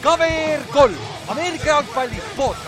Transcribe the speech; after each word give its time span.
KVR 0.00 0.62
kolm, 0.72 0.94
Ameerika 1.28 1.66
jalgpalli 1.68 2.22
podcast. 2.36 2.66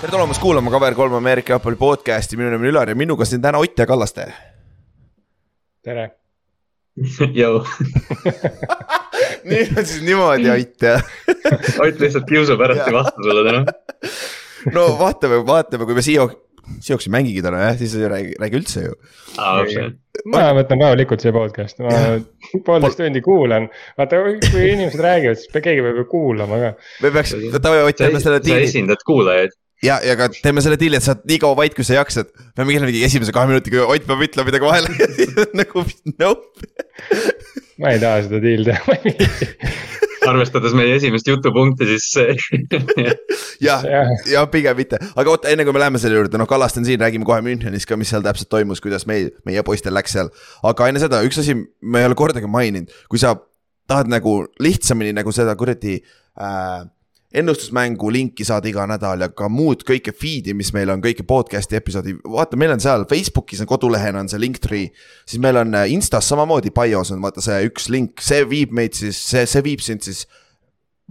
tere 0.00 0.10
tulemast 0.10 0.40
kuulama 0.40 0.70
KVR3 0.70 1.16
Ameerika 1.16 1.52
jalgpalli 1.52 1.76
podcast'i, 1.76 2.36
minu 2.36 2.50
nimi 2.50 2.66
on 2.66 2.70
Ülar 2.72 2.88
ja 2.88 2.94
minuga 2.98 3.24
siin 3.28 3.42
täna 3.42 3.58
Ott 3.58 3.78
ja 3.78 3.86
Kallaste. 3.86 4.28
tere 5.82 6.08
jõu 7.40 7.62
nüüd 9.48 9.78
on 9.78 9.86
siis 9.86 10.02
niimoodi, 10.06 10.50
Ott 10.54 10.82
jah 10.86 11.02
Ott 11.82 12.00
lihtsalt 12.00 12.26
kiusab 12.30 12.60
ära 12.62 12.86
vastu 12.94 13.22
sulle 13.26 13.44
täna. 13.50 13.62
no 14.76 14.86
vaatame, 14.98 15.42
vaatame, 15.46 15.86
kui 15.88 15.94
me 15.98 16.02
siia, 16.04 16.26
Sioks 16.82 17.08
ei 17.08 17.12
mängigi 17.14 17.42
täna 17.44 17.64
jah, 17.66 17.76
siis 17.78 17.94
ei 17.98 18.08
räägi, 18.10 18.34
räägi 18.40 18.58
üldse 18.60 18.84
ju. 18.86 18.94
ma 20.32 20.44
võtan 20.56 20.82
rahulikult 20.84 21.24
siia 21.24 21.34
podcast'i, 21.34 21.84
ma 21.86 22.60
poolteist 22.66 23.00
tundi 23.00 23.22
kuulan. 23.24 23.68
vaata, 23.98 24.22
kui 24.50 24.68
inimesed 24.68 25.02
räägivad, 25.02 25.40
siis 25.40 25.58
keegi 25.58 25.84
peab 25.84 26.02
ju 26.02 26.06
kuulama 26.10 26.60
ka. 26.62 26.72
me 27.02 27.12
peaks, 27.16 27.34
davai 27.58 27.82
Ott, 27.86 27.98
teeme 27.98 28.22
selle 28.22 28.42
diili. 28.44 28.66
sa 28.66 28.72
esindad 28.74 29.04
kuulajaid 29.08 29.56
ja, 29.84 29.98
ja 30.04 30.16
ka 30.18 30.28
teeme 30.42 30.64
selle 30.64 30.78
diili, 30.80 30.98
et 30.98 31.06
sa 31.06 31.16
oled 31.16 31.28
nii 31.30 31.40
kaua 31.42 31.58
vait, 31.58 31.74
kui 31.76 31.86
sa 31.86 31.98
jaksad. 31.98 32.30
peame 32.56 32.78
mingi 32.78 33.04
esimese 33.06 33.34
kahe 33.34 33.50
minutiga 33.50 33.86
Ott 33.86 34.06
peab 34.08 34.22
ütlema 34.26 34.50
midagi 34.50 34.68
vahele 34.68 35.08
nagu 35.60 35.86
nope. 36.18 36.68
ma 37.82 37.94
ei 37.94 38.02
taha 38.02 38.22
seda 38.26 38.42
diili 38.42 38.68
teha, 38.68 39.72
arvestades 40.30 40.74
meie 40.78 40.94
esimest 40.96 41.26
jutupunkti, 41.26 41.88
siis 41.90 42.08
jah, 43.66 43.84
ja 44.30 44.44
pigem 44.50 44.78
mitte, 44.78 45.00
aga 45.18 45.34
oota, 45.34 45.50
enne 45.50 45.66
kui 45.66 45.74
me 45.74 45.82
läheme 45.82 46.00
selle 46.02 46.20
juurde, 46.20 46.38
noh, 46.40 46.48
Kallaste 46.50 46.82
on 46.82 46.86
siin, 46.86 47.00
räägime 47.02 47.26
kohe 47.28 47.40
Münchenis 47.44 47.88
ka, 47.88 47.98
mis 47.98 48.12
seal 48.12 48.24
täpselt 48.24 48.50
toimus, 48.52 48.82
kuidas 48.84 49.06
meil, 49.10 49.32
meie 49.48 49.64
poistel 49.66 49.94
läks 49.96 50.14
seal. 50.18 50.30
aga 50.68 50.90
enne 50.92 51.02
seda 51.02 51.22
üks 51.26 51.42
asi, 51.42 51.56
ma 51.82 52.02
ei 52.02 52.10
ole 52.10 52.18
kordagi 52.18 52.50
maininud, 52.50 52.92
kui 53.10 53.22
sa 53.22 53.34
tahad 53.90 54.10
nagu 54.12 54.42
lihtsamini 54.62 55.14
nagu 55.16 55.34
seda 55.34 55.56
kuradi 55.58 55.98
äh, 56.38 56.84
ennustusmängu 57.34 58.10
linki 58.12 58.44
saada 58.44 58.68
iga 58.68 58.84
nädal 58.88 59.24
ja 59.24 59.28
ka 59.32 59.48
muud 59.52 59.84
kõike 59.88 60.12
feed'i, 60.16 60.54
mis 60.56 60.72
meil 60.76 60.90
on, 60.92 61.00
kõiki 61.04 61.24
podcast'i 61.28 61.78
episoodi, 61.78 62.14
vaata, 62.28 62.58
meil 62.60 62.74
on 62.74 62.82
seal 62.82 63.06
Facebookis 63.08 63.62
on 63.64 63.70
kodulehena 63.70 64.20
on 64.20 64.28
see 64.28 64.40
linktree. 64.40 64.90
siis 65.26 65.40
meil 65.40 65.56
on 65.56 65.74
äh, 65.78 65.88
Instas 65.92 66.28
samamoodi 66.28 66.74
bios 66.76 67.12
on 67.14 67.22
vaata 67.24 67.44
see 67.44 67.62
üks 67.70 67.88
link, 67.92 68.20
see 68.20 68.44
viib 68.48 68.74
meid 68.76 68.98
siis, 68.98 69.20
see, 69.30 69.46
see 69.48 69.64
viib 69.64 69.80
sind 69.84 70.04
siis 70.04 70.26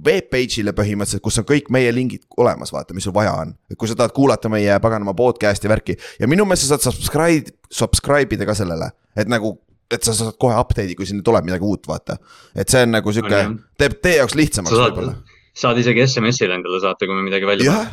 webpage'ile 0.06 0.74
põhimõtteliselt, 0.78 1.24
kus 1.26 1.42
on 1.42 1.48
kõik 1.50 1.74
meie 1.74 1.92
lingid 1.94 2.24
olemas, 2.38 2.72
vaata, 2.74 2.96
mis 2.98 3.06
sul 3.06 3.16
vaja 3.18 3.34
on. 3.42 3.56
kui 3.78 3.90
sa 3.90 3.98
tahad 3.98 4.14
kuulata 4.16 4.50
meie 4.50 4.78
paganama 4.82 5.18
podcast'i 5.18 5.70
värki 5.70 5.98
ja 6.22 6.30
minu 6.30 6.46
meelest 6.46 6.70
sa 6.70 6.78
saad 6.78 6.96
subscribe, 6.96 7.58
subscribe 7.70 8.38
ida 8.38 8.48
ka 8.48 8.58
sellele, 8.58 8.94
et 9.18 9.30
nagu 9.30 9.58
et 9.92 10.06
sa 10.06 10.14
saad 10.16 10.38
kohe 10.40 10.56
update'i, 10.56 10.96
kui 10.96 11.10
sinna 11.10 11.26
tuleb 11.26 11.50
midagi 11.50 11.66
uut, 11.68 11.90
vaata. 11.90 12.22
et 12.56 12.70
see 12.70 12.86
on 12.86 12.94
nagu 13.00 13.12
sihuke, 13.12 13.44
teeb 13.82 14.00
teie 14.06 14.22
jaoks 14.22 14.38
lihtsamaks 14.38 14.78
võib-olla 14.78 15.18
saad 15.54 15.80
isegi 15.82 16.06
SMS-ile 16.06 16.58
endale 16.60 16.82
saata, 16.84 17.08
kui 17.08 17.18
me 17.18 17.28
midagi 17.28 17.50
välja 17.50 17.72
paneme. 17.72 17.92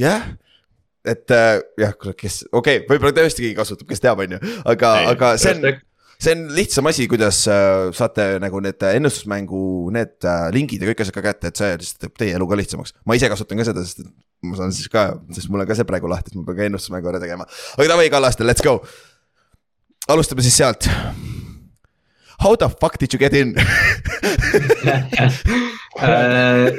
jah, 0.00 0.26
et 1.04 1.34
äh, 1.34 1.60
jah, 1.80 1.94
kuule, 1.98 2.14
kes, 2.18 2.42
okei 2.52 2.82
okay,, 2.82 2.88
võib-olla 2.90 3.14
tõesti 3.16 3.46
keegi 3.46 3.58
kasutab, 3.58 3.88
kes 3.90 4.04
teab, 4.04 4.20
on 4.24 4.36
ju, 4.36 4.40
aga, 4.70 4.88
aga 5.14 5.26
see 5.40 5.56
on 5.56 5.60
see 6.20 6.34
on 6.36 6.42
lihtsam 6.52 6.88
asi, 6.90 7.06
kuidas 7.08 7.38
äh, 7.48 7.88
saate 7.96 8.24
nagu 8.42 8.60
need 8.60 8.82
ennustusmängu, 8.90 9.62
need 9.96 10.28
äh, 10.28 10.48
lingid 10.54 10.82
ja 10.82 10.90
kõik 10.90 11.00
asjad 11.04 11.16
ka 11.16 11.24
kätte, 11.30 11.50
et 11.50 11.60
see 11.60 11.70
lihtsalt 11.80 12.00
teeb 12.04 12.18
teie 12.20 12.36
elu 12.36 12.48
ka 12.50 12.60
lihtsamaks. 12.60 12.94
ma 13.08 13.16
ise 13.16 13.30
kasutan 13.32 13.60
ka 13.60 13.70
seda, 13.70 13.84
sest 13.86 14.04
ma 14.44 14.58
saan 14.58 14.74
siis 14.76 14.88
ka, 14.92 15.02
sest 15.32 15.48
mul 15.52 15.64
on 15.64 15.70
ka 15.70 15.78
see 15.78 15.88
praegu 15.88 16.10
lahti, 16.12 16.32
et 16.32 16.38
ma 16.38 16.44
pean 16.48 16.60
ka 16.60 16.68
ennustusmängu 16.68 17.12
ära 17.12 17.22
tegema. 17.22 17.48
aga 17.78 17.90
davai, 17.94 18.10
Kallaste, 18.12 18.44
let's 18.44 18.64
go. 18.64 18.80
alustame 20.08 20.44
siis 20.44 20.60
sealt. 20.60 20.90
How 22.40 22.56
the 22.56 22.68
fuck 22.68 22.98
did 22.98 23.12
you 23.12 23.20
get 23.20 23.34
in 23.36 23.54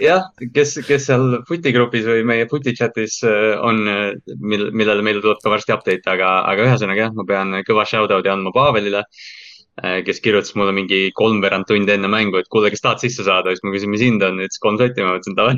jah, 0.01 0.25
kes, 0.55 0.77
kes 0.87 1.05
seal 1.09 1.41
Footi 1.47 1.73
grupis 1.75 2.07
või 2.07 2.25
meie 2.27 2.47
Footi 2.51 2.73
chat'is 2.77 3.19
äh, 3.27 3.53
on, 3.61 3.83
mil, 4.39 4.69
millele 4.71 5.05
meil 5.05 5.21
tuleb 5.23 5.43
ka 5.43 5.53
varsti 5.53 5.75
update, 5.75 6.07
aga, 6.09 6.41
aga 6.49 6.67
ühesõnaga 6.69 7.07
jah, 7.07 7.13
ma 7.17 7.27
pean 7.27 7.61
kõva 7.67 7.85
shout 7.89 8.13
out'i 8.13 8.31
andma 8.31 8.53
Pavelile. 8.55 9.05
Äh, 9.81 10.01
kes 10.03 10.19
kirjutas 10.19 10.51
mulle 10.59 10.73
mingi 10.75 11.13
kolmveerand 11.15 11.65
tundi 11.69 11.93
enne 11.93 12.09
mängu, 12.11 12.41
et 12.41 12.49
kuule, 12.51 12.69
kas 12.73 12.83
tahad 12.83 12.99
sisse 13.01 13.23
saada, 13.23 13.53
siis 13.53 13.63
ma 13.63 13.71
küsin, 13.71 13.89
mis 13.93 14.03
hind 14.03 14.23
on, 14.27 14.41
ütles 14.43 14.59
kolm 14.61 14.75
sotti, 14.77 14.99
ma 14.99 15.15
mõtlesin 15.15 15.37
davai 15.37 15.55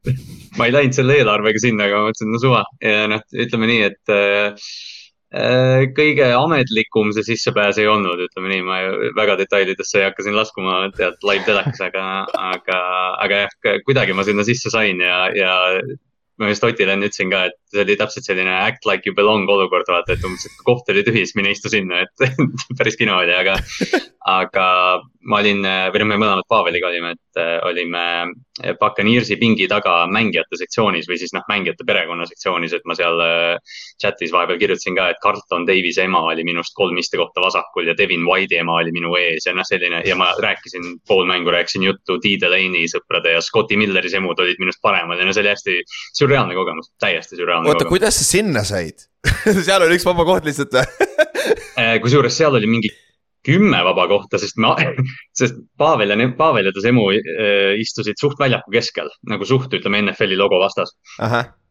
ma 0.60 0.68
ei 0.68 0.76
läinud 0.76 0.94
selle 0.94 1.16
eelarvega 1.18 1.64
sinna, 1.64 1.88
aga 1.88 1.98
ma 1.98 2.12
mõtlesin, 2.12 2.30
no 2.30 2.40
suva 2.40 2.62
ja 2.84 3.08
noh, 3.10 3.24
ütleme 3.34 3.68
nii, 3.72 3.80
et 3.90 4.14
Äh, 4.14 4.54
kõige 5.28 6.30
ametlikum 6.32 7.10
see 7.12 7.26
sissepääs 7.26 7.76
ei 7.82 7.88
olnud, 7.90 8.22
ütleme 8.28 8.48
nii, 8.48 8.62
ma 8.64 8.78
väga 9.18 9.36
detailidesse 9.42 10.00
ei 10.00 10.06
hakka 10.06 10.24
siin 10.24 10.36
laskuma 10.38 10.80
tead 10.96 11.20
live 11.28 11.44
telekas, 11.44 11.82
aga, 11.84 12.04
aga, 12.48 12.78
aga 13.26 13.42
jah, 13.44 13.56
kuidagi 13.84 14.16
ma 14.16 14.24
sinna 14.24 14.46
sisse 14.48 14.72
sain 14.72 15.04
ja, 15.04 15.26
ja 15.36 15.52
ma 16.38 16.48
just 16.52 16.64
Otile 16.64 16.94
enne 16.94 17.08
ütlesin 17.10 17.32
ka, 17.32 17.44
et 17.50 17.56
see 17.72 17.82
oli 17.82 17.96
täpselt 17.98 18.26
selline 18.28 18.52
act 18.54 18.86
like 18.86 19.08
you 19.08 19.14
belong 19.14 19.48
olukord, 19.50 19.88
vaata, 19.90 20.14
et 20.14 20.24
umbes, 20.26 20.46
et 20.46 20.64
koht 20.66 20.88
oli 20.92 21.02
tühi, 21.06 21.24
siis 21.26 21.36
mine 21.38 21.52
istu 21.52 21.70
sinna, 21.72 22.04
et 22.06 22.26
päris 22.78 22.96
kino 22.98 23.18
oli, 23.18 23.34
aga, 23.34 23.56
aga 24.30 24.66
ma 25.28 25.42
olin, 25.42 25.64
või 25.66 26.02
noh, 26.02 26.10
me 26.12 26.20
mõlemad 26.22 26.46
Paveliga 26.48 26.92
olime, 26.92 27.16
et 27.18 27.42
äh, 27.42 27.56
olime 27.66 28.04
Buccaneersi 28.80 29.36
pingi 29.40 29.68
taga 29.70 30.00
mängijate 30.10 30.58
sektsioonis 30.60 31.08
või 31.08 31.18
siis 31.20 31.32
noh, 31.36 31.44
mängijate 31.50 31.86
perekonna 31.86 32.26
sektsioonis, 32.28 32.74
et 32.76 32.86
ma 32.88 32.96
seal 32.98 33.22
äh, 33.24 33.78
chat'is 34.02 34.32
vahepeal 34.34 34.60
kirjutasin 34.60 34.96
ka, 34.98 35.08
et 35.12 35.20
Carlton 35.22 35.66
Davis'e 35.68 36.06
ema 36.08 36.22
oli 36.30 36.44
minust 36.46 36.74
kolm 36.78 36.98
istekohta 37.00 37.42
vasakul 37.44 37.90
ja 37.90 37.96
Devin 37.98 38.26
White'i 38.28 38.60
ema 38.62 38.78
oli 38.82 38.94
minu 38.94 39.14
ees 39.20 39.48
ja 39.48 39.54
noh, 39.56 39.66
selline 39.68 40.02
ja 40.06 40.16
ma 40.18 40.30
rääkisin 40.38 40.98
pool 41.08 41.26
mängu, 41.30 41.52
rääkisin 41.54 41.86
juttu 41.88 42.18
T. 42.22 42.36
Delaney 42.42 42.88
sõprade 42.90 43.34
ja 43.36 43.42
Scotti 43.44 43.78
Milleri 43.80 44.10
semud 44.12 44.38
olid 44.42 44.60
minust 44.62 44.82
paremad 44.82 45.20
ja 45.20 45.28
no 45.28 45.34
see 45.34 45.44
oli 45.44 45.54
hästi 45.54 45.78
sürreaalne 46.20 46.56
kogemus, 46.58 46.92
täiesti 47.00 47.38
sürreaalne 47.38 47.72
Oota, 47.72 47.88
kuidas 47.88 48.18
sa 48.20 48.26
sinna 48.26 48.64
said? 48.66 49.06
Seal 49.66 49.82
oli 49.84 49.98
üks 49.98 50.06
vaba 50.06 50.26
koht 50.28 50.46
lihtsalt 50.48 50.74
või? 50.74 51.06
Äh, 51.78 51.96
kusjuures 52.02 52.34
seal 52.36 52.54
oli 52.58 52.68
mingi 52.70 52.90
kümme 53.48 53.80
vaba 53.86 54.06
kohta, 54.10 54.40
sest 54.40 54.58
ma, 54.62 54.74
sest 55.40 55.58
Pavel 55.80 56.12
ja, 56.12 56.28
Pavel 56.38 56.68
ja 56.68 56.74
ta 56.74 56.84
Semu 56.84 57.08
äh, 57.14 57.74
istusid 57.80 58.20
suht 58.20 58.40
väljaku 58.40 58.74
keskel, 58.74 59.10
nagu 59.30 59.48
suht, 59.48 59.72
ütleme 59.74 60.02
NFL-i 60.04 60.38
logo 60.38 60.60
vastas. 60.62 60.94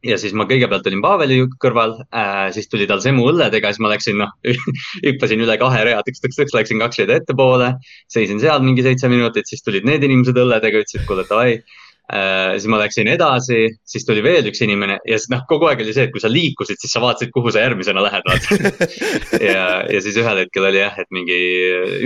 ja 0.05 0.17
siis 0.21 0.35
ma 0.37 0.45
kõigepealt 0.49 0.85
olin 0.89 1.01
Paveli 1.01 1.39
kõrval 1.63 1.95
äh,, 2.05 2.47
siis 2.55 2.69
tuli 2.71 2.85
tal 2.89 3.01
Semu 3.03 3.25
õlledega, 3.31 3.71
siis 3.73 3.83
ma 3.83 3.93
läksin, 3.93 4.21
noh 4.21 4.35
hüppasin 5.07 5.41
üle 5.45 5.57
kahe 5.61 5.83
rea, 5.87 6.03
tõks-tõks-tõks, 6.05 6.55
läksin 6.57 6.83
kaks 6.83 7.01
rida 7.01 7.17
ettepoole. 7.21 7.73
seisin 8.13 8.41
seal 8.43 8.63
mingi 8.65 8.85
seitse 8.85 9.09
minutit, 9.11 9.49
siis 9.49 9.65
tulid 9.65 9.87
need 9.87 10.05
inimesed 10.05 10.37
õlledega, 10.37 10.85
ütlesid, 10.85 11.05
kuule 11.09 11.25
davai 11.29 11.59
siis 12.07 12.67
ma 12.71 12.77
läksin 12.79 13.09
edasi, 13.11 13.65
siis 13.83 14.05
tuli 14.07 14.21
veel 14.23 14.45
üks 14.47 14.61
inimene 14.63 14.95
ja 15.03 15.17
siis 15.19 15.27
noh, 15.33 15.41
kogu 15.49 15.67
aeg 15.67 15.81
oli 15.83 15.91
see, 15.95 16.05
et 16.07 16.13
kui 16.13 16.23
sa 16.23 16.31
liikusid, 16.31 16.79
siis 16.79 16.93
sa 16.95 17.01
vaatasid, 17.03 17.33
kuhu 17.35 17.51
sa 17.51 17.65
järgmisena 17.65 18.03
lähed, 18.05 18.23
vaata 18.29 18.87
ja, 19.49 19.65
ja 19.91 20.01
siis 20.05 20.15
ühel 20.21 20.39
hetkel 20.45 20.69
oli 20.69 20.79
jah, 20.79 20.95
et 21.03 21.11
mingi 21.11 21.37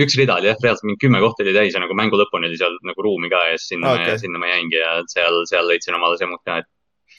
üks 0.02 0.18
rida 0.18 0.40
oli 0.42 0.50
jah, 0.50 0.58
reaalselt 0.64 0.90
mingi 0.90 1.04
kümme 1.06 1.22
kohta 1.22 1.46
oli 1.46 1.54
täis 1.54 1.78
ja 1.78 1.84
nagu 1.84 1.98
mängu 1.98 2.18
lõpuni 2.18 2.50
oli 2.50 2.58
seal 2.58 2.80
nagu 2.88 3.06
ruumi 3.06 3.30
ka 3.30 3.44
ja 3.52 3.60
siis 3.62 3.76
sinna 3.76 3.94
okay., 3.94 4.18
sinna 4.22 4.42
ma 4.42 4.50
jäingi 4.50 4.80
ja 4.80 4.96
seal, 5.12 5.44
seal 5.50 5.70
leidsin 5.70 6.00
omale 6.00 6.18
semud 6.18 6.42
ka, 6.42 6.64
et 6.64 6.70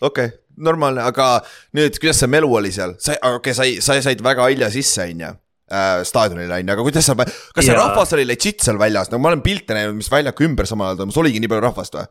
okei 0.03 0.33
okay,, 0.33 0.39
normaalne, 0.67 1.07
aga 1.07 1.29
nüüd, 1.79 2.03
kuidas 2.03 2.19
see 2.25 2.35
melu 2.35 2.51
oli 2.59 2.75
seal, 2.75 2.97
sa, 2.99 3.15
okei 3.15 3.55
okay,, 3.55 3.79
sa, 3.79 3.95
sa 3.95 4.01
said 4.09 4.27
väga 4.27 4.51
hilja 4.51 4.73
sisse, 4.75 5.07
on 5.07 5.23
ju 5.23 5.33
äh, 5.73 6.03
staadionile 6.09 6.59
on 6.59 6.67
ju, 6.67 6.75
aga 6.75 6.87
kuidas 6.91 7.09
seal, 7.09 7.23
kas 7.23 7.63
see 7.63 7.75
ja... 7.75 7.81
rahvas 7.81 8.15
oli 8.19 8.27
legit 8.29 8.65
seal 8.65 8.81
väljas, 8.81 9.11
nagu 9.13 9.23
ma 9.23 9.33
olen 9.33 9.45
pilte 9.45 9.77
näinud, 9.77 9.99
mis 9.99 10.11
väljaku 10.13 10.49
ümber 10.49 10.69
samal 10.69 10.91
ajal 10.93 11.03
toimus, 11.03 11.21
oligi 11.23 11.43
nii 11.43 11.53
palju 11.53 11.67
rahvast 11.69 11.99
või? 11.99 12.09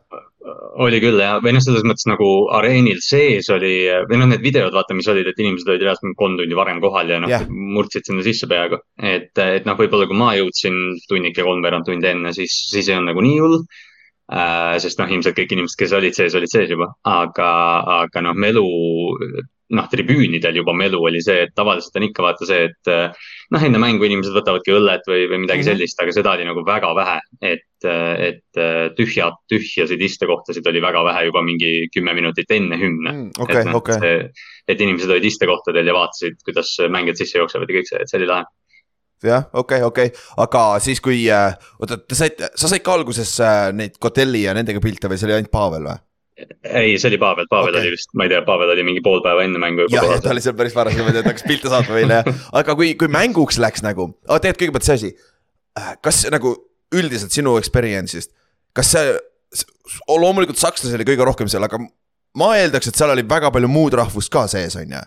Oli 0.82 0.98
küll 1.02 1.20
jah, 1.22 1.38
või 1.42 1.54
noh, 1.54 1.62
selles 1.62 1.84
mõttes 1.86 2.06
nagu 2.10 2.28
areenil 2.56 2.98
sees 3.04 3.48
oli 3.54 3.86
või 4.10 4.18
noh, 4.20 4.28
need 4.32 4.42
videod 4.44 4.74
vaata, 4.74 4.96
mis 4.98 5.08
olid, 5.10 5.28
et 5.30 5.38
inimesed 5.38 5.68
olid 5.70 5.84
reaalselt 5.84 6.16
kolm 6.18 6.36
tundi 6.40 6.58
varem 6.58 6.80
kohal 6.82 7.12
ja 7.12 7.20
noh 7.22 7.30
yeah., 7.30 7.46
murdsid 7.46 8.08
sinna 8.08 8.24
sisse 8.26 8.48
peaaegu. 8.50 8.80
et, 8.98 9.30
et 9.38 9.68
noh, 9.68 9.78
võib-olla 9.78 10.08
kui 10.10 10.18
ma 10.18 10.32
jõudsin 10.38 10.78
tunnike 11.08 11.46
kolmveerand 11.46 11.86
tundi 11.86 12.10
enne, 12.10 12.34
siis, 12.36 12.56
siis 12.72 12.90
ei 12.90 12.98
olnud 12.98 13.12
nagu 13.12 13.24
nii 13.24 13.38
hull 13.38 13.58
äh,. 13.62 14.78
sest 14.82 15.02
noh, 15.02 15.10
ilmselt 15.14 15.38
kõik 15.38 15.54
inimesed, 15.54 15.78
kes 15.78 15.94
olid 15.98 16.18
sees, 16.18 16.34
olid 16.38 16.50
sees 16.50 16.74
juba, 16.74 16.90
aga, 17.06 17.50
aga 18.02 18.26
noh, 18.26 18.34
melu 18.34 18.66
noh, 19.72 19.88
tribüünidel 19.88 20.58
juba 20.60 20.74
melu 20.76 21.00
oli 21.08 21.22
see, 21.24 21.46
et 21.46 21.54
tavaliselt 21.56 21.96
on 21.98 22.06
ikka 22.06 22.24
vaata 22.26 22.48
see, 22.48 22.68
et 22.68 22.90
noh, 22.92 23.66
enne 23.66 23.80
mängu 23.80 24.04
inimesed 24.08 24.34
võtavadki 24.36 24.74
õllet 24.76 25.06
või, 25.08 25.26
või 25.30 25.42
midagi 25.46 25.62
-hmm. 25.62 25.70
sellist, 25.70 26.02
aga 26.02 26.14
seda 26.14 26.34
oli 26.36 26.48
nagu 26.48 26.64
väga 26.66 26.94
vähe. 26.98 27.18
et, 27.42 27.68
et 27.82 28.60
tühjad, 28.96 29.40
tühjasid 29.50 30.02
istekohtasid 30.06 30.66
oli 30.70 30.82
väga 30.84 31.02
vähe 31.04 31.24
juba 31.26 31.42
mingi 31.42 31.88
kümme 31.94 32.14
minutit 32.14 32.50
enne 32.54 32.78
hümne 32.78 33.12
mm,. 33.12 33.30
Okay, 33.42 33.62
et 33.64 33.70
noh 33.70 33.80
okay., 33.80 34.28
et 34.68 34.80
inimesed 34.80 35.10
olid 35.10 35.24
istekohtadel 35.26 35.86
ja 35.90 35.96
vaatasid, 35.96 36.38
kuidas 36.46 36.76
mängijad 36.92 37.18
sisse 37.24 37.40
jooksevad 37.40 37.70
ja 37.70 37.80
kõik 37.80 37.90
see, 37.90 38.04
et 38.04 38.12
see 38.12 38.20
oli 38.20 38.30
lahe 38.30 38.46
jah, 39.26 39.48
okei 39.52 39.82
okay,, 39.82 39.88
okei 39.88 40.06
okay., 40.12 40.30
aga 40.44 40.62
siis, 40.82 41.00
kui 41.02 41.24
äh,, 41.30 41.54
oota, 41.80 41.98
te 41.98 42.18
saite, 42.18 42.50
sa 42.58 42.70
said 42.70 42.84
ka 42.84 42.94
alguses 42.96 43.34
äh, 43.42 43.68
neid 43.76 43.98
Kotelli 44.02 44.44
ja 44.46 44.54
nendega 44.56 44.82
pilte 44.82 45.10
või 45.10 45.20
see 45.20 45.28
oli 45.30 45.38
ainult 45.38 45.52
Pavel 45.54 45.86
või? 45.90 46.00
Ei, 46.64 46.98
see 46.98 47.10
oli 47.10 47.18
Pavel, 47.20 47.46
Pavel 47.50 47.74
okay. 47.74 47.82
oli 47.82 47.94
vist, 47.94 48.10
ma 48.18 48.26
ei 48.26 48.32
tea, 48.32 48.42
Pavel 48.46 48.72
oli 48.74 48.84
mingi 48.86 49.02
pool 49.04 49.22
päeva 49.24 49.44
enne 49.46 49.60
mängu 49.62 49.86
juba 49.86 50.04
kohal. 50.04 50.22
ta 50.24 50.32
oli 50.34 50.44
seal 50.44 50.56
päris 50.58 50.76
varas, 50.76 50.96
niimoodi, 50.98 51.22
et 51.22 51.28
hakkas 51.30 51.46
pilte 51.48 51.72
saatma 51.72 51.96
meile 51.98 52.20
ja, 52.20 52.34
aga 52.60 52.76
kui, 52.78 52.92
kui 53.00 53.10
mänguks 53.12 53.60
läks 53.62 53.84
nagu 53.86 54.10
tegelikult 54.28 54.62
kõigepealt 54.62 54.88
see 54.88 54.98
asi. 55.00 55.12
Äh, 55.78 55.94
kas 56.04 56.22
nagu 56.32 56.54
üldiselt 56.92 57.34
sinu 57.34 57.56
experience'ist, 57.60 58.32
kas 58.76 58.92
see, 58.94 59.16
loomulikult 60.08 60.60
sakslasi 60.60 60.98
oli 60.98 61.08
kõige 61.08 61.26
rohkem 61.28 61.50
seal, 61.52 61.64
aga 61.64 61.80
ma 62.40 62.52
eeldaks, 62.60 62.90
et 62.90 62.98
seal 63.00 63.12
oli 63.14 63.24
väga 63.28 63.52
palju 63.54 63.70
muud 63.72 63.96
rahvust 63.96 64.32
ka 64.32 64.46
sees, 64.50 64.76
on 64.80 64.96
ju 64.96 65.02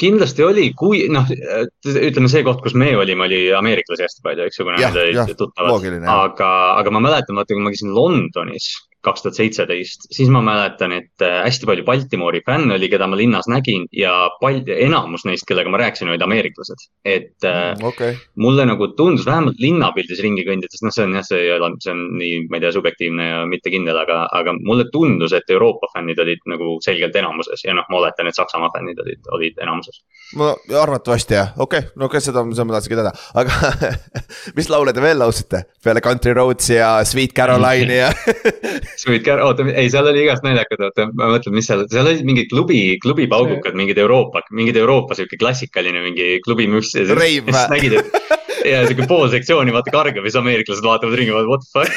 kindlasti 0.00 0.44
oli, 0.44 0.70
kui 0.78 1.04
noh, 1.12 1.28
ütleme 1.28 2.30
see 2.32 2.44
koht, 2.46 2.62
kus 2.64 2.76
me 2.78 2.94
olime, 2.96 3.26
oli 3.26 3.40
ameeriklasi 3.52 4.06
hästi 4.06 4.24
palju, 4.24 4.46
eks 4.48 4.60
ju, 4.60 4.64
kuna 4.64 4.80
nad 4.80 4.96
olid 4.96 5.36
tuttavad. 5.36 5.98
aga, 6.14 6.50
aga 6.80 6.94
ma 6.94 7.02
mäletan, 7.04 7.36
vaata, 7.36 7.52
kui 7.52 7.64
ma 7.64 7.72
käisin 7.74 7.92
Londonis 7.96 8.70
kaks 9.04 9.24
tuhat 9.24 9.38
seitseteist, 9.38 10.08
siis 10.14 10.30
ma 10.32 10.40
mäletan, 10.44 10.94
et 10.96 11.24
äh, 11.24 11.40
hästi 11.44 11.68
palju 11.68 11.84
Baltimori 11.86 12.40
fänne 12.46 12.76
oli, 12.76 12.88
keda 12.92 13.08
ma 13.10 13.18
linnas 13.18 13.48
nägin 13.50 13.86
ja 13.94 14.12
pal-, 14.40 14.62
enamus 14.64 15.26
neist, 15.28 15.46
kellega 15.48 15.70
ma 15.72 15.80
rääkisin, 15.82 16.10
olid 16.12 16.24
ameeriklased. 16.24 16.86
et 17.04 17.44
äh, 17.44 17.74
mm, 17.74 17.84
okay. 17.84 18.16
mulle 18.40 18.66
nagu 18.66 18.88
tundus 18.96 19.26
vähemalt 19.26 19.60
linnapildis 19.60 20.22
ringi 20.24 20.44
kõndides, 20.46 20.82
noh, 20.84 20.94
see 20.94 21.04
on 21.06 21.16
jah, 21.18 21.26
see 21.26 21.42
ei 21.44 21.52
ole, 21.56 21.70
see 21.84 21.92
on 21.92 22.02
nii, 22.18 22.40
ma 22.50 22.58
ei 22.58 22.64
tea, 22.64 22.72
subjektiivne 22.78 23.28
ja 23.28 23.42
mitte 23.48 23.72
kindel, 23.72 23.98
aga, 24.00 24.24
aga 24.32 24.56
mulle 24.60 24.88
tundus, 24.92 25.34
et 25.36 25.50
Euroopa 25.52 25.90
fännid 25.94 26.20
olid 26.24 26.44
nagu 26.50 26.78
selgelt 26.84 27.16
enamuses 27.20 27.64
ja 27.66 27.76
noh, 27.76 27.88
ma 27.90 28.00
oletan, 28.00 28.30
et 28.30 28.38
Saksamaa 28.38 28.72
fännid 28.74 29.00
olid, 29.04 29.22
olid 29.36 29.60
enamuses. 29.62 30.02
ma 30.40 30.54
arvatavasti 30.80 31.38
jah, 31.38 31.52
okei 31.58 31.84
okay., 31.84 31.92
no 31.96 32.08
okei 32.08 32.18
okay,, 32.18 32.28
seda, 32.28 32.44
seda 32.52 32.68
ma 32.68 32.78
tahtsingi 32.78 33.00
teada, 33.00 33.14
aga 33.40 33.92
mis 34.58 34.70
laule 34.72 34.94
te 34.96 35.04
veel 35.04 35.20
laulsite 35.20 35.64
peale 35.84 36.02
Country 36.04 36.34
Roads 36.36 36.70
ja 36.72 36.96
Sweet 37.04 37.34
Caroline'i 37.36 38.00
ja 38.00 38.10
Sweet 39.00 39.24
Car, 39.26 39.42
oota, 39.42 39.66
ei, 39.72 39.88
seal 39.92 40.06
oli 40.10 40.22
igast 40.24 40.44
naljakad, 40.46 40.84
oota, 40.88 41.08
ma 41.18 41.32
mõtlen, 41.34 41.56
mis 41.56 41.68
seal, 41.70 41.84
seal 41.90 42.06
olid 42.10 42.24
mingid 42.28 42.50
klubi, 42.52 42.80
klubipaugukad, 43.02 43.76
mingid 43.78 43.98
Euroopa, 44.02 44.44
mingid 44.54 44.78
Euroopa 44.80 45.18
sihuke 45.18 45.38
klassikaline 45.40 46.02
mingi 46.04 46.38
klubimüss. 46.46 46.94
Reiv 47.18 47.50
nägid, 47.72 47.98
et 48.00 48.64
ja 48.64 48.84
sihuke 48.86 49.08
pool 49.10 49.28
sektsiooni 49.32 49.74
vaata 49.74 49.92
kargab 49.94 50.24
ja 50.24 50.30
siis 50.30 50.40
ameeriklased 50.40 50.86
vaatavad 50.86 51.18
ringi, 51.20 51.34
what 51.44 51.64
the 51.64 51.70
fuck 51.74 51.92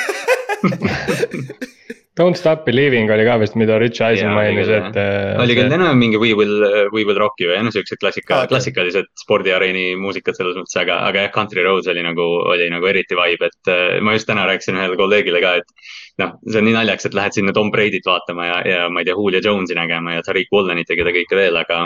Don't 2.18 2.38
stop 2.40 2.64
believing 2.66 3.12
oli 3.14 3.25
ka 3.28 3.36
vist, 3.38 3.54
mida 3.60 3.75
Rich 3.78 4.02
Eisen 4.02 4.31
mainis, 4.34 4.69
et. 4.74 4.96
Äh, 4.98 5.36
oli 5.38 5.54
küll 5.58 5.74
enam 5.75 6.00
mingi 6.02 6.18
We 6.18 6.31
will, 6.34 6.64
we 6.90 7.04
will 7.06 7.19
rock 7.22 7.38
you 7.44 7.52
ja 7.54 7.62
noh, 7.62 7.74
siuksed 7.74 8.00
klassika 8.02 8.40
okay., 8.40 8.52
klassikalised 8.54 9.12
spordiareeni 9.22 9.92
muusikad 10.02 10.40
selles 10.40 10.58
mõttes, 10.58 10.74
aga, 10.81 10.98
aga 11.06 11.28
jah, 11.28 11.31
Country 11.36 11.62
Roads 11.68 11.90
oli 11.94 12.02
nagu, 12.06 12.25
oli 12.50 12.72
nagu 12.74 12.90
eriti 12.90 13.18
vibe, 13.18 13.52
et 13.52 13.72
äh, 13.74 14.00
ma 14.02 14.18
just 14.18 14.30
täna 14.30 14.48
rääkisin 14.50 14.80
ühele 14.80 14.98
kolleegile 14.98 15.44
ka, 15.44 15.54
et 15.62 15.94
noh, 16.24 16.34
see 16.50 16.64
on 16.64 16.69
nii 16.72 16.78
naljakas, 16.80 17.12
et 17.12 17.18
lähed 17.18 17.38
sinna 17.38 17.54
Tom 17.54 17.69
Brady't 17.74 18.10
vaatama 18.10 18.50
ja, 18.50 18.60
ja 18.66 18.84
ma 18.90 19.04
ei 19.04 19.10
tea, 19.10 19.18
Julio 19.18 19.44
Jones'i 19.46 19.78
nägema 19.78 20.18
ja 20.18 20.25
Tariq 20.25 20.50
Wallenit 20.58 20.90
ja 20.90 20.98
keda 20.98 21.13
kõike 21.13 21.38
veel, 21.38 21.62
aga, 21.62 21.84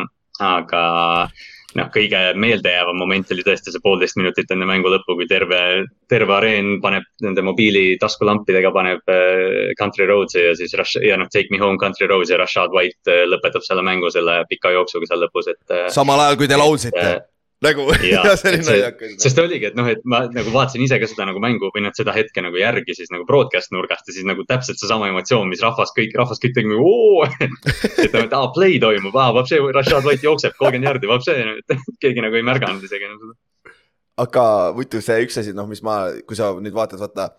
aga 0.47 0.85
noh, 1.77 1.89
kõige 1.93 2.19
meeldejäävam 2.39 2.97
moment 2.99 3.31
oli 3.33 3.45
tõesti 3.45 3.73
see 3.73 3.83
poolteist 3.83 4.17
minutit 4.19 4.51
enne 4.51 4.67
mängu 4.67 4.91
lõppu, 4.91 5.15
kui 5.19 5.27
terve, 5.29 5.61
terve 6.11 6.35
areen 6.35 6.73
paneb 6.83 7.07
nende 7.23 7.43
mobiili 7.45 7.97
taskulampidega 8.01 8.73
paneb 8.75 9.11
äh, 9.11 9.71
Country 9.79 10.07
Roads'i 10.09 10.45
ja 10.49 10.55
siis 10.59 10.75
Rush 10.79 11.01
ja 11.05 11.19
noh, 11.19 11.31
Take 11.31 11.53
me 11.53 11.61
home 11.61 11.79
Country 11.81 12.09
Roads 12.11 12.33
ja 12.33 12.39
Rashad 12.41 12.75
White 12.75 13.11
äh, 13.11 13.25
lõpetab 13.29 13.65
selle 13.67 13.85
mängu 13.87 14.11
selle 14.13 14.41
pika 14.49 14.73
jooksuga 14.75 15.09
seal 15.09 15.23
lõpus, 15.25 15.51
et. 15.53 15.63
Äh, 15.71 15.87
samal 15.93 16.25
ajal, 16.25 16.39
kui 16.41 16.51
te 16.51 16.59
laulsite 16.59 17.11
nagu 17.65 17.85
ja, 18.11 18.23
ja 18.25 18.35
see 18.39 18.53
oli 18.53 18.61
naljakas. 18.65 19.15
sest 19.21 19.41
oligi, 19.41 19.69
et 19.69 19.77
noh, 19.77 19.87
et 19.91 20.01
ma 20.09 20.23
nagu 20.33 20.53
vaatasin 20.53 20.83
ise 20.85 20.97
ka 21.01 21.09
seda 21.09 21.27
nagu 21.29 21.41
mängu 21.43 21.69
või 21.75 21.85
noh, 21.85 21.93
seda 21.97 22.15
hetke 22.15 22.43
nagu 22.43 22.57
järgi 22.57 22.95
siis 22.97 23.11
nagu 23.13 23.27
broadcast 23.29 23.73
nurgast 23.75 24.09
ja 24.09 24.17
siis 24.17 24.27
nagu 24.27 24.45
täpselt 24.49 24.81
seesama 24.81 25.11
emotsioon, 25.11 25.49
mis 25.51 25.63
rahvas 25.63 25.93
kõik, 25.97 26.15
rahvas 26.17 26.41
kõik 26.41 26.57
tegi 26.57 26.71
nagu 26.73 26.87
oo. 26.87 27.27
et 27.27 28.11
noh, 28.13 28.25
et 28.25 28.35
aa, 28.37 28.49
play 28.55 28.81
toimub, 28.81 29.15
aa, 29.15 29.31
vapsi, 29.37 29.61
Rashad 29.77 30.07
White 30.07 30.25
jookseb 30.25 30.57
kolmkümmend 30.57 30.89
jardi, 30.89 31.11
vapsi, 31.11 31.37
et 31.61 31.77
keegi 32.03 32.25
nagu 32.25 32.39
ei 32.39 32.47
märganud 32.47 32.83
isegi 32.89 33.09
enam 33.09 33.21
seda 33.21 33.39
aga 34.21 34.43
muidu 34.75 34.99
see 35.01 35.23
üks 35.25 35.39
asi, 35.41 35.53
noh, 35.55 35.69
mis 35.69 35.81
ma, 35.85 36.03
kui 36.27 36.37
sa 36.37 36.51
nüüd 36.59 36.75
vaatad, 36.75 36.99
vaata 37.01 37.31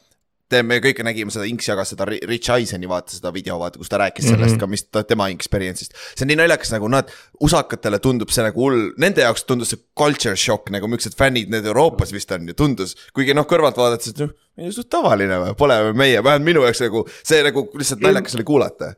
me 0.67 0.79
kõik 0.85 1.03
nägime 1.07 1.33
seda, 1.35 1.47
Inks 1.49 1.69
jagas 1.69 1.93
seda 1.95 2.07
Rich 2.09 2.53
Eiseni 2.55 2.91
vaata 2.91 3.15
seda 3.17 3.33
video, 3.35 3.59
vaata, 3.61 3.81
kus 3.81 3.91
ta 3.93 4.01
rääkis 4.03 4.29
sellest 4.29 4.55
mm 4.55 4.57
-hmm. 4.57 4.61
ka, 4.61 4.71
mis 4.71 4.85
ta, 4.85 5.05
tema 5.09 5.29
experience'ist. 5.33 5.97
see 6.15 6.27
on 6.27 6.33
nii 6.33 6.41
naljakas, 6.43 6.73
nagu 6.75 6.89
nad, 6.93 7.13
usakatele 7.41 7.99
tundub 7.99 8.31
see 8.31 8.45
nagu 8.45 8.61
hull, 8.61 8.91
nende 8.99 9.25
jaoks 9.25 9.47
tundus 9.49 9.73
see 9.73 9.81
culture 9.99 10.37
shock 10.37 10.71
nagu 10.71 10.89
millised 10.89 11.17
fännid 11.19 11.51
need 11.51 11.67
Euroopas 11.67 12.13
vist 12.13 12.33
on 12.33 12.49
ju, 12.49 12.55
tundus. 12.55 12.97
kuigi 13.15 13.35
noh, 13.35 13.47
kõrvalt 13.47 13.77
vaadates, 13.77 14.13
et 14.13 14.19
noh, 14.19 14.35
suht 14.71 14.91
tavaline 14.91 15.39
või, 15.39 15.55
pole 15.57 15.79
meie, 15.93 16.21
vähemalt 16.25 16.45
minu 16.45 16.67
jaoks 16.69 16.85
nagu 16.85 17.07
see 17.23 17.43
nagu 17.43 17.71
lihtsalt 17.75 18.05
naljakas 18.05 18.37
oli 18.37 18.45
kuulata 18.45 18.95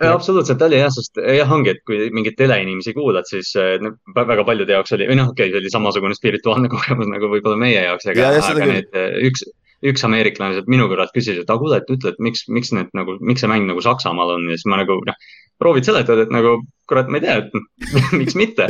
Ja, 0.00 0.14
absoluutselt 0.16 0.62
oli 0.64 0.78
jah, 0.78 0.88
sest 0.88 1.18
jah, 1.20 1.50
ongi, 1.52 1.74
et 1.74 1.82
kui 1.84 2.06
mingeid 2.16 2.38
teleinimesi 2.38 2.94
kuulad, 2.96 3.26
siis 3.28 3.50
no, 3.84 3.92
väga 4.16 4.46
paljude 4.48 4.72
jaoks 4.72 4.94
oli, 4.96 5.04
või 5.10 5.18
noh, 5.18 5.28
okei 5.34 5.50
okay,, 5.50 5.52
see 5.52 5.60
oli 5.60 5.72
samasugune 5.74 6.16
spirituaalne 6.16 6.70
kogemus 6.72 7.10
nagu 7.10 7.28
võib-olla 7.28 7.60
meie 7.60 7.82
jaoks, 7.84 8.08
aga, 8.08 8.30
aga 8.40 8.68
need 8.70 8.96
üks, 9.28 9.44
üks 9.86 10.04
ameeriklane 10.04 10.56
sealt 10.56 10.68
minu 10.70 10.86
kõrvalt 10.90 11.12
küsis, 11.14 11.38
et 11.40 11.48
aga 11.48 11.60
kuule, 11.60 11.78
et 11.80 11.92
ütle, 11.92 12.12
et 12.12 12.20
miks, 12.22 12.44
miks 12.52 12.72
need 12.76 12.90
nagu, 12.96 13.16
miks 13.24 13.44
see 13.44 13.50
mäng 13.50 13.68
nagu 13.68 13.80
Saksamaal 13.84 14.34
on 14.36 14.48
ja 14.50 14.58
siis 14.58 14.68
ma 14.68 14.80
nagu 14.82 14.98
noh, 15.06 15.16
proovid 15.60 15.88
seletada, 15.88 16.26
et 16.26 16.34
nagu 16.34 16.58
kurat, 16.90 17.08
ma 17.12 17.20
ei 17.20 17.24
tea, 17.24 17.38
et 17.40 18.14
miks 18.20 18.36
mitte 18.38 18.68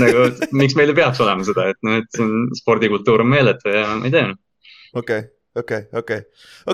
nagu 0.00 0.28
miks 0.56 0.76
meil 0.78 0.92
ei 0.92 0.98
peaks 1.00 1.22
olema 1.24 1.46
seda, 1.46 1.70
et 1.72 1.80
noh, 1.86 2.00
et 2.02 2.08
see 2.16 2.26
on 2.26 2.48
spordikultuur 2.60 3.24
on 3.24 3.32
meeletu 3.32 3.72
ja 3.72 3.86
ma 3.96 4.08
ei 4.08 4.14
tea. 4.14 4.28
okei, 5.00 5.26
okei, 5.62 5.82
okei, 6.02 6.24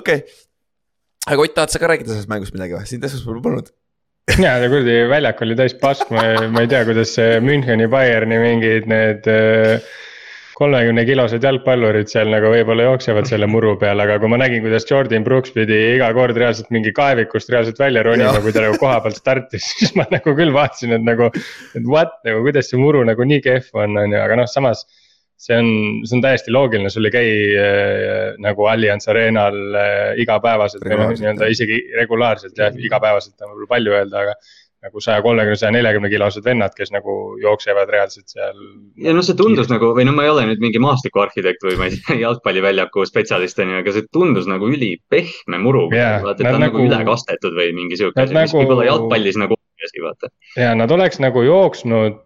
okei. 0.01 0.23
aga 1.27 1.43
Ott, 1.43 1.55
tahad 1.55 1.73
sa 1.73 1.83
ka 1.83 1.91
rääkida 1.93 2.11
sellest 2.11 2.31
mängust 2.31 2.55
midagi 2.57 2.75
või, 2.75 2.87
sind 2.89 3.07
esmaspäeval 3.07 3.43
polnud? 3.45 3.71
ja, 4.35 4.57
kuradi 4.67 4.97
väljak 5.07 5.45
oli 5.45 5.55
täis 5.59 5.77
pask, 5.79 6.11
ma, 6.11 6.27
ma 6.51 6.65
ei 6.65 6.71
tea, 6.71 6.83
kuidas 6.87 7.15
see 7.15 7.39
Müncheni 7.43 7.87
Bayerni 7.91 8.39
mingid 8.43 8.91
need 8.91 9.31
äh, 9.31 9.87
kolmekümne 10.57 11.03
kilosed 11.05 11.43
jalgpallurid 11.45 12.09
seal 12.09 12.31
nagu 12.33 12.49
võib-olla 12.49 12.87
jooksevad 12.87 13.29
selle 13.29 13.49
muru 13.53 13.75
peal, 13.81 14.01
aga 14.03 14.17
kui 14.21 14.31
ma 14.31 14.39
nägin, 14.41 14.63
kuidas 14.65 14.87
Jordan 14.89 15.25
Brooks 15.27 15.53
pidi 15.55 15.77
iga 15.95 16.09
kord 16.17 16.37
reaalselt 16.39 16.71
mingi 16.73 16.93
kaevikust 16.97 17.51
reaalselt 17.53 17.81
välja 17.81 18.05
ronima, 18.07 18.33
kui 18.43 18.55
ta 18.55 18.65
nagu 18.65 18.79
koha 18.81 18.99
pealt 19.05 19.19
startis, 19.21 19.69
siis 19.79 19.93
ma 19.99 20.07
nagu 20.13 20.33
küll 20.37 20.53
vaatasin, 20.55 20.97
et 20.97 21.05
nagu. 21.05 21.29
et 21.77 21.85
what 21.85 22.17
nagu, 22.27 22.41
kuidas 22.47 22.71
see 22.71 22.81
muru 22.81 23.03
nagu 23.07 23.27
nii 23.27 23.43
kehv 23.45 23.69
on, 23.77 23.99
on 24.01 24.15
ju, 24.15 24.23
aga 24.23 24.41
noh, 24.41 24.49
samas 24.49 24.85
see 25.37 25.53
on, 25.53 25.67
see 26.09 26.17
on 26.17 26.23
täiesti 26.25 26.53
loogiline, 26.53 26.89
sul 26.89 27.05
ei 27.05 27.13
käi 27.13 27.33
äh, 27.61 28.37
nagu 28.41 28.65
Allianz 28.71 29.05
Arenal 29.11 29.59
äh, 29.77 30.13
igapäevaselt 30.23 30.87
noh, 30.89 31.11
nii-öelda 31.13 31.49
isegi 31.53 31.77
regulaarselt 31.99 32.57
jah, 32.57 32.73
igapäevaselt 32.73 33.37
on 33.45 33.53
võib-olla 33.53 33.75
palju 33.75 33.99
öelda, 33.99 34.23
aga 34.25 34.33
nagu 34.85 35.01
saja 35.01 35.21
kolmekümne, 35.25 35.57
saja 35.57 35.71
neljakümne 35.73 36.09
kilosed 36.11 36.45
vennad, 36.45 36.73
kes 36.77 36.91
nagu 36.93 37.13
jooksevad 37.41 37.89
reaalselt 37.93 38.29
seal. 38.29 38.59
ja 39.01 39.13
noh, 39.15 39.25
see 39.25 39.37
tundus 39.39 39.71
nagu 39.71 39.89
või 39.97 40.05
no 40.07 40.13
ma 40.17 40.27
ei 40.27 40.33
ole 40.33 40.45
nüüd 40.51 40.61
mingi 40.63 40.81
maastikuarhitekt 40.83 41.65
või 41.65 41.79
ma 41.79 41.89
ei 41.89 41.97
tea, 41.97 42.19
jalgpalliväljaku 42.25 43.07
spetsialist 43.09 43.61
on 43.63 43.73
ju, 43.73 43.79
aga 43.81 43.95
see 43.95 44.05
tundus 44.13 44.49
nagu 44.49 44.69
ülipehme 44.69 45.61
muru 45.63 45.87
yeah,. 45.95 46.21
vaata, 46.25 46.43
et 46.43 46.45
ta 46.49 46.53
on 46.59 46.65
nagu, 46.67 46.77
nagu 46.77 46.91
üle 46.91 47.01
kastetud 47.09 47.57
või 47.57 47.73
mingi 47.77 47.99
sihuke 47.99 48.21
asi, 48.21 48.37
mis 48.37 48.53
nagu... 48.53 48.61
võib-olla 48.61 48.87
jalgpallis 48.91 49.41
nagu 49.41 49.57
asi, 49.57 50.03
vaata. 50.05 50.31
ja 50.61 50.71
nad 50.77 50.93
oleks 50.93 51.21
nagu 51.23 51.41
jooksnud 51.45 52.23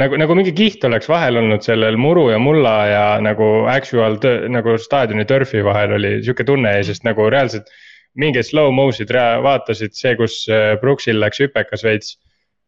nagu, 0.00 0.16
nagu 0.20 0.36
mingi 0.38 0.56
kiht 0.56 0.84
oleks 0.88 1.08
vahel 1.12 1.40
olnud 1.42 1.64
sellel 1.64 2.00
muru 2.00 2.30
ja 2.32 2.40
mulla 2.40 2.74
ja 2.88 3.06
nagu 3.24 3.52
actual 3.70 4.16
nagu 4.52 4.78
staadioni 4.80 5.28
turf'i 5.28 5.64
vahel 5.64 5.98
oli 5.98 6.18
sihuke 6.24 6.48
tunne 6.48 6.78
ja 6.78 6.84
sest 6.88 7.04
nagu 7.08 7.28
reaalselt 7.32 7.68
mingeid 8.18 8.48
slow 8.48 8.72
mo'sid 8.74 9.12
vaatasid, 9.12 9.94
see, 9.96 10.16
kus 10.18 10.42
äh, 10.52 10.74
Brooksil 10.80 11.20
läks 11.22 11.40
hüpekas 11.44 11.84
veits. 11.86 12.18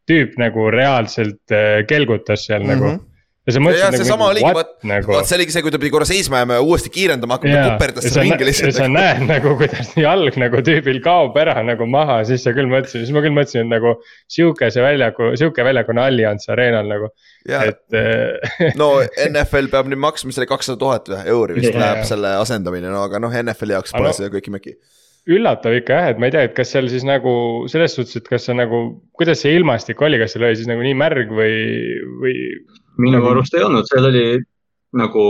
tüüp 0.04 0.34
nagu 0.36 0.68
reaalselt 0.68 1.52
äh, 1.52 1.80
kelgutas 1.88 2.46
seal 2.46 2.60
mm 2.60 2.70
-hmm. 2.70 2.80
nagu 2.82 3.14
ja 3.44 3.52
sa 3.52 3.60
mõtlesid 3.60 3.84
nagu. 3.84 4.00
seesama 4.00 4.28
oligi, 4.32 4.52
vaat 4.56 4.70
nagu..., 4.88 5.12
vaat 5.12 5.28
see 5.28 5.36
oligi 5.36 5.54
see, 5.54 5.62
kui 5.64 5.72
ta 5.74 5.80
pidi 5.80 5.90
korra 5.92 6.06
seisma 6.08 6.40
jääma 6.40 6.56
ja 6.58 6.64
uuesti 6.64 6.92
kiirendama 6.94 7.36
hakkama, 7.36 7.58
ta 7.58 7.74
kuperdas 7.74 8.06
seda 8.08 8.24
ringi 8.24 8.48
lihtsalt. 8.48 8.76
sa 8.78 8.88
näed 8.88 9.20
nagu, 9.28 9.52
kuidas 9.60 9.92
jalg 10.06 10.38
nagu 10.40 10.62
tüübil 10.64 11.00
kaob 11.04 11.36
ära 11.42 11.58
nagu 11.66 11.88
maha, 11.90 12.22
siis 12.28 12.46
sa 12.46 12.54
küll 12.56 12.70
mõtlesid, 12.72 13.04
siis 13.04 13.12
ma 13.16 13.24
küll 13.24 13.36
mõtlesin, 13.36 13.66
et 13.66 13.72
nagu. 13.74 13.94
sihukese 14.32 14.84
väljaku, 14.84 15.34
sihuke 15.40 15.66
väljaku 15.66 15.92
on 15.94 16.02
Allianz 16.06 16.48
Arenal 16.52 16.88
nagu, 16.88 17.12
et 17.44 18.00
äh, 18.00 18.72
no 18.80 18.94
NFL 19.28 19.70
peab 19.72 19.92
nüüd 19.92 20.00
maksma 20.00 20.32
selle 20.32 20.48
kakssada 20.48 20.80
tuhat 20.80 21.12
euri 21.24 21.60
vist 21.60 21.76
läheb 21.76 22.04
selle 22.08 22.36
asendamine, 22.40 22.88
no 22.92 23.04
aga 23.04 23.20
noh, 23.20 23.40
NFL-i 23.44 23.76
jaoks 23.76 23.92
pole 23.92 24.08
no, 24.08 24.16
seda 24.16 24.32
köki-möki 24.32 24.78
üllatav 25.30 25.76
ikka 25.78 25.98
jah, 25.98 26.08
et 26.12 26.18
ma 26.20 26.28
ei 26.28 26.34
tea, 26.34 26.46
et 26.48 26.56
kas 26.56 26.72
seal 26.74 26.88
siis 26.92 27.04
nagu 27.08 27.34
selles 27.72 27.94
suhtes, 27.96 28.18
et 28.20 28.26
kas 28.28 28.44
see 28.48 28.56
nagu, 28.56 28.80
kuidas 29.16 29.40
see 29.44 29.54
ilmastik 29.56 30.02
oli, 30.04 30.18
kas 30.20 30.34
seal 30.34 30.44
oli 30.48 30.58
siis 30.58 30.68
nagu 30.68 30.84
nii 30.84 30.96
märg 31.00 31.32
või, 31.32 31.54
või? 32.20 32.34
minu 33.00 33.22
arust 33.30 33.56
ei 33.56 33.64
olnud, 33.64 33.88
seal 33.88 34.10
oli 34.10 34.26
nagu 34.94 35.24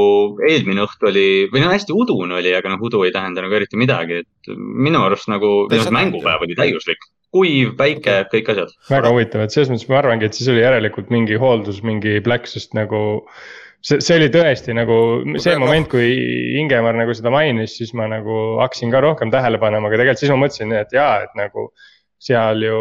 eelmine 0.44 0.84
õht 0.84 1.06
oli 1.08 1.26
või 1.52 1.62
no 1.62 1.70
hästi 1.72 1.94
udune 1.96 2.36
oli, 2.36 2.52
aga 2.52 2.74
noh, 2.74 2.82
udu 2.84 3.04
ei 3.06 3.14
tähenda 3.14 3.44
nagu 3.44 3.56
eriti 3.56 3.80
midagi, 3.80 4.20
et 4.24 4.54
minu 4.58 5.00
arust 5.06 5.30
nagu 5.32 5.64
mängupäev 5.70 6.44
oli 6.44 6.58
täiuslik 6.58 7.06
kuiv, 7.34 7.74
päike, 7.78 8.20
kõik 8.30 8.50
asjad. 8.52 8.72
väga 8.90 9.10
huvitav, 9.10 9.42
et 9.44 9.54
selles 9.54 9.72
mõttes 9.72 9.88
ma 9.90 9.98
arvangi, 10.02 10.28
et 10.28 10.36
siis 10.36 10.50
oli 10.52 10.62
järelikult 10.62 11.10
mingi 11.14 11.38
hooldus, 11.40 11.80
mingi 11.86 12.20
plekk, 12.24 12.50
sest 12.50 12.76
nagu 12.78 13.00
see, 13.84 14.00
see 14.00 14.18
oli 14.18 14.30
tõesti 14.32 14.76
nagu 14.76 14.98
see 15.42 15.56
moment, 15.60 15.88
kui 15.92 16.08
Ingemar 16.60 16.96
nagu 16.98 17.14
seda 17.16 17.32
mainis, 17.34 17.76
siis 17.78 17.92
ma 17.96 18.08
nagu 18.10 18.58
hakkasin 18.62 18.94
ka 18.94 19.02
rohkem 19.04 19.32
tähele 19.34 19.60
panema, 19.62 19.90
aga 19.90 20.00
tegelikult 20.00 20.24
siis 20.24 20.32
ma 20.34 20.40
mõtlesin, 20.44 20.72
et 20.80 20.96
jaa, 20.96 21.18
et 21.26 21.36
nagu. 21.40 21.72
seal 22.24 22.62
ju 22.62 22.76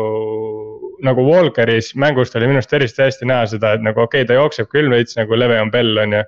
nagu 1.04 1.24
Walkeris 1.26 1.90
mängust 2.00 2.36
oli 2.38 2.48
minu 2.48 2.62
arust 2.62 2.74
eriti 2.78 3.02
hästi 3.02 3.28
näha 3.28 3.48
seda, 3.52 3.74
et 3.76 3.82
nagu 3.84 4.00
okei 4.00 4.22
okay,, 4.22 4.28
ta 4.30 4.38
jookseb 4.38 4.70
küll 4.72 4.88
veits 4.94 5.18
nagu 5.18 5.36
Leveon 5.36 5.72
Bell 5.74 6.00
on 6.00 6.16
ju 6.16 6.22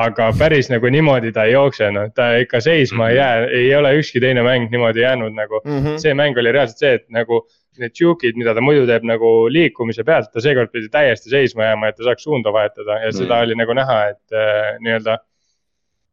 aga 0.00 0.28
päris 0.38 0.70
nagu 0.72 0.88
niimoodi 0.88 1.32
ta 1.34 1.44
ei 1.48 1.52
jookse, 1.56 1.90
noh, 1.92 2.08
ta 2.16 2.30
ikka 2.40 2.60
seisma 2.64 3.10
ei 3.10 3.16
jää, 3.18 3.48
ei 3.58 3.74
ole 3.76 3.92
ükski 3.98 4.22
teine 4.24 4.44
mäng 4.46 4.70
niimoodi 4.72 5.02
jäänud 5.04 5.34
nagu 5.36 5.60
mm. 5.64 5.78
-hmm. 5.78 5.98
see 5.98 6.14
mäng 6.14 6.38
oli 6.38 6.52
reaalselt 6.52 6.78
see, 6.78 6.94
et 7.00 7.08
nagu 7.10 7.42
need 7.80 7.96
juke'id, 7.96 8.38
mida 8.38 8.54
ta 8.56 8.62
muidu 8.64 8.86
teeb 8.88 9.04
nagu 9.08 9.32
liikumise 9.52 10.04
pealt, 10.06 10.30
ta 10.32 10.42
seekord 10.44 10.72
pidi 10.72 10.90
täiesti 10.92 11.32
seisma 11.32 11.70
jääma, 11.70 11.90
et 11.90 11.98
ta 11.98 12.08
saaks 12.08 12.26
suunda 12.26 12.52
vahetada 12.54 12.98
ja 13.04 13.12
seda 13.12 13.36
mm. 13.36 13.44
oli 13.46 13.60
nagu 13.62 13.76
näha, 13.78 13.98
et 14.12 14.36
äh, 14.36 14.72
nii-öelda. 14.84 15.18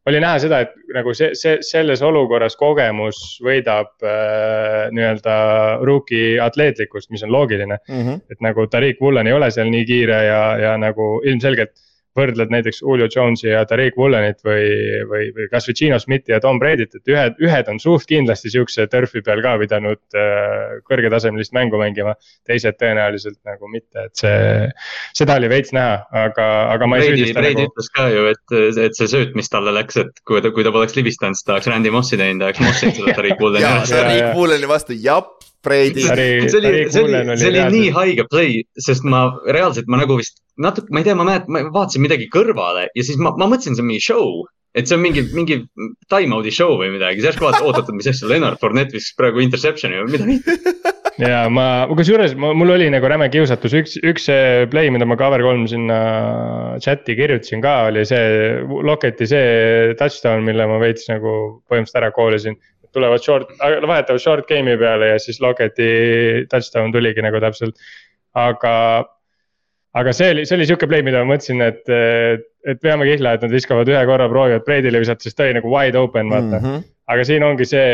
oli 0.09 0.21
näha 0.23 0.39
seda, 0.39 0.61
et 0.65 0.71
nagu 0.95 1.13
see, 1.13 1.33
see, 1.37 1.59
selles 1.65 2.01
olukorras 2.01 2.55
kogemus 2.57 3.19
võidab 3.45 3.91
äh, 4.01 4.87
nii-öelda 4.95 5.35
rookie 5.85 6.39
atleetlikkust, 6.41 7.11
mis 7.11 7.23
on 7.27 7.31
loogiline 7.35 7.77
mm. 7.77 8.01
-hmm. 8.05 8.21
et 8.31 8.41
nagu 8.41 8.67
Tariq 8.67 9.01
Woolen 9.01 9.27
ei 9.27 9.33
ole 9.33 9.51
seal 9.51 9.69
nii 9.69 9.85
kiire 9.85 10.23
ja, 10.25 10.41
ja 10.57 10.77
nagu 10.77 11.19
ilmselgelt 11.25 11.75
võrdled 12.17 12.51
näiteks 12.53 12.81
Julio 12.81 13.07
Jones'i 13.11 13.51
ja 13.51 13.61
Tariq 13.69 13.97
Woolenit 13.99 14.41
või, 14.45 14.65
või, 15.09 15.29
või 15.35 15.47
kasvõi 15.51 15.75
Gino 15.77 15.99
Smithi 16.01 16.33
ja 16.33 16.39
Tom 16.43 16.59
Brady't, 16.61 16.95
et 16.97 17.11
ühed, 17.11 17.37
ühed 17.43 17.69
on 17.71 17.79
suht 17.81 18.07
kindlasti 18.09 18.51
sihukese 18.53 18.87
turf'i 18.91 19.21
peal 19.25 19.43
ka 19.45 19.55
pidanud 19.61 20.01
äh, 20.17 20.79
kõrgetasemelist 20.89 21.53
mängu 21.55 21.79
mängima. 21.81 22.15
teised 22.49 22.79
tõenäoliselt 22.79 23.37
nagu 23.45 23.69
mitte, 23.69 24.07
et 24.07 24.17
see, 24.17 24.69
seda 25.17 25.37
oli 25.39 25.51
veits 25.51 25.73
näha, 25.75 25.99
aga, 26.25 26.47
aga 26.73 26.89
ma 26.89 26.97
ei 26.97 27.09
Brady, 27.09 27.19
süüdista 27.21 27.43
Brady 27.43 27.61
nagu. 27.61 27.73
ütles 27.73 27.91
ka 27.95 28.07
ju, 28.13 28.25
et, 28.33 28.57
et 28.87 28.97
see 28.97 29.11
sööt, 29.11 29.35
mis 29.37 29.51
talle 29.53 29.73
läks, 29.75 29.99
et 30.01 30.23
kui 30.25 30.41
ta, 30.41 30.53
kui 30.55 30.65
ta 30.65 30.73
poleks 30.75 30.97
libistanud, 30.97 31.37
siis 31.37 31.45
ta 31.45 31.57
oleks 31.57 31.69
Randy 31.69 31.93
Mossi 31.93 32.17
teinud, 32.19 32.41
ta 32.41 32.49
oleks 32.49 32.65
Mossinud 32.65 32.95
selle 32.99 33.17
Tariq 33.17 33.43
Wooleni. 33.43 33.65
jaa, 33.67 33.85
Tariq 33.89 34.33
Wooleni 34.37 34.71
vastu, 34.71 34.97
jap 34.97 35.37
Brady. 35.63 36.01
see 36.01 36.11
oli, 36.11 36.49
see 36.49 36.59
oli, 36.59 36.91
see 36.91 37.03
oli, 37.03 37.37
see 37.37 37.49
oli 37.51 37.63
nii 37.75 37.89
haige 37.95 38.25
play, 38.31 38.61
sest 38.79 39.03
ma 39.03 39.25
reaalselt, 39.51 39.89
ma 39.91 39.99
nagu 39.99 40.15
vist 40.19 40.39
natuke, 40.61 40.93
ma 40.93 41.01
ei 41.01 41.07
tea, 41.07 41.17
ma 41.17 41.27
mäletan, 41.27 41.55
ma 41.55 41.65
vaatasin 41.73 42.03
midagi 42.05 42.29
kõrvale 42.33 42.87
ja 42.93 43.05
siis 43.05 43.19
ma, 43.21 43.33
ma 43.39 43.49
mõtlesin, 43.49 43.77
see 43.77 43.85
on 43.85 43.91
mingi 43.91 44.05
show. 44.05 44.47
et 44.77 44.85
see 44.85 44.93
on 44.93 45.01
mingi, 45.01 45.23
mingi 45.33 45.55
time-out'i 46.13 46.51
show 46.53 46.75
või 46.77 46.91
midagi, 46.93 47.19
siis 47.19 47.31
järsku 47.31 47.47
vaatasin, 47.47 47.65
oot, 47.65 47.79
oot, 47.81 47.95
mis 47.97 48.09
asja, 48.11 48.29
Leonard 48.29 48.61
Fournette 48.61 48.93
viskas 48.93 49.17
praegu 49.17 49.41
interception'i 49.41 50.03
või 50.03 50.17
midagi 50.17 50.37
ja 51.31 51.41
ma, 51.51 51.65
kusjuures 51.89 52.35
mul 52.37 52.75
oli 52.75 52.89
nagu 52.93 53.09
räme 53.09 53.27
kiusatus, 53.33 53.75
üks, 53.81 53.97
üks 54.05 54.29
play, 54.71 54.91
mida 54.93 55.07
ma 55.09 55.17
cover 55.19 55.41
kolm 55.43 55.65
sinna 55.71 55.99
chat'i 56.83 57.17
kirjutasin 57.17 57.63
ka, 57.65 57.75
oli 57.89 58.05
see 58.07 58.59
Locketi 58.85 59.27
see 59.31 59.95
touchdown, 59.99 60.45
mille 60.47 60.69
ma 60.69 60.77
veits 60.83 61.09
nagu 61.09 61.33
põhimõtteliselt 61.65 62.03
ära 62.03 62.13
koolisin 62.15 62.59
tulevad 62.93 63.23
short, 63.23 63.51
vahetavad 63.59 64.21
short 64.21 64.47
game'i 64.49 64.77
peale 64.79 65.13
ja 65.13 65.21
siis 65.21 65.41
Locketi 65.43 65.89
touchdown 66.49 66.93
tuligi 66.95 67.23
nagu 67.25 67.41
täpselt. 67.43 67.77
aga, 68.37 68.73
aga 69.97 70.13
see 70.13 70.29
oli, 70.33 70.45
see 70.45 70.57
oli 70.57 70.67
sihuke 70.69 70.87
play, 70.89 71.03
mida 71.05 71.23
ma 71.23 71.33
mõtlesin, 71.33 71.63
et, 71.65 71.89
et 72.69 72.85
veame 72.85 73.07
kihla, 73.09 73.35
et 73.35 73.45
nad 73.45 73.53
viskavad 73.53 73.89
ühe 73.89 74.05
korra, 74.09 74.29
proovivad 74.31 74.65
Brady'le 74.67 75.01
visata, 75.01 75.25
siis 75.25 75.37
ta 75.37 75.47
oli 75.47 75.57
nagu 75.57 75.73
wide 75.73 75.99
open, 75.99 76.29
vaata 76.29 76.59
mm. 76.59 76.65
-hmm. 76.65 76.85
aga 77.15 77.25
siin 77.25 77.45
ongi 77.47 77.65
see 77.65 77.89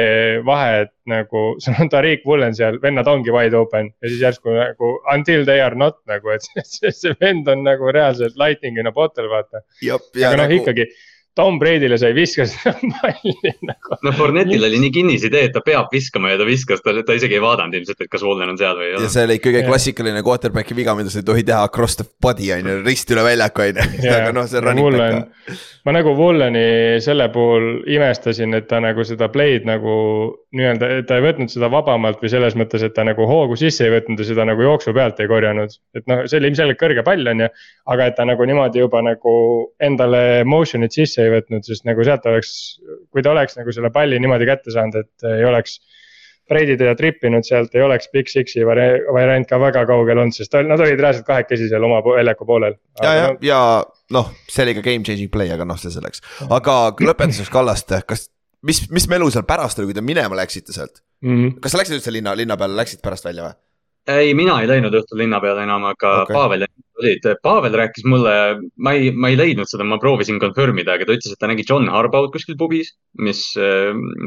vahe, 0.46 0.86
et 0.86 0.94
nagu 1.12 1.46
sul 1.64 1.80
on 1.80 1.92
Tariq 1.94 2.28
Woolen 2.28 2.56
seal, 2.58 2.80
vennad 2.84 3.08
ongi 3.08 3.34
wide 3.36 3.58
open 3.58 3.92
ja 4.02 4.12
siis 4.12 4.22
järsku 4.28 4.58
nagu 4.58 4.94
until 5.14 5.48
they 5.48 5.64
are 5.64 5.76
not 5.76 6.02
nagu, 6.12 6.36
et 6.36 6.44
see, 6.76 6.92
see 6.92 7.16
vend 7.22 7.48
on 7.48 7.64
nagu 7.64 7.92
reaalselt 7.92 8.36
lightning 8.36 8.80
in 8.80 8.92
a 8.92 8.92
bottle, 8.92 9.30
vaata. 9.32 9.64
aga 9.92 10.36
noh 10.36 10.48
nagu..., 10.48 10.62
ikkagi 10.62 10.90
Tom 11.36 11.58
Brady'le 11.60 11.98
sa 12.00 12.08
ei 12.08 12.16
viska 12.16 12.46
seda 12.48 12.74
palli 13.02 13.54
nagu. 13.68 13.98
no 14.08 14.14
Fournettil 14.16 14.64
oli 14.64 14.80
nii 14.86 14.92
kinnis 14.96 15.26
idee, 15.28 15.50
et 15.50 15.56
ta 15.56 15.60
peab 15.66 15.92
viskama 15.92 16.32
ja 16.32 16.40
ta 16.40 16.48
viskas, 16.48 16.80
ta, 16.84 16.94
ta 17.06 17.18
isegi 17.18 17.36
ei 17.36 17.44
vaadanud 17.44 17.76
ilmselt, 17.76 18.06
et 18.06 18.12
kas 18.12 18.24
Wallen 18.24 18.54
on 18.54 18.60
seal 18.60 18.78
või 18.80 18.88
ei 18.88 18.96
ole. 18.96 19.04
ja 19.04 19.12
see 19.12 19.26
oli 19.28 19.38
kõige 19.44 19.66
klassikaline 19.68 20.24
quarterback'i 20.24 20.78
viga, 20.78 20.96
mida 20.96 21.12
sa 21.12 21.20
ei 21.20 21.28
tohi 21.28 21.44
teha 21.48 21.66
across 21.68 22.00
the 22.00 22.08
body 22.24 22.54
on 22.56 22.72
ju, 22.72 22.78
rist 22.86 23.12
üle 23.12 23.26
väljaku 23.28 23.66
on 23.66 23.82
ju, 23.82 23.88
aga 24.16 24.32
noh, 24.38 24.48
see 24.48 24.62
on 24.62 24.70
running 24.70 24.96
back 24.96 25.50
ka. 25.50 25.58
ma 25.86 25.96
nagu 25.98 26.16
Walleni 26.18 26.66
selle 27.04 27.28
puhul 27.36 27.84
imestasin, 27.98 28.56
et 28.56 28.70
ta 28.72 28.80
nagu 28.84 29.04
seda 29.06 29.28
play'd 29.34 29.68
nagu 29.68 29.98
nii-öelda, 30.56 30.92
et 31.02 31.10
ta 31.10 31.20
ei 31.20 31.26
võtnud 31.28 31.52
seda 31.52 31.68
vabamalt 31.74 32.24
või 32.24 32.32
selles 32.32 32.56
mõttes, 32.56 32.86
et 32.88 32.96
ta 32.96 33.04
nagu 33.04 33.28
hoogu 33.28 33.60
sisse 33.60 33.84
ei 33.86 33.92
võtnud 33.98 34.24
ja 34.24 34.30
seda 34.32 34.48
nagu 34.48 34.64
jooksu 34.64 34.96
pealt 34.96 35.20
ei 35.20 35.30
korjanud. 35.30 35.76
et 36.00 36.08
noh, 36.08 36.24
see 36.30 36.40
oli 36.40 36.54
ilmselgelt 36.54 36.80
kõrge 36.80 37.04
pall 37.06 37.28
on 37.28 37.44
ju, 37.44 37.52
aga 37.92 38.08
et 38.08 38.16
ta 38.16 38.26
nagu 38.26 38.48
niimoodi 38.48 38.82
juba 38.82 39.04
nagu 39.04 39.36
endale 39.84 40.24
motion'it 40.48 40.96
sisse 40.96 41.25
ei 41.26 41.34
võtnud, 41.34 41.66
sest 41.68 41.86
nagu 41.88 42.06
sealt 42.08 42.26
oleks, 42.30 42.56
kui 43.14 43.26
ta 43.26 43.34
oleks 43.34 43.58
nagu 43.60 43.74
selle 43.76 43.92
palli 43.94 44.20
niimoodi 44.22 44.48
kätte 44.50 44.74
saanud, 44.76 45.06
et 45.06 45.30
ei 45.36 45.46
oleks. 45.48 45.80
Brady 46.46 46.76
teda 46.78 46.92
tripinud 46.94 47.42
sealt, 47.42 47.74
ei 47.74 47.82
oleks 47.82 48.12
Big 48.14 48.28
Six'i 48.30 48.62
variant 48.62 49.48
ka 49.50 49.58
väga 49.58 49.82
kaugel 49.90 50.20
olnud, 50.22 50.36
sest 50.38 50.54
nad 50.68 50.78
olid 50.78 51.00
reaalselt 51.02 51.26
kahekesi 51.26 51.72
seal 51.72 51.88
oma 51.88 52.04
väljaku 52.06 52.46
poolel. 52.46 52.76
ja, 53.02 53.14
ja 53.18 53.24
no,, 53.32 53.40
ja 53.42 53.62
noh, 54.14 54.30
see 54.46 54.68
oli 54.68 54.76
ka 54.78 54.84
game 54.86 55.02
changing 55.02 55.32
play, 55.34 55.50
aga 55.50 55.66
noh, 55.66 55.80
see 55.82 55.90
selleks, 55.90 56.22
aga 56.46 56.76
lõpetuseks 57.02 57.50
Kallaste, 57.50 58.04
kas 58.06 58.28
mis, 58.66 58.84
mis 58.94 59.08
melu 59.12 59.30
seal 59.34 59.46
pärast 59.48 59.80
oli, 59.82 59.90
kui 59.90 59.98
te 59.98 60.04
minema 60.06 60.38
läksite 60.38 60.76
sealt 60.76 61.02
mm? 61.22 61.36
-hmm. 61.36 61.60
kas 61.62 61.74
sa 61.74 61.82
läksid 61.82 62.00
üldse 62.00 62.14
linna, 62.14 62.36
linna 62.38 62.58
peale, 62.58 62.78
läksid 62.80 63.02
pärast 63.06 63.26
välja 63.26 63.48
või? 63.48 63.58
Ei, 64.12 64.34
mina 64.38 64.58
ei 64.62 64.70
läinud 64.70 64.96
õhtul 65.00 65.22
linna 65.24 65.40
peale 65.44 65.64
enam, 65.66 65.86
aga 65.92 66.12
okay. 66.24 66.36
Pavel 66.36 66.66
olid. 67.00 67.28
Pavel 67.44 67.76
rääkis 67.76 68.06
mulle, 68.08 68.34
ma 68.78 68.94
ei, 68.96 69.12
ma 69.12 69.32
ei 69.32 69.40
leidnud 69.40 69.70
seda, 69.70 69.86
ma 69.88 70.00
proovisin 70.02 70.40
confirm 70.42 70.80
ida, 70.82 70.96
aga 70.96 71.08
ta 71.08 71.18
ütles, 71.18 71.34
et 71.34 71.42
ta 71.42 71.50
nägi 71.52 71.66
John 71.68 71.90
Harbaud 71.92 72.32
kuskil 72.34 72.58
pubis, 72.60 72.94
mis, 73.20 73.42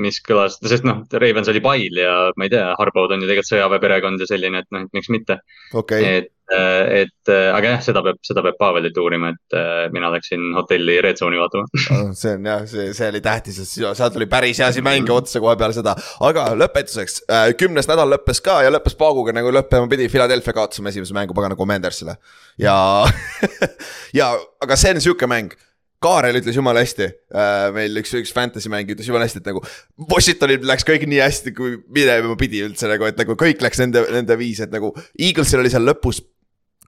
mis 0.04 0.20
kõlas, 0.26 0.58
sest 0.64 0.86
noh, 0.88 1.04
Ravens 1.22 1.50
oli 1.52 1.62
Pile 1.64 2.04
ja 2.04 2.16
ma 2.36 2.48
ei 2.48 2.52
tea, 2.52 2.66
Harbaud 2.78 3.14
on 3.14 3.22
ju 3.24 3.30
tegelikult 3.30 3.52
sõjaväeperekond 3.54 4.24
ja 4.24 4.30
selline, 4.30 4.64
et 4.64 4.74
noh, 4.74 4.88
miks 4.96 5.12
mitte 5.14 5.40
okay.. 5.72 6.18
et 6.18 6.34
et 6.48 7.30
äh, 7.32 7.50
aga 7.52 7.74
jah, 7.74 7.82
seda 7.84 8.02
peab, 8.06 8.20
seda 8.24 8.42
peab 8.44 8.56
Pavelit 8.60 8.96
uurima, 9.00 9.34
et 9.34 9.56
äh, 9.58 9.82
mina 9.92 10.08
läksin 10.14 10.46
hotelli 10.56 10.96
Red 11.04 11.20
Zone'i 11.20 11.40
vaatama 11.40 11.68
see 12.20 12.34
on 12.38 12.48
jah, 12.48 12.64
see, 12.70 12.88
see 12.96 13.10
oli 13.12 13.20
tähtis, 13.24 13.60
et 13.60 13.68
sealt 13.68 14.16
tuli 14.16 14.28
päris 14.30 14.62
heasi 14.64 14.84
mänge 14.84 15.12
otsa 15.12 15.42
kohe 15.44 15.56
peale 15.60 15.76
seda. 15.76 15.92
aga 16.24 16.48
lõpetuseks, 16.58 17.22
kümnes 17.60 17.90
nädal 17.90 18.08
lõppes 18.14 18.40
ka 18.44 18.62
ja 18.64 18.72
lõppes 18.72 18.96
pauguga 18.98 19.36
nagu 19.36 19.52
lõppema 19.52 19.90
pidi, 19.92 20.08
Philadelphia 20.12 20.56
kaotasime 20.56 20.92
esimese 20.94 21.16
mängu 21.16 21.36
pagana 21.36 21.58
Commandersile. 21.58 22.16
ja 22.60 22.76
ja, 24.18 24.32
aga 24.64 24.80
see 24.80 24.96
on 24.96 25.04
sihuke 25.04 25.28
mäng 25.28 25.56
Kaarel 25.98 26.38
ütles 26.38 26.54
jumala 26.54 26.78
hästi 26.84 27.08
äh,, 27.10 27.68
meil 27.74 27.98
üks, 27.98 28.12
üks 28.14 28.30
fantasy 28.34 28.70
mängija 28.70 28.94
ütles 28.94 29.08
jumala 29.10 29.26
hästi, 29.26 29.40
et 29.42 29.48
nagu. 29.50 29.64
Washingtonil 30.12 30.62
läks 30.70 30.86
kõik 30.86 31.08
nii 31.10 31.18
hästi, 31.18 31.52
kui 31.56 31.74
minema 31.90 32.36
pidi 32.38 32.62
üldse 32.62 32.86
nagu, 32.86 33.08
et 33.10 33.18
nagu 33.18 33.34
kõik 33.38 33.64
läks 33.64 33.82
nende, 33.82 34.04
nende 34.14 34.36
viis, 34.38 34.62
et 34.62 34.70
nagu. 34.70 34.92
Eaglesil 35.18 35.58
oli 35.58 35.72
seal 35.72 35.82
lõpus 35.88 36.22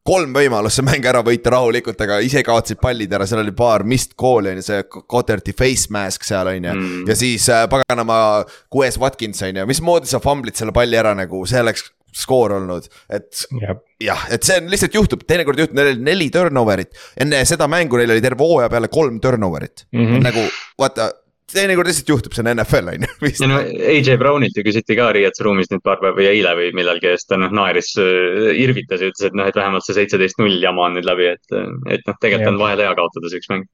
kolm 0.06 0.32
võimalust 0.34 0.80
see 0.80 0.86
mäng 0.86 1.04
ära 1.06 1.20
võita 1.24 1.52
rahulikult, 1.52 2.00
aga 2.06 2.20
ise 2.24 2.42
kaotasid 2.46 2.80
pallid 2.80 3.12
ära, 3.12 3.26
seal 3.28 3.42
oli 3.42 3.52
paar 3.56 3.84
missed 3.88 4.16
call'i 4.20 4.54
on 4.54 4.60
ju, 4.60 4.66
see 4.66 4.84
Cotterti 4.88 5.54
face 5.56 5.92
mask 5.92 6.24
seal 6.26 6.48
on 6.48 6.68
ju 6.70 6.74
mm.. 6.74 7.06
ja 7.10 7.16
siis 7.18 7.48
äh, 7.52 7.66
paganama 7.70 8.18
Gues 8.72 8.98
Watkins 9.00 9.42
on 9.46 9.60
ju, 9.60 9.66
mismoodi 9.68 10.10
sa 10.10 10.22
famblid 10.24 10.56
selle 10.58 10.74
palli 10.76 10.98
ära 11.00 11.12
nagu, 11.18 11.44
see 11.48 11.60
oleks 11.60 11.90
skoor 12.16 12.56
olnud, 12.56 12.88
et 13.12 13.44
yep. 13.60 13.84
jah, 14.02 14.24
et 14.34 14.42
see 14.46 14.58
on 14.58 14.70
lihtsalt 14.72 14.96
juhtub, 14.96 15.22
teinekord 15.28 15.60
juhtub, 15.62 15.76
neil 15.78 15.92
oli 15.92 16.04
neli 16.08 16.26
turnover'it. 16.34 16.96
enne 17.22 17.44
seda 17.46 17.68
mängu 17.70 18.00
neil 18.00 18.16
oli 18.16 18.24
terve 18.24 18.46
hooaja 18.46 18.70
peale 18.72 18.90
kolm 18.90 19.20
turnover'it 19.22 19.86
mm, 19.92 20.06
-hmm. 20.06 20.24
nagu 20.26 20.46
vaata 20.80 21.12
teinekord 21.54 21.90
lihtsalt 21.90 22.12
juhtub, 22.12 22.34
see 22.34 22.44
on 22.44 22.50
NFL 22.54 22.90
on 22.92 23.06
ju. 23.06 23.30
ja 23.42 23.48
no 23.50 23.58
AJ 23.94 24.16
Brownilt 24.20 24.56
ju 24.58 24.64
küsiti 24.66 24.96
ka 24.98 25.10
riietusruumis 25.16 25.70
nüüd 25.72 25.84
paar 25.86 26.00
päeva 26.02 26.16
või 26.18 26.28
eile 26.30 26.54
või 26.58 26.70
millalgi, 26.76 27.12
siis 27.14 27.28
ta 27.30 27.38
noh 27.40 27.52
naeris, 27.54 27.92
äh, 28.00 28.50
irvitas 28.62 29.02
ja 29.02 29.10
ütles, 29.10 29.28
et 29.30 29.36
noh, 29.38 29.50
et 29.50 29.58
vähemalt 29.58 29.86
see 29.86 29.98
seitseteist 29.98 30.40
null 30.40 30.58
jama 30.62 30.88
on 30.88 30.98
nüüd 30.98 31.08
läbi, 31.08 31.30
et, 31.34 31.56
et 31.90 32.04
noh, 32.06 32.18
tegelikult 32.22 32.48
ja. 32.48 32.54
on 32.54 32.60
vahel 32.62 32.84
hea 32.84 32.96
kaotada 32.98 33.32
see 33.32 33.42
üks 33.42 33.52
mäng. 33.52 33.68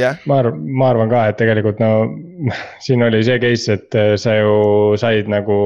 Yeah. 0.00 0.20
ma 0.24 0.38
arvan, 0.40 0.60
ma 0.72 0.86
arvan 0.88 1.10
ka, 1.12 1.22
et 1.28 1.36
tegelikult 1.40 1.80
no 1.82 1.90
siin 2.80 3.04
oli 3.04 3.20
see 3.26 3.40
case, 3.42 3.76
et 3.76 3.96
äh, 3.98 4.14
sa 4.20 4.38
ju 4.38 4.54
said 5.00 5.28
nagu 5.28 5.56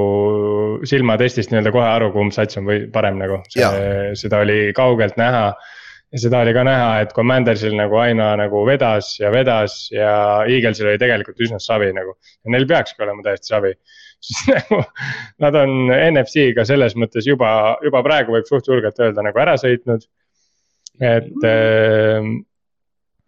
silmatestist 0.88 1.52
nii-öelda 1.52 1.74
kohe 1.74 1.86
aru, 1.86 2.10
kumb 2.16 2.34
sats 2.34 2.58
on 2.58 2.66
või 2.66 2.88
parem 2.90 3.20
nagu, 3.20 3.42
seda 3.50 4.42
oli 4.42 4.72
kaugelt 4.76 5.20
näha 5.20 5.52
ja 6.10 6.20
seda 6.24 6.42
oli 6.44 6.52
ka 6.54 6.64
näha, 6.66 6.90
et 7.04 7.12
Commandersil 7.14 7.74
nagu 7.78 7.98
aina 8.02 8.32
nagu 8.40 8.64
vedas 8.66 9.12
ja 9.20 9.30
vedas 9.34 9.76
ja 9.94 10.12
Eaglesil 10.48 10.90
oli 10.90 10.98
tegelikult 10.98 11.42
üsna 11.46 11.60
savi 11.62 11.92
nagu. 11.94 12.16
ja 12.44 12.54
neil 12.54 12.66
peakski 12.70 13.04
olema 13.04 13.22
täiesti 13.26 13.52
savi. 13.52 13.74
sest 14.26 14.50
nagu 14.50 14.82
nad 15.40 15.56
on 15.62 15.92
NFC-ga 15.94 16.66
selles 16.68 16.96
mõttes 16.98 17.28
juba, 17.28 17.76
juba 17.84 18.02
praegu 18.04 18.34
võib 18.36 18.48
suht 18.48 18.68
julgelt 18.68 18.98
öelda 19.00 19.24
nagu 19.24 19.40
ära 19.40 19.56
sõitnud. 19.60 20.06
et 21.00 21.30
mm. 21.30 22.32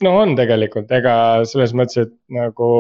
no 0.05 0.17
on 0.25 0.35
tegelikult, 0.37 0.91
ega 0.93 1.15
selles 1.49 1.73
mõttes, 1.79 2.09
et 2.09 2.17
nagu 2.35 2.73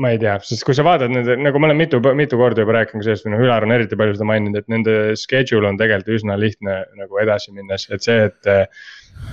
ma 0.00 0.10
ei 0.14 0.18
tea, 0.18 0.38
sest 0.46 0.64
kui 0.64 0.76
sa 0.76 0.84
vaatad 0.86 1.12
nende, 1.12 1.36
nagu 1.36 1.60
ma 1.60 1.68
olen 1.68 1.76
mitu, 1.76 2.00
mitu 2.16 2.38
korda 2.40 2.64
juba 2.64 2.78
rääkinud 2.78 3.04
sellest 3.04 3.26
või 3.26 3.34
noh, 3.34 3.42
Ülar 3.44 3.66
on 3.66 3.74
eriti 3.74 3.98
palju 4.00 4.16
seda 4.16 4.28
maininud, 4.30 4.56
et 4.62 4.72
nende 4.72 4.94
schedule 5.20 5.68
on 5.68 5.76
tegelikult 5.80 6.16
üsna 6.16 6.38
lihtne 6.40 6.78
nagu 6.96 7.20
edasi 7.22 7.52
minnes, 7.52 7.88
et 7.92 8.08
see, 8.08 8.28
et. 8.30 8.40
Eh, 8.48 8.66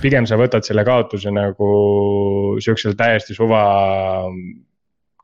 pigem 0.02 0.26
sa 0.28 0.36
võtad 0.36 0.64
selle 0.66 0.84
kaotuse 0.84 1.30
nagu 1.32 1.68
sihukesel 2.60 2.92
täiesti 2.98 3.32
suva 3.32 3.62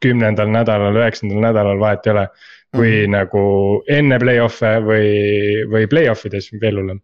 kümnendal 0.03 0.49
nädalal, 0.53 0.97
üheksandal 0.97 1.45
nädalal, 1.45 1.81
vahet 1.81 2.07
ei 2.07 2.15
ole. 2.15 2.29
kui 2.77 2.91
mm 2.91 3.05
-hmm. 3.05 3.11
nagu 3.15 3.43
enne 3.89 4.17
play-off'e 4.19 4.73
või, 4.85 5.11
või 5.71 5.87
play-off 5.87 6.27
ides 6.27 6.51
veel 6.61 6.81
hullem 6.81 6.99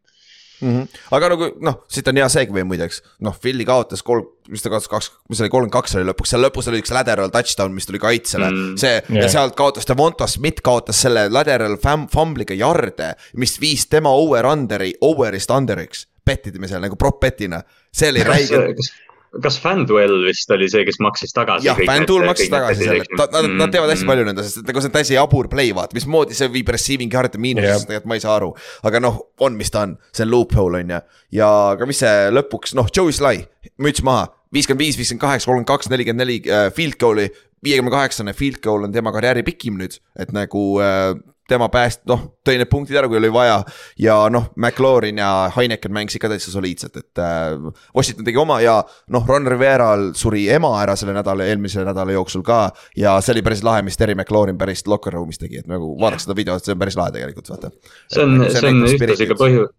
mm. 0.63 0.71
-hmm. 0.71 1.03
aga 1.17 1.29
nagu 1.35 1.51
noh, 1.61 1.83
siit 1.93 2.09
on 2.09 2.21
hea 2.21 2.29
segway 2.33 2.65
muideks, 2.65 3.03
noh, 3.21 3.37
Philly 3.43 3.67
kaotas 3.69 4.03
kolm, 4.07 4.27
mis 4.49 4.65
ta 4.65 4.73
kaotas 4.73 4.89
kaks, 4.89 5.11
mis 5.29 5.43
oli 5.43 5.53
kolmkümmend 5.53 5.77
kaks 5.77 5.97
oli 5.99 6.09
lõpuks, 6.09 6.33
seal 6.35 6.45
lõpus 6.47 6.71
oli 6.73 6.83
üks 6.83 6.95
lateral 6.95 7.33
touchdown, 7.35 7.75
mis 7.77 7.87
tuli 7.87 8.01
kaitsele 8.03 8.51
mm. 8.51 8.57
-hmm. 8.57 8.81
see 8.81 8.95
yeah. 8.97 9.25
ja 9.25 9.29
sealt 9.37 9.57
kaotas 9.59 9.89
Devonta 9.89 10.27
Smith 10.27 10.63
kaotas 10.63 11.03
selle 11.03 11.29
lateral 11.31 11.77
fumble'iga 11.83 12.55
jarde, 12.55 13.15
mis 13.37 13.59
viis 13.61 13.87
tema 13.87 14.11
over-under'i, 14.11 14.95
over'ist 15.01 15.51
under'iks. 15.51 16.07
pettidime 16.25 16.69
seal 16.71 16.81
nagu 16.81 16.97
prop 16.97 17.19
bet'ina, 17.21 17.65
see 17.93 18.11
oli 18.11 18.23
räige 18.23 18.59
kas 18.79 18.93
FanDuel 19.33 20.27
vist 20.27 20.51
oli 20.53 20.69
see, 20.69 20.85
kes 20.85 20.99
maksis 21.01 21.33
tagasi? 21.37 21.69
jah, 21.71 21.79
FanDuel 21.89 22.27
maksis 22.29 22.51
tagasi 22.53 22.85
selle, 22.85 23.07
nad, 23.17 23.33
nad, 23.33 23.49
nad 23.63 23.73
teevad 23.73 23.93
hästi 23.93 24.05
mm. 24.05 24.13
palju 24.13 24.27
nende, 24.29 24.45
sest 24.49 24.69
nagu 24.69 24.83
see 24.83 24.91
on 24.91 24.97
täiesti 24.99 25.17
jabur 25.17 25.49
play, 25.53 25.73
vaata, 25.77 25.97
mismoodi 25.97 26.37
see 26.37 26.51
viib 26.53 26.69
receiving 26.75 27.17
yard'e 27.17 27.41
miinusesse, 27.41 27.89
tegelikult 27.89 28.11
ma 28.13 28.19
ei 28.19 28.25
saa 28.25 28.37
aru. 28.37 28.53
aga 28.89 29.01
noh, 29.01 29.19
on, 29.41 29.57
mis 29.57 29.73
ta 29.73 29.87
on, 29.87 29.97
see 30.13 30.27
on 30.27 30.33
loophole 30.35 30.83
on 30.85 30.93
ju, 30.97 31.01
ja 31.39 31.49
aga 31.73 31.89
mis 31.89 32.03
see 32.05 32.29
lõpuks, 32.35 32.77
noh, 32.77 32.93
Joey 32.93 33.17
Sly, 33.17 33.47
müts 33.83 34.05
maha 34.05 34.29
viiskümmend 34.53 34.85
viis, 34.85 34.99
viiskümmend 35.01 35.25
kaheksa, 35.25 35.49
kolmkümmend 35.49 35.71
kaks, 35.71 35.89
nelikümmend 35.93 36.25
neli 36.27 36.39
äh, 36.53 36.69
field 36.77 36.99
goal'i, 37.01 37.31
viiekümne 37.65 37.93
kaheksane 37.95 38.35
field 38.37 38.61
goal 38.65 38.85
on 38.87 38.93
tema 38.93 39.13
karjääri 39.15 39.45
pikim 39.47 39.79
nüüd, 39.81 39.97
et 40.21 40.33
nagu 40.37 40.67
äh, 40.83 41.15
tema 41.53 41.69
pääst-, 41.73 42.03
noh, 42.11 42.25
tõi 42.47 42.57
need 42.61 42.71
punktid 42.73 42.99
ära, 42.99 43.11
kui 43.11 43.21
oli 43.21 43.31
vaja. 43.33 43.61
ja 44.01 44.17
noh, 44.33 44.49
McLaurin 44.57 45.21
ja 45.21 45.31
Heineken 45.57 45.93
mängisid 45.95 46.23
ka 46.23 46.31
täitsa 46.33 46.55
soliidselt, 46.55 46.97
et 46.99 47.23
äh, 47.23 47.57
Washington 47.97 48.29
tegi 48.29 48.41
oma 48.41 48.61
ja 48.65 48.79
noh, 49.13 49.27
Ron 49.29 49.49
Riveral 49.51 50.11
suri 50.19 50.47
ema 50.53 50.75
ära 50.83 50.97
selle 50.99 51.17
nädala, 51.17 51.47
eelmise 51.49 51.85
nädala 51.87 52.17
jooksul 52.17 52.45
ka. 52.47 52.65
ja 52.97 53.19
see 53.21 53.37
oli 53.37 53.45
päris 53.47 53.63
lahe, 53.67 53.85
mis 53.87 54.01
Terry 54.01 54.17
McLaurin 54.17 54.59
päris 54.59 54.87
locker 54.91 55.15
room'is 55.15 55.41
tegi, 55.41 55.63
et 55.63 55.71
nagu 55.71 55.95
vaadake 56.01 56.27
seda 56.27 56.39
videot, 56.39 56.65
see 56.65 56.75
on 56.77 56.83
päris 56.83 56.99
lahe 56.99 57.15
tegelikult, 57.15 57.53
vaata. 57.55 57.73
see 58.13 58.25
on, 58.25 58.43
see 58.49 58.69
on 58.69 58.85
ühtlasi 58.89 59.31
ka 59.31 59.39
põhjus 59.39 59.73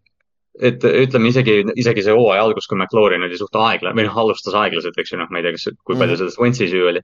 et 0.61 0.83
ütleme 0.85 1.31
isegi, 1.31 1.55
isegi 1.81 2.03
see 2.05 2.13
hooaja 2.13 2.43
algus, 2.45 2.67
kui 2.69 2.77
McLaurin 2.77 3.25
oli 3.25 3.37
suht 3.39 3.55
aeglane 3.57 3.97
või 3.97 4.05
noh, 4.05 4.17
alustas 4.21 4.53
aeglaselt, 4.57 4.97
eks 5.01 5.15
ju, 5.15 5.17
noh, 5.17 5.31
ma 5.33 5.41
ei 5.41 5.47
tea, 5.47 5.55
kas, 5.55 5.65
kui 5.81 5.97
palju 5.97 6.13
mm. 6.13 6.19
sellest 6.21 6.41
Wentzi 6.41 6.67
süü 6.69 6.83
oli 6.91 7.01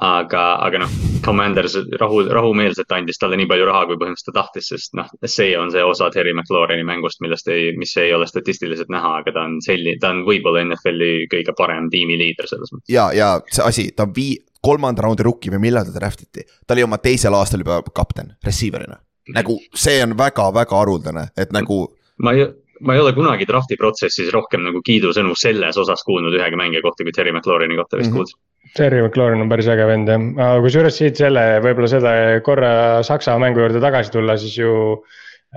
aga, 0.00 0.42
aga 0.64 0.78
noh, 0.82 0.92
Commanders 1.24 1.76
rahu, 2.00 2.22
rahumeelselt 2.32 2.92
andis 2.96 3.20
talle 3.20 3.36
nii 3.38 3.48
palju 3.50 3.66
raha, 3.68 3.84
kui 3.88 3.98
põhimõtteliselt 4.00 4.32
ta 4.32 4.38
tahtis, 4.40 4.70
sest 4.72 4.96
noh, 4.98 5.10
see 5.26 5.52
on 5.58 5.72
see 5.74 5.84
osa 5.84 6.08
Terry 6.14 6.32
McLaureni 6.32 6.86
mängust, 6.86 7.20
millest 7.24 7.48
ei, 7.52 7.72
mis 7.78 7.92
ei 8.00 8.14
ole 8.16 8.26
statistiliselt 8.30 8.90
näha, 8.92 9.18
aga 9.20 9.34
ta 9.34 9.44
on 9.48 9.58
selline, 9.64 9.98
ta 10.00 10.14
on 10.14 10.24
võib-olla 10.28 10.64
NFL-i 10.64 11.28
kõige 11.32 11.54
parem 11.58 11.90
tiimiliider 11.92 12.48
selles 12.48 12.72
mõttes. 12.72 12.88
ja, 12.92 13.10
ja 13.16 13.34
see 13.50 13.66
asi, 13.66 13.86
ta 13.96 14.08
on 14.08 14.16
vii-, 14.16 14.40
kolmanda 14.64 15.04
raundi 15.04 15.26
rookie 15.26 15.52
või 15.52 15.66
millal 15.68 15.86
ta 15.88 15.94
draft 15.98 16.24
iti, 16.24 16.46
ta 16.66 16.76
oli 16.76 16.86
oma 16.86 16.98
teisel 17.02 17.36
aastal 17.36 17.64
juba 17.64 17.82
kapten, 17.94 18.34
receiver'ina. 18.44 18.96
nagu 19.36 19.58
see 19.76 20.00
on 20.02 20.16
väga-väga 20.18 20.80
haruldane, 20.80 21.28
et 21.36 21.52
nagu. 21.52 21.84
ma 22.22 22.32
ei 22.38 22.48
ma 22.82 22.96
ei 22.96 23.00
ole 23.00 23.12
kunagi 23.14 23.46
drafti 23.46 23.76
protsessis 23.78 24.32
rohkem 24.34 24.64
nagu 24.64 24.80
kiidusõnu 24.82 25.36
selles 25.38 25.76
osas 25.78 26.00
kuulnud 26.02 26.34
ühegi 26.34 26.58
mängija 26.58 26.82
kohta, 26.82 27.04
kui 27.06 27.14
Terry 27.14 27.30
McLaureni 27.30 27.76
kohta 27.78 28.00
vist 28.00 28.10
mm 28.10 28.16
-hmm. 28.16 28.24
kuulsin 28.24 28.40
Terry 28.76 29.02
McLaurin 29.02 29.42
on 29.44 29.50
päris 29.50 29.68
äge 29.68 29.86
vend 29.88 30.08
jah, 30.08 30.28
aga 30.40 30.62
kusjuures 30.64 30.96
siit 30.96 31.18
selle, 31.20 31.42
võib-olla 31.64 31.90
selle 31.90 32.12
korra 32.46 32.72
Saksa 33.06 33.34
mängu 33.42 33.60
juurde 33.60 33.82
tagasi 33.82 34.14
tulla, 34.14 34.38
siis 34.40 34.54
ju 34.56 34.72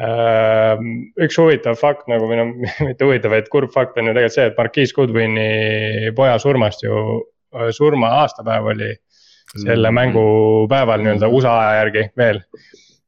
äh,. 0.01 0.81
üks 1.23 1.39
huvitav 1.39 1.79
fakt 1.79 2.09
nagu 2.11 2.27
või 2.27 2.41
noh, 2.41 2.51
mitte 2.89 3.07
huvitav, 3.07 3.35
vaid 3.35 3.47
kurb 3.53 3.71
fakt 3.75 3.99
on 4.01 4.09
ju 4.09 4.17
tegelikult 4.17 4.37
see, 4.37 4.49
et 4.51 4.59
Marquise 4.59 4.97
Goodwini 4.97 6.11
poja 6.17 6.35
surmast 6.43 6.83
ju, 6.83 7.21
äh, 7.55 7.71
surma 7.75 8.11
aastapäev 8.25 8.73
oli 8.73 8.91
selle 9.55 9.87
mm. 9.87 10.01
mängupäeval 10.01 11.05
nii-öelda 11.05 11.31
USA 11.31 11.55
aja 11.61 11.79
järgi 11.83 12.09
veel 12.19 12.41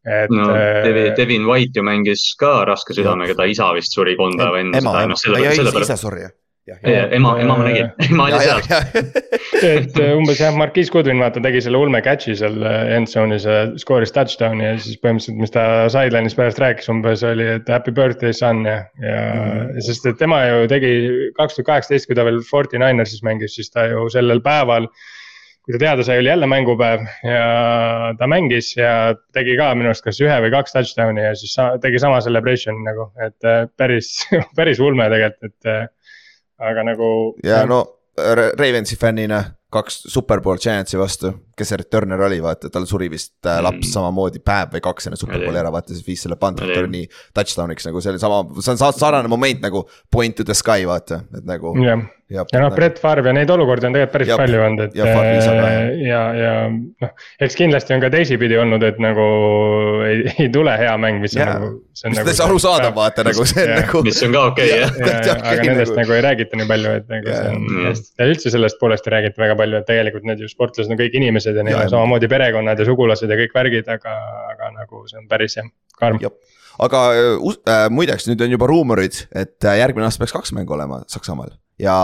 et 0.07 0.31
no, 0.31 0.51
äh, 0.55 0.85
Devin, 0.85 1.13
Devin 1.17 1.47
White 1.49 1.81
ju 1.81 1.83
mängis 1.83 2.29
ka 2.39 2.61
raske 2.69 2.95
südamega, 2.95 3.35
ta 3.35 3.49
isa 3.49 3.73
vist 3.75 3.97
suri 3.97 4.15
kolm 4.15 4.37
päeva 4.39 4.61
enne 4.61 4.79
seda. 4.79 5.01
ema, 5.03 5.07
ema, 5.09 5.81
isa 5.83 5.97
suri 5.99 6.29
jah 6.29 6.36
ema, 6.67 7.33
ema 7.39 7.55
ma 7.55 7.65
nägin, 7.65 7.89
ema 8.09 8.27
oli 8.27 8.39
seal. 8.43 8.61
et 9.61 9.99
äh, 10.01 10.13
umbes 10.17 10.41
jah, 10.41 10.55
Marquis 10.57 10.91
Goodwin 10.91 11.21
vaata 11.23 11.41
tegi 11.43 11.61
selle 11.63 11.79
ulme 11.79 12.01
catch'i 12.05 12.35
seal 12.37 12.57
äh, 12.65 12.93
end 12.97 13.11
zone'is 13.11 13.47
ja 13.47 13.59
skooris 13.79 14.13
touchdown'i 14.15 14.65
ja 14.65 14.73
siis 14.83 14.99
põhimõtteliselt, 15.03 15.41
mis 15.41 15.53
ta 15.55 15.65
sideline'is 15.93 16.37
pärast 16.37 16.61
rääkis 16.63 16.91
umbes 16.93 17.23
oli, 17.27 17.47
et 17.57 17.69
happy 17.71 17.93
birthday 17.95 18.35
son 18.35 18.65
ja, 18.67 18.81
ja 19.03 19.19
mm. 19.21 19.77
sest 19.87 20.09
et 20.11 20.19
tema 20.19 20.43
ju 20.45 20.65
tegi 20.71 20.91
kaks 21.37 21.59
tuhat 21.59 21.71
kaheksateist, 21.71 22.09
kui 22.09 22.17
ta 22.19 22.27
veel 22.27 22.41
Forty 22.47 22.81
Ninersis 22.81 23.23
mängis, 23.27 23.55
siis 23.55 23.71
ta 23.71 23.87
ju 23.87 24.09
sellel 24.13 24.43
päeval 24.43 24.89
kui 25.67 25.75
ta 25.75 25.81
teada 25.81 26.03
sai, 26.07 26.21
oli 26.21 26.31
jälle 26.31 26.47
mängupäev 26.47 27.01
ja 27.27 27.47
ta 28.19 28.27
mängis 28.31 28.69
ja 28.77 28.91
tegi 29.35 29.57
ka 29.59 29.73
minu 29.75 29.91
arust 29.91 30.05
kas 30.05 30.19
ühe 30.23 30.37
või 30.43 30.51
kaks 30.53 30.75
touchdown'i 30.75 31.25
ja 31.25 31.33
siis 31.35 31.55
tegi 31.83 31.99
sama 31.99 32.21
celebration'i 32.23 32.87
nagu, 32.87 33.09
et 33.23 33.47
äh, 33.47 33.65
päris 33.79 34.17
päris 34.59 34.79
ulme 34.83 35.07
tegelikult, 35.11 35.55
et 35.63 35.95
aga 36.59 36.83
nagu. 36.83 37.09
ja 37.43 37.65
no 37.65 37.85
Ravensi 38.57 38.95
fännina 38.97 39.43
kaks 39.71 40.01
superbowl 40.13 40.57
chance'i 40.57 40.99
vastu, 40.99 41.33
kes 41.57 41.71
see 41.73 41.79
returner 41.81 42.21
oli, 42.27 42.39
vaata, 42.43 42.71
tal 42.73 42.85
suri 42.89 43.09
vist 43.11 43.33
äh, 43.45 43.61
laps 43.63 43.83
mm. 43.83 43.93
samamoodi 43.93 44.43
päev 44.45 44.75
või 44.75 44.83
kaks 44.89 45.09
enne 45.09 45.19
superbowli 45.19 45.61
ära, 45.61 45.71
vaata 45.73 45.95
siis 45.95 46.05
viis 46.07 46.25
selle 46.25 46.37
punt 46.39 46.61
return'i 46.63 47.05
touchdown'iks 47.37 47.89
nagu 47.89 48.03
see 48.03 48.13
oli 48.13 48.21
sama, 48.21 48.43
see 48.61 48.75
on 48.75 48.83
sarnane 48.83 49.31
moment 49.31 49.65
nagu 49.65 49.87
point 50.13 50.37
to 50.37 50.47
the 50.47 50.57
sky, 50.57 50.85
vaata, 50.89 51.23
et 51.37 51.47
nagu 51.47 51.73
yeah 51.81 52.05
ja, 52.29 52.43
ja 52.51 52.61
noh, 52.61 52.73
Brett 52.75 52.99
Favre 52.99 53.29
ja 53.29 53.33
neid 53.35 53.51
olukordi 53.51 53.87
on 53.87 53.95
tegelikult 53.95 54.15
päris 54.17 54.29
ja, 54.29 54.37
palju 54.39 54.59
olnud, 54.65 54.81
et 54.83 54.95
ja, 54.99 55.05
ja, 56.03 56.21
ja 56.35 56.53
noh, 56.67 57.11
eks 57.45 57.55
kindlasti 57.55 57.95
on 57.95 58.03
ka 58.03 58.09
teisipidi 58.11 58.57
olnud, 58.59 58.83
et 58.83 58.99
nagu 59.03 59.27
ei, 60.07 60.25
ei 60.33 60.49
tule 60.51 60.73
hea 60.79 60.91
mäng, 60.99 61.21
mis 61.23 61.37
ja. 61.37 61.47
on 61.47 61.53
nagu. 61.53 61.69
mis 61.87 62.03
on 62.03 62.17
nagu 62.17 62.27
täitsa 62.27 62.47
arusaadav, 62.49 62.91
vaata 62.97 63.23
nagu 63.27 63.47
see 63.47 63.63
on 63.63 63.73
nagu. 63.79 64.01
mis 64.09 64.19
on 64.27 64.35
ka 64.35 64.43
okei 64.51 64.73
okay, 64.75 65.07
jah. 65.07 65.39
aga 65.53 65.67
nendest 65.69 65.93
nagu... 65.93 66.01
nagu 66.01 66.17
ei 66.17 66.25
räägita 66.27 66.59
nii 66.59 66.69
palju, 66.73 66.95
et 66.99 67.15
nagu 67.15 67.31
see 67.31 67.53
on 67.53 67.63
mm. 67.63 68.03
ja 68.19 68.29
üldse 68.33 68.53
sellest 68.57 68.79
poolest 68.81 69.07
ei 69.07 69.15
räägita 69.15 69.43
väga 69.45 69.55
palju, 69.63 69.79
et 69.79 69.87
tegelikult 69.87 70.27
need 70.27 70.43
ju 70.43 70.51
sportlased 70.51 70.91
on 70.91 70.99
kõik 70.99 71.15
inimesed 71.21 71.46
ja 71.55 71.63
neil 71.63 71.79
on 71.79 71.89
samamoodi 71.91 72.29
perekonnad 72.31 72.79
ja 72.79 72.87
sugulased 72.87 73.31
ja 73.31 73.39
kõik 73.39 73.55
värgid, 73.55 73.89
aga, 73.91 74.13
aga 74.53 74.71
nagu 74.75 75.03
see 75.09 75.19
on 75.21 75.27
päris 75.31 75.57
jah, 75.59 75.67
karm. 75.99 76.19
Aga 76.83 77.03
äh, 77.17 77.87
muideks 77.89 78.27
nüüd 78.29 78.41
on 78.45 78.53
juba 78.53 78.69
ruumorid, 78.69 79.23
et 79.33 79.65
äh, 79.65 79.79
järgmine 79.81 80.05
aasta 80.05 80.21
peaks 80.21 80.35
kaks 80.35 80.53
mängu 80.53 80.75
olema 80.75 81.01
Saksamaal. 81.09 81.55
Ja 81.81 81.97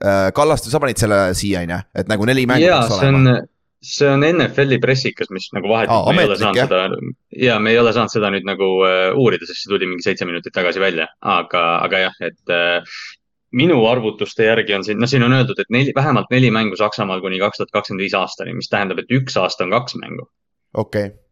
äh, 0.00 0.28
Kallaste, 0.36 0.72
sa 0.72 0.80
panid 0.80 1.00
selle 1.00 1.24
siia, 1.36 1.64
on 1.66 1.74
ju, 1.74 1.80
et 2.00 2.12
nagu 2.12 2.28
neli 2.28 2.46
mängu 2.48 2.68
peaks 2.68 3.00
olema. 3.00 3.40
see 3.82 4.06
on 4.06 4.22
NFL-i 4.22 4.78
pressikas, 4.78 5.26
mis 5.34 5.48
nagu 5.56 5.66
vahetult 5.66 6.14
me 6.14 6.22
ei 6.22 6.28
ole 6.28 6.36
saanud 6.38 6.60
jah? 6.60 6.68
seda, 6.70 7.14
ja 7.34 7.56
me 7.58 7.72
ei 7.72 7.80
ole 7.80 7.90
saanud 7.90 8.12
seda 8.14 8.28
nüüd 8.30 8.46
nagu 8.46 8.68
uh, 8.78 9.08
uurida, 9.18 9.48
sest 9.48 9.64
see 9.64 9.72
tuli 9.72 9.88
mingi 9.90 10.06
seitse 10.06 10.28
minutit 10.28 10.54
tagasi 10.54 10.78
välja, 10.78 11.08
aga, 11.18 11.64
aga 11.88 12.04
jah, 12.04 12.20
et 12.22 12.54
uh, 12.54 12.94
minu 13.52 13.80
arvutuste 13.86 14.46
järgi 14.48 14.74
on 14.74 14.84
siin, 14.84 15.00
no 15.00 15.08
siin 15.10 15.22
on 15.26 15.32
öeldud, 15.36 15.58
et 15.60 15.70
neli, 15.70 15.92
vähemalt 15.96 16.30
neli 16.30 16.50
mängu 16.50 16.78
Saksamaal 16.78 17.20
kuni 17.20 17.40
kaks 17.42 17.60
tuhat 17.60 17.74
kakskümmend 17.74 18.06
viis 18.06 18.14
aastani, 18.16 18.54
mis 18.56 18.70
tähendab, 18.72 19.02
et 19.02 19.12
üks 19.12 19.36
aasta 19.40 19.66
on 19.66 19.76
kaks 19.76 19.98
mängu. 20.00 20.28
okei 20.74 21.06
okay 21.06 21.22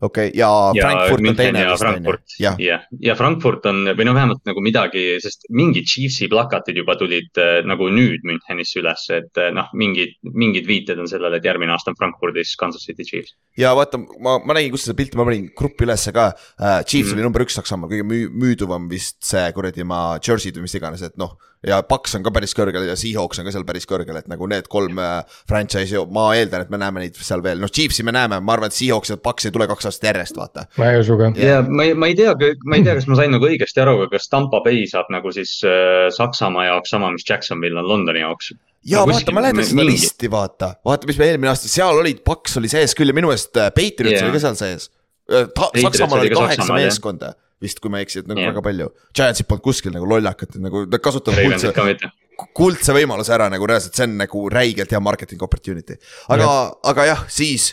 okei 0.00 0.28
okay,, 0.28 0.38
ja, 0.38 0.72
ja 0.74 0.88
Frankfurt 0.88 1.28
on 1.28 1.36
teine 1.36 1.64
vist 1.68 1.84
on 1.84 2.04
ju. 2.04 2.14
jah, 2.40 2.56
ja, 2.58 2.78
ja 3.00 3.14
Frankfurt 3.16 3.66
on 3.68 3.82
või 3.96 4.06
no 4.08 4.14
vähemalt 4.16 4.40
nagu 4.48 4.62
midagi, 4.64 5.04
sest 5.22 5.44
mingid 5.52 5.88
Chiefsi 5.90 6.28
plakatid 6.32 6.80
juba 6.80 6.96
tulid 7.00 7.40
äh, 7.40 7.60
nagu 7.68 7.90
nüüd 7.92 8.24
Münchenis 8.28 8.72
üles, 8.80 9.06
et 9.14 9.40
äh, 9.40 9.50
noh, 9.54 9.68
mingid, 9.76 10.16
mingid 10.24 10.68
viited 10.68 11.00
on 11.00 11.10
sellele, 11.10 11.40
et 11.40 11.48
järgmine 11.48 11.74
aasta 11.76 11.92
on 11.92 11.98
Frankfurdis 12.00 12.56
Kansas 12.60 12.86
City 12.88 13.04
Chiefs. 13.04 13.36
Ja 13.60 13.74
vaata, 13.76 14.00
ma, 14.00 14.38
ma 14.44 14.56
nägin, 14.56 14.72
kus 14.74 14.86
seda 14.86 14.96
pilti, 14.98 15.18
ma 15.20 15.28
panin 15.28 15.50
gruppi 15.56 15.86
ülesse 15.86 16.14
ka 16.16 16.30
uh,. 16.32 16.80
Chiefs 16.86 17.12
mm. 17.12 17.18
oli 17.18 17.26
number 17.26 17.44
üks 17.44 17.58
Saksamaal, 17.60 17.92
kõige 17.92 18.06
müü-, 18.08 18.32
müüduvam 18.32 18.88
vist 18.90 19.20
see 19.26 19.46
kuradi 19.56 19.86
maa 19.86 20.18
jersey'd 20.24 20.58
või 20.58 20.66
mis 20.66 20.76
iganes, 20.78 21.04
et 21.06 21.18
noh 21.20 21.36
ja 21.66 21.82
Paks 21.84 22.14
on 22.16 22.24
ka 22.24 22.32
päris 22.32 22.54
kõrgel 22.56 22.86
ja 22.88 22.96
Seahawks 22.98 23.40
on 23.40 23.48
ka 23.48 23.52
seal 23.54 23.66
päris 23.68 23.86
kõrgel, 23.88 24.16
et 24.20 24.28
nagu 24.32 24.48
need 24.50 24.68
kolm 24.72 25.00
äh, 25.02 25.18
franchise'i, 25.50 26.00
ma 26.14 26.30
eeldan, 26.38 26.64
et 26.64 26.72
me 26.72 26.80
näeme 26.80 27.04
neid 27.04 27.20
seal 27.20 27.44
veel, 27.44 27.60
noh, 27.60 27.72
Chiefsi 27.72 28.06
me 28.06 28.14
näeme, 28.16 28.40
ma 28.40 28.56
arvan, 28.56 28.72
et 28.72 28.78
Seahawks 28.78 29.12
ja 29.12 29.18
Paks 29.20 29.48
ei 29.48 29.54
tule 29.54 29.68
kaks 29.70 29.90
aastat 29.90 30.10
järjest, 30.10 30.40
vaata. 30.40 30.66
ma 30.80 30.90
ei 30.90 31.02
usu 31.02 31.18
ka. 31.20 31.32
ja 31.40 31.60
ma 31.66 31.88
ei, 31.88 31.94
ma 31.94 32.10
ei 32.10 32.16
tea, 32.18 32.34
ma 32.64 32.80
ei 32.80 32.86
tea, 32.86 32.96
kas 32.98 33.08
ma 33.10 33.20
sain 33.20 33.34
nagu 33.36 33.48
õigesti 33.48 33.84
aru, 33.84 33.98
aga 34.00 34.14
kas 34.16 34.30
Tampa 34.32 34.62
Bay 34.64 34.86
saab 34.90 35.12
nagu 35.12 35.32
siis 35.36 35.58
äh, 35.68 36.08
Saksamaa 36.16 36.70
jaoks 36.70 36.96
sama, 36.96 37.12
mis 37.14 37.28
Jacksonville 37.28 37.80
on 37.82 37.88
Londoni 37.92 38.24
jaoks? 38.24 38.54
Ja 38.86 39.02
no, 39.02 39.12
vaata, 39.12 39.34
mäletad 39.36 39.66
seda 39.68 39.82
mingi... 39.82 39.98
listi, 39.98 40.30
vaata, 40.32 40.72
vaata, 40.86 41.08
mis 41.10 41.20
me 41.20 41.28
eelmine 41.28 41.52
aasta, 41.52 41.68
seal 41.72 42.00
olid, 42.00 42.22
Paks 42.26 42.56
oli 42.60 42.70
sees 42.72 42.96
küll 42.98 43.12
ja 43.12 43.16
minu 43.16 43.30
meelest 43.30 43.56
äh, 43.60 43.68
Patriots 43.76 44.16
yeah. 44.16 44.26
oli 44.28 44.38
ka 44.38 44.42
seal 44.46 44.58
sees. 44.60 44.90
Saksamaal 45.30 46.24
oli 46.24 46.32
kaheksa 46.34 46.72
meeskonda 46.74 47.34
vist, 47.60 47.80
kui 47.82 47.92
ma 47.92 48.00
ei 48.00 48.06
eksi, 48.06 48.22
et 48.22 48.30
nagu 48.30 48.40
yeah. 48.40 48.54
väga 48.54 48.62
palju. 48.64 48.88
Giantsid 49.16 49.48
polnud 49.50 49.64
kuskil 49.66 49.92
nagu 49.94 50.08
lollakad, 50.08 50.56
nagu 50.64 50.86
nad 50.88 51.02
kasutavad 51.04 51.44
kuldse, 51.44 52.10
kuldse 52.56 52.96
võimaluse 52.96 53.34
ära 53.36 53.50
nagu 53.52 53.68
reaalselt, 53.68 53.98
see 53.98 54.08
on 54.08 54.16
nagu 54.22 54.46
räigelt 54.52 54.94
hea 54.94 55.02
marketing 55.04 55.44
opportunity. 55.44 55.98
aga 56.32 56.46
yeah., 56.46 56.72
aga 56.92 57.06
jah, 57.10 57.24
siis 57.32 57.70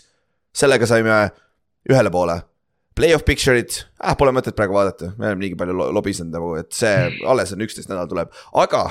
sellega 0.56 0.90
saime 0.90 1.22
ühele 1.88 2.12
poole. 2.12 2.42
Play-off 2.98 3.24
picture'id 3.28 3.76
äh,, 3.78 4.16
pole 4.18 4.34
mõtet 4.36 4.58
praegu 4.58 4.76
vaadata, 4.76 5.14
me 5.20 5.30
oleme 5.30 5.46
niigi 5.46 5.58
palju 5.60 5.92
lobisenud 5.96 6.34
nagu, 6.34 6.56
et 6.60 6.72
see 6.76 6.96
alles 7.32 7.54
on 7.56 7.64
üksteist 7.64 7.92
nädal 7.92 8.10
tuleb, 8.12 8.34
aga 8.58 8.88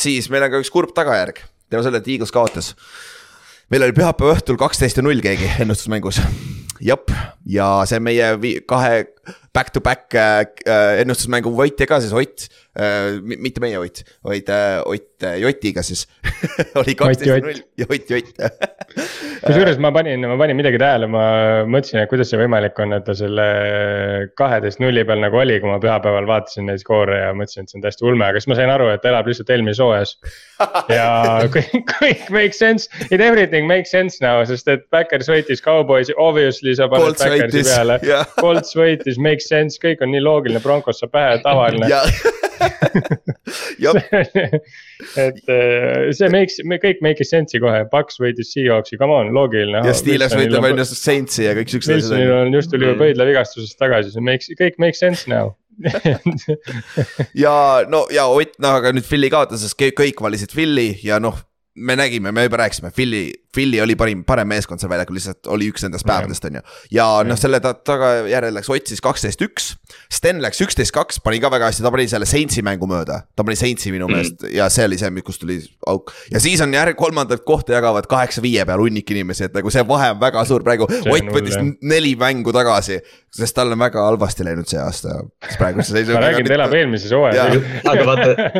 siis 0.00 0.30
meil 0.32 0.46
on 0.46 0.52
ka 0.52 0.62
üks 0.62 0.72
kurb 0.72 0.94
tagajärg. 0.96 1.42
tänu 1.70 1.84
sellele, 1.84 2.02
et 2.02 2.12
Eagles 2.16 2.32
kaotas 2.34 2.74
meil 3.70 3.86
oli 3.86 3.94
pühapäeva 3.94 4.34
õhtul 4.34 4.58
kaksteist 4.60 4.98
ja 4.98 5.04
null 5.04 5.22
keegi 5.22 5.48
ennustusmängus. 5.62 6.20
jep, 6.80 7.12
ja 7.46 7.68
see 7.88 8.00
meie 8.02 8.32
kahe 8.68 9.04
back 9.54 9.72
to 9.74 9.82
back 9.84 10.14
äh, 10.16 10.42
äh, 10.64 11.02
ennustusmängu 11.04 11.52
võitja 11.54 11.86
ka 11.90 12.00
siis 12.02 12.14
Ott 12.16 12.48
äh,, 12.78 13.20
mitte 13.20 13.62
meie 13.62 13.78
Ott, 13.82 14.02
vaid 14.26 14.50
äh, 14.50 14.80
Ott 14.86 15.09
Jotiga 15.40 15.82
siis 15.86 16.06
oli 16.80 16.94
kaksteist 16.98 17.46
null. 17.46 17.62
Ja 17.80 17.88
Ott 17.90 18.12
Jott. 18.12 18.36
Kusjuures 19.46 19.80
ma 19.80 19.88
panin, 19.94 20.26
ma 20.28 20.36
panin 20.36 20.58
midagi 20.58 20.78
tähele, 20.80 21.08
ma 21.10 21.24
mõtlesin, 21.64 22.02
et 22.02 22.10
kuidas 22.10 22.28
see 22.30 22.38
võimalik 22.40 22.76
on, 22.82 22.92
et 22.92 23.06
ta 23.06 23.14
selle 23.16 23.46
kaheteist 24.36 24.82
nulli 24.82 25.04
peal 25.08 25.22
nagu 25.24 25.40
oli, 25.40 25.56
kui 25.62 25.70
ma 25.70 25.78
pühapäeval 25.80 26.28
vaatasin 26.28 26.68
neid 26.68 26.82
skoore 26.82 27.16
ja 27.22 27.30
mõtlesin, 27.32 27.64
et 27.64 27.72
see 27.72 27.80
on 27.80 27.86
täiesti 27.86 28.04
ulme, 28.04 28.26
aga 28.26 28.42
siis 28.42 28.50
ma 28.52 28.58
sain 28.58 28.72
aru, 28.74 28.90
et 28.92 29.00
ta 29.00 29.08
elab 29.14 29.30
lihtsalt 29.30 29.52
eelmises 29.54 29.80
hooajas. 29.80 30.12
ja 30.98 31.08
kõik, 31.54 31.94
kõik 31.94 32.28
makes 32.34 32.60
sense, 32.60 32.92
it 33.08 33.24
everything 33.24 33.70
makes 33.70 33.94
sense 33.94 34.20
now, 34.20 34.44
sest 34.44 34.68
et 34.68 34.84
Backers 34.92 35.30
võitis 35.32 35.64
Cowboysi, 35.64 36.12
obviously 36.20 36.76
sa 36.76 36.90
paned 36.92 37.16
Backersi 37.16 37.64
peale. 37.64 37.96
yeah.. 38.04 38.28
Colts 38.36 38.76
võitis, 38.76 39.16
makes 39.16 39.40
makes 39.40 39.48
sense, 39.48 39.80
kõik 39.80 40.02
on 40.04 40.12
nii 40.12 40.22
loogiline, 40.24 40.60
Broncos 40.62 41.00
saab 41.00 41.14
pähe, 41.14 41.38
tavaline 41.44 41.88
et 45.18 45.40
äh, 45.50 46.10
see 46.16 46.30
makes, 46.32 46.58
me 46.68 46.78
kõik 46.82 47.02
make 47.04 47.26
sense'i 47.26 47.62
kohe, 47.62 47.82
Paks 47.92 48.20
võitis 48.22 48.52
Seahawksi, 48.54 48.98
come 49.00 49.16
on, 49.16 49.32
loogiline. 49.36 49.82
ja 49.86 49.96
Steelers 49.96 50.36
võitleb 50.36 50.70
on 50.70 50.82
ju 50.82 50.88
Saintsi 50.90 51.46
ja 51.46 51.56
kõik 51.58 51.72
siuksed 51.72 51.96
asjad. 51.96 52.14
Wilsonil 52.14 52.34
on 52.36 52.54
just 52.58 52.72
tuli 52.74 52.90
ju 52.90 52.96
pöidlavigastusest 53.00 53.78
tagasi, 53.80 54.14
see 54.14 54.24
makes, 54.24 54.52
kõik 54.60 54.80
make 54.82 54.98
sense 54.98 55.30
now. 55.30 55.54
Ja 57.44 57.52
no 57.88 58.02
ja 58.12 58.26
Ott, 58.28 58.58
noh, 58.60 58.74
aga 58.76 58.92
nüüd 58.92 59.06
Philly 59.08 59.30
kaotas, 59.32 59.62
sest 59.64 59.78
kõik 59.78 60.20
valisid 60.20 60.52
Philly 60.52 60.92
ja 61.06 61.16
noh 61.22 61.38
me 61.80 61.96
nägime, 61.96 62.32
me 62.32 62.44
juba 62.44 62.58
rääkisime, 62.64 62.90
Philly, 62.94 63.30
Philly 63.54 63.80
oli 63.82 63.96
parim, 63.98 64.22
parem 64.26 64.48
meeskond 64.50 64.82
seal 64.82 64.90
väljakul, 64.92 65.16
lihtsalt 65.18 65.48
oli 65.50 65.68
üks 65.72 65.84
nendest 65.84 66.06
päevadest, 66.06 66.44
on 66.46 66.58
ju. 66.60 66.62
ja 66.94 67.06
noh, 67.26 67.38
selle 67.38 67.60
ta, 67.62 67.72
tagajärjel 67.74 68.54
läks 68.56 68.70
Ott 68.70 68.86
siis 68.86 69.02
kaksteist, 69.02 69.40
üks. 69.42 69.72
Sten 70.12 70.38
läks 70.42 70.60
üksteist, 70.62 70.94
kaks, 70.94 71.18
pani 71.24 71.40
ka 71.42 71.50
väga 71.52 71.70
hästi, 71.70 71.82
ta 71.82 71.90
pani 71.92 72.06
selle 72.10 72.28
Saintsi 72.30 72.62
mängu 72.66 72.86
mööda. 72.90 73.24
ta 73.36 73.46
pani 73.46 73.58
Saintsi 73.58 73.90
minu 73.94 74.06
mm. 74.06 74.14
meelest 74.14 74.44
ja 74.54 74.68
see 74.72 74.86
oli 74.86 74.98
see, 75.00 75.24
kus 75.26 75.40
tuli 75.42 75.58
auk. 75.90 76.12
ja 76.30 76.42
siis 76.42 76.62
on 76.62 76.74
järg, 76.74 76.96
kolmandat 76.98 77.42
kohta 77.46 77.74
jagavad 77.74 78.06
kaheksa 78.10 78.42
viie 78.44 78.64
peal 78.66 78.82
hunnik 78.84 79.10
inimesi, 79.10 79.48
et 79.48 79.56
nagu 79.58 79.72
see 79.74 79.82
vahe 79.88 80.12
on 80.14 80.20
väga 80.22 80.44
suur 80.48 80.64
praegu. 80.66 80.86
Ott 80.86 81.32
võttis 81.34 81.58
neli 81.82 82.14
mängu 82.20 82.54
tagasi, 82.54 83.00
sest 83.34 83.56
tal 83.56 83.74
on 83.74 83.82
väga 83.82 84.06
halvasti 84.06 84.46
läinud 84.46 84.70
see 84.70 84.78
aasta. 84.80 85.20
praeguse 85.58 85.90
seisuga. 85.96 86.20
ma 86.20 86.28
räägin, 86.28 86.46
ta 86.46 86.56
elab 86.60 86.78
eelmises 86.78 87.14
hooajas. 87.14 87.58
aga 87.90 88.06
vaata, 88.06 88.50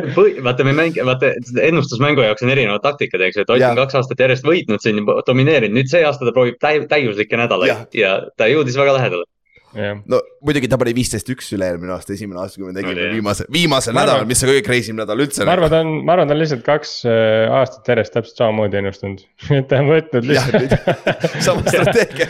vaata 0.43 0.67
me 0.67 0.75
mängime, 0.75 1.07
vaata 1.07 1.31
ennustusmängu 1.63 2.27
jaoks 2.27 2.43
on 2.43 2.51
erinevad 2.51 2.83
taktikad 2.83 3.11
taktikad, 3.11 3.27
eks 3.27 3.37
ju, 3.37 3.45
et 3.45 3.49
Ott 3.51 3.65
on 3.69 3.79
kaks 3.79 3.97
aastat 3.99 4.23
järjest 4.23 4.45
võitnud 4.47 4.80
siin, 4.83 5.03
domineerinud, 5.27 5.77
nüüd 5.77 5.91
see 5.91 6.03
aasta 6.07 6.27
ta 6.27 6.33
proovib 6.35 6.59
täi-, 6.61 6.87
täiuslikke 6.89 7.39
nädalaid 7.39 7.71
ja. 7.71 7.77
ja 7.97 8.17
ta 8.37 8.49
jõudis 8.51 8.79
väga 8.79 8.97
lähedale 8.97 9.29
Yeah. 9.71 10.01
no 10.03 10.17
muidugi 10.43 10.67
ta 10.67 10.75
pani 10.75 10.91
viisteist 10.91 11.29
üks 11.31 11.47
üle-eelmine 11.55 11.93
aasta, 11.95 12.11
esimene 12.11 12.41
aasta, 12.41 12.59
kui 12.59 12.67
me 12.67 12.73
tegime 12.75 12.91
no, 12.97 13.11
viimase, 13.15 13.45
viimasel 13.55 13.95
nädalal, 13.95 14.25
mis 14.27 14.41
on 14.43 14.49
kõige 14.51 14.63
crazy 14.65 14.91
im 14.91 14.97
nädal 14.99 15.23
üldse. 15.23 15.45
ma 15.47 15.53
arvan, 15.55 15.71
ta 15.71 15.79
on, 15.85 15.91
ma 16.03 16.15
arvan, 16.17 16.27
ta 16.27 16.35
on 16.35 16.41
lihtsalt 16.41 16.65
kaks 16.65 16.91
äh, 17.07 17.45
aastat 17.55 17.87
järjest 17.93 18.11
täpselt 18.17 18.41
samamoodi 18.41 18.81
ennustanud, 18.81 19.23
et 19.61 19.69
ta 19.71 19.79
on 19.79 19.87
võtnud 19.93 20.27
lihtsalt. 20.27 20.75
sama 21.47 21.63
strateegia 21.71 22.27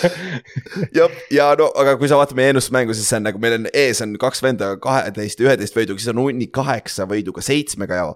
jah, 0.96 1.20
ja 1.36 1.50
no 1.60 1.68
aga 1.76 1.98
kui 2.00 2.08
sa 2.08 2.22
vaatad 2.22 2.40
meie 2.40 2.54
ennustusmängu, 2.54 2.96
siis 2.96 3.12
see 3.12 3.20
on 3.20 3.28
nagu 3.28 3.42
meil 3.42 3.58
on 3.58 3.68
ees 3.76 4.00
on 4.06 4.16
kaks 4.24 4.40
venda 4.46 4.72
kaheteist 4.80 5.42
ja 5.42 5.50
üheteist 5.50 5.76
võiduga, 5.76 6.00
siis 6.00 6.14
on 6.14 6.24
hunnik 6.24 6.56
kaheksa 6.56 7.04
võiduga, 7.10 7.44
seitsmega 7.44 8.00
ja 8.00 8.08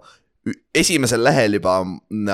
esimesel 0.74 1.22
lehel 1.24 1.58
juba 1.58 1.78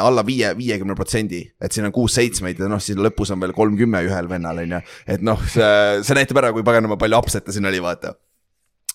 alla 0.00 0.22
viie, 0.26 0.52
viiekümne 0.58 0.94
protsendi, 0.98 1.40
et 1.60 1.74
siin 1.74 1.88
on 1.88 1.94
kuus-seitsmeid 1.94 2.60
ja 2.62 2.68
noh, 2.70 2.82
siis 2.82 2.98
lõpus 2.98 3.32
on 3.34 3.40
veel 3.42 3.54
kolm-kümme 3.56 4.04
ühel 4.06 4.28
vennal 4.30 4.62
on 4.62 4.76
ju. 4.76 4.82
et 5.10 5.24
noh, 5.26 5.40
see, 5.50 5.70
see 6.06 6.18
näitab 6.18 6.38
ära, 6.42 6.52
kui 6.54 6.64
paganama 6.66 6.98
palju 7.00 7.18
upset'e 7.18 7.54
siin 7.54 7.66
oli, 7.66 7.82
vaata. 7.82 8.14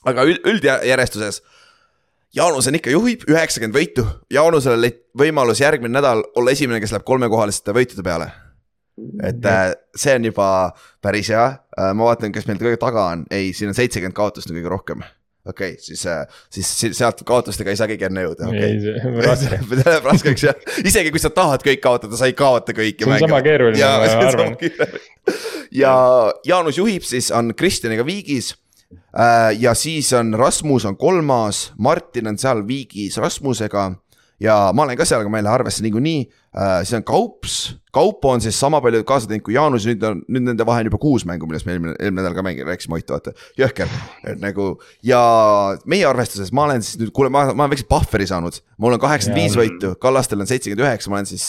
aga 0.07 0.25
üldjärjestuses. 0.31 1.41
Jaanus 2.31 2.69
on 2.71 2.77
ikka 2.79 2.93
juhib 2.93 3.25
üheksakümmend 3.27 3.75
võitu, 3.75 4.05
Jaanusel 4.31 4.77
oli 4.77 4.93
võimalus 5.19 5.59
järgmine 5.59 5.97
nädal 5.97 6.23
olla 6.39 6.53
esimene, 6.55 6.79
kes 6.79 6.93
läheb 6.95 7.03
kolmekohaliste 7.03 7.75
võitude 7.75 8.07
peale. 8.07 8.31
et 9.27 9.45
äh, 9.47 9.73
see 9.95 10.15
on 10.15 10.31
juba 10.31 10.47
päris 11.03 11.31
hea, 11.33 11.49
äh, 11.75 11.91
ma 11.91 12.13
vaatan, 12.13 12.31
kes 12.31 12.47
meil 12.47 12.61
kõige 12.61 12.79
taga 12.79 13.09
on, 13.11 13.25
ei, 13.31 13.51
siin 13.51 13.73
on 13.73 13.75
seitsekümmend 13.75 14.15
kaotust 14.15 14.51
on 14.51 14.55
kõige 14.55 14.71
rohkem 14.71 15.03
okei 15.45 15.71
okay,, 15.73 15.81
siis, 15.81 16.05
äh, 16.05 16.27
siis 16.49 16.69
sealt 16.97 17.23
kaotustega 17.25 17.73
ei 17.73 17.79
saa 17.79 17.89
keegi 17.89 18.05
enne 18.07 18.25
jõuda 18.27 18.49
okay.. 18.51 18.77
see 19.41 19.79
läheb 19.81 20.09
raskeks 20.11 20.45
jah, 20.45 20.67
isegi 20.85 21.13
kui 21.13 21.21
sa 21.23 21.31
tahad 21.33 21.65
kõik 21.65 21.81
kaotada, 21.83 22.17
sa 22.19 22.29
ei 22.29 22.35
kaota 22.37 22.75
kõiki. 22.77 23.05
see 23.05 23.15
on 23.15 23.25
sama 23.25 23.41
keeruline, 23.45 23.81
ma 23.81 24.27
arvan. 24.29 24.57
ja 25.73 25.95
Jaanus 26.47 26.77
juhib, 26.77 27.05
siis 27.07 27.31
on 27.35 27.55
Kristjaniga 27.57 28.05
viigis. 28.07 28.53
Äh, 29.15 29.53
ja 29.59 29.73
siis 29.75 30.11
on 30.15 30.33
Rasmus 30.37 30.85
on 30.85 30.97
kolmas, 30.99 31.69
Martin 31.79 32.27
on 32.31 32.37
seal 32.39 32.65
viigis 32.67 33.17
Rasmusega 33.19 33.89
ja 34.41 34.55
ma 34.75 34.85
olen 34.85 34.97
ka 34.99 35.05
seal, 35.07 35.23
aga 35.23 35.31
ma 35.31 35.39
ei 35.39 35.45
lähe 35.45 35.59
arvesse 35.59 35.83
niikuinii 35.85 36.21
äh,. 36.25 36.81
see 36.87 36.97
on 36.99 37.05
Kaups, 37.07 37.57
Kaupo 37.93 38.31
on 38.31 38.41
siis 38.43 38.57
sama 38.59 38.79
palju 38.83 39.03
kaasa 39.07 39.29
teinud 39.29 39.45
kui 39.45 39.55
Jaanus, 39.55 39.85
nüüd 39.89 40.03
on, 40.07 40.21
nüüd 40.31 40.45
nende 40.47 40.65
vahe 40.67 40.83
on 40.83 40.89
juba 40.89 40.99
kuus 41.01 41.25
mängu, 41.27 41.47
millest 41.49 41.67
me 41.67 41.75
eelmine, 41.75 41.95
eelmine 41.99 42.23
nädal 42.23 42.37
ka 42.37 42.45
mängime, 42.45 42.69
rääkisime 42.71 42.97
Ott, 42.97 43.13
vaata. 43.13 43.35
jõhker, 43.59 43.91
et 44.31 44.41
nagu 44.43 44.73
ja 45.05 45.21
meie 45.89 46.07
arvestuses 46.09 46.53
ma 46.55 46.67
olen 46.69 46.85
siis 46.85 46.99
nüüd, 47.01 47.13
kuule, 47.15 47.31
ma, 47.33 47.49
ma 47.51 47.65
olen 47.65 47.75
väikse 47.75 47.89
puhveri 47.91 48.29
saanud. 48.29 48.61
mul 48.81 48.97
on 48.97 49.03
kaheksakümmend 49.03 49.43
viis 49.43 49.57
võitu, 49.59 49.95
Kallastel 50.01 50.43
on 50.43 50.49
seitsekümmend 50.49 50.87
üheksa, 50.87 51.11
ma 51.11 51.21
olen 51.21 51.31
siis 51.33 51.47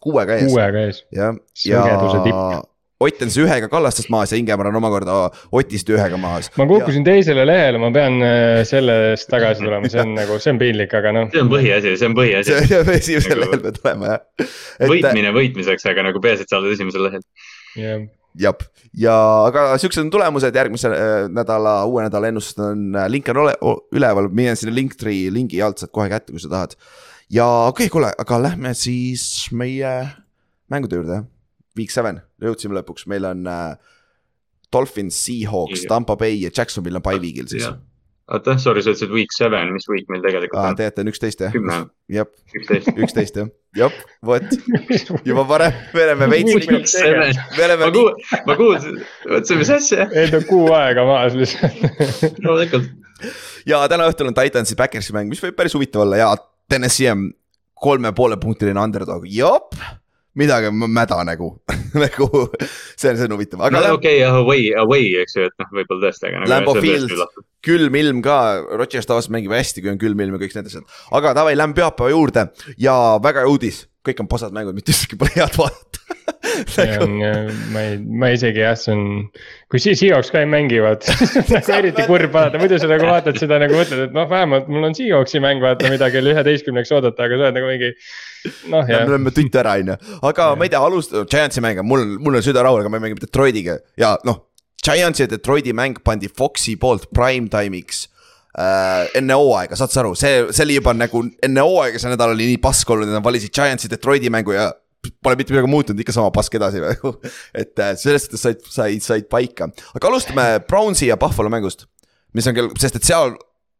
kuuega 0.00 0.38
ees. 0.38 0.52
kuuega 0.52 0.86
ees. 0.88 1.04
jah, 1.16 1.40
ja, 1.66 1.86
ja 1.88 2.60
Ott 3.00 3.22
on 3.24 3.30
siis 3.32 3.46
ühega 3.46 3.68
Kallastest 3.72 4.10
maas 4.12 4.34
ja 4.34 4.36
Ingemar 4.36 4.68
on 4.68 4.76
omakorda 4.76 5.14
Otist 5.56 5.88
ühega 5.88 6.18
maas. 6.20 6.50
ma 6.60 6.66
kukkusin 6.68 7.00
ja... 7.00 7.14
teisele 7.14 7.46
lehele, 7.48 7.80
ma 7.80 7.88
pean 7.94 8.20
äh, 8.20 8.60
sellest 8.68 9.30
tagasi 9.32 9.64
tulema, 9.64 9.88
see 9.88 10.02
on 10.02 10.12
nagu, 10.20 10.36
see 10.42 10.52
on 10.52 10.60
piinlik, 10.60 10.92
aga 10.98 11.14
noh. 11.16 11.30
see 11.32 11.40
on 11.40 11.48
põhiasi, 11.52 11.94
see 11.96 12.10
on 12.10 12.16
põhiasi. 12.18 12.58
see 12.68 12.80
on 12.82 12.92
esimesel 12.92 13.38
nagu... 13.38 13.46
lehel 13.46 13.64
pead 13.64 13.80
olema 13.84 14.12
jah 14.12 14.20
et.... 14.44 14.92
võitmine 14.92 15.32
võitmiseks, 15.38 15.88
aga 15.94 16.04
nagu 16.10 16.22
peaasi, 16.26 16.44
et 16.44 16.52
sa 16.52 16.60
oled 16.60 16.76
esimesel 16.76 17.06
lehel 17.08 17.24
yeah.. 17.80 18.04
jah, 18.44 18.68
ja 19.06 19.16
aga 19.48 19.66
siuksed 19.80 20.04
on 20.04 20.12
tulemused 20.12 20.60
järgmise 20.62 20.92
äh, 20.92 21.24
nädala, 21.32 21.78
uue 21.88 22.04
nädala 22.04 22.28
ennustused 22.34 22.60
on, 22.68 22.86
äh, 23.00 23.08
link 23.12 23.32
on 23.32 23.44
ole, 23.46 23.56
üleval, 23.96 24.28
mine 24.28 24.52
sinna 24.60 24.76
Linktree 24.76 25.32
lingi 25.32 25.64
alt 25.64 25.80
saad 25.80 25.96
kohe 25.96 26.10
kätte, 26.12 26.36
kui 26.36 26.44
sa 26.44 26.52
tahad. 26.52 26.76
ja 27.32 27.48
okei 27.72 27.88
okay,, 27.88 27.96
kuule, 27.96 28.12
aga 28.20 28.44
lähme 28.44 28.76
siis 28.76 29.48
meie 29.56 30.00
mängude 30.68 31.00
juurde 31.00 31.24
Week 31.78 31.92
seven, 31.94 32.18
jõudsime 32.48 32.76
lõpuks, 32.78 33.06
meil 33.10 33.26
on 33.28 33.46
äh, 33.50 33.76
Dolphins, 34.72 35.18
Seahawks, 35.26 35.84
Tampa 35.88 36.16
Bay 36.16 36.42
ja 36.42 36.50
Jacksonville 36.56 37.00
on 37.00 37.04
by 37.04 37.18
week'il 37.18 37.48
siis. 37.50 37.66
oota, 38.30 38.54
sorry, 38.62 38.82
sa 38.84 38.92
ütlesid 38.92 39.10
week 39.14 39.32
seven, 39.34 39.72
mis 39.74 39.88
week 39.90 40.06
meil 40.12 40.22
tegelikult 40.22 40.60
Aa, 40.60 40.70
on? 40.70 40.76
tegelikult 40.78 41.02
on 41.02 41.10
üksteist 41.10 41.42
jah. 41.42 41.56
jah, 42.14 42.28
üksteist 43.04 43.40
jah, 43.40 43.50
jah, 43.76 43.96
vot, 44.26 44.46
juba 45.28 45.44
varem, 45.48 45.80
me 45.94 46.04
oleme 46.06 46.30
veits. 46.30 46.94
me 47.56 47.64
oleme. 47.66 47.88
ma 47.88 47.90
kuulsin, 47.96 48.44
ma 48.46 48.58
kuulsin, 48.60 49.02
mõtlesin, 49.26 49.62
mis 49.64 49.74
asja. 49.74 50.06
ei 50.14 50.30
ta 50.30 50.38
on 50.38 50.46
kuu 50.50 50.70
aega 50.78 51.06
maas 51.08 51.34
lihtsalt. 51.38 51.82
loomulikult. 52.46 52.86
ja 53.66 53.82
täna 53.90 54.06
õhtul 54.12 54.30
on 54.30 54.38
Titansi 54.38 54.78
Backersi 54.78 55.16
mäng, 55.16 55.32
mis 55.32 55.42
võib 55.42 55.58
päris 55.58 55.74
huvitav 55.74 56.06
olla 56.06 56.22
ja 56.22 56.30
Tennessee 56.70 57.10
on 57.10 57.32
kolme 57.80 58.14
poole 58.14 58.38
punktiline 58.38 58.78
underdog, 58.78 59.26
jop 59.26 59.74
midagi 60.38 60.70
on 60.70 60.78
mäda 60.94 61.20
nagu 61.26 61.52
nagu 62.04 62.28
see 62.96 63.10
on, 63.10 63.18
see 63.18 63.26
on 63.26 63.34
huvitav, 63.34 63.62
aga 63.66 63.80
no,. 63.80 63.94
okei 63.98 64.22
okay,, 64.22 64.42
away, 64.42 64.68
away, 64.78 65.12
eks 65.22 65.38
ju, 65.38 65.48
et 65.50 65.62
noh, 65.62 65.70
võib-olla 65.74 66.06
tõesti, 66.06 66.28
aga 66.28 66.42
nagu. 66.42 66.52
Lambo 66.52 66.74
Field, 66.78 67.38
külm 67.66 67.98
ilm 68.00 68.22
ka, 68.24 68.38
Rodgers 68.78 69.08
tavaliselt 69.10 69.34
mängib 69.36 69.54
hästi, 69.56 69.84
kui 69.84 69.92
on 69.92 70.00
külm 70.00 70.22
ilm 70.22 70.36
ja 70.36 70.42
kõik 70.44 70.58
need 70.58 70.70
asjad. 70.70 70.98
aga 71.18 71.34
davai, 71.40 71.56
lähme 71.58 71.76
pühapäeva 71.78 72.14
juurde 72.14 72.46
ja 72.80 72.96
väga 73.22 73.44
hea 73.44 73.54
uudis, 73.54 73.84
kõik 74.06 74.22
on 74.22 74.30
pasad 74.30 74.54
mängud, 74.56 74.76
mitte 74.78 74.94
ühtegi 74.94 75.18
pole 75.20 75.34
head 75.34 75.58
vaadata 75.58 76.00
see 76.74 76.98
on, 77.00 77.16
ma 77.72 77.82
ei, 77.84 77.98
ma 77.98 78.30
isegi 78.34 78.62
jah, 78.62 78.76
see 78.78 78.94
on, 78.94 79.04
kui 79.70 79.82
Seahawks 79.82 80.30
ka 80.32 80.42
mängivad 80.48 81.04
nagu 81.54 81.74
eriti 81.76 82.06
kurb 82.08 82.34
vaadata, 82.34 82.60
muidu 82.62 82.78
sa 82.80 82.90
nagu 82.90 83.08
vaatad 83.08 83.38
seda 83.40 83.60
nagu 83.62 83.76
mõtled, 83.76 84.06
et 84.08 84.16
noh, 84.16 84.28
vähemalt 84.30 84.70
mul 84.72 84.90
on 84.90 84.96
Seahawksi 84.96 85.42
mäng 85.42 85.62
vaata, 85.64 85.90
mida 85.92 86.10
kell 86.14 86.30
üheteistkümneks 86.32 86.92
oodata, 86.96 87.26
aga 87.26 87.38
sa 87.38 87.48
oled 87.48 87.58
nagu 87.58 87.70
mingi. 87.70 87.92
Noh, 88.72 88.84
jah. 88.84 89.04
me 89.04 89.14
oleme 89.14 89.32
tütt 89.36 89.58
ära, 89.60 89.76
on 89.80 89.92
ju, 89.92 89.98
aga 90.30 90.50
ja. 90.52 90.58
ma 90.58 90.68
ei 90.68 90.72
tea, 90.72 90.82
alust-, 90.86 91.16
Giantsi 91.30 91.64
mäng 91.64 91.82
on 91.82 91.88
mul, 91.88 92.06
mul 92.22 92.40
on 92.40 92.46
süda 92.46 92.64
rahul, 92.66 92.82
aga 92.84 92.92
me 92.92 93.02
mängime 93.02 93.22
Detroitiga 93.22 93.80
ja 94.00 94.14
noh. 94.28 94.46
Giantsi 94.80 95.26
ja 95.26 95.28
Detroiti 95.28 95.74
mäng 95.76 96.00
pandi 96.04 96.30
Foxi 96.32 96.78
poolt 96.80 97.10
prime 97.12 97.50
time'iks 97.52 98.06
äh, 98.56 99.10
enne 99.20 99.36
hooaega, 99.36 99.76
saad 99.76 99.92
sa 99.92 100.04
aru, 100.04 100.14
see, 100.18 100.46
see 100.50 100.64
oli 100.66 100.78
juba 100.78 100.94
nagu 100.96 101.24
enne 101.44 101.64
hooaega, 101.66 102.00
see 102.00 102.12
nädal 102.12 102.34
oli 102.34 102.48
nii 102.54 102.62
pask 102.64 102.88
olnud, 102.90 103.10
et 103.10 103.18
nad 103.18 103.26
valisid 103.26 103.52
Giantsi 103.54 103.90
Detroiti 103.92 104.32
mängu 104.32 104.56
ja 104.56 104.70
pole 105.24 105.36
mitte 105.38 105.54
midagi 105.54 105.70
muutunud, 105.70 106.00
ikka 106.02 106.14
sama 106.16 106.32
pask 106.34 106.56
edasi 106.58 106.82
nagu. 106.84 107.14
et 107.54 107.78
äh, 107.78 107.94
selles 108.00 108.26
suhtes 108.26 108.42
said, 108.44 108.64
said, 108.66 109.04
said 109.04 109.28
paika, 109.32 109.70
aga 109.96 110.10
alustame 110.10 110.48
Brownsi 110.68 111.10
ja 111.10 111.18
Buffalo 111.20 111.52
mängust. 111.52 111.86
mis 112.32 112.46
on 112.46 112.54
küll, 112.54 112.72
sest 112.78 112.96
et 113.00 113.06
seal 113.06 113.34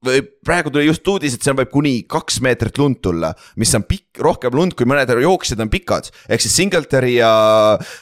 või 0.04 0.22
praegu 0.44 0.72
tuli 0.72 0.86
just 0.86 1.08
uudis, 1.12 1.34
et 1.36 1.44
seal 1.44 1.56
võib 1.58 1.72
kuni 1.72 1.94
kaks 2.08 2.40
meetrit 2.44 2.78
lund 2.80 3.00
tulla, 3.04 3.32
mis 3.60 3.72
on 3.76 3.84
pikk, 3.88 4.20
rohkem 4.24 4.54
lund, 4.56 4.76
kui 4.76 4.88
mõned 4.88 5.10
jooksjad 5.24 5.60
on 5.60 5.72
pikad. 5.72 6.08
ehk 6.28 6.44
siis 6.44 6.56
Singletary 6.56 7.18
ja 7.18 7.32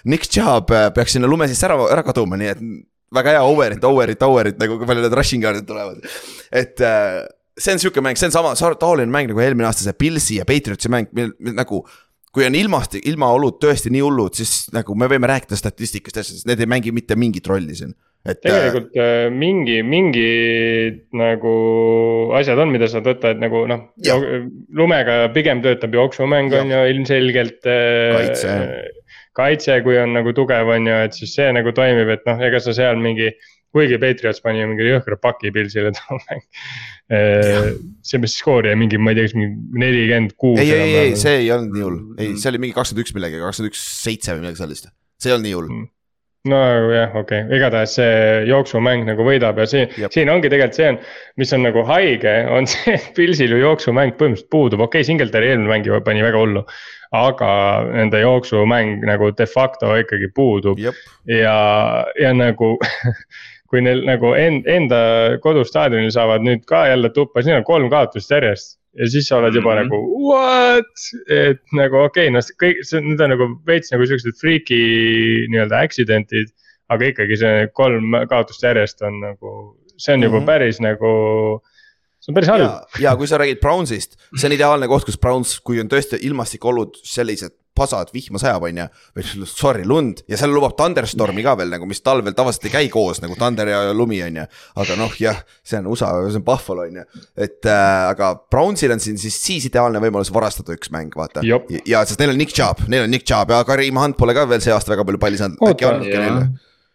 Nick 0.05 0.31
Chubb 0.31 0.71
äh, 0.71 0.93
peaks 0.95 1.17
sinna 1.17 1.31
lume 1.31 1.49
sisse 1.51 1.67
ära, 1.67 1.79
ära 1.91 2.05
kaduma, 2.07 2.39
nii 2.39 2.53
et 2.53 2.63
väga 3.15 3.39
hea 3.39 3.43
over'it, 3.43 3.85
over'it, 3.85 4.23
over'it 4.23 4.61
nagu 4.61 4.79
kui 4.79 4.87
palju 4.89 5.05
need 5.05 5.17
rushing 5.17 5.45
yard'id 5.45 5.67
tulevad. 5.67 6.05
et 6.53 6.81
äh, 6.81 7.25
see 7.59 7.75
on 7.75 7.83
sihuke 7.83 8.05
mäng, 8.05 8.19
see 8.19 8.31
on 8.31 8.37
sama 8.37 8.75
taoline 8.79 9.11
mäng 9.11 9.33
nagu 9.33 9.43
eelmine 9.43 9.67
aasta 9.67 9.87
see 9.87 9.99
Pilsi 9.99 10.39
ja 10.39 10.47
Patriotsi 10.49 10.93
mäng, 10.93 11.11
mil, 11.17 11.35
nagu 11.57 11.83
kui 12.35 12.45
on 12.47 12.55
ilmast, 12.55 12.95
ilmaolud 13.01 13.57
tõesti 13.59 13.91
nii 13.91 14.05
hullud, 14.05 14.37
siis 14.39 14.69
nagu 14.71 14.95
me 14.95 15.09
võime 15.11 15.27
rääkida 15.31 15.57
statistikast 15.59 16.21
ja 16.21 16.23
asjadest, 16.23 16.47
need 16.47 16.63
ei 16.63 16.71
mängi 16.71 16.93
mitte 16.95 17.17
mingit 17.19 17.49
rolli 17.51 17.75
siin 17.75 17.97
et. 18.27 18.41
tegelikult 18.45 18.97
äh, 18.99 19.27
mingi, 19.33 19.81
mingi 19.87 20.29
nagu 21.17 21.55
asjad 22.39 22.61
on, 22.63 22.73
mida 22.75 22.89
saad 22.91 23.07
võtta, 23.09 23.35
et 23.35 23.43
nagu 23.43 23.65
noh, 23.71 23.89
lumega 24.79 25.21
pigem 25.35 25.63
töötab 25.65 25.97
jooksumäng 25.99 26.55
on 26.59 26.73
ju 26.75 26.81
ilmselgelt. 26.95 27.61
Äh, 27.69 28.17
kaitse. 28.17 28.57
kaitse, 29.39 29.79
kui 29.85 30.01
on 30.01 30.17
nagu 30.17 30.35
tugev, 30.35 30.73
on 30.75 30.91
ju, 30.91 30.99
et 31.07 31.15
siis 31.15 31.37
see 31.39 31.53
nagu 31.55 31.73
toimib, 31.77 32.11
et 32.17 32.27
noh, 32.29 32.43
ega 32.49 32.61
sa 32.63 32.75
seal 32.77 32.99
mingi 33.03 33.31
kuigi 33.75 33.99
Patriots 34.01 34.41
pani 34.41 34.65
mingi 34.65 34.87
jõhkra 34.89 35.19
paki 35.21 35.53
Pilsile 35.55 35.93
too 35.97 36.21
mäng. 36.27 36.47
Äh, 37.09 37.71
see, 38.05 38.19
mis 38.21 38.35
skoor 38.37 38.67
jäi 38.69 38.75
mingi, 38.77 38.99
ma 39.01 39.15
ei 39.15 39.17
tea, 39.17 39.31
kas 39.31 39.33
mingi 39.33 39.79
nelikümmend 39.81 40.35
kuus. 40.37 40.59
ei, 40.61 40.75
ei, 40.77 40.91
ei, 41.01 41.15
see 41.17 41.39
ei 41.39 41.47
olnud 41.55 41.73
nii 41.73 41.87
hull, 41.87 42.03
ei, 42.21 42.35
see 42.37 42.51
oli 42.51 42.61
mingi 42.61 42.77
kakskümmend 42.77 43.07
üks 43.07 43.15
millegagi, 43.17 43.41
kakskümmend 43.41 43.73
üks, 43.73 43.85
seitse 44.03 44.35
või 44.35 44.43
midagi 44.43 44.61
sellist, 44.61 44.91
see 45.17 45.33
ei 45.33 45.37
olnud 45.39 45.49
nii 45.49 45.55
hull 45.57 45.71
mm 45.73 45.87
no 46.47 46.59
jah, 46.93 47.15
okei 47.19 47.43
okay., 47.43 47.57
igatahes 47.59 47.97
see 47.99 48.45
jooksumäng 48.49 49.07
nagu 49.09 49.25
võidab 49.27 49.59
ja 49.59 49.67
siin, 49.67 49.91
siin 50.15 50.31
ongi 50.31 50.51
tegelikult 50.53 50.79
see 50.79 50.93
on, 50.93 51.01
mis 51.41 51.53
on 51.57 51.67
nagu 51.67 51.83
haige, 51.89 52.35
on 52.55 52.69
see, 52.73 52.95
et 52.95 53.11
Pilsil 53.17 53.57
ju 53.57 53.61
jooksumäng 53.65 54.15
põhimõtteliselt 54.21 54.53
puudub, 54.55 54.85
okei 54.87 55.03
okay,, 55.03 55.09
Singletary 55.11 55.51
eelmine 55.53 55.73
mäng 55.73 55.89
ju 55.89 55.99
pani 56.05 56.25
väga 56.25 56.41
hullu. 56.45 56.65
aga 57.19 57.51
nende 57.89 58.19
jooksumäng 58.21 59.05
nagu 59.09 59.31
de 59.33 59.47
facto 59.49 59.95
ikkagi 59.97 60.29
puudub 60.37 60.79
Jep. 60.79 60.95
ja, 61.25 62.05
ja 62.21 62.33
nagu 62.37 62.77
kui 63.69 63.83
neil 63.85 64.05
nagu 64.09 64.33
enda 64.35 65.01
kodustaadionil 65.45 66.13
saavad 66.15 66.45
nüüd 66.47 66.65
ka 66.69 66.87
jälle 66.89 67.11
tuppa, 67.13 67.43
siis 67.43 67.53
neil 67.53 67.63
on 67.63 67.69
kolm 67.69 67.91
kaotust 67.93 68.31
järjest 68.33 68.79
ja 68.99 69.09
siis 69.13 69.29
sa 69.29 69.39
oled 69.39 69.55
juba 69.55 69.75
mm 69.75 69.79
-hmm. 69.79 69.85
nagu 69.85 69.99
what, 70.29 70.95
et 71.29 71.61
nagu 71.73 71.97
okei 72.05 72.29
okay,, 72.29 72.35
noh 72.35 72.45
kõik, 72.63 72.81
need 73.05 73.21
on 73.21 73.35
nagu 73.35 73.49
veits 73.67 73.93
nagu 73.93 74.07
siuksed 74.07 74.41
freaky 74.41 74.81
nii-öelda 75.53 75.83
accident'id. 75.85 76.55
aga 76.89 77.05
ikkagi 77.05 77.37
see 77.37 77.67
kolm 77.77 78.15
kaotust 78.29 78.63
järjest 78.65 79.03
on 79.03 79.21
nagu, 79.21 79.51
see 79.97 80.15
on 80.15 80.21
mm 80.21 80.23
-hmm. 80.23 80.35
juba 80.35 80.47
päris 80.47 80.81
nagu 80.81 81.11
see 82.29 82.35
on 82.35 82.37
päris 82.37 82.51
halb. 82.53 83.01
ja 83.01 83.15
kui 83.17 83.31
sa 83.31 83.39
räägid 83.41 83.63
Brownsist, 83.63 84.19
see 84.35 84.49
on 84.51 84.57
ideaalne 84.59 84.89
koht, 84.91 85.07
kus 85.09 85.17
Browns, 85.21 85.59
kui 85.65 85.81
on 85.81 85.89
tõesti 85.89 86.21
ilmastikuolud 86.29 87.01
sellised 87.05 87.57
pasad, 87.79 88.11
vihma 88.13 88.41
sajab, 88.43 88.65
on 88.67 88.81
ju. 88.81 88.87
või 89.17 89.47
sorry, 89.47 89.85
lund 89.87 90.23
ja 90.29 90.39
seal 90.41 90.51
lubab 90.51 90.75
thunderstormi 90.79 91.45
ka 91.47 91.55
veel 91.61 91.71
nagu, 91.71 91.87
mis 91.89 92.03
talvel 92.03 92.35
tavaliselt 92.37 92.67
ei 92.67 92.75
käi 92.75 92.91
koos 92.93 93.23
nagu 93.23 93.37
thunder 93.39 93.71
ja 93.71 93.81
lumi, 93.95 94.21
on 94.27 94.41
ju. 94.41 94.47
aga 94.83 94.99
noh, 94.99 95.15
jah, 95.23 95.41
see 95.63 95.79
on 95.81 95.91
USA, 95.93 96.11
see 96.27 96.41
on 96.41 96.47
Buffalo, 96.47 96.87
on 96.89 97.01
ju. 97.01 97.07
et 97.39 97.69
äh, 97.71 98.05
aga 98.11 98.33
Brownsil 98.51 98.97
on 98.97 99.03
siin 99.03 99.21
siis, 99.21 99.39
siis 99.45 99.69
ideaalne 99.71 100.03
võimalus 100.03 100.33
varastada 100.35 100.75
üks 100.77 100.93
mäng, 100.95 101.15
vaata. 101.19 101.45
ja, 101.47 101.61
ja, 101.87 102.03
sest 102.09 102.21
neil 102.23 102.35
on 102.35 102.41
Nick 102.41 102.57
Chubb, 102.57 102.89
neil 102.91 103.07
on 103.07 103.15
Nick 103.15 103.29
Chubb 103.29 103.55
ja 103.55 103.63
Karim 103.69 104.01
Hunt 104.03 104.19
pole 104.19 104.35
ka 104.37 104.49
veel 104.51 104.65
see 104.65 104.75
aasta 104.75 104.97
väga 104.97 105.07
palju 105.07 105.23
palli 105.23 105.41
saanud. 105.41 105.63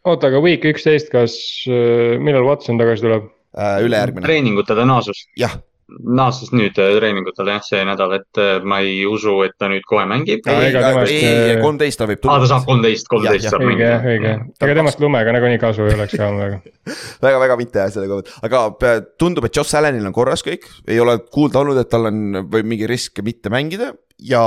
oota, 0.03 0.27
aga 0.27 0.43
week 0.43 0.67
üksteist, 0.67 1.13
kas, 1.13 1.37
äh, 1.71 2.19
millal 2.19 2.49
Watson 2.49 2.81
tagasi 2.81 3.07
tuleb? 3.07 3.31
Äh, 3.53 3.83
ülejärgmine. 3.85 4.25
treeningutele 4.25 4.85
naasus. 4.89 5.27
jah 5.37 5.59
naases 5.93 6.49
nüüd 6.55 6.77
äh, 6.81 6.93
treeningutele 6.97 7.53
jah, 7.53 7.65
see 7.67 7.81
nädal, 7.85 8.15
et 8.15 8.39
äh, 8.41 8.63
ma 8.65 8.79
ei 8.81 9.03
usu, 9.05 9.35
et 9.45 9.53
ta 9.61 9.67
nüüd 9.69 9.83
kohe 9.85 10.07
mängib. 10.09 10.47
ei, 10.49 11.57
kolmteist 11.61 11.99
ta 12.01 12.07
võib 12.09 12.23
tulla. 12.23 12.39
aa, 12.39 12.41
ta 12.41 12.49
saab 12.49 12.65
kolmteist, 12.65 13.09
kolmteist 13.11 13.45
saab 13.51 13.61
mängida. 13.61 13.99
õige, 13.99 14.15
õige, 14.15 14.31
ega 14.65 14.77
temast 14.79 15.03
lumega 15.03 15.35
nagunii 15.35 15.59
kasu 15.61 15.85
ei 15.85 15.93
oleks 15.99 16.15
ka 16.17 16.31
väga 16.39 16.57
väga, 17.27 17.43
väga 17.43 17.59
mitte 17.59 17.83
jah, 17.83 17.91
selle 17.93 18.09
koha 18.09 18.23
pealt, 18.23 18.39
aga 18.49 18.95
tundub, 19.21 19.45
et 19.45 19.59
Joss 19.59 19.77
Allanil 19.77 20.09
on 20.09 20.15
korras 20.15 20.41
kõik, 20.47 20.65
ei 20.87 20.97
ole 21.03 21.19
kuulda 21.27 21.61
olnud, 21.61 21.77
et 21.83 21.91
tal 21.93 22.09
on 22.09 22.47
või 22.55 22.65
mingi 22.73 22.89
risk 22.89 23.21
mitte 23.27 23.53
mängida 23.53 23.91
ja, 24.23 24.43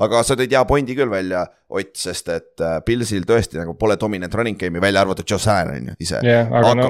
aga 0.00 0.24
sa 0.24 0.38
tõid 0.40 0.56
hea 0.56 0.64
pointi 0.70 0.96
küll 0.96 1.12
välja, 1.12 1.44
Ott, 1.68 1.98
sest 2.00 2.30
et 2.32 2.62
Pilsil 2.86 3.26
tõesti 3.28 3.58
nagu 3.60 3.74
pole 3.76 3.98
dominant 4.00 4.32
running 4.32 4.56
game'i 4.56 4.80
välja 4.80 5.02
arvatud 5.04 5.28
Joss 5.28 5.50
Allan 5.52 5.74
on 5.74 5.90
ju 5.90 6.00
ise. 6.00 6.22
jah, 6.24 6.48
aga, 6.48 6.62
aga 6.64 6.76
no 6.80 6.88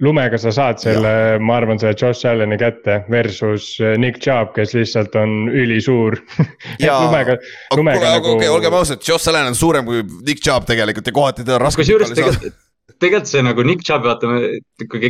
lumega 0.00 0.38
sa 0.40 0.52
saad 0.54 0.80
selle, 0.80 1.12
ma 1.42 1.58
arvan, 1.60 1.80
selle 1.80 1.96
Josh 1.98 2.28
Allan'i 2.28 2.56
kätte 2.60 3.02
versus 3.12 3.74
eh, 3.82 3.96
Nick 4.00 4.20
Chubb, 4.24 4.54
kes 4.56 4.72
lihtsalt 4.76 5.14
on 5.20 5.50
ülisuur. 5.52 6.16
Lumega, 6.80 7.36
lumega 7.76 8.00
aga, 8.00 8.16
nagu. 8.16 8.34
okei, 8.38 8.48
olgem 8.48 8.74
ausad, 8.78 9.04
Josh 9.04 9.28
Allan 9.30 9.50
on 9.52 9.58
suurem 9.58 9.86
kui 9.86 10.02
Nick 10.26 10.42
Chubb 10.44 10.66
tegelikult 10.68 11.06
ja 11.06 11.14
kohati 11.14 11.44
teda 11.44 11.58
on 11.58 11.64
raske. 11.66 11.82
kusjuures 11.82 12.12
tegelikult, 12.16 12.56
tegelikult 12.96 13.30
see 13.30 13.44
nagu 13.44 13.64
Nick 13.68 13.84
Chubb, 13.86 14.08
vaata, 14.08 14.32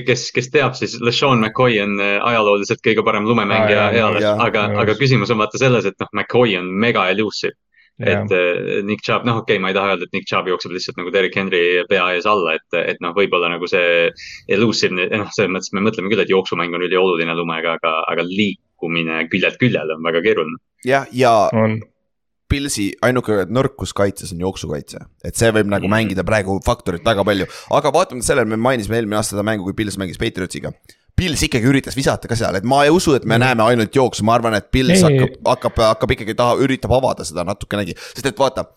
kes, 0.07 0.29
kes 0.35 0.51
teab, 0.55 0.77
siis 0.79 0.99
LeSean 1.03 1.39
McCoy 1.39 1.79
on 1.85 1.97
eh, 2.03 2.19
ajalooliselt 2.33 2.83
kõige 2.87 3.07
parem 3.07 3.29
lumemängija 3.31 3.91
eales, 3.95 4.29
aga, 4.35 4.69
aga 4.83 4.99
küsimus 4.99 5.31
on 5.35 5.43
vaata 5.43 5.61
selles, 5.63 5.87
et 5.87 5.99
noh, 6.03 6.11
McCoy 6.17 6.59
on 6.59 6.71
mega 6.83 7.07
elusive 7.15 7.55
et 8.01 8.33
äh, 8.33 8.81
Nick 8.87 9.05
Chubb, 9.05 9.27
noh, 9.29 9.43
okei 9.43 9.57
okay,, 9.57 9.63
ma 9.63 9.71
ei 9.71 9.77
taha 9.77 9.95
öelda, 9.95 10.09
et 10.09 10.17
Nick 10.17 10.29
Chubb 10.31 10.49
jookseb 10.51 10.75
lihtsalt 10.75 10.99
nagu 11.01 11.13
Derek 11.15 11.37
Henry 11.37 11.85
pea 11.91 12.07
ees 12.15 12.27
alla, 12.31 12.57
et, 12.59 12.79
et 12.81 13.01
noh, 13.05 13.15
võib-olla 13.17 13.53
nagu 13.53 13.69
see 13.71 14.09
elusive, 14.57 14.95
noh, 14.97 15.31
selles 15.37 15.53
mõttes 15.53 15.75
me 15.77 15.85
mõtleme 15.85 16.13
küll, 16.13 16.25
et 16.25 16.33
jooksumäng 16.33 16.75
on 16.77 16.87
ülioluline 16.89 17.37
lumega, 17.39 17.77
aga, 17.81 17.95
aga 18.11 18.27
liikumine 18.27 19.25
küljelt 19.33 19.61
küljele 19.61 19.97
on 19.99 20.05
väga 20.07 20.25
keeruline. 20.27 20.61
jah, 20.85 21.09
ja, 21.13 21.37
ja 21.53 21.65
on. 21.67 21.81
Pilsi 22.51 22.89
ainuke 23.07 23.45
nõrkus 23.47 23.93
kaitses 23.95 24.33
on 24.35 24.41
jooksukaitse, 24.43 25.05
et 25.23 25.39
see 25.39 25.53
võib 25.55 25.69
nagu 25.71 25.87
mm. 25.87 25.93
mängida 25.95 26.25
praegu 26.27 26.57
faktorit 26.67 27.05
väga 27.07 27.23
palju, 27.23 27.47
aga 27.77 27.93
vaatamata 27.95 28.27
sellele 28.27 28.51
me 28.51 28.59
mainisime 28.59 28.99
eelmine 28.99 29.21
aasta 29.21 29.37
seda 29.37 29.47
mängu, 29.47 29.69
kui 29.69 29.77
Pils 29.79 30.01
mängis 30.01 30.19
Patriotsiga 30.19 30.73
Pils 31.21 31.47
ikkagi 31.47 31.69
üritas 31.69 31.97
visata 31.99 32.29
ka 32.31 32.39
seal, 32.39 32.57
et 32.57 32.69
ma 32.69 32.83
ei 32.87 32.93
usu, 32.95 33.15
et 33.19 33.27
me 33.27 33.37
mm. 33.37 33.45
näeme 33.45 33.67
ainult 33.69 33.97
jooksu, 33.97 34.25
ma 34.25 34.39
arvan, 34.39 34.57
et 34.57 34.71
Pils 34.73 35.05
hakkab, 35.05 35.41
hakkab, 35.55 35.83
hakkab 35.93 36.15
ikkagi 36.17 36.37
taha, 36.39 36.57
üritab 36.65 36.95
avada 36.97 37.27
seda 37.29 37.45
natukenegi, 37.49 37.97
sest 38.15 38.33
et 38.33 38.41
vaata 38.41 38.71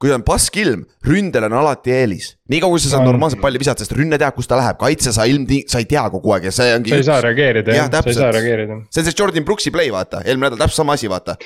kui 0.00 0.12
on 0.14 0.22
passkilm, 0.24 0.86
ründel 1.04 1.44
on 1.50 1.54
alati 1.60 1.92
eelis. 1.92 2.30
niikaua 2.48 2.72
kui 2.72 2.80
sa 2.80 2.94
saad 2.94 3.04
normaalselt 3.04 3.42
palli 3.42 3.60
visata, 3.60 3.84
sest 3.84 3.92
rünne 3.98 4.16
teab, 4.20 4.32
kus 4.32 4.48
ta 4.48 4.56
läheb, 4.56 4.78
kaitse 4.80 5.12
sa 5.12 5.26
ilm, 5.28 5.44
sa 5.68 5.82
ei 5.82 5.88
tea 5.90 6.06
kogu 6.14 6.32
aeg 6.36 6.46
ja 6.48 6.52
see 6.56 6.72
ongi. 6.72 6.94
sa 6.94 7.02
ei 7.02 7.08
saa 7.10 7.18
reageerida 7.26 7.76
jah, 7.76 7.90
sa 7.92 8.08
ei 8.08 8.16
saa 8.16 8.30
reageerida. 8.32 8.78
see 8.88 9.02
on 9.02 9.10
see 9.10 9.18
Jordan 9.18 9.44
Brooksi 9.44 9.72
play, 9.74 9.92
vaata, 9.92 10.22
eelmine 10.24 10.48
nädal 10.48 10.62
täpselt 10.64 10.80
sama 10.80 10.96
asi, 10.96 11.10
vaata. 11.12 11.36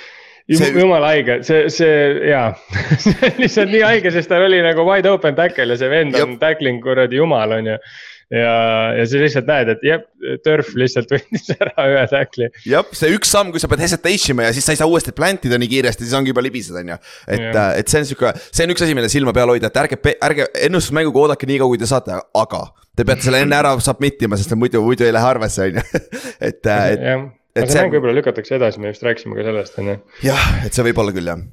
See... 0.44 0.70
jumala 0.76 1.10
haige, 1.14 1.38
see, 1.48 1.66
see 1.72 1.92
jaa. 2.28 2.50
See 3.02 3.14
on 3.16 3.38
lihtsalt 3.40 3.70
nii 3.72 3.80
haige, 3.80 4.10
sest 4.12 4.28
tal 4.28 4.44
oli 4.44 4.58
nagu 4.62 4.84
wide 4.86 5.08
open 5.08 5.34
tackle 5.38 5.72
ja 5.72 5.78
see 5.80 5.88
vend 5.90 6.18
on 6.20 6.36
tackling 6.38 6.82
kuradi 6.84 7.16
jumal, 7.16 7.56
on 7.56 7.70
ju. 7.72 7.78
ja, 7.80 8.04
ja 8.32 9.04
sa 9.08 9.20
lihtsalt 9.20 9.48
näed, 9.48 9.70
et 9.74 9.84
jah, 9.86 10.02
Turf 10.44 10.72
lihtsalt 10.78 11.10
võttis 11.14 11.52
ära 11.54 11.86
ühe 11.90 12.04
tackli. 12.10 12.48
jah, 12.68 12.86
see 12.96 13.12
üks 13.16 13.32
samm, 13.34 13.52
kui 13.54 13.62
sa 13.62 13.70
pead 13.70 13.84
hesitation 13.84 14.34
ima 14.34 14.48
ja 14.48 14.54
siis 14.56 14.66
sa 14.66 14.74
ei 14.74 14.80
saa 14.80 14.88
uuesti 14.90 15.14
plant 15.16 15.44
ida 15.48 15.58
nii 15.60 15.70
kiiresti, 15.70 16.06
siis 16.06 16.16
ongi 16.16 16.32
juba 16.32 16.44
libised, 16.44 16.76
on 16.80 16.94
ju. 16.94 16.98
et, 17.26 17.50
äh, 17.50 17.70
et 17.80 17.92
see 17.92 18.02
on 18.02 18.08
sihuke, 18.10 18.34
see 18.48 18.66
on 18.66 18.74
üks 18.74 18.86
asi, 18.86 18.96
mille 18.96 19.10
silma 19.12 19.34
peal 19.36 19.52
hoida, 19.52 19.70
et 19.70 19.80
ärge, 19.84 20.00
ärge 20.28 20.48
ennustusmänguga 20.68 21.26
oodake 21.26 21.48
nii 21.50 21.60
kaua, 21.62 21.74
kui 21.74 21.82
te 21.82 21.90
saate, 21.90 22.20
aga. 22.44 22.64
Te 22.94 23.02
peate 23.06 23.26
selle 23.26 23.40
enne 23.42 23.56
ära 23.58 23.72
submit 23.82 24.22
ima, 24.22 24.38
sest 24.38 24.54
muidu, 24.58 24.82
muidu 24.84 25.06
ei 25.06 25.14
lähe 25.14 25.26
arvesse, 25.26 25.66
on 25.66 25.80
ju, 25.80 26.04
et, 26.48 26.62
äh, 26.62 26.86
et. 26.94 27.04
jah, 27.10 27.26
aga 27.58 27.68
see 27.70 27.82
mäng 27.82 27.98
võib-olla 27.98 28.16
lükatakse 28.20 28.56
edasi, 28.60 28.82
me 28.82 28.94
just 28.94 29.04
rääkisime 29.06 29.36
ka 29.38 29.46
sellest, 29.50 29.78
on 29.82 29.92
ju. 29.92 30.00
jah, 30.30 30.48
et 30.64 30.76
see 30.76 30.86
võib 30.86 31.02
olla 31.02 31.14
küll 31.16 31.34
jah 31.34 31.44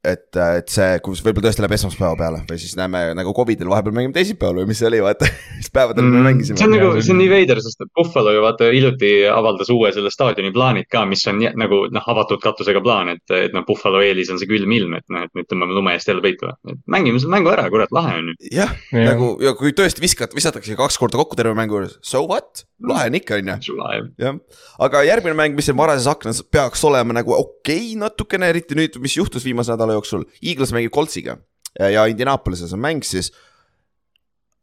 et, 0.00 0.32
et 0.32 0.70
see, 0.72 0.96
kus 1.04 1.20
võib-olla 1.20 1.50
tõesti 1.50 1.60
läheb 1.60 1.74
esmaspäeva 1.76 2.16
peale 2.16 2.38
või 2.48 2.60
siis 2.60 2.72
näeme 2.78 3.02
nagu 3.18 3.34
Covidil 3.36 3.68
vahepeal 3.68 3.92
mängime 3.96 4.14
teisipäeval 4.16 4.62
või 4.62 4.70
mis 4.70 4.80
see 4.80 4.88
oli, 4.88 5.00
vaata. 5.04 5.28
mis 5.60 5.68
päevadel 5.74 6.06
mm, 6.06 6.14
me 6.16 6.22
mängisime. 6.24 6.56
see 6.56 6.68
on 6.68 6.72
nagu, 6.72 6.88
see 7.04 7.12
on 7.12 7.20
nii 7.20 7.28
veider, 7.28 7.60
sest 7.60 7.84
Buffalo 7.96 8.32
ju 8.32 8.40
vaata 8.44 8.70
hiljuti 8.72 9.10
avaldas 9.28 9.68
uue 9.74 9.90
selle 9.92 10.12
staadioni 10.12 10.54
plaanid 10.56 10.88
ka, 10.92 11.04
mis 11.08 11.24
on 11.28 11.42
nagu 11.60 11.82
noh, 11.92 12.08
avatud 12.14 12.40
katusega 12.40 12.80
plaan, 12.84 13.12
et, 13.12 13.24
et 13.36 13.56
noh, 13.56 13.66
Buffalo 13.68 14.00
eelis 14.04 14.32
on 14.32 14.40
see 14.40 14.48
külm 14.48 14.72
ilm, 14.78 14.96
et 14.96 15.04
noh, 15.12 15.26
et 15.28 15.36
nüüd 15.36 15.50
tõmbame 15.50 15.76
lume 15.76 15.92
eest 15.98 16.08
jälle 16.08 16.24
peitu. 16.24 16.48
et 16.48 16.80
mängime 16.88 17.20
selle 17.20 17.36
mängu 17.36 17.52
ära, 17.52 17.66
kurat, 17.72 17.92
lahe 17.92 18.16
on 18.22 18.32
ju. 18.32 18.38
jah 18.56 18.72
ja., 18.94 19.04
nagu 19.12 19.34
ja 19.44 19.52
kui 19.58 19.74
tõesti 19.76 20.00
viskad, 20.00 20.32
visatakse 20.36 20.78
kaks 20.80 20.96
korda 21.00 21.20
kokku 21.20 21.36
terve 21.36 21.52
mängu 21.58 21.76
juures, 21.76 21.98
so 22.00 22.24
what, 22.24 22.64
lahe 22.88 23.12
on 23.12 23.20
ikka, 23.20 23.42
on 23.42 23.52
ju. 23.52 23.76
jah, 24.24 24.40
aga 24.80 25.04
järgmine 25.10 25.36
mäng, 25.36 25.60
mis 25.60 25.68
siin 25.68 25.76
varases 25.76 26.08
aknas 26.08 26.40
peaks 26.48 26.88
olema 26.88 27.20
nagu 27.20 27.36
okei 27.36 27.92
okay, 27.92 28.00
natukene, 28.00 28.48
eriti 28.48 28.78
nüüd, 28.78 28.96
mis 29.04 29.20
juhtus 29.20 29.44
viimase 29.44 29.76
nädala 29.90 29.98
jooksul. 29.98 30.26
Eagles 30.42 30.72
mängib 30.76 30.94
Coltsiga 30.94 31.38
ja 31.78 32.06
Indianapolises 32.06 32.72
on 32.72 32.82
mäng 32.82 33.02
siis. 33.06 33.32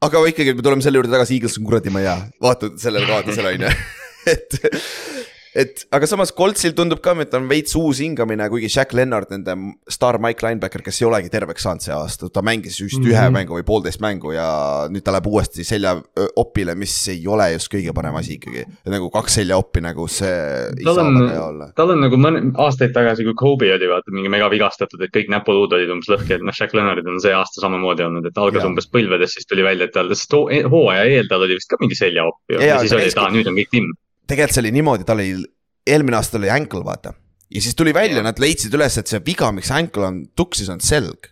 aga 0.01 0.21
ikkagi 0.29 0.53
me 0.53 0.61
tuleme 0.61 0.81
selle 0.85 0.99
juurde 0.99 1.11
tagasi, 1.11 1.37
Eagles 1.37 1.57
on 1.57 1.65
kuradi, 1.65 1.89
ma 1.89 1.99
ei 2.03 2.05
tea, 2.05 2.17
vaata 2.41 2.69
sellele 2.77 3.07
kaotusele 3.09 3.55
on 3.55 3.63
ju, 3.65 3.71
et 4.33 4.59
et 5.57 5.83
aga 5.95 6.07
samas 6.09 6.31
Coltsil 6.37 6.75
tundub 6.77 7.01
ka, 7.03 7.15
et 7.23 7.33
on 7.37 7.47
veits 7.49 7.73
uus 7.79 8.01
hingamine, 8.03 8.45
kuigi 8.51 8.69
Jack 8.69 8.93
Lennart, 8.97 9.31
nende 9.33 9.55
staar 9.91 10.19
Mike 10.21 10.45
linebacker, 10.45 10.83
kes 10.85 11.01
ei 11.01 11.07
olegi 11.09 11.31
terveks 11.33 11.65
saanud 11.65 11.85
see 11.85 11.95
aasta, 11.95 12.29
ta 12.33 12.43
mängis 12.45 12.77
just 12.79 12.99
mm 12.99 13.03
-hmm. 13.03 13.11
ühe 13.13 13.23
mhm. 13.23 13.33
mängu 13.39 13.57
või 13.57 13.65
poolteist 13.65 14.01
mängu 14.03 14.33
ja 14.35 14.47
nüüd 14.91 15.05
ta 15.05 15.15
läheb 15.15 15.27
uuesti 15.27 15.65
seljaopile, 15.67 16.75
mis 16.75 16.95
ei 17.13 17.27
ole 17.27 17.51
just 17.53 17.71
kõige 17.73 17.93
parem 17.93 18.15
asi 18.15 18.37
ikkagi. 18.37 18.65
nagu 18.85 19.09
kaks 19.09 19.39
seljaoppi 19.41 19.81
nagu 19.81 20.07
see 20.07 20.37
tal 20.83 21.01
olla. 21.01 21.71
tal 21.75 21.95
on 21.95 22.01
nagu 22.05 22.17
mõne 22.17 22.43
aastaid 22.55 22.93
tagasi, 22.93 23.23
kui 23.23 23.33
Kobe 23.37 23.73
oli 23.73 23.89
vaata 23.89 24.11
mingi 24.11 24.29
mega 24.29 24.49
vigastatud, 24.49 25.01
et 25.01 25.13
kõik 25.13 25.29
näpuluud 25.33 25.73
olid 25.73 25.89
umbes 25.89 26.09
lõhki, 26.09 26.37
et 26.37 26.41
noh, 26.41 26.53
Jack 26.53 26.73
Lennartil 26.73 27.09
on 27.09 27.21
see 27.21 27.33
aasta 27.33 27.61
samamoodi 27.61 28.03
olnud, 28.03 28.25
et 28.25 28.37
algas 28.37 28.63
ja. 28.63 28.69
umbes 28.69 28.87
põlvedes, 28.87 29.33
siis 29.33 29.45
tuli 29.45 29.63
välja, 29.63 29.85
et 29.85 29.95
tal, 29.95 30.09
sest 30.13 30.33
hooaja 30.33 31.05
eel 31.05 31.27
tal 31.27 31.41
oli 31.41 31.57
vist 31.57 31.69
ka 31.69 31.79
mingi 31.81 31.95
seljaopp 31.95 32.53
ju 32.53 32.59
ja, 32.59 32.75
ja 32.75 32.79
siis 32.83 32.93
oli, 32.93 33.09
et 33.09 33.17
aa, 33.17 33.31
nüüd 33.33 33.49
on 33.49 33.57
kõik 33.57 33.71
timm 33.73 33.95
tegelikult 34.27 34.57
see 34.57 34.65
oli 34.65 34.73
niimoodi, 34.75 35.07
tal 35.07 35.21
oli, 35.21 35.47
eelmine 35.87 36.19
aasta 36.19 36.39
oli 36.39 36.51
ankle, 36.53 36.83
vaata. 36.85 37.13
ja 37.53 37.63
siis 37.63 37.75
tuli 37.75 37.93
välja, 37.95 38.23
nad 38.25 38.39
leidsid 38.39 38.73
üles, 38.75 38.99
et 38.99 39.09
see 39.09 39.23
viga, 39.25 39.51
miks 39.55 39.71
ankle 39.75 40.07
on 40.07 40.21
tuksis, 40.35 40.69
on 40.73 40.83
selg. 40.83 41.29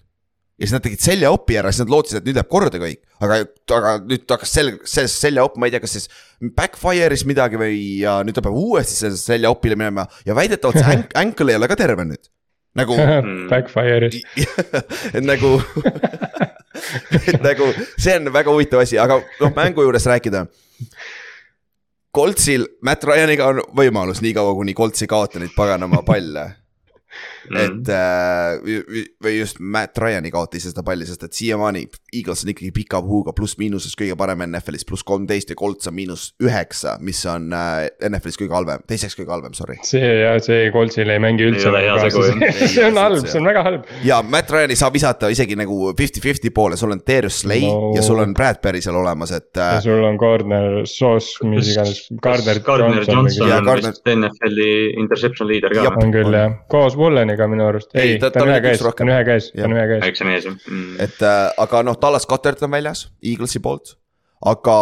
ja 0.55 0.67
siis 0.67 0.75
nad 0.75 0.86
tegid 0.86 1.03
seljaopi 1.03 1.60
ära, 1.60 1.73
siis 1.73 1.86
nad 1.86 1.91
lootsid, 1.95 2.21
et 2.21 2.29
nüüd 2.29 2.39
läheb 2.39 2.51
korda 2.51 2.81
kõik. 2.81 3.01
aga, 3.19 3.41
aga 3.79 3.97
nüüd 4.05 4.29
hakkas 4.31 4.55
selg, 4.60 4.79
sellest 4.89 5.25
seljaopp, 5.27 5.60
ma 5.60 5.69
ei 5.69 5.75
tea, 5.75 5.84
kas 5.84 5.97
siis 5.97 6.08
backfire'is 6.55 7.25
midagi 7.27 7.60
või, 7.60 7.81
ja 8.03 8.21
nüüd 8.25 8.38
ta 8.38 8.45
peab 8.45 8.55
uuesti 8.60 8.97
sellest 9.01 9.31
seljaopile 9.31 9.77
minema 9.79 10.08
ja 10.27 10.38
väidetavalt 10.38 10.81
see 10.81 11.03
ankle 11.25 11.51
ei 11.53 11.60
ole 11.62 11.71
ka 11.71 11.79
terve 11.79 12.08
nüüd 12.08 12.31
nagu 12.75 12.95
Backfire'is 13.51 14.21
et 15.13 15.23
nagu 15.23 15.58
et 17.31 17.43
nagu 17.43 17.67
see 17.95 18.15
on 18.19 18.31
väga 18.34 18.51
huvitav 18.51 18.84
asi, 18.84 18.99
aga 18.99 19.19
noh, 19.39 19.53
mängu 19.55 19.86
juures 19.86 20.08
rääkida. 20.12 20.45
Coltsil, 22.15 22.63
Matt 22.82 23.04
Ryaniga 23.04 23.49
on 23.51 23.58
võimalus 23.75 24.21
niikaua, 24.23 24.54
kuni 24.56 24.71
Colts 24.73 25.04
ei 25.04 25.10
kaota 25.12 25.41
neid 25.41 25.51
paganama 25.56 25.99
palle. 26.08 26.45
et 27.53 27.91
äh, 27.93 29.05
või 29.23 29.36
just 29.39 29.60
Matt 29.60 29.97
Ryan 30.01 30.25
ei 30.25 30.34
kaota 30.34 30.58
ise 30.60 30.71
seda 30.71 30.84
palli, 30.86 31.08
sest 31.08 31.23
et 31.27 31.36
siiamaani 31.38 31.86
Eagles 32.15 32.45
on 32.45 32.51
ikkagi 32.53 32.71
pika 32.75 33.01
puhuga 33.03 33.34
pluss-miinuses 33.36 33.95
kõige 33.99 34.17
parem 34.19 34.45
NFL-is, 34.47 34.86
pluss 34.88 35.05
kolmteist 35.08 35.51
ja 35.51 35.58
Colts 35.60 35.89
on 35.89 35.95
miinus 35.97 36.27
üheksa, 36.43 36.97
mis 37.05 37.21
on 37.29 37.51
äh, 37.55 37.88
NFL-is 38.10 38.39
kõige 38.41 38.55
halvem, 38.55 38.84
teiseks 38.89 39.17
kõige 39.19 39.34
halvem, 39.36 39.55
sorry. 39.58 39.77
see 39.88 40.12
ja 40.23 40.36
see 40.43 40.69
Coltsil 40.73 41.12
ei 41.13 41.21
mängi 41.21 41.47
üldse. 41.49 41.71
see 42.75 42.86
on 42.86 42.99
halb, 42.99 43.25
see 43.25 43.39
on 43.39 43.49
väga 43.49 43.65
halb. 43.65 43.89
ja 44.05 44.21
Matt 44.25 44.51
Ryan 44.53 44.73
ei 44.73 44.79
saa 44.79 44.91
visata 44.93 45.29
isegi 45.34 45.58
nagu 45.60 45.91
fifty-fifty 45.97 46.51
poole, 46.55 46.79
sul 46.79 46.95
on 46.95 47.03
Darius 47.08 47.41
Slay 47.43 47.65
no. 47.65 47.93
ja 47.95 48.03
sul 48.05 48.21
on 48.23 48.34
Bradbury 48.38 48.81
seal 48.84 48.97
olemas, 48.99 49.34
et 49.36 49.51
äh.... 49.58 49.75
ja 49.77 49.84
sul 49.86 50.03
on 50.05 50.19
Gardner, 50.21 50.81
Sauce, 50.89 51.39
mis 51.47 51.73
iganes, 51.73 52.05
Gardner. 52.21 52.62
Gardner 52.65 53.03
Johnson 53.03 53.51
on 53.51 53.69
vist 53.75 54.10
NFL-i 54.15 54.69
interception 55.01 55.49
leader 55.49 55.73
ka. 55.75 55.88
on 56.01 56.13
küll 56.13 56.36
jah, 56.36 56.55
koos 56.71 56.97
Mulleniga 57.36 57.48
minu 57.52 57.67
arust, 57.67 57.91
ei, 57.98 58.17
ta, 58.19 58.32
ta 58.32 58.43
on 58.43 58.52
ühe 58.52 58.62
käes, 58.63 58.82
ta 58.82 59.04
on 59.04 59.12
ühe 59.12 59.21
käes, 59.28 59.52
ta 59.52 59.67
on 59.67 59.76
ühe 59.76 59.86
käes. 59.91 60.02
väiksem 60.06 60.32
ees 60.32 60.48
jah. 60.48 60.58
Mm.. 60.71 60.95
et 61.04 61.21
äh, 61.26 61.52
aga 61.65 61.84
noh, 61.86 61.98
Dallas 62.02 62.28
Cuthert 62.30 62.63
on 62.65 62.74
väljas, 62.74 63.06
Eaglesi 63.24 63.62
poolt, 63.63 63.95
aga 64.45 64.78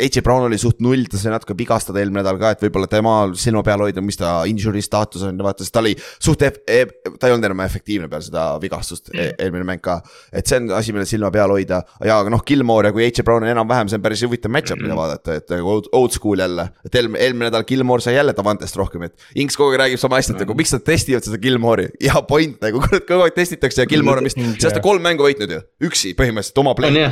AJ 0.00 0.22
Brown 0.24 0.46
oli 0.48 0.58
suht 0.60 0.80
null, 0.84 1.04
ta 1.10 1.18
sai 1.20 1.32
natuke 1.34 1.56
vigastada 1.58 2.00
eelmine 2.00 2.22
nädal 2.22 2.38
ka, 2.40 2.52
et 2.54 2.64
võib-olla 2.64 2.88
tema 2.90 3.14
silma 3.38 3.62
peal 3.66 3.84
hoida, 3.84 4.02
mis 4.04 4.18
ta 4.20 4.40
injury 4.48 4.82
staatus 4.84 5.24
on, 5.28 5.38
vaata, 5.44 5.64
sest 5.64 5.74
ta 5.74 5.82
oli 5.82 5.94
suht 5.98 6.44
e, 6.46 6.50
ta 6.66 7.28
ei 7.28 7.34
olnud 7.34 7.48
enam 7.50 7.62
efektiivne 7.64 8.08
peale 8.10 8.26
seda 8.26 8.46
vigastust 8.62 9.12
e 9.14 9.30
eelmine 9.36 9.66
mäng 9.68 9.82
ka. 9.84 10.00
et 10.32 10.48
see 10.48 10.60
on 10.60 10.70
asi, 10.76 10.94
mille 10.96 11.06
silma 11.08 11.30
peal 11.34 11.52
hoida. 11.52 11.82
Ja 12.06 12.20
noh, 12.30 12.44
Gilmore 12.46 12.90
ja 12.90 12.96
kui 12.96 13.06
AJ 13.06 13.24
Brown 13.26 13.44
on 13.44 13.52
enam-vähem, 13.52 13.90
see 13.90 14.00
on 14.00 14.04
päris 14.04 14.24
huvitav 14.26 14.52
match-up, 14.54 14.80
mida 14.82 14.96
vaadata, 14.98 15.38
et 15.40 15.54
nagu 15.54 15.74
old, 15.74 15.90
old 15.96 16.14
school 16.16 16.40
jälle. 16.40 16.68
et 16.84 16.94
eelmine, 16.94 17.20
eelmine 17.24 17.48
nädal 17.48 17.66
Gilmore 17.68 18.04
sai 18.04 18.16
jälle 18.16 18.34
Davantest 18.36 18.78
rohkem, 18.80 19.08
et 19.08 19.28
Inks 19.40 19.58
kogu 19.58 19.74
aeg 19.74 19.84
räägib 19.84 20.02
sama 20.02 20.20
hästi, 20.20 20.36
et 20.36 20.44
nagu 20.44 20.56
miks 20.58 20.74
nad 20.74 20.84
testivad 20.86 21.26
seda 21.26 21.40
Gilmore'i 21.42 21.90
ja 22.04 22.22
point 22.26 22.60
nagu 22.64 22.82
kogu 23.08 23.26
aeg 23.26 23.36
testitakse 23.36 23.84
ja 23.84 23.90
Gilmore 23.90 24.22
on 24.22 24.30
vist 24.30 24.40
see 24.40 24.68
aasta 24.68 24.82
kolm 24.84 25.04
mängu 25.04 25.26
võitnud 25.26 25.56
ju, 25.56 25.62
üksi 25.90 26.14
põhimõtteliselt 26.18 26.64
oma 26.64 26.76
play 26.78 27.08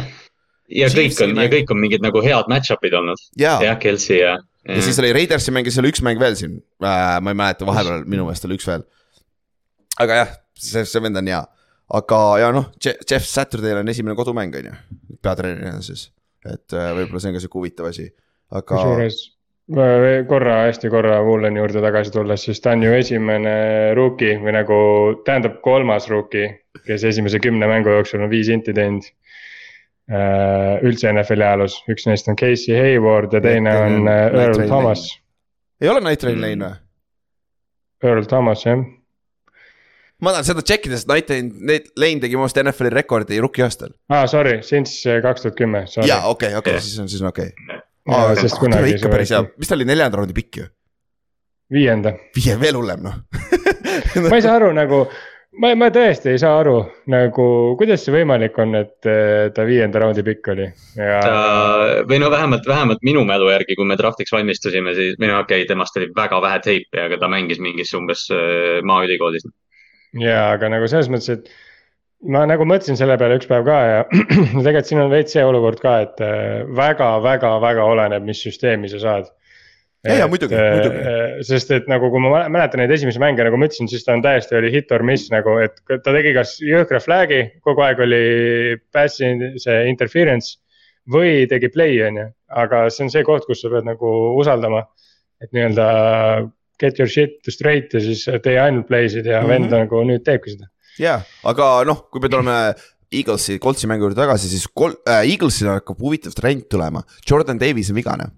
ja 0.68 0.88
kõik 0.92 1.20
on, 1.24 1.34
ja 1.38 1.50
kõik 1.52 1.70
on 1.72 1.80
mingid 1.82 2.04
nagu 2.04 2.22
head 2.24 2.50
match-up'id 2.50 2.96
olnud. 2.98 3.22
jah, 3.40 3.62
Kelsey 3.80 4.20
ja. 4.20 4.36
ja 4.68 4.82
siis 4.84 4.98
oli 5.02 5.12
Raidersi 5.16 5.54
mäng 5.54 5.68
ja 5.68 5.72
siis 5.72 5.82
oli 5.82 5.92
üks 5.92 6.02
mäng 6.04 6.20
veel 6.20 6.36
siin 6.38 6.58
äh,, 6.84 7.16
ma 7.24 7.32
ei 7.32 7.38
mäleta, 7.38 7.68
vahepeal 7.68 8.04
minu 8.08 8.26
meelest 8.28 8.48
oli 8.48 8.58
üks 8.58 8.68
veel. 8.68 8.84
aga 10.04 10.20
jah, 10.22 10.36
see, 10.58 10.84
see 10.88 11.04
vend 11.04 11.20
on 11.20 11.32
hea, 11.32 11.40
aga 12.00 12.20
ja 12.42 12.52
noh, 12.54 12.68
Jeff 12.84 13.24
Saturday'l 13.24 13.82
on 13.82 13.94
esimene 13.94 14.18
kodumäng 14.18 14.54
on 14.60 14.70
ju, 14.70 14.76
peatreenerina 15.24 15.80
siis. 15.84 16.10
et 16.44 16.76
äh, 16.76 16.92
võib-olla 17.00 17.24
see 17.24 17.32
on 17.32 17.38
ka 17.38 17.44
sihuke 17.44 17.60
huvitav 17.62 17.90
asi, 17.92 18.08
aga. 18.52 18.68
kusjuures 18.74 19.24
korra, 20.28 20.62
hästi 20.64 20.88
korra 20.88 21.18
Wooleni 21.20 21.60
juurde 21.60 21.82
tagasi 21.84 22.12
tulles, 22.12 22.40
siis 22.46 22.60
ta 22.64 22.72
on 22.72 22.86
ju 22.86 22.92
esimene 22.96 23.50
rookie 23.96 24.38
või 24.40 24.54
nagu, 24.56 24.78
tähendab 25.26 25.58
kolmas 25.64 26.06
rookie, 26.08 26.46
kes 26.86 27.04
esimese 27.04 27.36
kümne 27.44 27.68
mängu 27.68 27.92
jooksul 27.92 28.24
on 28.24 28.32
viis 28.32 28.48
inti 28.48 28.72
teinud 28.72 29.04
Äh, 29.04 29.17
üldse 30.08 31.10
NFL-i 31.12 31.44
ajaloos, 31.44 31.78
üks 31.92 32.06
neist 32.08 32.30
on 32.32 32.36
Casey 32.40 32.76
Hayward 32.76 33.34
ja 33.36 33.42
teine 33.44 33.74
on 33.76 34.08
äh, 34.08 34.28
Earl 34.32 34.62
Thomas. 34.66 35.02
ei 35.80 35.90
ole 35.92 36.00
Night 36.00 36.22
Train 36.24 36.40
Lane 36.40 36.64
või? 36.64 36.78
Earl 38.08 38.24
Thomas 38.30 38.64
jah. 38.64 38.80
ma 40.24 40.32
tahan 40.32 40.48
seda 40.48 40.64
check 40.64 40.88
ida, 40.88 40.96
sest 40.96 41.10
Night 41.12 41.28
Train, 41.28 41.52
Lane 42.00 42.24
tegi 42.24 42.40
mu 42.40 42.46
arust 42.46 42.62
NFL-i 42.62 42.94
rekordi 42.94 43.40
rookie 43.44 43.66
aastal. 43.66 43.92
aa 44.08 44.22
ah,, 44.22 44.30
sorry, 44.30 44.62
since 44.64 45.04
äh, 45.04 45.20
kaks 45.24 45.44
tuhat 45.44 45.60
kümme. 45.60 45.84
jaa, 46.00 46.24
okei, 46.32 46.54
okei, 46.56 46.80
siis 46.80 46.96
on, 47.04 47.12
siis 47.12 47.22
on 47.24 47.28
okei 47.34 47.52
okay.. 47.52 47.84
aa, 48.08 48.32
sest 48.40 48.62
kunagi. 48.62 48.96
ikka 48.96 49.12
päris 49.12 49.36
hea, 49.36 49.44
mis 49.60 49.68
ta 49.68 49.76
oli, 49.76 49.88
neljanda 49.92 50.22
raundi 50.22 50.36
pikk 50.40 50.62
ju? 50.62 50.70
viienda. 51.72 52.16
viie, 52.36 52.56
veel 52.60 52.80
hullem 52.80 53.04
noh 53.04 53.20
ma 54.24 54.38
ei 54.38 54.44
saa 54.44 54.56
aru 54.56 54.72
nagu 54.72 55.04
ma, 55.62 55.72
ma 55.78 55.88
tõesti 55.94 56.32
ei 56.32 56.40
saa 56.40 56.58
aru 56.60 56.76
nagu, 57.12 57.46
kuidas 57.80 58.04
see 58.04 58.14
võimalik 58.14 58.58
on, 58.62 58.74
et 58.78 59.08
äh, 59.08 59.50
ta 59.54 59.66
viienda 59.68 60.02
raundi 60.02 60.24
pikk 60.26 60.50
oli 60.54 60.66
ja.... 60.68 61.20
ta 61.24 62.02
või 62.08 62.20
no 62.22 62.30
vähemalt, 62.32 62.66
vähemalt 62.68 63.04
minu 63.06 63.24
mälu 63.28 63.50
järgi, 63.52 63.76
kui 63.78 63.88
me 63.88 63.98
draft'iks 64.00 64.34
valmistusime, 64.34 64.94
siis 64.98 65.16
või 65.20 65.32
no 65.32 65.40
okei 65.42 65.62
okay,, 65.62 65.70
temast 65.70 65.98
oli 66.00 66.10
väga 66.16 66.42
vähe 66.44 66.60
teipi, 66.64 67.00
aga 67.04 67.20
ta 67.20 67.30
mängis 67.32 67.62
mingis 67.62 67.94
umbes 67.98 68.28
äh, 68.34 68.78
maaülikoolis. 68.86 69.48
ja, 70.22 70.52
aga 70.52 70.70
nagu 70.74 70.90
selles 70.90 71.10
mõttes, 71.12 71.38
et 71.38 72.30
ma 72.34 72.44
nagu 72.50 72.66
mõtlesin 72.68 72.98
selle 72.98 73.18
peale 73.20 73.38
üks 73.38 73.50
päev 73.50 73.66
ka 73.68 73.80
ja 73.86 74.04
tegelikult 74.66 74.90
siin 74.90 75.02
on 75.04 75.12
veits 75.12 75.34
see 75.36 75.44
olukord 75.46 75.82
ka, 75.82 75.98
et 76.06 76.22
väga-väga-väga 76.78 77.84
äh, 77.84 77.96
oleneb, 77.96 78.26
mis 78.30 78.42
süsteemi 78.46 78.90
sa 78.92 79.02
saad 79.02 79.34
ja, 80.06 80.18
ja 80.22 80.28
muidugi, 80.30 80.54
muidugi. 80.54 81.00
Äh, 81.02 81.38
sest 81.46 81.72
et 81.74 81.88
nagu, 81.90 82.10
kui 82.12 82.22
ma 82.22 82.44
mäletan 82.52 82.82
neid 82.82 82.92
esimesi 82.94 83.20
mänge, 83.22 83.44
nagu 83.46 83.58
ma 83.58 83.68
ütlesin, 83.68 83.90
siis 83.90 84.06
ta 84.06 84.14
on 84.14 84.22
täiesti 84.24 84.58
oli 84.58 84.70
hit 84.74 84.92
or 84.94 85.04
miss 85.06 85.30
nagu, 85.34 85.56
et 85.62 85.78
ta 85.88 86.14
tegi 86.14 86.34
kas 86.36 86.56
jõhkra 86.62 87.00
flag'i, 87.02 87.42
kogu 87.66 87.84
aeg 87.86 88.02
oli 88.06 88.22
pass'i 88.94 89.32
see 89.62 89.84
interference. 89.90 90.58
või 91.08 91.46
tegi 91.48 91.70
play, 91.72 91.94
on 92.04 92.18
ju, 92.20 92.24
aga 92.60 92.82
see 92.92 93.06
on 93.06 93.10
see 93.10 93.24
koht, 93.24 93.46
kus 93.48 93.62
sa 93.64 93.70
pead 93.72 93.86
nagu 93.88 94.08
usaldama. 94.36 94.84
et 95.40 95.52
nii-öelda 95.54 95.84
get 96.82 96.98
your 96.98 97.08
shit 97.08 97.38
straight 97.46 97.94
ja 97.94 98.00
siis 98.02 98.24
tee 98.42 98.56
ainult 98.58 98.88
play'sid 98.88 99.26
ja 99.26 99.40
mm 99.40 99.46
-hmm. 99.46 99.48
vend 99.48 99.70
nagu 99.70 100.02
nüüd 100.04 100.24
teebki 100.26 100.50
seda. 100.50 100.66
ja, 100.98 101.20
aga 101.44 101.84
noh, 101.86 102.08
kui 102.10 102.20
me 102.20 102.28
tuleme 102.28 102.74
Eaglesi, 103.08 103.58
Coltsi 103.58 103.86
mängu 103.86 104.04
juurde 104.04 104.20
tagasi, 104.20 104.48
siis 104.48 104.66
Col- 104.68 104.98
äh,, 105.08 105.24
Eaglesil 105.24 105.68
hakkab 105.68 105.98
huvitav 105.98 106.34
trend 106.36 106.68
tulema, 106.68 107.02
Jordan 107.30 107.58
Davis 107.58 107.90
on 107.90 107.96
vigane 107.96 108.28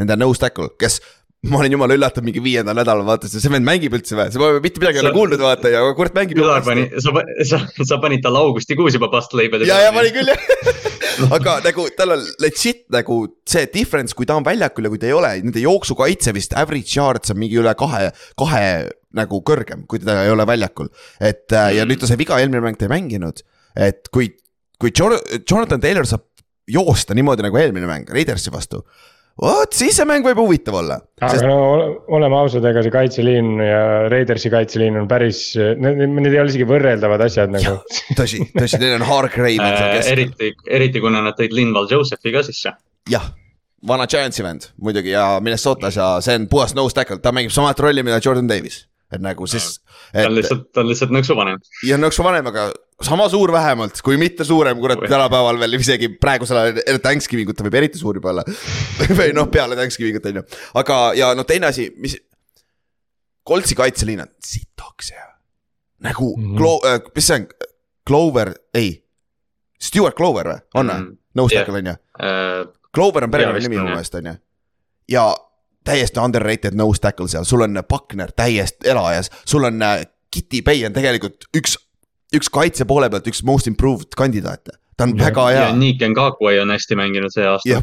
nende 0.00 0.16
nose 0.20 0.42
tackle, 0.42 0.72
kes 0.80 1.00
ma 1.48 1.60
olin 1.62 1.72
jumala 1.72 1.96
üllatunud 1.96 2.26
mingi 2.28 2.42
viiendal 2.44 2.76
nädalal, 2.76 3.06
vaatasin, 3.08 3.40
see 3.40 3.52
vend 3.52 3.64
mängib 3.64 3.94
üldse 3.96 4.16
või, 4.18 4.28
sa 4.32 4.48
mitte 4.60 4.82
midagi 4.82 5.00
ei 5.00 5.04
ole 5.06 5.12
kuulnud, 5.14 5.40
vaata 5.40 5.72
ja 5.72 5.80
kurat 5.96 6.16
mängib. 6.16 6.40
Ülar 6.42 6.60
pani, 6.66 6.84
sa, 7.00 7.14
sa, 7.48 7.60
sa 7.80 7.98
panid 8.02 8.20
talle 8.24 8.42
augustikuus 8.42 8.98
juba 8.98 9.08
bust 9.12 9.32
label'i. 9.38 9.68
ja, 9.68 9.78
ja 9.86 9.94
panin 9.94 10.12
küll 10.18 10.32
jah 10.32 10.90
aga 11.36 11.56
nagu 11.64 11.86
tal 11.96 12.14
on 12.16 12.26
legit 12.44 12.84
nagu 12.92 13.22
see 13.48 13.64
difference, 13.72 14.16
kui 14.16 14.28
ta 14.28 14.36
on 14.36 14.44
väljakul 14.44 14.86
ja 14.86 14.92
kui 14.92 15.00
ta 15.00 15.08
ei 15.08 15.16
ole, 15.16 15.32
nende 15.46 15.64
jooksukaitse 15.64 16.34
vist 16.36 16.52
average 16.60 16.96
yards 16.98 17.32
on 17.32 17.40
mingi 17.40 17.56
üle 17.60 17.72
kahe, 17.78 18.10
kahe 18.40 18.64
nagu 19.16 19.40
kõrgem, 19.46 19.86
kui 19.88 20.02
ta 20.04 20.20
ei 20.26 20.32
ole 20.32 20.44
väljakul. 20.48 20.92
et 21.18 21.46
mm. 21.48 21.76
ja 21.78 21.88
nüüd 21.88 22.02
ta 22.02 22.10
sai 22.10 22.20
viga, 22.20 22.36
eelmine 22.40 22.62
mäng 22.64 22.76
ta 22.80 22.84
ei 22.84 22.92
mänginud, 22.92 23.40
et 23.88 24.12
kui, 24.12 24.28
kui 24.80 24.92
Jonathan 24.92 25.80
Taylor 25.80 26.08
saab 26.08 26.26
joosta 26.70 27.16
niimoodi 27.16 27.48
nagu 27.48 27.58
eelmine 27.58 27.88
mäng 27.88 28.12
Raidersi 28.12 28.52
vastu 28.52 28.84
vot 29.40 29.76
siis 29.76 29.96
see 29.96 30.06
mäng 30.08 30.26
võib 30.26 30.40
huvitav 30.42 30.78
olla. 30.80 30.98
aga 31.20 31.32
sest... 31.34 31.46
no 31.46 31.56
oleme 32.16 32.38
ausad, 32.40 32.64
ega 32.70 32.82
see 32.84 32.94
kaitseliin 32.94 33.52
ja 33.64 33.82
Raidersi 34.12 34.52
kaitseliin 34.52 34.98
on 35.02 35.08
päris, 35.10 35.42
need, 35.56 36.02
need 36.08 36.32
ei 36.32 36.42
ole 36.42 36.52
isegi 36.52 36.68
võrreldavad 36.68 37.24
asjad 37.26 37.52
nagu. 37.54 37.78
tõsi, 38.18 38.42
tõsi, 38.56 38.80
neil 38.82 38.98
on 38.98 39.06
Hargrave 39.08 39.56
on 39.60 39.76
seal 39.76 39.94
keskel. 39.96 40.12
eriti, 40.16 40.52
eriti 40.80 41.04
kuna 41.04 41.24
nad 41.24 41.38
tõid 41.38 41.56
Linval 41.56 41.88
Josephi 41.90 42.34
ka 42.34 42.44
sisse. 42.46 42.74
jah, 43.10 43.32
vana 43.86 44.08
Giantsi 44.10 44.44
vend 44.46 44.70
muidugi 44.82 45.14
ja 45.14 45.32
Minnesotas 45.44 46.00
ja 46.00 46.12
see 46.24 46.38
on 46.42 46.50
puhas 46.52 46.76
nose 46.78 46.96
tackle, 46.96 47.22
ta 47.22 47.32
mängib 47.36 47.54
samat 47.54 47.80
rolli, 47.80 48.04
mida 48.06 48.20
Jordan 48.24 48.50
Davis 48.50 48.84
et 49.10 49.22
nagu 49.22 49.46
siis. 49.50 49.80
ta 50.12 50.26
on 50.28 50.36
lihtsalt, 50.36 50.68
ta 50.74 50.84
on 50.84 50.90
lihtsalt 50.90 51.14
nõksu 51.14 51.36
vanem. 51.38 51.60
ja 51.86 51.98
nõksu 52.00 52.24
vanem, 52.26 52.46
aga 52.50 52.70
sama 53.02 53.28
suur 53.32 53.52
vähemalt, 53.52 54.02
kui 54.04 54.18
mitte 54.20 54.44
suurem, 54.44 54.78
kurat 54.82 55.02
tänapäeval 55.06 55.60
veel 55.60 55.78
isegi 55.80 56.12
praegusel 56.20 56.62
ajal 56.62 57.00
Thanksgiving 57.02 57.50
ut 57.50 57.58
ta 57.58 57.66
võib 57.66 57.78
eriti 57.80 58.00
suur 58.00 58.20
juba 58.20 58.34
olla 58.34 58.44
või 59.20 59.32
noh, 59.36 59.50
peale 59.52 59.78
Thanksgiving 59.78 60.20
ut 60.20 60.30
on 60.32 60.42
ju, 60.42 60.46
aga 60.82 61.00
ja 61.18 61.32
no 61.38 61.46
teine 61.48 61.70
asi, 61.72 61.90
mis 61.98 62.18
Coltsi 63.48 63.74
kaitseliin 63.74 64.20
on 64.22 64.28
sitaks 64.44 65.14
hea. 65.14 65.28
nagu 66.06 66.36
mm. 66.36 66.44
-hmm. 66.44 66.58
Glo- 66.58 66.82
äh,, 66.86 67.00
mis 67.14 67.26
see 67.26 67.40
on, 67.40 67.48
Clover, 68.06 68.54
ei. 68.74 69.04
Stewart 69.80 70.16
Clover 70.16 70.46
või, 70.46 70.60
on 70.74 70.86
või 70.86 71.00
mm. 71.00 71.16
-hmm.? 71.34 71.48
Tackle 71.54 71.78
on 71.78 71.86
ju 71.86 71.94
Äh, 72.20 72.66
Clover 72.94 73.24
on 73.24 73.30
perekonna 73.30 73.56
vist 73.56 73.68
nimi 73.68 73.78
on, 73.80 73.88
mu 73.88 73.94
meelest 73.94 74.14
on 74.18 74.26
ju. 74.26 74.34
ja 75.08 75.24
täiesti 75.84 76.20
underrated 76.20 76.74
nose 76.76 77.00
tackle 77.00 77.28
seal, 77.28 77.44
sul 77.48 77.62
on 77.66 77.78
Buckner 77.88 78.32
täiesti 78.36 78.88
elajas, 78.92 79.30
sul 79.48 79.64
on 79.64 79.82
äh, 79.82 80.02
Kitty 80.30 80.62
Bay 80.62 80.84
on 80.86 80.92
tegelikult 80.92 81.48
üks, 81.56 81.76
üks 82.36 82.50
kaitse 82.52 82.84
poole 82.86 83.08
pealt 83.10 83.26
üks 83.26 83.42
most 83.44 83.66
improved 83.66 84.12
kandidaate. 84.16 84.76
ta 84.96 85.04
on 85.08 85.16
Ja- 85.18 85.24
väga 85.24 85.46
hea 85.48 85.66
ja 85.68 85.72
Nick 85.76 86.02
Ngakwe 86.08 86.60
on 86.62 86.70
hästi 86.70 86.96
mänginud 86.96 87.32
see 87.34 87.46
aasta. 87.48 87.68
jah, 87.68 87.82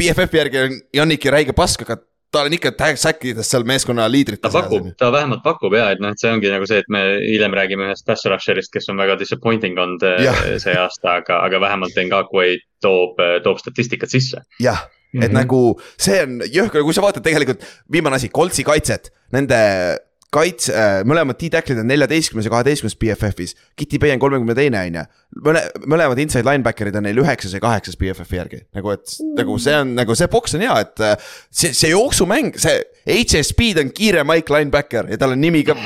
BFF-i 0.00 0.36
järgi 0.38 0.58
on 0.58 0.80
Janniki 0.94 1.30
räige 1.30 1.52
pask, 1.52 1.82
aga 1.82 1.96
ta 2.34 2.40
on 2.42 2.52
ikka 2.52 2.72
säkkides 2.98 3.46
seal 3.50 3.62
meeskonna 3.62 4.08
liidrite 4.10 4.42
ta 4.42 4.50
pakub, 4.50 4.88
ta 4.98 5.10
vähemalt 5.12 5.42
pakub 5.44 5.74
ja 5.74 5.90
et 5.94 6.00
noh, 6.02 6.10
et 6.10 6.18
see 6.18 6.32
ongi 6.32 6.50
nagu 6.50 6.66
see, 6.66 6.78
et 6.82 6.88
me 6.90 7.02
hiljem 7.22 7.52
räägime 7.54 7.86
ühest 7.86 8.06
pass 8.06 8.24
rusher'ist, 8.26 8.72
kes 8.74 8.88
on 8.90 8.96
väga 8.98 9.14
disappointing 9.20 9.78
olnud 9.78 10.02
Jah. 10.02 10.40
eh, 10.48 10.58
see 10.58 10.74
aasta, 10.74 11.18
aga, 11.20 11.42
aga 11.46 11.60
vähemalt 11.62 11.94
Ngakwe 12.08 12.56
toob, 12.82 13.20
toob 13.44 13.58
statistikat 13.62 14.10
sisse. 14.10 14.42
jah, 14.60 14.86
et 15.14 15.28
Mhm. 15.30 15.32
nagu 15.32 15.78
see 15.98 16.22
on 16.22 16.40
jõhker, 16.40 16.82
kui 16.82 16.92
sa 16.94 17.02
vaatad 17.02 17.22
tegelikult 17.22 17.62
viimane 17.90 18.16
asi, 18.16 18.28
Coltsi 18.28 18.64
kaitset, 18.64 19.10
nende 19.32 19.98
kaitse, 20.34 20.74
mõlemad 21.08 21.38
T-tacklid 21.40 21.80
on 21.82 21.88
neljateistkümnes 21.90 22.48
ja 22.48 22.52
kaheteistkümnes 22.52 22.96
BFF-is. 23.00 23.54
Kitty 23.78 24.00
Bay 24.02 24.14
on 24.14 24.22
kolmekümne 24.22 24.56
teine 24.58 24.82
on 24.88 24.98
ju, 24.98 25.04
mõle-, 25.46 25.64
mõlemad 25.90 26.20
inside 26.22 26.46
linebacker'id 26.46 26.98
on 26.98 27.06
neil 27.06 27.22
üheksas 27.22 27.54
ja 27.54 27.62
kaheksas 27.62 27.98
BFF-i 28.00 28.40
järgi. 28.40 28.60
nagu, 28.76 28.94
et 28.94 29.16
nagu 29.38 29.56
see 29.62 29.76
on 29.78 29.94
nagu 29.98 30.16
see 30.18 30.30
boks 30.32 30.56
on 30.58 30.66
hea, 30.66 30.76
et 30.84 31.04
äh, 31.04 31.30
see, 31.50 31.72
see 31.76 31.92
jooksumäng, 31.92 32.54
see 32.60 32.82
HS 33.04 33.52
Speed 33.52 33.80
on 33.82 33.90
kiire 33.94 34.24
Mike 34.26 34.52
linebacker 34.52 35.10
ja 35.12 35.18
tal 35.20 35.34
on 35.36 35.42
nimi 35.42 35.64
ka 35.66 35.76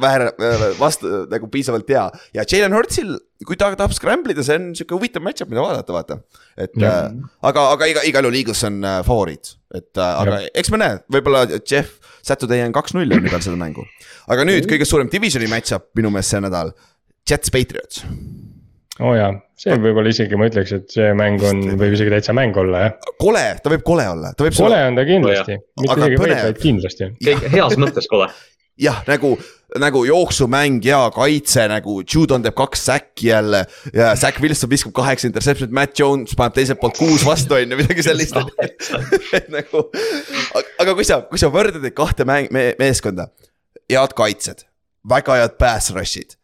vähe 0.00 0.28
vastu 0.78 1.24
nagu 1.30 1.48
piisavalt 1.52 1.88
hea. 1.90 2.04
ja 2.36 2.44
Jalen 2.48 2.76
Hurtsil, 2.76 3.16
kui 3.46 3.58
ta 3.58 3.70
tahab 3.74 3.94
scramble 3.96 4.34
ida, 4.34 4.44
see 4.46 4.58
on 4.58 4.70
sihuke 4.78 4.96
huvitav 4.96 5.24
match-up, 5.24 5.50
mida 5.50 5.64
vaadata, 5.64 5.94
vaata. 5.96 6.20
et 6.56 6.76
Jah. 6.78 7.08
äh, 7.08 7.32
aga, 7.50 7.70
aga 7.74 7.90
iga, 7.90 8.04
igal 8.08 8.28
juhul 8.28 8.40
Eagles 8.40 8.64
on 8.68 8.80
äh, 8.84 9.00
favoriit, 9.06 9.56
et 9.74 9.98
äh, 9.98 10.22
aga 10.22 10.44
eks 10.54 10.72
me 10.74 10.80
näe, 10.84 11.02
võib-olla 11.12 11.44
Jeff 11.58 12.07
Saturday 12.28 12.64
on 12.66 12.74
kaks-null 12.76 13.16
on 13.16 13.28
peal 13.28 13.44
seda 13.44 13.58
mängu. 13.60 13.86
aga 14.28 14.46
nüüd 14.48 14.68
kõige 14.70 14.88
suurem 14.88 15.10
divisioni 15.12 15.50
match-up 15.50 15.90
minu 15.98 16.12
meelest 16.14 16.34
see 16.34 16.42
nädal, 16.44 16.72
Jets 17.28 17.54
Patriots. 17.54 18.04
oo 18.98 19.12
oh 19.12 19.16
jaa, 19.18 19.32
see 19.58 19.78
võib-olla 19.78 20.12
isegi 20.12 20.38
ma 20.38 20.50
ütleks, 20.50 20.74
et 20.76 20.92
see 20.98 21.08
mäng 21.18 21.42
on, 21.48 21.64
võib 21.80 21.96
isegi 21.96 22.12
täitsa 22.16 22.36
mäng 22.36 22.56
olla 22.60 22.84
jah. 22.86 23.10
kole, 23.22 23.46
ta 23.62 23.72
võib 23.74 23.86
kole 23.86 24.06
olla, 24.12 24.34
ta 24.34 24.46
võib 24.46 24.58
kole 24.58 24.84
on 24.90 24.98
ta 24.98 25.06
kindlasti, 25.08 25.58
mitte 25.80 25.94
Aga 25.94 26.04
isegi 26.04 26.14
võib, 26.16 26.24
põnev. 26.26 26.44
vaid 26.50 26.62
kindlasti. 26.62 27.10
heas 27.56 27.80
mõttes 27.80 28.10
kole. 28.10 28.30
jah, 28.78 29.02
nagu, 29.08 29.34
nagu 29.82 30.02
jooksumäng 30.06 30.84
ja 30.86 31.00
kaitse 31.14 31.66
nagu, 31.70 31.98
Judon 32.06 32.44
teeb 32.44 32.56
kaks 32.58 32.84
säkki 32.88 33.30
jälle 33.32 33.64
ja 33.92 34.12
Zack 34.16 34.40
Wilson 34.42 34.70
viskab 34.70 34.94
kaheksa 34.96 35.28
interception'it, 35.28 35.74
Matt 35.74 35.98
Jones 35.98 36.36
paneb 36.38 36.56
teiselt 36.56 36.80
poolt 36.80 36.98
kuus 36.98 37.26
vastu 37.26 37.58
on 37.58 37.66
ju, 37.66 37.80
midagi 37.82 38.06
sellist. 38.06 38.38
et 39.36 39.50
nagu, 39.52 39.84
aga 40.78 40.94
kui 40.94 41.06
sa, 41.06 41.20
kui 41.28 41.40
sa 41.40 41.50
võrdled 41.52 41.84
neid 41.84 41.96
kahte 41.98 42.26
mäng- 42.28 42.52
me,, 42.54 42.70
meeskonda, 42.80 43.28
head 43.90 44.16
kaitsed, 44.18 44.64
väga 45.08 45.42
head 45.42 45.58
pass 45.60 45.92
rush'id. 45.94 46.37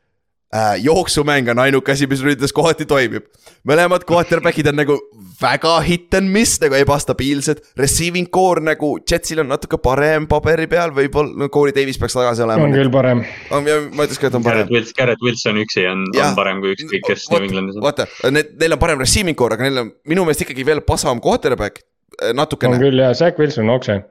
Jooksumäng 0.83 1.49
on 1.51 1.59
ainuke 1.59 1.93
asi, 1.93 2.07
mis 2.07 2.23
ründes 2.23 2.53
kohati 2.55 2.87
toimib. 2.87 3.27
mõlemad 3.67 4.05
quarterback'id 4.07 4.69
on 4.71 4.77
nagu 4.77 4.99
väga 5.41 5.73
hit 5.85 6.15
and 6.15 6.31
miss 6.31 6.61
nagu 6.63 6.77
ebastabiilsed, 6.79 7.63
receiving 7.81 8.29
core 8.33 8.63
nagu 8.65 8.95
Jetsil 9.11 9.43
on 9.43 9.51
natuke 9.51 9.79
parem 9.83 10.29
paberi 10.31 10.67
peal, 10.71 10.93
võib-olla 10.95 11.35
no 11.45 11.49
Corey 11.53 11.75
Davis 11.75 11.99
peaks 12.01 12.17
tagasi 12.17 12.45
olema 12.47 12.69
on. 12.69 12.77
küll 12.77 12.93
parem. 12.93 13.25
ma 13.51 14.07
ütleks 14.07 14.21
ka, 14.21 14.31
et 14.31 14.39
on 14.39 14.47
parem 14.47 14.63
Garrett. 14.63 14.75
Wilson, 14.75 14.97
Garrett 14.99 15.27
Wilson 15.27 15.61
üksi 15.65 15.87
on, 15.91 16.07
on 16.15 16.39
parem 16.39 16.63
kui 16.63 16.75
ükskõik 16.77 17.07
kes 17.09 17.29
New 17.33 17.49
Englandis 17.49 17.79
on. 17.81 17.87
vaata, 17.87 18.09
need, 18.35 18.55
neil 18.61 18.77
on 18.77 18.83
parem 18.83 19.03
receiving 19.03 19.39
core, 19.39 19.59
aga 19.59 19.69
neil 19.69 19.85
on 19.85 19.93
minu 20.11 20.27
meelest 20.27 20.47
ikkagi 20.47 20.67
veel 20.67 20.85
pasavam 20.87 21.23
quarterback 21.25 21.83
äh, 21.83 22.31
on 22.31 22.43
natukene. 22.43 22.81
küll 22.83 23.03
ja 23.03 23.15
Zack 23.17 23.41
Wilson 23.43 23.69
on 23.69 23.79
okse. 23.79 24.03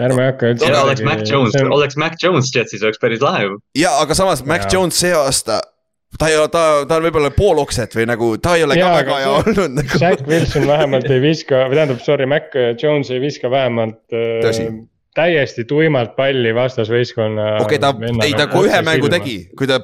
ärme 0.00 0.30
hakka 0.30 0.54
üldse. 0.54 0.70
oleks 0.72 1.04
Mac 1.04 1.26
Jones, 1.28 1.58
oleks 1.68 1.98
Mac 2.00 2.16
Jones 2.22 2.48
Jetsis, 2.54 2.84
oleks 2.86 3.02
päris 3.02 3.20
lahe 3.24 3.44
ju. 3.44 3.60
ja 3.76 3.92
aga 4.00 4.16
samas 4.16 4.44
Mac. 4.48 4.70
Jones 4.72 4.96
see 5.04 5.12
aasta, 5.16 5.60
ta 6.18 6.28
ei 6.28 6.36
ole, 6.38 6.48
ta, 6.52 6.62
ta 6.88 6.98
on 6.98 7.08
võib-olla 7.08 7.32
pool 7.34 7.62
okset 7.62 7.96
või 7.96 8.06
nagu 8.10 8.32
ta 8.42 8.56
ei 8.58 8.66
ole 8.66 8.76
ka 8.78 8.84
Jaa, 8.84 8.94
väga 9.00 9.18
hea 9.22 9.34
olnud 9.40 9.76
nagu. 9.80 10.00
Zack 10.00 10.24
Wilson 10.28 10.66
vähemalt 10.68 11.10
ei 11.10 11.20
viska, 11.24 11.66
või 11.68 11.80
tähendab, 11.80 12.00
sorry, 12.04 12.28
Mac 12.30 12.56
Jones 12.80 13.12
ei 13.12 13.20
viska 13.22 13.50
vähemalt 13.52 14.16
äh, 14.16 14.72
täiesti 15.16 15.64
tuimalt 15.68 16.14
palli 16.16 16.54
vastasvõistkonna. 16.56 17.46
okei, 17.64 17.78
ta, 17.80 17.92
ei 18.24 18.32
ta 18.36 18.46
kui 18.48 18.68
ühe 18.68 18.80
mängu 18.84 19.10
tegi, 19.12 19.36
kui 19.58 19.68
ta. 19.68 19.78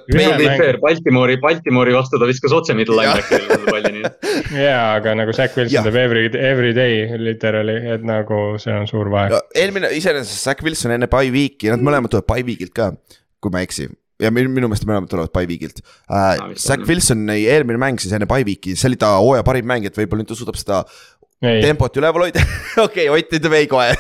Baltimori, 0.81 1.37
Baltimori 1.43 1.97
vastu 1.97 2.21
ta 2.21 2.29
viskas 2.29 2.55
otse 2.57 2.77
middle 2.77 2.97
linebacker'ile 2.97 3.59
selle 3.59 3.73
palli, 3.73 3.93
nii 3.99 4.65
jaa, 4.69 4.83
aga 4.97 5.15
nagu 5.21 5.37
Zack 5.37 5.53
Jah. 5.53 5.63
Wilson 5.65 5.89
teeb 5.89 6.01
every, 6.01 6.27
every 6.33 6.75
day 6.77 7.07
literally, 7.21 7.77
et 7.95 8.05
nagu 8.09 8.43
see 8.63 8.73
on 8.73 8.89
suur 8.89 9.13
vahe. 9.13 9.43
eelmine, 9.57 9.93
iseenesest 9.97 10.49
Zack 10.49 10.65
Wilson 10.65 10.97
enne 10.97 11.11
by 11.13 11.33
week'i, 11.35 11.73
nad 11.75 11.85
mõlemad 11.85 12.13
tulevad 12.15 12.31
by 12.33 12.47
week'ilt 12.49 12.77
ka, 12.77 12.93
kui 13.43 13.53
ma 13.53 13.61
ei 13.65 13.69
eksi 13.69 13.91
ja 14.19 14.33
minu, 14.35 14.51
minu 14.53 14.71
meelest 14.71 14.89
mõlemad 14.89 15.11
tulevad 15.11 15.35
by 15.35 15.47
week'ilt 15.47 15.83
uh,. 15.83 16.51
vist 16.51 16.67
Zack 16.67 16.81
on, 16.81 16.87
jah. 16.87 16.91
Wilsoni 16.91 17.39
eelmine 17.47 17.81
mäng 17.83 18.03
siis 18.03 18.15
enne 18.17 18.29
by 18.31 18.47
week'i, 18.47 18.75
see 18.79 18.91
oli 18.91 18.99
ta 19.01 19.15
hooaja 19.19 19.47
parim 19.47 19.69
mäng, 19.69 19.87
et 19.87 19.99
võib-olla 19.99 20.25
nüüd 20.25 20.33
ta 20.33 20.39
suudab 20.39 20.59
seda 20.59 20.83
ei, 21.43 21.61
tempot 21.63 21.95
üleval 22.01 22.27
hoida. 22.27 22.43
okei, 22.87 23.07
Ott 23.15 23.35
ütleb 23.39 23.55
ei 23.55 23.69
kohe. 23.71 23.93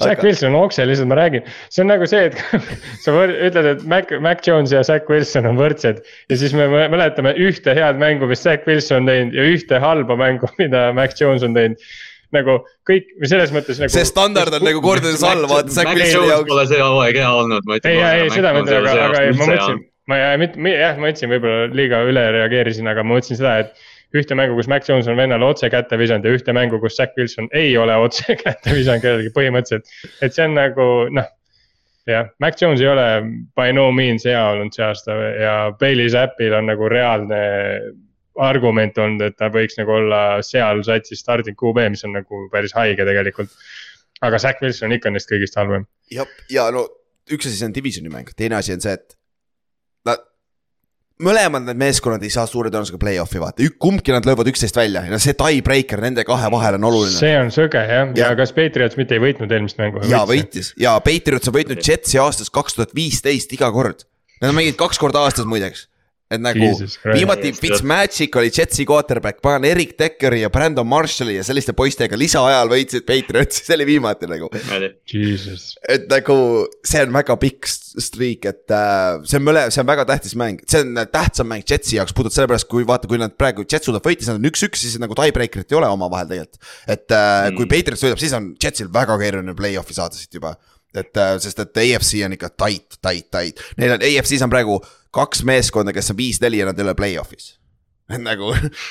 Zack 0.00 0.22
Wilson 0.24 0.54
on 0.54 0.64
okse, 0.64 0.86
lihtsalt 0.88 1.10
ma 1.10 1.18
räägin, 1.18 1.48
see 1.68 1.82
on 1.84 1.90
nagu 1.92 2.06
see, 2.08 2.30
et 2.30 2.38
sa 3.04 3.12
ütled, 3.12 3.66
et 3.74 3.82
Mac, 3.90 4.12
Mac 4.24 4.46
Jones 4.46 4.72
ja 4.72 4.80
Zack 4.86 5.10
Wilson 5.12 5.48
on 5.50 5.60
võrdsed. 5.60 6.00
ja 6.30 6.38
siis 6.40 6.54
me 6.56 6.68
mäletame 6.70 7.34
ühte 7.36 7.74
head 7.76 8.00
mängu, 8.00 8.28
mis 8.30 8.40
Zack 8.46 8.64
Wilson 8.68 9.02
on 9.02 9.10
teinud 9.12 9.36
ja 9.36 9.44
ühte 9.52 9.82
halba 9.82 10.16
mängu, 10.16 10.48
mida 10.62 10.88
Mac 10.96 11.20
Jones 11.20 11.44
on 11.44 11.56
teinud. 11.58 11.90
Nagu 12.34 12.56
kõik 12.88 13.12
või 13.20 13.30
selles 13.30 13.52
mõttes 13.54 13.80
nagu. 13.82 13.92
see 13.92 14.08
standard 14.08 14.56
on 14.58 14.66
nagu 14.66 14.82
kordades 14.84 15.22
all, 15.26 15.46
vaata 15.50 15.72
Zack 15.74 15.90
Mac 15.90 15.98
Wilsoni 15.98 16.14
Jones 16.16 16.32
jaoks. 16.34 16.50
pole 16.50 16.66
see 16.70 16.82
hooaeg 16.82 17.20
hea 17.20 17.30
olnud, 17.42 17.68
ma 17.68 17.78
ütlen. 17.80 17.94
ei, 17.94 18.24
ei 18.24 18.34
seda 18.34 18.52
ma 18.54 18.64
ütlen, 18.64 18.82
aga, 18.82 19.06
aga 19.06 19.22
ei, 19.24 19.32
ma 19.36 19.48
mõtlesin, 19.52 19.80
ma 20.10 20.20
ja 20.20 20.28
mitte, 20.42 20.74
jah, 20.74 21.00
ma 21.00 21.12
ütlesin 21.12 21.32
võib-olla 21.34 21.70
liiga 21.80 22.02
üle 22.10 22.26
reageerisin, 22.38 22.90
aga 22.92 23.06
ma 23.06 23.16
mõtlesin 23.16 23.40
seda, 23.40 23.56
et. 23.64 23.88
ühte 24.10 24.34
mängu, 24.34 24.56
kus 24.58 24.66
Mac 24.66 24.88
Jones 24.88 25.06
on 25.06 25.14
vennale 25.14 25.46
otse 25.46 25.68
kätte 25.70 25.94
visanud 25.94 26.24
ja 26.26 26.34
ühte 26.34 26.50
mängu, 26.50 26.80
kus 26.82 26.96
Zack 26.98 27.14
Wilson 27.18 27.46
ei 27.54 27.76
ole 27.78 27.94
otse 27.94 28.34
kätte 28.44 28.74
visanud 28.74 29.04
kellelegi 29.04 29.30
põhimõtteliselt. 29.36 29.86
et 30.18 30.34
see 30.34 30.48
on 30.48 30.56
nagu 30.58 30.86
noh, 31.14 31.28
jah, 32.10 32.30
Mac 32.42 32.58
Jones 32.58 32.82
ei 32.82 32.90
ole 32.90 33.06
by 33.54 33.74
no 33.76 33.90
means 33.94 34.26
hea 34.26 34.40
olnud 34.50 34.74
see 34.74 34.86
aasta 34.86 35.14
ja 35.38 35.54
Bailey 35.78 36.10
Zappil 36.10 36.54
on 36.58 36.66
nagu 36.72 36.90
reaalne 36.90 37.40
argument 38.46 38.98
olnud, 38.98 39.22
et 39.26 39.36
ta 39.38 39.50
võiks 39.52 39.76
nagu 39.80 39.92
olla 39.98 40.20
seal 40.46 40.82
satsis 40.86 41.20
starting 41.22 41.56
QB, 41.60 41.88
mis 41.94 42.04
on 42.08 42.16
nagu 42.18 42.46
päris 42.52 42.74
haige 42.78 43.04
tegelikult. 43.08 43.52
aga 44.22 44.38
Zack 44.38 44.60
Wilson 44.62 44.90
on 44.90 44.96
ikka 44.98 45.10
neist 45.12 45.30
kõigist 45.30 45.56
halvem. 45.56 45.86
jah, 46.12 46.28
ja 46.52 46.70
no 46.74 46.86
üks 47.30 47.46
asi, 47.46 47.56
see 47.60 47.68
on 47.70 47.74
divisioni 47.76 48.12
mäng, 48.12 48.32
teine 48.36 48.58
asi 48.58 48.74
on 48.74 48.82
see, 48.84 48.92
et. 48.98 49.16
Nad, 50.08 50.22
mõlemad 51.20 51.66
need 51.66 51.78
meeskonnad 51.80 52.22
ei 52.24 52.32
saa 52.32 52.46
suure 52.48 52.70
tõenäosusega 52.72 53.00
play-off'i 53.02 53.40
vaata, 53.42 53.66
kumbki 53.80 54.14
nad 54.14 54.24
löövad 54.28 54.48
üksteist 54.52 54.76
välja 54.76 55.02
ja 55.08 55.18
see 55.20 55.36
tiebreaker 55.36 56.00
nende 56.00 56.24
kahe 56.28 56.48
vahel 56.52 56.78
on 56.78 56.86
oluline. 56.88 57.16
see 57.16 57.34
on 57.38 57.52
sõge 57.54 57.82
jah, 57.84 58.12
ja 58.16 58.30
Ja- 58.30 58.36
kas 58.38 58.54
Patriots 58.56 58.96
mitte 58.96 59.18
ei 59.18 59.24
võitnud 59.26 59.52
eelmist 59.52 59.80
mängu? 59.80 60.00
ja. 60.08 60.24
võitis 60.28 60.72
ja 60.80 60.96
Patriots 61.04 61.48
on 61.52 61.56
võitnud 61.58 61.84
Jetsi 61.84 62.18
aastast 62.18 62.52
kaks 62.54 62.78
tuhat 62.78 62.94
viisteist 62.96 63.52
iga 63.52 63.68
kord. 63.72 64.06
Nad 64.40 64.54
on 64.54 64.56
mänginud 64.56 64.78
kaks 64.80 64.96
korda 64.98 65.20
aastas 65.20 65.44
muideks. 65.44 65.89
Et 66.30 66.42
nagu 66.42 66.66
viimati 67.10 67.50
Fitzmagic 67.56 68.36
oli 68.38 68.52
Jetsi 68.54 68.84
quarterback, 68.86 69.40
pagan 69.42 69.64
Erik 69.66 69.96
Dekkeri 69.98 70.44
ja 70.44 70.50
Brandon 70.52 70.86
Marshalli 70.86 71.34
ja 71.34 71.44
selliste 71.46 71.74
poistega 71.76 72.18
lisaajal 72.18 72.70
võitsid 72.70 73.06
Patriotsi, 73.08 73.62
see 73.66 73.74
oli 73.78 73.88
viimati 73.88 74.30
nagu. 74.30 74.50
Et 75.90 76.06
nagu 76.12 76.38
see 76.86 77.02
on 77.02 77.14
väga 77.18 77.36
pikk 77.42 77.70
st- 77.70 78.04
streak, 78.06 78.46
et 78.46 78.74
äh, 78.76 79.18
see 79.26 79.40
on 79.40 79.46
mõle-, 79.48 79.66
see 79.74 79.82
on 79.82 79.90
väga 79.90 80.06
tähtis 80.12 80.36
mäng, 80.38 80.62
see 80.70 80.84
on 80.86 81.02
tähtsam 81.10 81.50
mäng 81.50 81.66
Jetsi 81.66 81.98
jaoks, 81.98 82.14
puhtalt 82.16 82.36
sellepärast, 82.36 82.70
kui 82.70 82.86
vaata, 82.86 83.10
kui 83.10 83.20
nad 83.20 83.34
praegu 83.38 83.66
Jets 83.66 83.90
suudab 83.90 84.06
võita, 84.06 84.22
siis 84.22 84.32
nad 84.32 84.38
on 84.38 84.50
üks-üks, 84.52 84.84
siis 84.86 84.98
nagu 85.02 85.18
tiebreaker'it 85.18 85.74
ei 85.74 85.80
ole 85.80 85.90
omavahel 85.90 86.30
tegelikult. 86.30 86.62
et 86.86 87.10
äh, 87.10 87.50
mm. 87.50 87.58
kui 87.58 87.70
Patriots 87.70 88.06
võidab, 88.06 88.22
siis 88.22 88.36
on 88.38 88.52
Jetsil 88.62 88.90
väga 88.94 89.18
keeruline 89.20 89.56
play-off'i 89.58 89.98
saada 89.98 90.18
siit 90.18 90.38
juba. 90.38 90.54
Et 90.94 91.16
äh, 91.16 91.36
sest, 91.42 91.62
et 91.62 91.82
AFC 91.84 92.24
on 92.26 92.34
ikka 92.36 92.52
tight, 92.56 92.98
tight, 93.02 93.30
tight, 93.30 93.62
neil 93.78 93.96
on 93.96 94.04
AFC-s 94.10 94.44
on 94.46 94.52
praegu 94.52 94.80
kaks 95.14 95.44
meeskonda, 95.46 95.94
kes 95.94 96.12
on 96.12 96.18
viis-neli 96.20 96.62
ja 96.62 96.68
nad 96.70 96.78
ei 96.78 96.86
ole 96.86 96.94
play-off'is. 96.98 97.56
Nagu, 98.18 98.48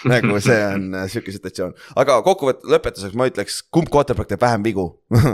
nagu 0.08 0.38
see 0.40 0.60
on 0.64 0.94
äh, 0.96 1.02
sihuke 1.12 1.34
situatsioon, 1.36 1.74
aga 2.00 2.14
kokkuvõtte 2.24 2.70
lõpetuseks 2.72 3.18
ma 3.20 3.26
ütleks, 3.28 3.58
kumb 3.68 3.90
quarterback 3.92 4.30
teeb 4.32 4.40
vähem 4.40 4.64
vigu? 4.64 4.86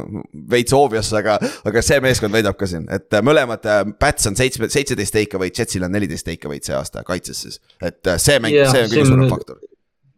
Veits 0.55 0.73
obvious, 0.73 1.11
aga, 1.13 1.35
aga 1.69 1.83
see 1.85 1.99
meeskond 2.01 2.33
võidab 2.33 2.57
ka 2.57 2.65
siin, 2.71 2.87
et 2.89 3.13
äh, 3.13 3.21
mõlemad 3.21 3.69
Pats 4.01 4.25
on 4.25 4.39
seitsme, 4.39 4.71
seitseteist 4.73 5.13
takeaway'd, 5.13 5.53
Jetsil 5.53 5.85
on 5.85 5.93
neliteist 5.93 6.25
takeaway'd 6.25 6.65
see 6.65 6.73
aasta 6.73 7.05
kaitses 7.05 7.45
siis. 7.45 7.61
et 7.77 8.01
see 8.17 8.41
mäng 8.41 8.57
yeah,, 8.57 8.73
see 8.73 8.87
on 8.87 8.89
kõige 8.95 9.05
suurem 9.11 9.29
faktor. 9.35 9.61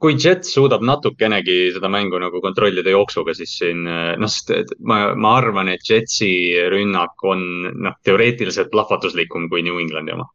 Kui 0.01 0.13
Jets 0.13 0.51
suudab 0.53 0.83
natukenegi 0.85 1.71
seda 1.75 1.89
mängu 1.89 2.19
nagu 2.21 2.41
kontrollida 2.43 2.93
jooksuga, 2.93 3.33
siis 3.37 3.55
siin 3.59 3.83
noh, 3.87 4.29
sest 4.29 4.75
ma, 4.79 5.15
ma 5.17 5.33
arvan, 5.39 5.71
et 5.73 5.85
Jetsi 5.89 6.29
rünnak 6.69 7.25
on 7.25 7.43
noh, 7.73 7.97
teoreetiliselt 8.05 8.69
plahvatuslikum 8.73 9.49
kui 9.49 9.65
New 9.65 9.81
Englandi 9.81 10.13
oma. 10.13 10.29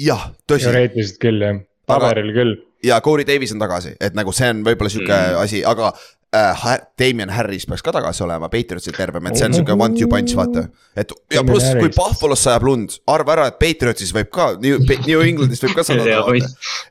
jah, 0.00 0.30
tõsi. 0.48 0.68
teoreetiliselt 0.68 1.20
küll 1.20 1.44
jah, 1.44 1.62
paberil 1.90 2.32
küll 2.36 2.56
ja 2.84 3.00
Corey 3.00 3.26
Davis 3.26 3.52
on 3.52 3.60
tagasi, 3.60 3.94
et 4.00 4.16
nagu 4.16 4.32
see 4.32 4.48
on 4.52 4.64
võib-olla 4.66 4.92
sihuke 4.92 5.16
mm. 5.16 5.38
asi, 5.42 5.62
aga 5.66 5.92
äh, 6.34 6.78
Damien 6.98 7.30
Harris 7.30 7.66
peaks 7.66 7.82
ka 7.82 7.92
tagasi 7.94 8.22
olema, 8.24 8.48
Patriotsil 8.52 8.94
tervem, 8.94 9.26
et 9.26 9.38
see 9.38 9.46
on 9.48 9.56
sihuke 9.56 9.74
one 9.74 9.96
two 9.98 10.08
punch, 10.10 10.34
vaata. 10.38 10.66
et 10.98 11.12
ja 11.34 11.42
pluss, 11.46 11.66
kui 11.78 11.90
Buffalo's 11.94 12.44
sajab 12.46 12.66
lund, 12.68 12.94
arva 13.10 13.34
ära, 13.34 13.46
et 13.50 13.58
Patriotsis 13.62 14.12
võib 14.14 14.30
ka, 14.34 14.50
New, 14.62 14.78
New 15.06 15.24
Englandis 15.26 15.62
võib 15.64 15.74
ka 15.78 15.84
sadada 15.86 16.20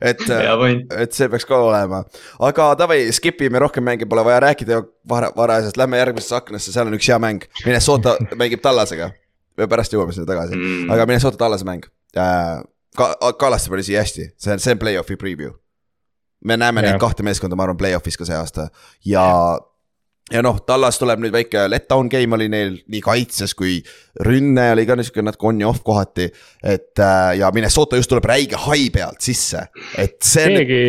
et, 0.00 0.24
et 1.04 1.16
see 1.16 1.30
peaks 1.32 1.48
ka 1.48 1.60
olema. 1.70 2.02
aga 2.50 2.68
davai, 2.80 3.00
skip 3.16 3.40
ime, 3.46 3.62
rohkem 3.64 3.86
mänge 3.86 4.08
pole 4.10 4.24
vaja 4.28 4.42
rääkida 4.46 4.82
vara, 5.08 5.32
varajasest, 5.36 5.80
lähme 5.80 6.02
järgmisesse 6.02 6.36
aknasse, 6.36 6.74
seal 6.74 6.90
on 6.90 6.98
üks 6.98 7.08
hea 7.08 7.18
mäng. 7.22 7.48
Minnesota 7.64 8.16
mängib 8.40 8.60
Tallasega. 8.64 9.12
pärast 9.60 9.92
jõuame 9.92 10.12
sinna 10.16 10.28
tagasi 10.28 10.56
mm., 10.56 10.92
aga 10.92 11.08
Minnesota 11.08 11.40
Tallase 11.40 11.68
mäng 11.68 11.88
äh,. 12.16 12.60
Ka-, 12.96 13.14
Kallaste 13.38 13.70
pani 13.70 13.84
siia 13.86 14.00
hästi, 14.02 14.32
see 14.34 14.50
on, 14.50 14.58
see 14.58 14.72
on 14.74 14.80
play-off'i 14.80 15.14
preview 15.16 15.52
me 16.44 16.56
näeme 16.56 16.84
ja. 16.84 16.90
neid 16.90 17.00
kahte 17.02 17.26
meeskonda, 17.26 17.56
ma 17.58 17.66
arvan, 17.66 17.80
play-off'is 17.80 18.18
ka 18.18 18.28
see 18.28 18.38
aasta 18.38 18.68
ja 19.06 19.26
ja 20.30 20.42
noh, 20.46 20.60
Tallas 20.66 20.98
tuleb 21.00 21.22
nüüd 21.24 21.34
väike 21.34 21.64
letdown 21.70 22.08
game 22.10 22.36
oli 22.36 22.46
neil 22.52 22.76
nii 22.90 23.02
kaitses 23.04 23.54
kui 23.58 23.80
rünne 24.26 24.68
oli 24.74 24.86
ka 24.86 24.96
niisugune 24.98 25.26
natuke 25.30 25.48
on 25.50 25.60
ja 25.62 25.68
off 25.70 25.82
kohati. 25.86 26.30
et 26.62 26.98
äh, 27.02 27.36
ja 27.40 27.50
Minnesota 27.54 27.98
just 27.98 28.10
tuleb 28.12 28.28
räige 28.30 28.58
hai 28.68 28.90
pealt 28.94 29.20
sisse, 29.20 29.66
et 29.98 30.18
see. 30.22 30.46
keegi, 30.54 30.82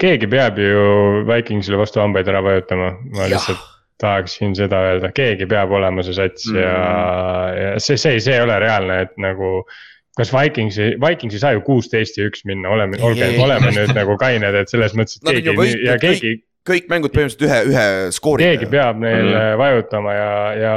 keegi 0.00 0.30
peab 0.30 0.58
ju 0.58 1.24
Vikingsile 1.28 1.78
vastu 1.78 2.02
hambaid 2.02 2.28
ära 2.28 2.42
vajutama, 2.44 2.94
ma 3.14 3.26
ja. 3.26 3.34
lihtsalt 3.36 3.66
tahaksin 3.98 4.54
seda 4.54 4.80
öelda, 4.88 5.10
keegi 5.14 5.46
peab 5.50 5.72
olema 5.74 6.04
see 6.06 6.14
sats 6.14 6.46
mm. 6.50 6.58
ja, 6.62 6.74
ja 7.58 7.70
see, 7.82 7.98
see, 7.98 8.18
see 8.22 8.36
ei 8.36 8.44
ole 8.44 8.58
reaalne, 8.62 9.00
et 9.06 9.16
nagu 9.22 9.62
kas 10.18 10.32
Vikingsi, 10.34 10.92
Vikings 11.00 11.36
ei 11.36 11.42
saa 11.42 11.54
ju 11.56 11.64
kuusteist 11.66 12.18
ja 12.18 12.26
üks 12.28 12.44
minna, 12.48 12.70
oleme, 12.74 13.00
olge, 13.06 13.30
oleme 13.42 13.72
nüüd 13.74 13.94
nagu 13.96 14.18
kained, 14.20 14.60
et 14.62 14.70
selles 14.72 14.94
mõttes, 14.98 15.20
et 15.20 15.28
keegi 15.30 15.56
võit, 15.58 15.76
ja 15.86 15.98
keegi. 16.02 16.38
kõik 16.68 16.88
mängud 16.90 17.14
põhimõtteliselt 17.14 17.44
ühe, 17.46 17.60
ühe 17.72 18.14
skooriga. 18.16 18.54
keegi 18.56 18.70
peab 18.72 18.98
neil 19.02 19.28
mm 19.28 19.36
-hmm. 19.36 19.60
vajutama 19.62 20.16
ja, 20.16 20.32
ja 20.58 20.74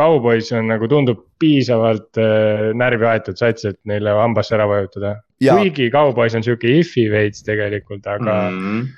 Cowboys 0.00 0.52
on 0.56 0.70
nagu 0.70 0.88
tundub 0.88 1.26
piisavalt 1.42 2.18
äh, 2.20 2.70
närvi 2.78 3.06
aetud 3.10 3.36
sats, 3.40 3.66
et 3.68 3.78
neile 3.88 4.14
hambasse 4.16 4.54
ära 4.56 4.68
vajutada. 4.70 5.16
kuigi 5.40 5.90
Cowboys 5.92 6.34
on 6.36 6.44
sihuke 6.46 6.68
if'i 6.80 7.08
veits 7.10 7.44
tegelikult, 7.44 8.06
aga 8.06 8.50
mm. 8.50 8.58
-hmm. 8.58 8.88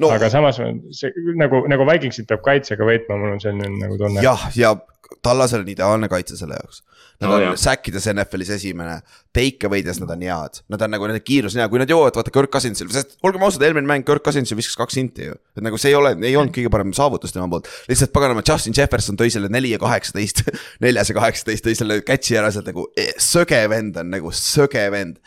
No, 0.00 0.08
aga 0.08 0.30
samas 0.32 0.56
see 0.96 1.10
nagu, 1.36 1.66
nagu 1.68 1.84
Vikingsit 1.84 2.30
peab 2.30 2.40
kaitsega 2.46 2.86
võitma, 2.88 3.18
mul 3.20 3.34
on 3.34 3.42
selline 3.42 3.68
nagu 3.76 3.98
tunne. 4.00 4.24
jah, 4.24 4.48
ja 4.56 4.72
Tallasel 5.20 5.60
on 5.60 5.68
ideaalne 5.68 6.08
kaitse 6.08 6.38
selle 6.38 6.56
jaoks. 6.56 6.80
Nad 7.20 7.28
no, 7.28 7.36
on 7.52 7.58
säkkides 7.60 8.08
NFL-is 8.10 8.48
esimene, 8.56 8.96
teikevõides 9.36 10.00
nad 10.00 10.10
on 10.14 10.24
head, 10.24 10.56
nad 10.72 10.82
on 10.82 10.90
nagu 10.94 11.06
nende 11.06 11.20
kiirus 11.22 11.54
on 11.54 11.62
hea, 11.62 11.68
kui 11.70 11.82
nad 11.82 11.92
jõuavad 11.92 12.16
vaata 12.18 12.32
Kirk 12.34 12.50
Cousinsil, 12.54 12.88
sest 12.94 13.14
olgem 13.22 13.44
ausad, 13.46 13.62
eelmine 13.68 13.86
mäng 13.86 14.06
Kirk 14.08 14.24
Cousinsil 14.26 14.58
viskas 14.58 14.78
kaks 14.80 14.98
inti 14.98 15.28
ju. 15.28 15.36
et 15.54 15.62
nagu 15.62 15.78
see 15.78 15.92
ei 15.92 15.98
ole, 15.98 16.16
ei 16.24 16.34
olnud 16.40 16.54
kõige 16.56 16.72
parem 16.72 16.90
saavutus 16.96 17.36
tema 17.36 17.46
poolt, 17.52 17.70
lihtsalt 17.92 18.14
paganama, 18.16 18.42
Justin 18.48 18.74
Jefferson 18.74 19.20
tõi 19.20 19.30
selle 19.30 19.52
neli 19.52 19.70
ja 19.76 19.78
kaheksateist 19.82 20.42
neljas 20.84 21.12
ja 21.12 21.18
kaheksateist 21.20 21.68
tõi 21.68 21.78
selle 21.78 22.00
catch'i 22.08 22.40
ära 22.40 22.50
sealt 22.54 22.72
nagu 22.72 22.88
eh, 22.98 23.12
söge 23.22 23.62
vend 23.70 24.02
on 24.02 24.10
nagu 24.16 24.34
söge 24.34 24.88
vend 24.90 25.20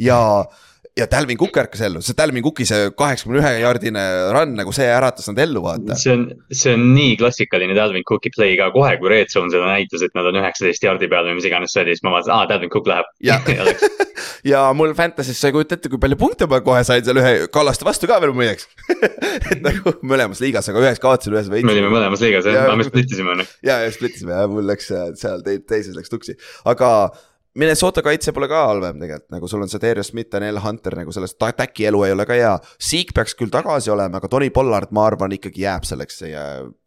ja 0.00 0.20
mm 0.46 0.68
ja 0.98 1.06
Dalvin 1.10 1.38
Cook 1.40 1.56
ärkas 1.62 1.80
ellu, 1.86 2.02
see 2.04 2.16
Dalvin 2.16 2.44
Cooki 2.44 2.66
see 2.68 2.90
kaheksakümne 2.96 3.40
ühe 3.40 3.52
jaardine 3.62 4.02
run 4.34 4.52
nagu 4.58 4.74
see 4.76 4.88
äratas 4.92 5.30
nad 5.30 5.40
ellu 5.46 5.62
vaata. 5.64 5.96
see 5.98 6.12
on, 6.12 6.26
see 6.52 6.74
on 6.76 6.84
nii 6.92 7.16
klassikaline 7.20 7.76
Dalvin 7.76 8.04
Cooki 8.08 8.32
play 8.34 8.58
ka, 8.60 8.68
kohe 8.74 8.92
kui 9.00 9.12
Red 9.12 9.32
Zone 9.32 9.52
seda 9.52 9.70
näitas, 9.70 10.04
et 10.04 10.12
nad 10.18 10.28
on 10.28 10.40
üheksateist 10.42 10.84
jaardi 10.84 11.08
peal 11.12 11.30
või 11.30 11.38
mis 11.40 11.48
iganes 11.48 11.72
see 11.72 11.86
oli, 11.86 11.96
siis 11.96 12.04
ma 12.04 12.12
vaatasin, 12.16 12.34
aa 12.36 12.50
Dalvin 12.50 12.72
Cook 12.74 12.92
läheb. 12.92 13.08
ja 13.24 13.40
ja 14.52 14.66
mul 14.76 14.92
Fantasy's 14.98 15.40
sa 15.40 15.48
ei 15.48 15.56
kujuta 15.56 15.78
ette, 15.78 15.90
kui 15.92 16.00
palju 16.02 16.18
punkte 16.20 16.48
ma 16.50 16.60
kohe 16.64 16.84
sain 16.86 17.04
seal 17.06 17.20
ühe 17.22 17.32
Kallaste 17.52 17.88
vastu 17.88 18.10
ka 18.10 18.20
veel 18.22 18.34
muideks 18.36 18.68
et 19.52 19.64
nagu 19.64 19.96
mõlemas 20.04 20.44
liigas, 20.44 20.68
aga 20.68 20.84
ühes 20.84 21.02
kaotasin, 21.02 21.36
ühes 21.38 21.50
võitsin. 21.52 21.68
me 21.68 21.76
olime 21.76 21.92
mõlemas 21.94 22.24
liigas 22.24 22.48
jah 22.48 22.68
ja,, 22.68 22.78
me 22.78 22.86
splittisime 22.86 23.36
on 23.36 23.44
ju. 23.44 23.50
ja, 23.68 23.80
ja 23.86 23.92
splittisime 23.94 24.36
ja 24.36 24.48
mul 24.50 24.68
läks 24.68 24.92
seal 24.92 25.44
teises 25.46 25.94
läks 25.96 26.12
tuksi, 26.12 26.36
aga 26.68 26.92
Minnesota 27.54 28.00
kaitse 28.00 28.32
pole 28.32 28.46
ka 28.48 28.62
halvem 28.64 29.00
tegelikult, 29.02 29.28
nagu 29.34 29.48
sul 29.50 29.60
on 29.64 29.68
see 29.68 29.80
Darius 29.82 30.08
Smith, 30.08 30.30
Daniel 30.32 30.60
Hunter 30.64 30.94
nagu 30.96 31.12
sellest 31.12 31.36
back'i 31.36 31.84
elu 31.90 32.00
ei 32.06 32.14
ole 32.14 32.24
ka 32.28 32.36
hea. 32.38 32.52
Zeke 32.80 33.12
peaks 33.18 33.36
küll 33.36 33.52
tagasi 33.52 33.92
olema, 33.92 34.22
aga 34.22 34.30
Tony 34.32 34.48
Pollard, 34.54 34.92
ma 34.96 35.04
arvan, 35.10 35.34
ikkagi 35.36 35.66
jääb 35.66 35.84
selleks 35.88 36.22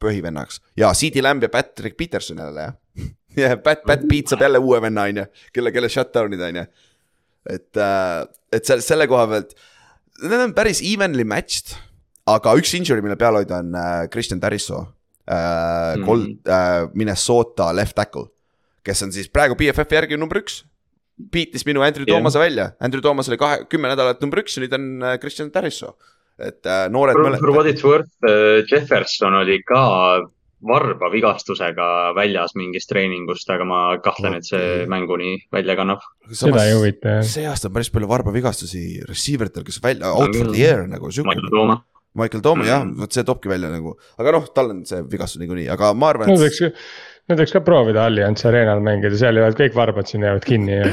põhivennaks 0.02 0.64
ja 0.82 0.90
CD 0.98 1.22
Lamb 1.22 1.46
ja 1.46 1.52
Patrick 1.54 1.98
Peterson 2.00 2.42
jälle 2.42 2.66
jah. 2.66 2.74
ja 3.44 3.54
Pat, 3.62 3.86
Pat 3.86 4.08
Pete 4.10 4.34
saab 4.34 4.42
jälle 4.48 4.62
uue 4.64 4.82
venna, 4.82 5.06
on 5.06 5.22
ju, 5.22 5.30
kelle, 5.54 5.74
kelle 5.76 5.92
shutdown'id 5.92 6.42
on 6.50 6.62
ju. 6.64 6.68
et, 7.54 7.72
äh, 7.78 8.26
et 8.58 8.66
selle, 8.66 8.82
selle 8.82 9.06
koha 9.12 9.30
pealt, 9.30 9.54
need 10.24 10.48
on 10.48 10.58
päris 10.58 10.82
evenly 10.82 11.28
matched, 11.30 11.76
aga 12.26 12.58
üks 12.58 12.74
injury, 12.74 13.06
mille 13.06 13.20
peal 13.22 13.38
hoida, 13.38 13.62
on 13.62 13.76
äh, 13.78 14.06
Christian 14.10 14.42
Tarisso 14.42 14.82
äh,. 15.30 15.94
Mm. 16.00 16.08
Cold 16.10 16.50
äh,, 16.50 16.88
Minnesota 16.98 17.70
left 17.76 17.94
tackle 18.02 18.32
kes 18.86 19.06
on 19.06 19.14
siis 19.16 19.30
praegu 19.34 19.58
BFF-i 19.60 20.00
järgi 20.00 20.20
number 20.22 20.42
üks. 20.44 20.64
Beatis 21.32 21.64
minu 21.64 21.84
Andrew 21.86 22.04
yeah. 22.04 22.18
Thomas'e 22.18 22.42
välja, 22.42 22.70
Andrew 22.84 23.04
Thomas 23.04 23.30
oli 23.32 23.40
kahe, 23.40 23.64
kümme 23.72 23.88
nädalat 23.88 24.20
number 24.24 24.42
üks 24.44 24.58
ja 24.58 24.66
nüüd 24.66 24.76
on 24.76 24.88
äh, 25.00 25.18
Christian 25.22 25.52
Tarisso. 25.52 25.96
et 26.36 26.68
äh, 26.68 26.90
noored. 26.92 27.16
For 27.40 27.54
what 27.56 27.70
it's 27.72 27.86
worth 27.88 28.12
äh,, 28.28 28.66
Jefferson 28.68 29.38
oli 29.40 29.62
ka 29.64 29.86
varba 30.66 31.10
vigastusega 31.14 31.88
väljas 32.18 32.56
mingist 32.60 32.90
treeningust, 32.90 33.50
aga 33.54 33.68
ma 33.68 33.80
kahtlen, 34.04 34.38
et 34.40 34.48
see 34.48 34.86
mänguni 34.92 35.38
välja 35.54 35.76
kannab. 35.78 36.04
seda 36.32 36.64
ei 36.66 36.76
huvita 36.76 37.18
jah. 37.20 37.28
see 37.28 37.48
aasta 37.48 37.70
on 37.70 37.76
päris 37.76 37.92
palju 37.94 38.10
varba 38.10 38.34
vigastusi 38.36 38.86
receiver 39.08 39.52
itel, 39.52 39.66
kes 39.68 39.82
välja, 39.84 40.12
out 40.12 40.36
for 40.36 40.52
the 40.52 40.62
year 40.62 40.88
nagu. 40.90 41.12
Michael 41.24 41.52
Tooma. 41.54 41.82
Michael 42.16 42.42
Tooma 42.42 42.64
mm 42.64 42.68
-hmm. 42.68 42.72
jah, 42.72 43.00
vot 43.00 43.12
see 43.12 43.24
toobki 43.28 43.50
välja 43.52 43.70
nagu, 43.70 43.98
aga 44.18 44.32
noh, 44.32 44.48
tal 44.56 44.72
on 44.72 44.86
see 44.86 45.04
vigastus 45.12 45.42
niikuinii, 45.42 45.68
aga 45.70 45.94
ma 45.94 46.10
arvan, 46.14 46.32
et 46.32 46.40
no,. 46.40 46.72
Nad 47.26 47.42
võiks 47.42 47.56
ka 47.56 47.62
proovida 47.66 48.04
Allianz 48.06 48.46
Arenal 48.46 48.84
mängida, 48.86 49.18
seal 49.18 49.40
jäävad 49.40 49.58
kõik 49.58 49.74
varbad 49.74 50.10
sinna 50.10 50.30
jäävad 50.30 50.46
kinni 50.46 50.76
ja 50.78 50.92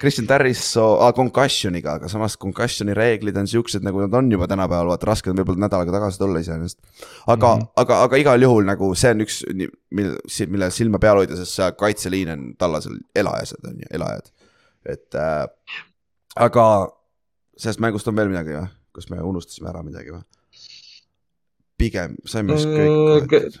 Kristjan 0.00 0.26
Tarrisso 0.30 0.84
ah, 1.04 1.12
concussion'iga, 1.16 1.98
aga 1.98 2.08
samas 2.08 2.38
concussion'i 2.40 2.94
reeglid 2.96 3.36
on 3.40 3.48
siuksed, 3.50 3.84
nagu 3.84 4.00
nad 4.02 4.16
on 4.16 4.32
juba 4.32 4.48
tänapäeval, 4.50 4.90
vaata 4.94 5.10
raske 5.10 5.32
on 5.32 5.38
võib-olla 5.38 5.66
nädalaga 5.66 5.94
tagasi 5.98 6.20
tulla 6.20 6.40
iseenesest. 6.40 6.78
aga 7.26 7.54
mm, 7.54 7.60
-hmm. 7.60 7.72
aga, 7.84 8.00
aga 8.08 8.22
igal 8.24 8.48
juhul 8.48 8.64
nagu 8.68 8.90
see 8.94 9.12
on 9.14 9.24
üks, 9.26 9.40
mille, 9.90 10.16
mille 10.56 10.70
silma 10.74 10.98
peal 10.98 11.20
hoida, 11.20 11.36
sest 11.36 11.60
see 11.60 11.70
kaitseliin 11.84 12.34
on 12.34 12.50
tallasel 12.58 12.98
elajased 13.14 13.68
on 13.68 13.78
ju, 13.84 13.86
elajad. 14.00 14.32
et 14.84 15.14
äh, 15.14 15.46
aga 16.36 16.66
sellest 17.56 17.80
mängust 17.80 18.08
on 18.08 18.16
veel 18.16 18.32
midagi 18.32 18.56
või, 18.56 18.68
kas 18.96 19.10
me 19.10 19.20
unustasime 19.20 19.68
ära 19.68 19.82
midagi 19.84 20.16
või? 20.16 20.24
pigem 21.76 22.16
saime 22.24 22.56
vist 22.56 22.68
kõik 22.68 22.88
mm, 22.88 23.60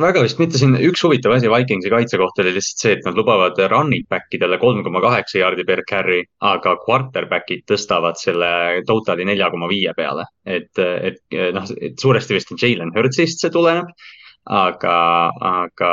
väga 0.00 0.22
vist 0.24 0.40
mitte 0.40 0.58
siin, 0.60 0.74
üks 0.88 1.02
huvitav 1.04 1.34
asi 1.36 1.50
Vikingsi 1.50 1.92
kaitse 1.92 2.18
kohta 2.20 2.42
oli 2.44 2.54
lihtsalt 2.56 2.82
see, 2.82 2.96
et 2.96 3.06
nad 3.06 3.16
lubavad 3.18 3.58
running 3.72 4.06
back 4.10 4.32
idele 4.36 4.58
kolm 4.62 4.82
koma 4.86 5.02
kaheksa 5.04 5.40
jaardi 5.40 5.64
per 5.68 5.82
carry, 5.88 6.22
aga 6.44 6.76
quarterback'id 6.82 7.64
tõstavad 7.70 8.20
selle 8.20 8.50
totali 8.88 9.26
nelja 9.28 9.50
koma 9.52 9.70
viie 9.70 9.94
peale. 9.96 10.28
et, 10.44 10.72
et 10.78 11.18
noh, 11.56 11.66
et 11.80 11.98
suuresti 11.98 12.36
vist 12.36 12.54
Jalen 12.56 12.92
Hurtsist 12.96 13.42
see 13.42 13.52
tuleneb. 13.52 13.90
aga, 14.46 14.96
aga, 15.42 15.92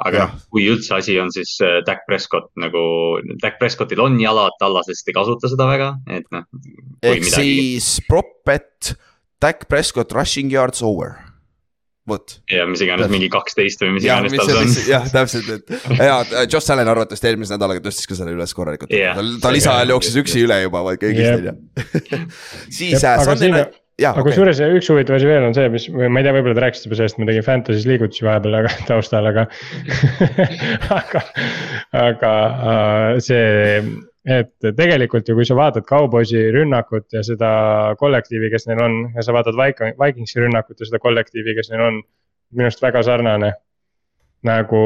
aga 0.00 0.22
noh, 0.22 0.36
kui 0.48 0.64
üldse 0.72 0.94
asi 0.96 1.18
on, 1.20 1.28
siis 1.34 1.58
äh, 1.60 1.82
Dak 1.84 2.06
Prescott 2.08 2.48
nagu, 2.56 2.84
Dak 3.42 3.58
Prescottil 3.60 4.00
on 4.00 4.16
jalad 4.20 4.56
tallasest, 4.62 5.10
ei 5.10 5.16
kasuta 5.18 5.50
seda 5.52 5.66
väga, 5.68 5.90
et 6.08 6.24
noh. 6.32 6.46
ehk 7.02 7.26
midagi... 7.26 7.52
siis 7.52 7.98
prop 8.08 8.38
bet, 8.48 8.94
Dak 9.42 9.68
Prescott 9.68 10.16
rushing 10.16 10.48
yards 10.54 10.80
over 10.80 11.31
vot. 12.08 12.38
ja 12.50 12.64
mis 12.66 12.82
iganes 12.84 13.10
mingi 13.12 13.28
kaksteist 13.32 13.84
või 13.84 13.96
mis 13.98 14.06
iganes 14.06 14.34
tal 14.38 14.62
on. 14.62 14.72
jah, 14.88 15.06
täpselt, 15.12 15.50
et 15.54 15.76
ja 16.08 16.16
Josh 16.46 16.72
Allan 16.74 16.90
arvatavasti 16.94 17.30
eelmise 17.30 17.54
nädalaga 17.56 17.84
tõstis 17.84 18.10
ka 18.10 18.18
selle 18.18 18.34
üles 18.34 18.56
korralikult 18.56 18.94
yeah.. 18.94 19.18
ta, 19.18 19.46
ta 19.46 19.54
lisaajal 19.54 19.94
jooksis 19.94 20.18
üksi 20.24 20.42
üle 20.46 20.62
juba 20.64 20.82
vaid 20.88 21.02
kõigist 21.02 21.38
on 21.38 21.52
ju. 21.52 21.54
siis 22.80 23.06
äh, 23.06 23.22
Sunday 23.22 23.54
night 23.54 23.78
aga 24.00 24.22
okay. 24.22 24.32
kusjuures 24.32 24.60
üks 24.64 24.88
huvitav 24.90 25.18
asi 25.18 25.28
veel 25.28 25.44
on 25.46 25.54
see, 25.56 25.68
mis, 25.72 25.86
ma 25.92 26.20
ei 26.20 26.26
tea, 26.26 26.34
võib-olla 26.34 26.56
te 26.56 26.64
rääkisite 26.64 26.88
juba 26.88 26.98
sellest, 26.98 27.18
ma 27.20 27.28
tegin 27.28 27.44
Fantasy's 27.46 27.88
liigutusi 27.88 28.26
vahepeal, 28.26 28.56
aga 28.62 28.72
taustal, 28.88 29.28
aga 29.30 29.44
aga, 30.96 31.22
aga 32.02 32.32
uh, 32.72 33.20
see 33.22 33.84
et 34.28 34.52
tegelikult 34.78 35.28
ju, 35.28 35.34
kui 35.34 35.46
sa 35.46 35.56
vaatad 35.58 35.86
Cowboysi 35.88 36.44
rünnakut 36.54 37.08
ja 37.14 37.24
seda 37.26 37.50
kollektiivi, 37.98 38.50
kes 38.52 38.68
neil 38.68 38.82
on 38.84 38.96
ja 39.16 39.24
sa 39.26 39.34
vaatad 39.34 39.58
Vikingsi 39.58 40.42
rünnakut 40.44 40.78
ja 40.78 40.86
seda 40.86 41.02
kollektiivi, 41.02 41.56
kes 41.58 41.72
neil 41.72 41.86
on. 41.88 42.02
minu 42.52 42.68
arust 42.68 42.82
väga 42.82 43.02
sarnane. 43.02 43.52
nagu, 44.44 44.82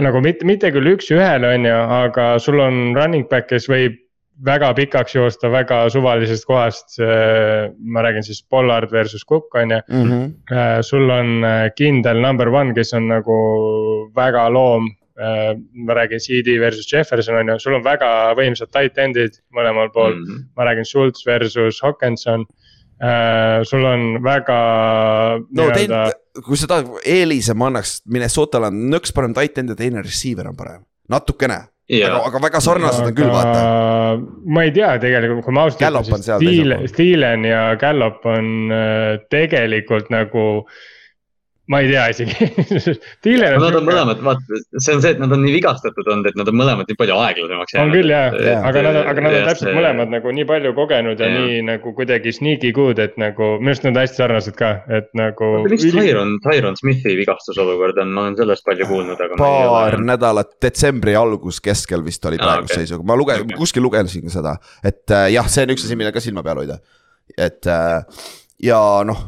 nagu 0.00 0.20
mitte, 0.20 0.44
mitte 0.46 0.70
küll 0.70 0.92
üks-ühele, 0.92 1.54
on 1.56 1.64
ju, 1.66 1.78
aga 2.04 2.26
sul 2.38 2.60
on 2.60 2.94
running 2.96 3.28
back, 3.28 3.48
kes 3.48 3.68
võib 3.68 3.96
väga 4.44 4.68
pikaks 4.74 5.14
joosta 5.16 5.50
väga 5.50 5.88
suvalisest 5.90 6.44
kohast. 6.46 6.98
ma 7.78 8.02
räägin 8.02 8.22
siis 8.22 8.42
Pollard 8.50 8.92
versus 8.92 9.24
Cook 9.26 9.54
on 9.54 9.70
ju 9.70 9.80
mm. 9.88 10.04
-hmm. 10.10 10.82
sul 10.82 11.10
on 11.10 11.42
kindel 11.76 12.20
number 12.20 12.48
one, 12.48 12.74
kes 12.74 12.94
on 12.94 13.08
nagu 13.08 13.36
väga 14.16 14.48
loom 14.52 14.90
ma 15.18 15.94
räägin 15.98 16.20
CD 16.22 16.58
versus 16.60 16.86
Jefferson 16.92 17.34
on 17.40 17.48
ju, 17.48 17.58
sul 17.58 17.74
on 17.78 17.84
väga 17.84 18.08
võimsad 18.38 18.70
tight 18.70 18.98
end'id 19.02 19.40
mõlemal 19.54 19.90
pool 19.94 20.14
mm. 20.14 20.24
-hmm. 20.24 20.44
ma 20.56 20.68
räägin 20.68 20.86
Schultz 20.86 21.26
versus 21.26 21.80
Hawkinson 21.82 22.44
uh,. 23.02 23.64
sul 23.64 23.84
on 23.84 24.22
väga. 24.22 24.58
no 25.50 25.70
teil, 25.74 25.96
kui 26.46 26.56
sa 26.56 26.70
tahad 26.70 26.92
eelise, 27.04 27.54
ma 27.54 27.72
annaks 27.72 28.02
Minnesotale 28.06 28.70
on 28.70 28.86
nõks 28.92 29.14
parem 29.14 29.34
tight 29.34 29.58
end 29.58 29.74
ja 29.74 29.78
teine 29.78 30.02
receiver 30.02 30.48
on 30.48 30.56
parem, 30.56 30.86
natukene 31.08 31.66
Yeah. 31.88 32.12
aga, 32.12 32.26
aga 32.28 32.40
väga 32.44 32.60
sarnased 32.60 33.00
on 33.00 33.14
küll, 33.16 33.30
vaata. 33.32 33.60
ma 34.44 34.62
ei 34.66 34.72
tea 34.76 34.90
tegelikult, 35.00 35.40
kui 35.46 35.54
ma 35.56 35.62
ausalt 35.64 35.80
ütlen, 35.80 36.20
siis 36.20 36.90
Steelen 36.92 37.46
ja 37.48 37.62
Gallop 37.80 38.26
on 38.28 38.68
äh, 38.68 39.14
tegelikult 39.32 40.10
nagu 40.12 40.42
äh, 40.58 40.82
ma 41.68 41.80
ei 41.84 41.90
tea 41.90 42.04
isegi 42.12 42.48
no, 43.42 43.58
Nad 43.68 43.76
on 43.76 43.84
mõlemad, 43.86 44.20
vaata, 44.24 44.60
see 44.80 44.94
on 44.96 45.02
see, 45.04 45.12
et 45.14 45.20
nad 45.20 45.32
on 45.34 45.42
nii 45.44 45.52
vigastatud 45.52 46.06
olnud, 46.08 46.28
et 46.30 46.38
nad 46.38 46.48
on 46.48 46.56
mõlemad 46.56 46.88
nii 46.88 46.98
palju 46.98 47.16
aeglasemaks 47.20 47.74
jäänud. 47.74 47.90
on 47.90 47.94
küll 47.96 48.12
jah 48.12 48.36
ja,, 48.40 48.54
aga 48.68 48.84
nad, 48.86 48.98
aga 49.12 49.24
nad 49.24 49.36
on 49.36 49.46
täpselt 49.50 49.68
see... 49.68 49.76
mõlemad 49.76 50.14
nagu 50.14 50.32
nii 50.38 50.46
palju 50.48 50.72
kogenud 50.78 51.20
ja, 51.20 51.28
ja 51.28 51.42
nii 51.42 51.60
nagu 51.68 51.92
kuidagi 51.98 52.32
sneaky 52.36 52.72
good, 52.76 53.02
et 53.02 53.18
nagu 53.20 53.50
minu 53.60 53.74
arust 53.74 53.84
nad 53.84 53.92
on 53.92 54.02
hästi 54.02 54.22
sarnased 54.22 54.58
ka, 54.58 54.72
et 55.00 55.12
nagu. 55.18 55.52
mis 55.68 55.86
Tyron, 55.92 56.34
Tyron 56.44 56.80
Smithi 56.80 57.16
vigastusolukord 57.20 58.00
on, 58.04 58.16
ma 58.16 58.26
olen 58.26 58.40
sellest 58.40 58.66
palju 58.68 58.88
kuulnud, 58.88 59.20
aga. 59.28 59.38
paar 59.40 59.98
nädalat, 60.00 60.54
detsembri 60.64 61.16
algus, 61.18 61.60
keskel 61.64 62.04
vist 62.06 62.24
oli 62.28 62.40
praeguse 62.40 62.64
ah, 62.64 62.78
okay. 62.78 62.88
seisuga, 62.88 63.06
ma 63.08 63.18
lugesin 63.18 63.48
okay., 63.48 63.60
kuskil 63.60 63.84
lugesin 63.84 64.32
seda, 64.32 64.56
et 64.80 65.04
äh, 65.12 65.28
jah, 65.36 65.48
see 65.52 65.68
on 65.68 65.76
üks 65.76 65.84
asi, 65.84 65.98
mille 66.00 66.14
ka 66.16 66.24
silma 66.24 66.44
peal 66.46 66.64
hoida, 66.64 66.80
et 67.36 67.68
äh, 67.68 68.00
ja 68.62 68.78
noh, 69.06 69.20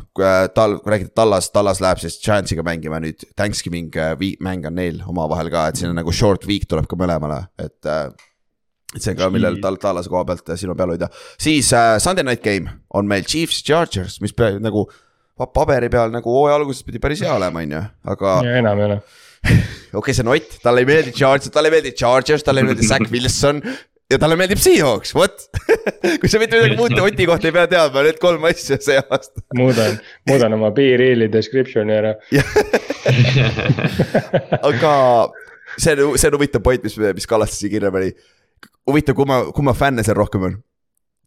tal, 0.54 0.78
kui 0.82 0.94
räägida 0.94 1.12
Tallas, 1.14 1.50
Tallas 1.54 1.80
läheb 1.82 2.00
siis 2.02 2.18
Giantsiga 2.22 2.64
mängima 2.66 3.00
nüüd, 3.02 3.22
Thanksgiving 3.38 3.94
äh, 3.98 4.16
mäng 4.42 4.66
on 4.68 4.76
neil 4.78 5.00
omavahel 5.08 5.52
ka, 5.52 5.68
et 5.70 5.80
siin 5.80 5.92
on 5.92 6.00
nagu 6.00 6.14
short 6.14 6.46
week 6.50 6.66
tuleb 6.70 6.90
ka 6.90 6.98
mõlemale, 7.00 7.44
et. 7.60 7.78
Äh, 7.86 8.10
et 8.90 9.04
see 9.04 9.12
on 9.12 9.20
ka, 9.20 9.28
millel 9.30 9.60
tal, 9.62 9.76
Tallase 9.78 10.10
koha 10.10 10.24
pealt 10.26 10.48
silma 10.58 10.74
peal 10.74 10.90
hoida, 10.96 11.06
siis 11.38 11.68
äh, 11.78 11.92
Sunday 12.02 12.26
night 12.26 12.42
game 12.42 12.72
on 12.90 13.06
meil 13.06 13.22
Chiefs, 13.22 13.60
Chargers, 13.62 14.16
mis 14.18 14.34
pea, 14.34 14.56
nagu 14.58 14.82
paberi 15.54 15.86
peal 15.92 16.10
nagu 16.10 16.32
hooaja 16.34 16.56
alguses 16.58 16.82
pidi 16.82 16.98
päris 16.98 17.22
hea 17.22 17.30
olema, 17.30 17.62
on 17.62 17.76
ju, 17.76 17.82
aga. 18.10 18.32
enam 18.60 18.82
ei 18.82 18.88
ole 18.88 18.98
okei 19.46 19.94
okay,, 19.94 20.14
see 20.14 20.24
on 20.26 20.32
Ott, 20.34 20.58
talle 20.64 20.82
ei 20.82 20.88
meeldi 20.90 21.14
Chargers, 21.16 21.52
talle 21.54 21.70
ei 21.70 21.76
meeldi 21.76 21.94
Chargers, 21.96 22.42
talle 22.44 22.64
ei 22.64 22.68
meeldi 22.68 22.88
Zack 22.88 23.14
Wilson, 23.14 23.62
ja 24.10 24.18
talle 24.20 24.36
meeldib 24.38 24.60
Seahawks, 24.62 25.12
vot 25.14 25.44
kui 26.20 26.30
sa 26.30 26.40
mitte 26.42 26.58
midagi 26.58 26.78
muud 26.78 26.96
Oti 27.04 27.26
kohta 27.28 27.50
ei 27.50 27.56
pea 27.56 27.66
teadma, 27.70 28.04
need 28.06 28.18
kolm 28.22 28.46
asja 28.50 28.78
see 28.82 28.98
aasta. 29.00 29.44
muudan, 29.58 30.00
muudan 30.30 30.58
oma 30.58 30.72
B-reel'i 30.76 31.30
description'i 31.32 31.96
ära 31.96 32.16
aga 34.70 34.92
see 35.76 35.94
on, 35.94 36.18
see 36.18 36.30
on 36.30 36.38
huvitav 36.38 36.64
point, 36.64 36.82
mis, 36.84 36.98
mis 36.98 37.30
Kallaste 37.30 37.60
siia 37.60 37.76
kirja 37.76 37.92
pani. 37.94 38.10
huvitav, 38.90 39.18
kumma, 39.18 39.36
kumma 39.56 39.76
fänne 39.76 40.04
seal 40.06 40.18
rohkem 40.18 40.50
on? 40.50 40.58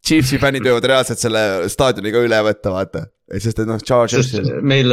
Chiefsi 0.04 0.40
fännid 0.42 0.64
võivad 0.68 0.88
reaalselt 0.92 1.22
selle 1.22 1.44
staadioni 1.72 2.12
ka 2.14 2.24
üle 2.26 2.40
võtta, 2.46 2.74
vaata 2.74 3.06
sest 3.40 3.62
et 3.62 3.68
noh, 3.68 3.80
Chargers. 3.80 4.34
meil, 4.60 4.92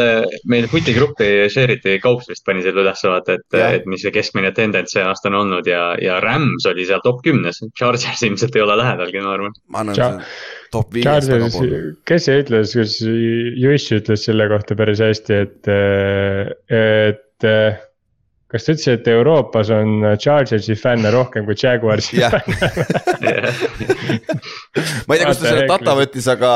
meil 0.50 0.68
futigruppi 0.72 1.28
share 1.52 1.76
iti, 1.76 1.98
Kaups 2.04 2.30
vist 2.32 2.46
pani 2.48 2.64
selle 2.64 2.86
ülesse 2.86 3.10
vaata, 3.12 3.36
et, 3.36 3.58
et 3.60 3.90
mis 3.92 4.02
see 4.04 4.14
keskmine 4.16 4.54
tendents 4.56 4.96
see 4.96 5.04
aasta 5.04 5.30
on 5.32 5.40
olnud 5.42 5.68
ja, 5.68 5.92
ja 6.02 6.20
Rams 6.24 6.66
oli 6.72 6.88
seal 6.88 7.04
top 7.04 7.20
kümnes. 7.26 7.60
Chargers 7.78 8.24
ilmselt 8.24 8.56
ei 8.56 8.64
ole 8.64 8.80
lähedalgi, 8.80 9.24
ma 9.26 9.36
arvan. 9.36 9.56
ma 9.68 9.84
arvan 9.84 10.00
Char, 10.00 10.18
top 10.72 10.96
viies. 10.96 11.28
Chargers, 11.28 11.60
kes 12.08 12.28
see 12.30 12.42
ütles, 12.46 12.76
kas 12.80 12.98
Juss 13.66 13.96
ütles 14.00 14.28
selle 14.30 14.48
kohta 14.52 14.80
päris 14.80 15.04
hästi, 15.04 15.42
et, 15.46 15.72
et 16.80 17.52
kas 18.52 18.66
ta 18.66 18.74
ütles, 18.76 18.88
et 18.92 19.08
Euroopas 19.12 19.70
on 19.74 20.04
Chargersi 20.20 20.76
fänne 20.80 21.12
rohkem 21.14 21.46
kui 21.48 21.56
Jaguarsi 21.58 22.20
fänne 22.20 22.56
ma 25.08 25.16
ei 25.16 25.22
tea, 25.22 25.28
kust 25.30 25.44
ta 25.44 25.48
selle 25.48 25.68
data 25.70 25.96
võttis, 25.98 26.28
aga 26.32 26.52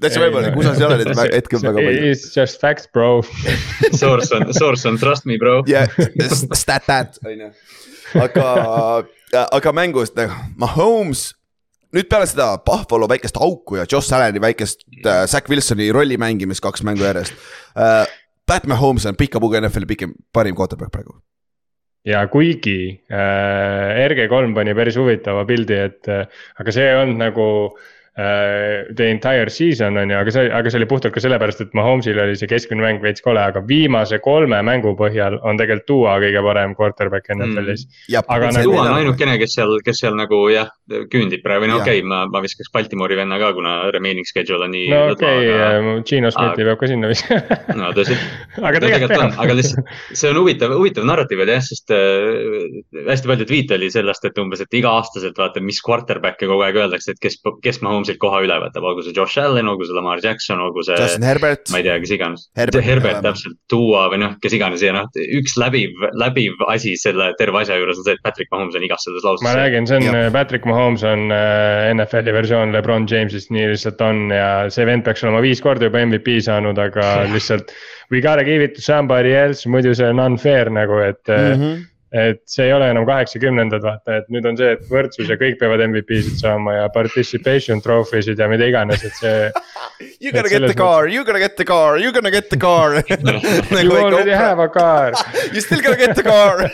täitsa 0.00 0.22
võimalik, 0.24 0.58
USA-s 0.60 0.80
ei 0.80 0.86
ole 0.88 1.00
neid 1.00 1.34
hetkel 1.36 1.62
väga 1.62 1.84
palju. 1.86 2.12
It's 2.12 2.30
just 2.34 2.62
facts, 2.62 2.88
bro 2.92 3.20
Source 4.02 4.32
on, 4.36 4.48
source 4.56 4.88
on 4.88 4.98
trust 5.00 5.28
me, 5.28 5.38
bro. 5.40 5.60
jah, 5.70 5.90
stat 6.58 6.88
that, 6.90 7.20
on 7.26 7.46
ju. 7.46 7.50
aga, 8.20 8.46
aga 9.46 9.76
mängust 9.76 10.18
nagu, 10.18 10.34
Mahomes 10.60 11.30
nüüd 11.94 12.06
peale 12.10 12.26
seda 12.30 12.52
Buffalo 12.66 13.08
väikest 13.10 13.38
auku 13.40 13.80
ja 13.80 13.86
Josh 13.90 14.14
Allan'i 14.14 14.42
väikest 14.42 14.84
äh, 15.02 15.24
Zack 15.30 15.50
Wilsoni 15.50 15.90
rolli 15.94 16.18
mängimist 16.20 16.62
kaks 16.62 16.84
mängu 16.86 17.06
järjest 17.06 17.34
äh,. 17.74 18.06
Pat 18.50 18.66
Mahomes 18.66 19.06
on 19.06 19.14
pika 19.14 19.38
puuga 19.38 19.60
NFL-i 19.60 19.86
pikem, 19.86 20.14
parim 20.34 20.56
quarterback 20.58 20.90
praegu. 20.90 21.20
ja 22.08 22.24
kuigi 22.32 23.04
äh, 23.12 24.00
RG3 24.08 24.54
pani 24.56 24.74
päris 24.74 24.96
huvitava 24.96 25.44
pildi, 25.46 25.76
et 25.76 26.08
äh, 26.10 26.26
aga 26.58 26.74
see 26.74 26.88
olnud 26.96 27.20
nagu 27.20 27.46
äh, 27.68 27.99
the 28.96 29.06
entire 29.06 29.50
season 29.50 29.96
on 29.96 30.10
ju, 30.10 30.16
aga 30.18 30.34
see, 30.34 30.50
aga 30.60 30.72
see 30.72 30.80
oli 30.80 30.88
puhtalt 30.90 31.14
ka 31.14 31.22
sellepärast, 31.22 31.62
et 31.64 31.74
Mahomes'il 31.78 32.18
oli 32.20 32.36
see 32.38 32.50
keskmine 32.50 32.84
mäng 32.84 33.02
veits 33.04 33.24
kole, 33.24 33.40
aga 33.40 33.62
viimase 33.66 34.20
kolme 34.24 34.60
mängu 34.66 34.94
põhjal 34.98 35.38
on 35.40 35.60
tegelikult 35.60 35.88
Duo 35.90 36.12
kõige 36.22 36.42
parem 36.44 36.74
quarterback 36.78 37.30
NFL-is 37.34 37.86
mm.. 37.86 38.26
aga 38.30 38.50
nagu. 38.54 38.70
Duo 38.70 38.82
on 38.84 38.92
ainukene, 38.98 39.38
kes 39.40 39.56
seal, 39.56 39.72
kes 39.86 40.02
seal 40.04 40.18
nagu 40.18 40.42
jah, 40.52 40.68
küündib 41.12 41.42
praegu, 41.46 41.70
no 41.70 41.80
okei 41.80 42.02
okay,, 42.02 42.06
ma, 42.06 42.22
ma 42.30 42.42
viskaks 42.44 42.70
Baltimoori 42.74 43.18
venna 43.18 43.40
ka, 43.42 43.52
kuna 43.56 43.76
remaining 43.94 44.28
schedule 44.28 44.66
on 44.66 44.74
nii. 44.74 44.90
no 44.92 45.02
okei 45.14 45.46
okay, 45.46 45.64
aga..., 45.70 45.96
Gino 46.10 46.30
Smithi 46.34 46.68
peab 46.68 46.80
ka 46.80 46.90
sinna 46.90 47.10
viskama 47.10 47.60
no 47.80 47.90
tõsi 47.96 48.18
aga 48.60 48.82
tegelikult 48.84 49.16
on, 49.16 49.34
aga 49.46 49.56
lihtsalt 49.58 49.90
see 50.12 50.30
on 50.30 50.40
huvitav, 50.40 50.74
huvitav 50.76 51.06
narratiiv 51.08 51.42
oli 51.44 51.54
jah, 51.56 51.64
sest 51.64 51.94
äh, 51.94 52.80
hästi 53.08 53.30
palju 53.30 53.48
tweet'e 53.48 53.78
oli 53.78 53.90
sellest, 53.92 54.26
et 54.28 54.38
umbes, 54.42 54.62
et 54.64 54.78
iga-aastaselt 54.80 55.38
vaata, 55.40 55.62
mis 55.64 55.80
quarterback'e 55.84 56.48
kogu 56.50 56.64
aeg 56.66 56.78
öeldakse, 56.82 57.14
et 57.14 57.22
kes, 57.22 57.38
kes 57.64 57.80
Mahomes 57.84 58.09
Mahomesilt 58.10 58.20
koha 58.20 58.40
üle 58.44 58.56
võtab, 58.64 58.86
olgu 58.86 59.02
see 59.04 59.14
Josh 59.14 59.38
Allan, 59.40 59.68
olgu 59.70 59.86
see 59.86 59.94
Lamar 59.94 60.20
Jackson, 60.22 60.60
olgu 60.60 60.82
see. 60.84 60.96
Justin 60.98 61.26
Herbert. 61.26 61.70
ma 61.70 61.80
ei 61.80 61.86
tea, 61.86 61.98
kes 62.02 62.12
iganes. 62.16 62.46
Herbert, 62.58 62.84
Herbert 62.84 63.22
täpselt, 63.24 63.56
tuua 63.70 64.08
või 64.10 64.20
noh, 64.22 64.36
kes 64.42 64.54
iganes 64.56 64.82
ja 64.82 64.94
noh, 64.96 65.08
üks 65.38 65.56
läbiv, 65.60 65.94
läbiv 66.18 66.64
asi 66.68 66.96
selle 67.00 67.30
terve 67.38 67.62
asja 67.62 67.78
juures 67.78 68.00
on 68.00 68.06
see, 68.06 68.16
et 68.16 68.24
Patrick 68.24 68.50
Mahomes 68.54 68.78
on 68.78 68.86
igas 68.86 69.04
selles 69.06 69.26
lauses. 69.26 69.44
ma 69.46 69.54
räägin, 69.58 69.88
see 69.88 70.00
on 70.00 70.08
ja. 70.08 70.24
Patrick 70.34 70.66
Mahomes 70.68 71.04
on 71.06 71.30
äh, 71.34 71.90
NFL-i 71.94 72.34
versioon 72.34 72.74
Lebron 72.74 73.06
James'ist, 73.10 73.52
nii 73.54 73.70
lihtsalt 73.72 74.02
on 74.06 74.28
ja 74.34 74.50
see 74.72 74.88
vend 74.88 75.06
peaks 75.06 75.24
olema 75.26 75.42
viis 75.44 75.62
korda 75.64 75.90
juba 75.90 76.02
MVP 76.06 76.40
saanud, 76.46 76.80
aga 76.80 77.12
lihtsalt. 77.34 77.74
We 78.10 78.18
gotta 78.18 78.42
give 78.42 78.64
it 78.64 78.74
to 78.74 78.82
somebody 78.82 79.36
else, 79.38 79.68
muidu 79.70 79.94
see 79.94 80.08
on 80.10 80.18
unfair 80.18 80.72
nagu, 80.74 80.98
et 81.04 81.22
mm. 81.30 81.56
-hmm 81.60 81.89
et 82.12 82.40
see 82.50 82.66
ei 82.66 82.72
ole 82.74 82.88
enam 82.90 83.06
kaheksakümnendad, 83.06 83.84
vaata, 83.86 84.20
et 84.20 84.30
nüüd 84.34 84.46
on 84.50 84.56
see, 84.58 84.72
et 84.74 84.82
võrdsus 84.90 85.30
ja 85.30 85.36
kõik 85.38 85.60
peavad 85.60 85.82
MVP-sid 85.86 86.40
saama 86.42 86.74
ja 86.74 86.88
participation 86.94 87.82
trophy 87.84 88.22
sid 88.26 88.42
ja 88.42 88.48
mida 88.50 88.66
iganes, 88.70 89.04
et 89.06 89.14
see. 89.20 89.50
You 90.20 90.32
gonna 90.32 90.48
get 90.48 90.66
the 90.66 90.74
car, 90.74 91.08
you 91.08 91.24
gonna 91.24 91.38
get 91.38 91.56
the 91.56 91.64
car, 91.64 91.96
you 92.02 92.12
gonna 92.12 92.30
get 92.30 92.50
the 92.50 92.58
car. 92.58 93.02
You 93.08 93.92
already 93.92 94.32
have 94.32 94.58
a 94.58 94.68
car. 94.68 95.12
You 95.52 95.60
still 95.60 95.80
gonna 95.80 95.96
get 95.96 96.16
the 96.16 96.22
car. 96.22 96.70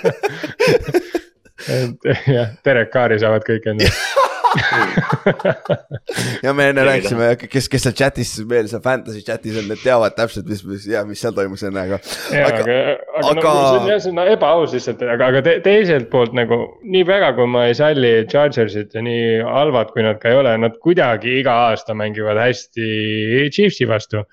Et 1.69 2.27
jah, 2.27 2.53
Derek 2.65 2.93
Carri 2.93 3.19
saavad 3.19 3.47
kõik 3.47 3.67
endale 3.73 4.16
ja 6.45 6.53
me 6.57 6.69
enne 6.71 6.85
rääkisime, 6.87 7.29
kes, 7.43 7.69
kes 7.73 7.87
seal 7.87 7.95
chat'is, 7.97 8.33
meil 8.49 8.69
seal 8.71 8.83
fantasy 8.85 9.23
chat'is 9.27 9.59
on, 9.61 9.69
need 9.71 9.83
teavad 9.85 10.17
täpselt, 10.17 10.49
mis, 10.51 10.63
mis 10.69 10.87
ja 10.91 11.03
mis 11.09 11.23
seal 11.23 11.35
toimus 11.37 11.65
enne, 11.67 11.85
aga. 11.87 12.01
aga, 12.33 12.49
aga, 12.49 12.77
aga, 13.21 13.31
aga... 13.31 13.37
No, 13.37 13.55
see 13.55 13.81
on 13.81 13.91
jah, 13.91 14.03
see 14.05 14.15
on 14.15 14.21
ebaaus 14.25 14.77
lihtsalt, 14.77 15.07
aga, 15.17 15.31
aga 15.33 15.45
te, 15.47 15.57
teiselt 15.65 16.11
poolt 16.13 16.37
nagu 16.37 16.61
nii 16.85 17.07
väga, 17.09 17.33
kui 17.39 17.49
ma 17.53 17.67
ei 17.71 17.79
salli 17.79 18.13
Chargersit 18.33 18.97
ja 18.97 19.05
nii 19.07 19.41
halvad, 19.47 19.95
kui 19.95 20.07
nad 20.07 20.21
ka 20.23 20.33
ei 20.33 20.41
ole, 20.43 20.57
nad 20.63 20.77
kuidagi 20.83 21.41
iga 21.41 21.57
aasta 21.71 21.97
mängivad 21.97 22.41
hästi 22.41 23.49
Chiefsi 23.55 23.89
vastu. 23.89 24.25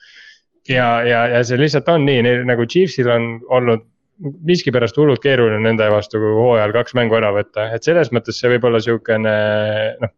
ja, 0.70 1.02
ja, 1.04 1.26
ja 1.28 1.42
see 1.44 1.60
lihtsalt 1.60 1.90
on 1.92 2.06
nii, 2.08 2.22
neil 2.28 2.46
nagu 2.48 2.68
Chiefsil 2.70 3.10
on 3.12 3.34
olnud 3.52 3.90
miskipärast 4.20 4.98
hullult 4.98 5.22
keeruline 5.24 5.62
nende 5.64 5.88
vastu 5.92 6.22
hooajal 6.22 6.74
kaks 6.76 6.96
mängu 6.98 7.18
ära 7.18 7.32
võtta, 7.36 7.70
et 7.76 7.86
selles 7.86 8.12
mõttes 8.16 8.40
see 8.40 8.52
võib 8.54 8.68
olla 8.70 8.82
sihukene 8.84 9.34
noh 10.02 10.14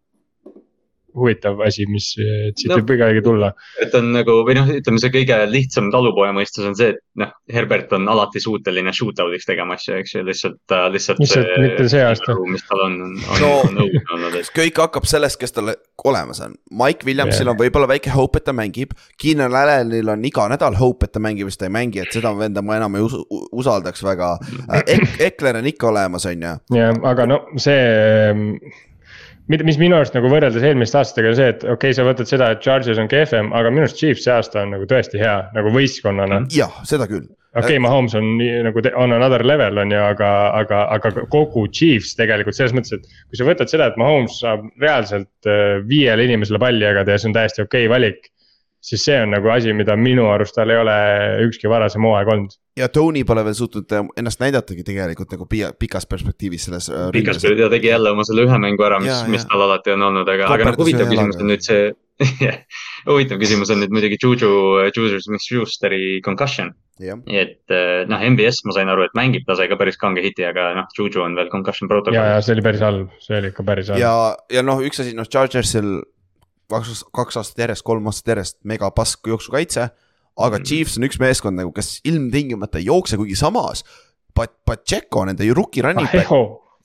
huvitav 1.15 1.61
asi, 1.65 1.87
mis 1.89 2.11
siit 2.15 2.69
no, 2.71 2.79
võib 2.79 2.95
ikkagi 2.97 3.23
tulla. 3.25 3.51
et 3.81 3.93
on 3.97 4.11
nagu 4.15 4.41
või 4.47 4.57
noh, 4.57 4.69
ütleme 4.79 5.01
see 5.01 5.13
kõige 5.13 5.39
lihtsam 5.49 5.91
talupoja 5.93 6.33
mõistes 6.35 6.67
on 6.67 6.75
see, 6.77 6.93
et 6.95 7.01
noh, 7.21 7.31
Herbert 7.51 7.93
on 7.95 8.07
alati 8.11 8.41
suuteline 8.43 8.93
shootout'iks 8.95 9.47
tegema 9.47 9.77
asju, 9.79 9.99
eks 10.01 10.17
ju, 10.17 10.25
lihtsalt, 10.27 10.59
lihtsalt. 10.93 11.21
lihtsalt 11.21 11.47
see, 11.47 11.59
mitte 11.63 11.89
see 11.91 12.03
aasta. 12.05 12.37
mis 12.51 12.65
tal 12.69 12.85
on, 12.87 12.99
on, 13.05 13.17
on, 13.17 13.41
no, 13.41 13.51
on 13.63 13.83
õudne 13.85 14.17
olnud 14.17 14.53
kõik 14.55 14.79
hakkab 14.85 15.07
sellest, 15.09 15.39
kes 15.41 15.55
tal 15.55 15.73
olemas 16.05 16.41
on. 16.43 16.55
Mike 16.71 17.07
Williamsil 17.07 17.45
yeah. 17.45 17.53
on 17.53 17.59
võib-olla 17.59 17.89
väike 17.89 18.13
hope, 18.13 18.39
et 18.39 18.47
ta 18.47 18.53
mängib. 18.55 18.95
Keenan 19.21 19.53
Allanil 19.55 20.09
on 20.11 20.25
iga 20.27 20.47
nädal 20.51 20.77
hope, 20.79 21.07
et 21.07 21.15
ta 21.15 21.21
mängib, 21.23 21.49
siis 21.49 21.61
ta 21.61 21.69
ei 21.69 21.75
mängi, 21.75 22.01
et 22.03 22.15
seda 22.15 22.33
venda 22.37 22.63
ma 22.65 22.79
enam 22.79 22.97
ei 22.97 23.05
usu, 23.05 23.23
usaldaks 23.55 24.03
väga 24.05 24.35
Ek. 24.85 25.19
Ekler 25.29 25.61
on 25.61 25.69
ikka 25.69 25.89
olemas, 25.91 26.27
on 26.29 26.43
ju. 26.47 26.55
jah, 26.77 26.99
aga 27.11 27.27
no 27.29 27.41
see 27.61 27.79
mis 29.51 29.79
minu 29.81 29.97
arust 29.97 30.15
nagu 30.17 30.29
võrreldes 30.31 30.65
eelmiste 30.65 30.99
aastatega 30.99 31.31
on 31.31 31.37
see, 31.37 31.47
et 31.53 31.63
okei 31.63 31.75
okay,, 31.75 31.95
sa 31.97 32.05
võtad 32.07 32.29
seda, 32.29 32.51
et 32.53 32.61
Chargers 32.65 33.01
on 33.01 33.09
kehvem, 33.11 33.51
aga 33.57 33.71
minu 33.73 33.85
arust 33.85 33.99
Chiefs 33.99 34.25
see 34.25 34.33
aasta 34.33 34.63
on 34.63 34.75
nagu 34.75 34.87
tõesti 34.89 35.21
hea 35.21 35.35
nagu 35.55 35.73
võistkonnana. 35.75 36.45
jah, 36.55 36.79
seda 36.87 37.07
küll. 37.11 37.27
okei 37.53 37.75
okay,, 37.75 37.81
Mahomes 37.85 38.15
on 38.17 38.31
nagu 38.67 38.85
on 39.01 39.15
another 39.15 39.45
level 39.45 39.81
on 39.83 39.93
ju, 39.93 40.01
aga, 40.01 40.31
aga, 40.61 40.83
aga 40.97 41.25
kogu 41.33 41.67
Chiefs 41.69 42.15
tegelikult 42.19 42.57
selles 42.57 42.75
mõttes, 42.77 42.97
et. 42.97 43.19
kui 43.29 43.41
sa 43.41 43.49
võtad 43.49 43.71
seda, 43.71 43.91
et 43.91 43.99
Mahomes 44.01 44.39
saab 44.41 44.65
reaalselt 44.81 45.51
äh, 45.51 45.81
viiele 45.89 46.25
inimesele 46.29 46.61
palli 46.61 46.87
jagada 46.87 47.13
ja 47.13 47.21
see 47.21 47.31
on 47.31 47.37
täiesti 47.37 47.65
okei 47.65 47.85
okay 47.85 47.93
valik 47.93 48.31
siis 48.85 49.05
see 49.07 49.17
on 49.21 49.33
nagu 49.33 49.49
asi, 49.53 49.73
mida 49.77 49.95
minu 49.97 50.27
arust 50.29 50.55
tal 50.57 50.69
ei 50.69 50.77
ole 50.77 50.95
ükski 51.47 51.69
varasem 51.71 52.05
hooaeg 52.05 52.31
olnud. 52.35 52.55
ja 52.77 52.89
Tony 52.91 53.23
pole 53.25 53.43
veel 53.47 53.57
suutnud 53.57 53.91
äh, 53.97 54.07
ennast 54.21 54.41
näidatagi 54.43 54.85
tegelikult 54.85 55.33
nagu 55.33 55.47
pikas 55.49 56.05
perspektiivis 56.11 56.69
selles. 56.69 56.89
Äh, 56.93 57.09
pikas 57.15 57.43
ja 57.43 57.69
tegi 57.71 57.91
jälle 57.91 58.13
oma 58.13 58.25
selle 58.27 58.45
ühe 58.45 58.61
mängu 58.61 58.85
ära, 58.85 59.01
mis, 59.03 59.25
mis 59.31 59.45
tal 59.49 59.65
alati 59.67 59.95
on 59.95 60.09
olnud, 60.09 60.33
aga, 60.35 60.49
aga 60.53 60.71
noh, 60.71 60.81
huvitav 60.81 61.09
küsimus 61.09 61.41
on 61.41 61.53
nüüd 61.53 61.65
see 61.65 61.93
huvitav 63.09 63.41
küsimus 63.41 63.71
on 63.73 63.81
nüüd 63.83 63.93
muidugi 63.95 64.19
Juju, 64.21 64.49
Juju 64.95 65.19
Smith-Schusteri 65.23 66.21
concussion. 66.25 66.71
et 67.01 67.73
äh, 67.73 68.05
noh, 68.07 68.21
MBS 68.31 68.63
ma 68.67 68.75
sain 68.77 68.91
aru, 68.91 69.09
et 69.09 69.15
mängib, 69.17 69.43
ta 69.47 69.57
sai 69.59 69.67
ka 69.71 69.75
päris 69.79 69.97
kange 69.99 70.23
hiti, 70.23 70.45
aga 70.47 70.69
noh, 70.77 70.91
Juju 70.95 71.25
on 71.25 71.35
veel 71.35 71.49
concussion 71.51 71.91
protokollis. 71.91 72.21
ja, 72.21 72.37
ja 72.37 72.43
see 72.45 72.55
oli 72.55 72.63
päris 72.69 72.85
halb, 72.85 73.09
see 73.23 73.39
oli 73.41 73.51
ikka 73.51 73.65
päris 73.67 73.91
halb. 73.91 74.03
ja, 74.03 74.13
ja 74.53 74.63
noh, 74.63 74.83
üks 74.85 75.01
asi, 75.03 75.15
noh 75.17 75.27
Chargersil 75.27 75.97
kaks, 76.71 77.03
kaks 77.15 77.39
aastat 77.41 77.65
järjest, 77.65 77.85
kolm 77.87 78.07
aastat 78.11 78.33
järjest 78.33 78.57
mega 78.67 78.89
pask 78.95 79.27
jooksukaitse. 79.27 79.89
aga 80.35 80.59
mm. 80.59 80.67
Chiefs 80.67 80.97
on 80.99 81.07
üks 81.07 81.19
meeskond 81.21 81.59
nagu, 81.59 81.71
kes 81.75 81.99
ilmtingimata 82.03 82.81
ei 82.81 82.89
jookse, 82.89 83.17
kuigi 83.17 83.37
samas. 83.39 83.85
Pacheco, 84.35 85.23
nende 85.23 85.47
rookie 85.55 85.83
running 85.83 86.09
back, 86.11 86.31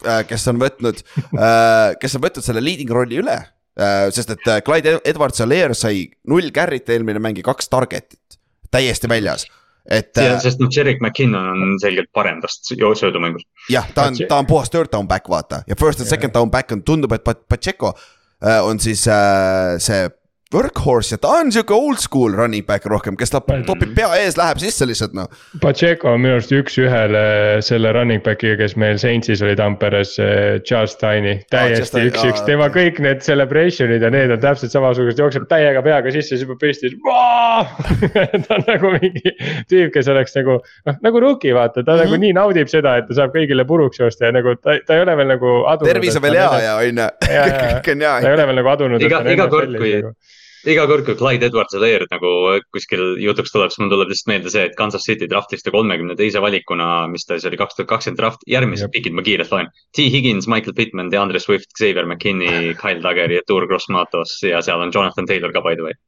äh, 0.07 0.21
kes 0.29 0.47
on 0.53 0.61
võtnud 0.63 1.01
äh, 1.35 1.97
kes 1.99 2.15
on 2.15 2.23
võtnud 2.23 2.47
selle 2.47 2.63
leading 2.63 2.93
rolli 2.95 3.19
üle. 3.19 3.41
Äh, 3.81 4.05
sest 4.15 4.31
et 4.37 4.45
Clyde 4.67 5.01
Edwards-Alaire 5.03 5.75
sai 5.75 6.05
null 6.31 6.53
carry't 6.55 6.93
eelmine 6.95 7.23
mäng 7.23 7.41
ja 7.41 7.49
kaks 7.51 7.73
target'it, 7.73 8.39
täiesti 8.71 9.11
väljas 9.11 9.49
et. 9.91 10.15
sest 10.43 10.61
noh, 10.63 10.71
Jerick 10.71 11.03
McKinnon 11.03 11.63
on 11.65 11.77
selgelt 11.83 12.11
parem 12.15 12.41
tast 12.43 12.69
söödumängus. 12.71 13.43
jah, 13.71 13.89
ta 13.95 14.07
on, 14.11 14.19
ta 14.29 14.39
on 14.39 14.47
puhas 14.47 14.71
third 14.71 14.93
down 14.93 15.09
back 15.09 15.29
vaata 15.29 15.63
ja 15.67 15.77
first 15.79 16.01
and 16.01 16.09
second 16.09 16.35
down 16.35 16.51
back 16.51 16.73
on, 16.73 16.83
tundub, 16.83 17.13
et 17.13 17.25
Pacheco 17.25 17.95
on 18.41 18.81
siis 18.81 19.07
äh, 19.09 19.79
see 19.79 20.11
workhorse 20.55 21.15
ja 21.15 21.19
ta 21.23 21.31
on 21.39 21.53
sihuke 21.55 21.75
old 21.75 22.01
school 22.03 22.35
running 22.35 22.67
back 22.67 22.87
rohkem, 22.91 23.15
kes 23.19 23.31
ta 23.31 23.41
topib 23.67 23.93
pea 23.95 24.09
ees, 24.19 24.35
läheb 24.39 24.59
sisse 24.59 24.87
lihtsalt 24.89 25.15
noh. 25.15 25.29
Pacheco 25.63 26.11
on 26.11 26.25
minu 26.25 26.35
arust 26.39 26.51
üks-ühele 26.55 27.23
selle 27.63 27.93
running 27.95 28.23
back'iga, 28.25 28.57
kes 28.59 28.75
meil 28.81 28.99
Saintsis 28.99 29.45
oli 29.47 29.55
Tamperes, 29.59 30.17
Charles 30.67 30.97
Tine'i. 30.99 31.37
täiesti 31.55 32.03
üks-üks, 32.09 32.43
tema 32.49 32.67
kõik 32.75 32.99
need 33.05 33.23
celebration'id 33.27 34.03
ja 34.03 34.11
need 34.11 34.35
on 34.35 34.43
täpselt 34.43 34.75
samasugused, 34.75 35.23
jookseb 35.23 35.47
täiega 35.51 35.85
peaga 35.87 36.11
sisse, 36.15 36.35
siis 36.35 36.43
hüppab 36.47 36.59
püsti. 36.65 36.93
ta 38.49 38.59
on 38.59 38.67
nagu 38.67 38.93
mingi 38.97 39.35
tüüp, 39.71 39.93
kes 39.95 40.11
oleks 40.11 40.35
nagu, 40.41 40.59
noh 40.89 40.99
nagu 41.07 41.23
rookie 41.23 41.55
vaata, 41.55 41.85
ta 41.85 41.95
mm 41.95 41.95
-hmm. 41.95 42.11
nagu 42.11 42.21
nii 42.27 42.35
naudib 42.41 42.73
seda, 42.73 42.97
et 42.99 43.07
ta 43.07 43.21
saab 43.21 43.37
kõigile 43.37 43.67
puruks 43.69 44.03
joosta 44.03 44.27
ja 44.27 44.35
nagu 44.35 44.57
ta, 44.59 44.81
ta 44.87 44.99
ei 44.99 45.07
ole 45.07 45.17
veel 45.17 45.31
nagu 45.37 45.55
adunud. 45.63 45.93
tervis 45.93 46.19
on 46.19 46.27
veel 46.27 46.41
hea 46.43 46.61
ja 46.67 46.75
on 46.77 47.03
ju, 47.05 47.09
kõik 47.71 47.95
on 47.95 48.07
hea. 48.07 48.19
ta 48.21 48.29
ei 48.29 48.35
ole 48.35 48.47
veel 48.51 48.63
nagu 48.63 48.75
adunud. 48.75 49.03
iga, 49.03 49.23
iga 49.31 49.49
kord, 49.49 49.79
kui 49.79 49.95
nagu 50.01 50.15
iga 50.69 50.87
kord, 50.91 51.05
kui 51.07 51.17
Clyde 51.19 51.49
Edwards-Helaire 51.49 52.07
nagu 52.11 52.31
kuskil 52.75 53.17
jutuks 53.23 53.55
tuleb, 53.55 53.73
siis 53.73 53.83
mul 53.83 53.93
tuleb 53.93 54.13
lihtsalt 54.13 54.31
meelde 54.33 54.53
see, 54.53 54.65
et 54.69 54.77
Kansas 54.79 55.07
City 55.07 55.29
draftis 55.31 55.65
ta 55.65 55.73
kolmekümne 55.75 56.17
teise 56.19 56.43
valikuna, 56.45 56.89
mis 57.13 57.27
ta 57.27 57.39
siis 57.39 57.49
oli, 57.51 57.61
kaks 57.61 57.79
tuhat 57.79 57.91
kakskümmend 57.95 58.21
draft, 58.21 58.47
järgmised 58.51 58.93
pikid 58.95 59.17
ma 59.17 59.25
kiirelt 59.27 59.53
loen. 59.55 59.71
T 59.97 60.09
Higgins, 60.13 60.49
Michael 60.51 60.77
Pittman, 60.79 61.13
DeAndre 61.13 61.43
Swift, 61.43 61.73
Xavier 61.77 62.09
McKinney, 62.09 62.75
Kyle 62.81 63.03
Duggar 63.05 63.33
ja 63.33 63.45
Tour 63.47 63.69
Gross 63.71 63.89
Matos 63.93 64.39
ja 64.47 64.63
seal 64.65 64.83
on 64.83 64.93
Jonathan 64.95 65.29
Taylor 65.29 65.55
ka 65.55 65.65
by 65.65 65.77
the 65.77 65.89
way. 65.91 66.01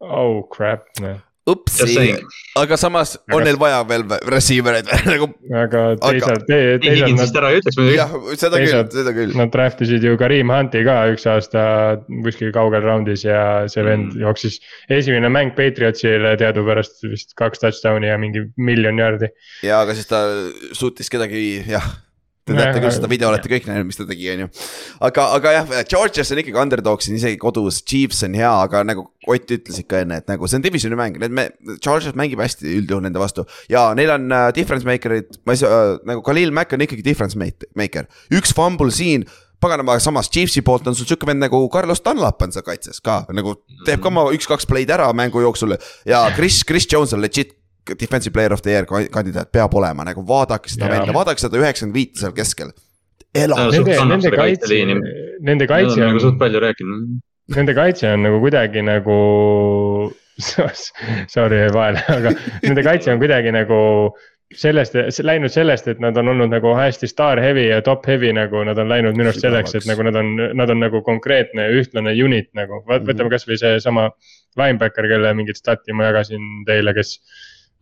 Oh 0.00 0.46
crap, 0.48 0.88
noh 1.00 1.20
upsi, 1.48 2.16
aga 2.60 2.76
samas 2.76 3.14
aga... 3.16 3.36
on 3.36 3.46
neil 3.46 3.56
vaja 3.60 3.80
veel 3.88 4.04
receiver 4.28 4.76
eid 4.76 4.90
nagu. 5.08 5.30
aga 5.56 5.84
teised 6.02 6.44
te,, 6.48 6.58
teised 6.82 7.16
nad. 7.16 7.38
ära 7.40 7.52
ei 7.54 7.62
ütleks 7.62 7.78
muidugi. 7.80 7.96
jah, 7.96 8.12
seda 8.42 8.60
küll, 8.60 8.82
seda 8.96 9.14
küll. 9.16 9.32
Nad 9.40 9.54
draft 9.54 9.80
isid 9.86 10.04
ju 10.04 10.18
Karim 10.20 10.52
Hunti 10.52 10.84
ka 10.86 10.98
üks 11.14 11.24
aasta 11.30 11.62
kuskil 12.26 12.52
kaugel 12.56 12.84
round'is 12.84 13.24
ja 13.24 13.40
see 13.72 13.86
vend 13.86 14.12
mm. 14.12 14.20
jooksis. 14.26 14.60
esimene 14.92 15.32
mäng 15.32 15.56
Patriotsile 15.56 16.36
teadupärast 16.40 17.00
vist 17.08 17.34
kaks 17.40 17.64
touchdown'i 17.64 18.12
ja 18.12 18.20
mingi 18.20 18.44
miljon 18.60 19.00
jaardi. 19.00 19.32
ja, 19.66 19.80
aga 19.80 19.96
siis 19.96 20.10
ta 20.10 20.24
suutis 20.76 21.08
kedagi 21.12 21.64
jah 21.70 21.88
Te 22.50 22.58
teate 22.58 22.82
küll 22.82 22.94
seda 22.94 23.10
video, 23.10 23.30
olete 23.30 23.50
kõik 23.52 23.68
näinud, 23.68 23.88
mis 23.88 23.98
ta 24.00 24.06
tegi, 24.08 24.28
on 24.34 24.44
ju. 24.44 24.48
aga, 25.08 25.26
aga 25.38 25.54
jah, 25.56 25.74
Georgias 25.90 26.32
on 26.34 26.42
ikkagi 26.42 26.60
underdog 26.60 27.04
siin 27.04 27.18
isegi 27.20 27.38
kodus, 27.40 27.82
Chiefs 27.86 28.24
on 28.26 28.36
hea, 28.38 28.52
aga 28.66 28.84
nagu 28.86 29.08
Ott 29.30 29.52
ütles 29.52 29.76
ikka 29.82 29.98
enne, 30.00 30.16
et 30.22 30.30
nagu 30.30 30.48
see 30.48 30.56
on 30.56 30.62
divisioni 30.64 30.96
mäng, 30.96 31.18
need 31.20 31.34
me, 31.36 31.42
Georgias 31.84 32.16
mängib 32.16 32.40
hästi 32.40 32.70
üldjuhul 32.78 33.04
nende 33.04 33.20
vastu. 33.20 33.44
ja 33.68 33.90
neil 33.94 34.14
on 34.14 34.30
uh, 34.32 34.48
difference 34.56 34.88
maker'id, 34.88 35.36
ma 35.44 35.52
ei 35.52 35.60
saa 35.60 35.68
uh,, 35.68 36.00
nagu 36.08 36.24
Khalil 36.24 36.54
Mack 36.56 36.72
on 36.72 36.86
ikkagi 36.86 37.04
difference 37.04 37.36
maker, 37.36 38.08
üks 38.32 38.56
fumble 38.56 38.88
siin 38.96 39.28
paganama, 39.60 39.98
samas 40.00 40.30
Chiefsi 40.32 40.62
poolt 40.64 40.88
on 40.88 40.96
sul 40.96 41.04
sihuke 41.04 41.28
vend 41.28 41.44
nagu 41.44 41.60
Carlos 41.72 42.00
Dunlap 42.04 42.40
on 42.42 42.54
seal 42.54 42.64
kaitses 42.64 43.02
ka 43.04 43.22
nagu 43.36 43.58
teeb 43.86 44.00
ka 44.00 44.08
oma 44.08 44.24
üks-kaks 44.32 44.68
play'd 44.68 44.92
ära 44.96 45.10
mängu 45.16 45.44
jooksul 45.44 45.76
ja 46.08 46.24
Chris, 46.36 46.62
Chris 46.64 46.88
Jones 46.88 47.12
on 47.16 47.20
legit 47.20 47.59
defensive 47.98 48.32
player 48.32 48.52
of 48.52 48.62
the 48.62 48.70
year 48.74 48.86
kandidaat 48.86 49.50
peab 49.52 49.74
olema, 49.74 50.04
nagu 50.06 50.24
vaadake 50.26 50.72
seda 50.72 50.90
välja, 50.92 51.14
vaadake 51.16 51.42
seda 51.42 51.60
üheksakümmend 51.60 51.96
viite 51.96 52.22
seal 52.22 52.34
keskel. 52.36 52.72
Nende, 53.30 53.98
nende 54.10 54.30
kaitse, 54.34 54.78
nende 55.46 55.68
kaitse 55.70 56.02
on. 56.02 56.18
suht 56.22 56.40
palju 56.40 56.62
rääkinud. 56.64 57.20
Nende 57.54 57.74
kaitse 57.78 58.10
on 58.14 58.24
nagu 58.26 58.40
kuidagi 58.42 58.82
nagu 58.86 59.20
sorry 61.34 61.62
vahele, 61.74 62.02
aga 62.10 62.34
nende 62.64 62.84
kaitse 62.86 63.12
on 63.12 63.22
kuidagi 63.22 63.52
nagu 63.54 63.78
sellest, 64.56 64.96
läinud 65.22 65.52
sellest, 65.54 65.86
et 65.92 66.00
nad 66.02 66.16
on 66.18 66.32
olnud 66.32 66.50
nagu 66.50 66.72
hästi 66.74 67.06
star 67.10 67.38
heavy 67.42 67.68
ja 67.68 67.78
top 67.86 68.06
heavy 68.10 68.32
nagu 68.34 68.64
nad 68.66 68.78
on 68.82 68.90
läinud 68.90 69.18
minu 69.18 69.30
arust 69.30 69.44
selleks, 69.44 69.76
et 69.78 69.86
nagu 69.86 70.02
nad 70.06 70.18
on, 70.18 70.32
nad 70.58 70.72
on 70.72 70.82
nagu 70.82 71.02
konkreetne 71.06 71.68
ühtlane 71.78 72.14
unit 72.18 72.50
nagu, 72.58 72.82
võtame 72.88 73.28
mhm. 73.28 73.34
kasvõi 73.36 73.60
seesama 73.60 74.08
linebacker, 74.58 75.06
kelle 75.10 75.34
mingit 75.38 75.60
stat'i 75.60 75.94
ma 75.94 76.08
jagasin 76.10 76.64
teile, 76.66 76.94
kes 76.96 77.14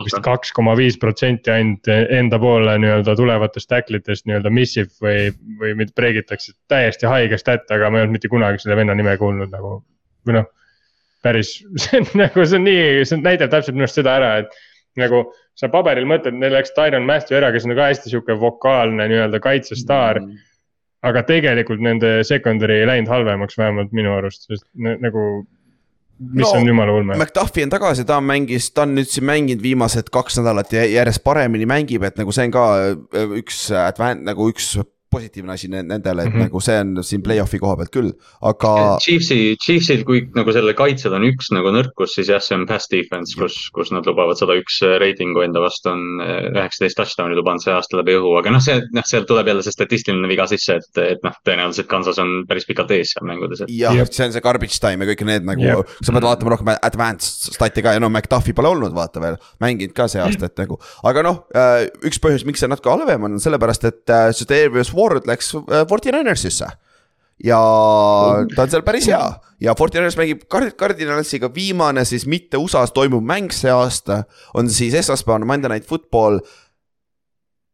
vist 0.05 0.21
kaks 0.23 0.53
koma 0.55 0.75
viis 0.79 0.99
protsenti 1.01 1.51
ainult 1.51 1.89
enda 1.91 2.39
poole 2.39 2.77
nii-öelda 2.79 3.15
tulevatest 3.19 3.69
tacklitest 3.71 4.29
nii-öelda 4.29 4.53
missib 4.55 4.93
või, 5.03 5.33
või 5.59 5.75
mind 5.81 5.91
preigitakse 5.99 6.55
täiesti 6.71 7.09
haige 7.11 7.39
stat, 7.41 7.67
aga 7.75 7.91
ma 7.91 7.99
ei 7.99 8.07
olnud 8.07 8.19
mitte 8.19 8.31
kunagi 8.31 8.63
selle 8.63 8.79
venna 8.79 8.95
nime 8.99 9.17
kuulnud 9.19 9.51
nagu. 9.55 9.81
või 10.29 10.39
noh, 10.39 10.49
päris, 11.25 11.57
see 11.83 12.03
on 12.03 12.09
nagu, 12.23 12.47
see 12.47 12.61
on 12.61 12.67
nii, 12.69 12.89
see 13.09 13.23
näitab 13.25 13.53
täpselt 13.55 13.79
minu 13.79 13.89
arust 13.89 13.99
seda 13.99 14.15
ära, 14.21 14.33
et 14.45 14.59
nagu 14.99 15.25
sa 15.59 15.71
paberil 15.73 16.07
mõtled, 16.07 16.37
neil 16.39 16.55
läks 16.55 16.75
Tyron 16.77 17.07
Matthew 17.09 17.41
ära, 17.41 17.51
kes 17.55 17.67
on 17.67 17.75
ka 17.75 17.91
hästi 17.91 18.13
sihuke 18.13 18.39
vokaalne 18.39 19.09
nii-öelda 19.11 19.43
kaitsestaar 19.43 20.23
mm. 20.23 20.31
-hmm. 20.31 20.49
aga 21.11 21.25
tegelikult 21.27 21.83
nende 21.83 22.19
secondary 22.27 22.81
ei 22.81 22.87
läinud 22.87 23.11
halvemaks, 23.11 23.59
vähemalt 23.59 23.93
minu 23.93 24.15
arust, 24.15 24.47
sest 24.47 24.69
nagu 24.79 25.25
mis 26.19 26.45
no, 26.45 26.53
on 26.59 26.69
jumala 26.69 26.95
ulme. 26.99 27.17
McDuffi 27.17 27.65
on 27.67 27.73
tagasi, 27.73 28.05
ta 28.09 28.21
mängis, 28.25 28.71
ta 28.75 28.85
on 28.87 28.97
nüüd 28.99 29.11
siin 29.11 29.27
mänginud 29.29 29.63
viimased 29.65 30.11
kaks 30.15 30.41
nädalat 30.41 30.73
ja 30.75 30.85
järjest 30.89 31.23
paremini 31.27 31.69
mängib, 31.69 32.07
et 32.07 32.19
nagu 32.21 32.35
see 32.35 32.49
on 32.49 32.55
ka 32.55 32.69
äh, 32.91 33.37
üks 33.41 33.69
advan-, 33.77 34.25
nagu 34.27 34.49
üks 34.53 34.75
positiivne 35.11 35.53
asi 35.53 35.69
nendele, 35.69 36.23
et 36.23 36.29
mm 36.29 36.35
-hmm. 36.35 36.49
nagu 36.49 36.61
see 36.61 36.79
on 36.81 37.05
siin 37.05 37.23
play-off'i 37.25 37.59
koha 37.59 37.77
pealt 37.77 37.93
küll, 37.95 38.11
aga. 38.43 38.73
Chiefsi, 39.03 39.57
Chiefsil, 39.65 40.05
kui 40.05 40.23
nagu 40.37 40.53
selle 40.53 40.75
kaitsel 40.77 41.15
on 41.17 41.25
üks 41.29 41.49
nagu 41.55 41.73
nõrkus, 41.73 42.15
siis 42.19 42.29
jah, 42.29 42.43
see 42.45 42.57
on 42.59 42.67
pass 42.69 42.91
defense, 42.93 43.37
kus, 43.39 43.57
kus 43.75 43.93
nad 43.95 44.07
lubavad 44.07 44.37
sada 44.41 44.57
üks 44.59 44.81
reitingu 45.01 45.41
enda 45.47 45.63
vastu 45.65 45.93
on 45.93 46.21
eh, 46.25 46.51
üheksateist 46.53 47.01
touchdown'i 47.01 47.39
lubanud 47.39 47.65
see 47.65 47.73
aasta 47.73 48.01
läbi 48.01 48.19
õhu, 48.19 48.35
aga 48.41 48.53
noh, 48.53 48.65
see, 48.65 48.83
noh, 48.93 49.07
sealt 49.09 49.29
tuleb 49.31 49.49
jälle 49.49 49.65
see 49.65 49.77
statistiline 49.77 50.29
viga 50.29 50.47
sisse, 50.51 50.79
et, 50.83 51.03
et 51.03 51.25
noh, 51.25 51.37
tõenäoliselt 51.47 51.89
Kansas 51.91 52.21
on 52.23 52.45
päris 52.49 52.69
pikalt 52.69 52.93
ees 52.97 53.15
seal 53.15 53.27
mängudes 53.29 53.65
et.... 53.65 53.73
jah, 53.73 53.97
see 54.11 54.29
on 54.29 54.37
see 54.37 54.45
garbage 54.45 54.81
time 54.83 55.05
ja 55.05 55.13
kõik 55.13 55.25
need 55.29 55.49
nagu 55.49 55.65
yep., 55.65 55.97
sa 56.03 56.13
pead 56.13 56.29
vaatama 56.29 56.55
rohkem 56.55 56.73
advanced 56.77 57.57
stat'i 57.57 57.85
ka 57.85 57.97
ja 57.97 58.03
no 58.03 58.11
McDuffi 58.13 58.55
pole 58.57 58.73
olnud, 58.75 58.93
vaata 58.97 59.23
veel, 59.25 59.41
mänginud 59.65 59.97
ka 59.97 60.09
see 60.11 60.23
aasta, 60.23 60.51
et 60.51 60.65
nagu. 60.65 60.79
aga 61.09 61.25
noh, 61.27 61.41
äh, 61.57 61.87
üks 62.09 62.21
põhjus, 62.23 62.45
miks 62.49 62.61
see 62.65 62.71
natuke 62.71 62.93
halvem 62.93 63.29
on, 63.29 63.41
sellepärast 63.43 63.89
et 63.89 64.15
äh, 64.15 64.29
Ward 64.99 65.31
läks 65.31 65.55
äh, 65.55 65.87
Forty 65.89 66.13
Ninersisse 66.13 66.69
ja 67.45 67.59
ta 68.55 68.65
on 68.65 68.71
seal 68.73 68.85
päris 68.87 69.07
hea. 69.11 69.21
Ja 69.63 69.75
Forty 69.79 69.99
Niners 69.99 70.17
mängib 70.19 70.45
Cardinalsiga 70.51 71.51
viimane 71.55 72.05
siis 72.07 72.27
mitte 72.31 72.59
USA-s 72.59 72.95
toimuv 72.95 73.25
mäng 73.27 73.53
see 73.55 73.71
aasta. 73.71 74.25
on 74.55 74.71
siis 74.71 74.95
esmaspäevane 74.95 75.47
Monday 75.47 75.71
Night 75.71 75.89
Football 75.89 76.41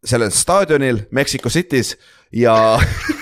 sellel 0.05 0.31
staadionil 0.31 1.05
Mexico 1.11 1.49
City's. 1.49 1.97
Ja 2.33 2.79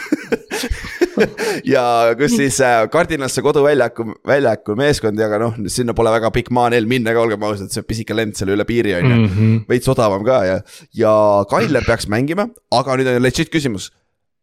ja 1.75 1.85
kus 2.19 2.37
siis 2.37 2.59
äh, 2.65 2.85
Cardinalisse 2.93 3.43
koduväljaku, 3.45 4.07
väljaku 4.29 4.77
meeskond 4.79 5.21
ja 5.21 5.29
aga 5.31 5.41
noh, 5.45 5.57
sinna 5.73 5.95
pole 5.97 6.13
väga 6.15 6.31
pikk 6.35 6.53
maaneel 6.55 6.89
minna 6.91 7.15
ka, 7.15 7.25
olgem 7.25 7.47
ausad, 7.49 7.73
see 7.75 7.87
pisike 7.87 8.17
lend 8.17 8.37
seal 8.39 8.53
üle 8.55 8.67
piiri 8.69 8.95
on 8.99 9.09
ju 9.09 9.17
-hmm.. 9.25 9.65
veits 9.71 9.91
odavam 9.93 10.25
ka 10.27 10.43
ja, 10.49 10.61
ja 10.97 11.15
Kailer 11.51 11.87
peaks 11.87 12.09
mängima, 12.13 12.49
aga 12.71 12.97
nüüd 12.99 13.11
on 13.15 13.23
legit 13.23 13.53
küsimus. 13.53 13.91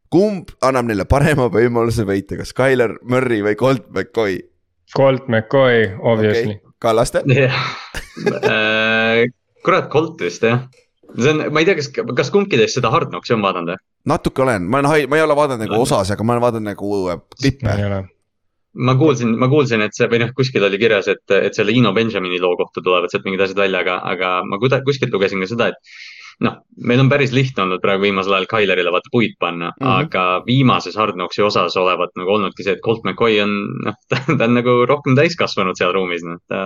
Kumb 0.10 0.50
annab 0.66 0.88
neile 0.90 1.06
parema 1.06 1.50
võimaluse 1.54 2.06
võita, 2.08 2.40
kas 2.40 2.56
Tyler 2.58 2.96
Murray 3.04 3.44
või 3.46 3.56
Colt 3.56 3.90
McCoy? 3.94 4.40
Colt 4.96 5.28
McCoy, 5.30 5.86
obviously. 6.02 6.58
Okay.. 6.58 6.66
Kallaste? 6.80 7.22
Yeah. 7.30 7.54
kurat, 9.66 9.92
Colt 9.92 10.22
vist 10.24 10.44
jah 10.48 10.66
see 11.18 11.34
on, 11.34 11.44
ma 11.54 11.64
ei 11.64 11.68
tea, 11.70 11.78
kas, 11.80 11.90
kas 12.22 12.32
kumbki 12.34 12.60
teist 12.60 12.80
seda 12.80 12.92
Hard 12.94 13.12
Knocksi 13.14 13.36
on 13.36 13.44
vaadanud 13.46 13.74
või? 13.74 13.84
natuke 14.14 14.46
olen, 14.46 14.70
ma 14.70 14.82
olen, 14.82 15.10
ma 15.10 15.20
ei 15.20 15.26
ole 15.26 15.38
vaadanud 15.38 15.66
nagu 15.66 15.82
osas, 15.84 16.14
aga 16.14 16.26
ma 16.26 16.36
olen 16.36 16.46
vaadanud 16.46 16.70
nagu 16.72 17.02
äh, 17.10 17.22
klippe. 17.40 17.76
ma 18.88 18.96
kuulsin, 19.00 19.34
ma 19.42 19.50
kuulsin, 19.52 19.84
et 19.86 19.98
see 19.98 20.08
või 20.12 20.22
noh, 20.24 20.32
kuskil 20.38 20.66
oli 20.68 20.80
kirjas, 20.82 21.10
et, 21.12 21.26
et 21.36 21.58
selle 21.58 21.74
Ino 21.76 21.94
Benjamini 21.96 22.40
loo 22.42 22.56
kohta 22.60 22.84
tulevad 22.86 23.12
sealt 23.12 23.26
mingid 23.28 23.44
asjad 23.46 23.62
välja, 23.64 23.84
aga, 23.84 24.00
aga 24.14 24.34
ma 24.46 24.62
kuskilt 24.62 25.14
lugesin 25.14 25.42
ka 25.44 25.50
seda, 25.50 25.72
et 25.74 26.00
noh, 26.44 26.56
meil 26.88 27.02
on 27.04 27.10
päris 27.12 27.34
lihtne 27.36 27.66
olnud 27.66 27.82
praegu 27.84 28.06
viimasel 28.08 28.36
ajal 28.36 28.48
Tylerile 28.52 28.92
vaata 28.94 29.12
puid 29.12 29.36
panna 29.42 29.72
mm, 29.72 29.86
-hmm. 29.86 30.06
aga 30.06 30.26
viimases 30.46 30.96
Hard 31.00 31.18
Knocksi 31.18 31.44
osas 31.44 31.78
olevat 31.78 32.14
nagu 32.20 32.36
olnudki 32.36 32.64
see, 32.64 32.78
et 32.78 32.84
Colt 32.86 33.04
McCoy 33.04 33.40
on 33.44 33.56
noh, 33.86 33.98
ta 34.10 34.22
on 34.48 34.56
nagu 34.56 34.76
rohkem 34.90 35.18
täiskasvanud 35.20 35.80
seal 35.80 35.92
ruumis, 35.96 36.24
noh, 36.28 36.40
ta 36.48 36.62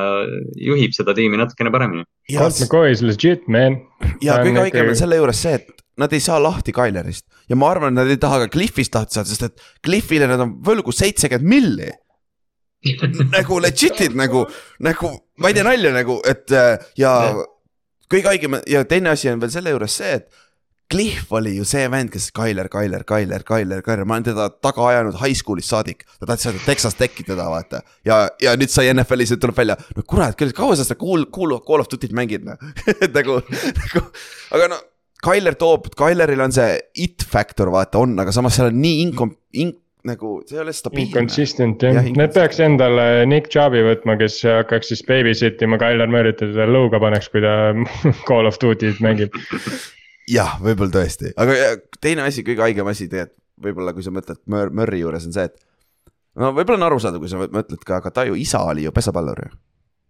juhib 0.61 0.93
seda 0.93 1.15
tiimi 1.17 1.39
natukene 1.41 1.74
paremini. 1.74 2.05
Colt 2.32 2.61
McCoy 2.61 2.93
is 2.93 3.01
legit 3.05 3.47
man. 3.47 3.82
ja 4.21 4.38
kõige 4.43 4.67
haigem 4.67 4.93
on 4.93 4.99
selle 4.99 5.17
juures 5.21 5.41
see, 5.47 5.57
et 5.61 5.84
nad 5.97 6.13
ei 6.13 6.21
saa 6.24 6.39
lahti 6.41 6.74
Tylerist 6.76 7.26
ja 7.49 7.57
ma 7.57 7.71
arvan, 7.74 7.93
et 7.93 8.03
nad 8.03 8.13
ei 8.13 8.21
taha 8.21 8.45
ka 8.45 8.53
Cliffist 8.53 8.95
lahti 8.95 9.17
saada, 9.17 9.30
sest 9.30 9.49
et 9.49 9.67
Cliffile 9.86 10.30
nad 10.30 10.41
on 10.41 10.57
võlgu 10.65 10.93
seitsekümmend 10.93 11.49
milli 11.49 11.91
nagu 13.38 13.57
legit'id 13.63 14.15
nagu, 14.19 14.43
nagu 14.84 15.09
ma 15.39 15.49
ei 15.49 15.55
tee 15.55 15.65
nalja 15.65 15.93
nagu, 15.95 16.17
et 16.28 16.51
ja, 16.51 16.65
ja 16.99 17.11
kõige 18.14 18.32
haigem 18.32 18.61
ja 18.70 18.86
teine 18.88 19.14
asi 19.14 19.32
on 19.32 19.41
veel 19.41 19.53
selle 19.53 19.74
juures 19.74 19.99
see, 19.99 20.18
et 20.22 20.32
Cliff 20.91 21.32
oli 21.34 21.55
ju 21.55 21.66
see 21.66 21.88
vend, 21.89 22.11
kes 22.14 22.28
Tyler, 22.36 22.68
Tyler, 22.70 23.01
Tyler, 23.07 23.43
Tyler, 23.47 23.82
Tyler, 23.82 24.05
ma 24.05 24.18
olen 24.20 24.26
teda 24.28 24.49
taga 24.61 24.84
ajanud 24.91 25.16
high 25.22 25.34
school'ist 25.38 25.72
saadik. 25.72 26.03
ta 26.20 26.28
tahtis 26.28 26.45
saada 26.49 26.61
Texas 26.66 26.97
Techi 26.99 27.26
teda 27.26 27.47
vaata 27.49 27.82
ja, 28.05 28.28
ja 28.43 28.53
nüüd 28.59 28.70
sai 28.70 28.91
NFL-is 28.93 29.34
ja 29.34 29.39
tuleb 29.41 29.57
välja, 29.57 29.78
no 29.97 30.05
kurat, 30.05 30.38
kaua 30.38 30.78
sa 30.78 30.86
seda 30.86 30.99
Cool, 31.01 31.26
Cool, 31.34 31.55
Call 31.66 31.82
of 31.82 31.89
Duty't 31.89 32.14
mängid 32.14 32.45
noh 32.45 32.59
nagu, 33.18 33.39
nagu, 33.80 34.03
aga 34.53 34.74
no. 34.76 34.82
Tyler 35.24 35.55
toob, 35.55 35.88
Tyleril 35.95 36.41
on 36.43 36.51
see 36.51 36.82
it 36.99 37.24
factor 37.24 37.72
vaata 37.72 38.01
on, 38.03 38.18
aga 38.20 38.34
samas 38.36 38.57
seal 38.59 38.68
on 38.68 38.82
nii 38.84 39.05
inkom-, 39.05 39.38
in-, 39.55 39.78
nagu 40.08 40.34
see 40.47 40.58
ei 40.58 40.64
ole 40.64 40.74
stabiilne. 40.76 41.10
Inconsistent 41.10 41.84
jah 41.86 41.99
ja,, 41.99 42.16
need 42.20 42.34
peaks 42.36 42.60
endale 42.64 43.28
Nick 43.30 43.51
Chubb'i 43.54 43.84
võtma, 43.86 44.18
kes 44.20 44.41
hakkaks 44.47 44.91
siis 44.91 45.04
babysit 45.08 45.62
ima 45.64 45.80
Tyler 45.82 46.12
Murry't 46.12 46.43
ja 46.43 46.49
teda 46.49 46.68
lõuga 46.70 46.99
paneks, 47.04 47.30
kui 47.32 47.43
ta 47.43 47.72
Call 48.30 48.49
of 48.49 48.60
Duty't 48.62 48.99
mängib. 49.04 49.38
jah, 50.32 50.58
võib-olla 50.64 50.99
tõesti, 50.99 51.32
aga 51.39 51.76
teine 52.04 52.28
asi, 52.28 52.43
kõige 52.47 52.68
haigem 52.68 52.91
asi 52.91 53.08
tegelikult 53.08 53.39
võib-olla, 53.64 53.93
kui 53.95 54.06
sa 54.06 54.14
mõtled 54.14 54.41
Mur 54.49 54.72
Murry 54.76 55.04
juures 55.04 55.28
on 55.28 55.36
see, 55.36 55.45
et. 55.49 55.60
no 56.39 56.51
võib-olla 56.56 56.82
on 56.82 56.88
arusaadav, 56.89 57.22
kui 57.22 57.32
sa 57.32 57.41
mõtled 57.43 57.84
ka, 57.84 57.99
aga 57.99 58.12
ta 58.14 58.26
ju 58.28 58.38
isa 58.39 58.64
oli 58.66 58.88
ju 58.88 58.93
pesapallur 58.95 59.45
ju 59.45 59.51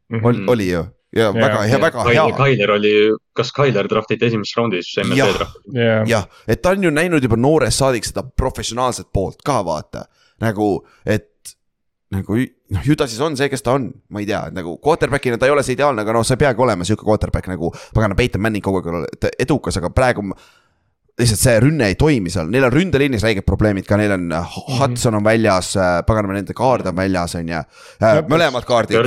mm. 0.10 0.20
-hmm. 0.20 0.52
oli 0.52 0.70
ju 0.72 0.86
ja 1.14 1.22
yeah, 1.30 1.34
väga 1.36 1.62
hea, 1.62 1.80
väga 1.80 2.04
hea. 2.04 2.26
Tyler 2.38 2.72
oli, 2.72 2.94
kas 3.38 3.52
Tyler 3.54 3.88
draftiti 3.90 4.26
esimeses 4.26 4.58
raundis 4.58 4.90
MLB 4.98 5.36
drafti? 5.38 5.60
jah, 6.10 6.26
et 6.48 6.62
ta 6.62 6.74
on 6.74 6.84
ju 6.84 6.90
näinud 6.90 7.24
juba 7.24 7.38
noorest 7.38 7.84
saadik 7.84 8.08
seda 8.08 8.24
professionaalset 8.24 9.12
poolt 9.14 9.44
ka 9.46 9.60
vaata, 9.66 10.08
nagu, 10.42 10.88
et 11.06 11.30
nagu 12.14 12.40
noh, 12.74 12.82
ju 12.86 12.98
ta 12.98 13.08
siis 13.10 13.22
on 13.22 13.38
see, 13.38 13.50
kes 13.52 13.62
ta 13.66 13.78
on, 13.78 13.92
ma 14.14 14.24
ei 14.24 14.28
tea, 14.30 14.42
nagu 14.56 14.76
quarterback'ina 14.82 15.38
ta 15.38 15.50
ei 15.50 15.54
ole 15.54 15.64
see 15.66 15.78
ideaalne, 15.78 16.02
aga 16.06 16.18
noh, 16.18 16.26
sa 16.26 16.34
ei 16.38 16.44
peagi 16.46 16.66
olema 16.66 16.88
sihuke 16.88 17.06
quarterback 17.06 17.50
nagu. 17.52 17.72
pagana, 17.94 18.18
Peyton 18.18 18.42
Manning 18.42 18.66
kogu 18.66 18.82
aeg 18.82 18.92
oli 18.92 19.32
edukas, 19.46 19.78
aga 19.82 19.94
praegu 19.94 20.26
lihtsalt 21.22 21.42
see 21.44 21.60
rünne 21.62 21.92
ei 21.92 21.98
toimi 22.00 22.32
seal, 22.34 22.50
neil 22.50 22.66
on 22.66 22.74
ründeliinis 22.74 23.22
räiged 23.22 23.46
probleemid 23.46 23.86
ka, 23.86 24.00
neil 24.02 24.16
on 24.16 24.32
-hmm. 24.32 24.80
Hudson 24.80 25.20
on 25.20 25.24
väljas, 25.24 25.76
paganama 26.08 26.40
nende 26.40 26.58
kaard 26.58 26.90
on 26.90 26.96
väljas, 26.98 27.36
on 27.38 27.54
ju. 27.54 27.62
mõlemad 28.30 28.66
kaardid. 28.66 28.98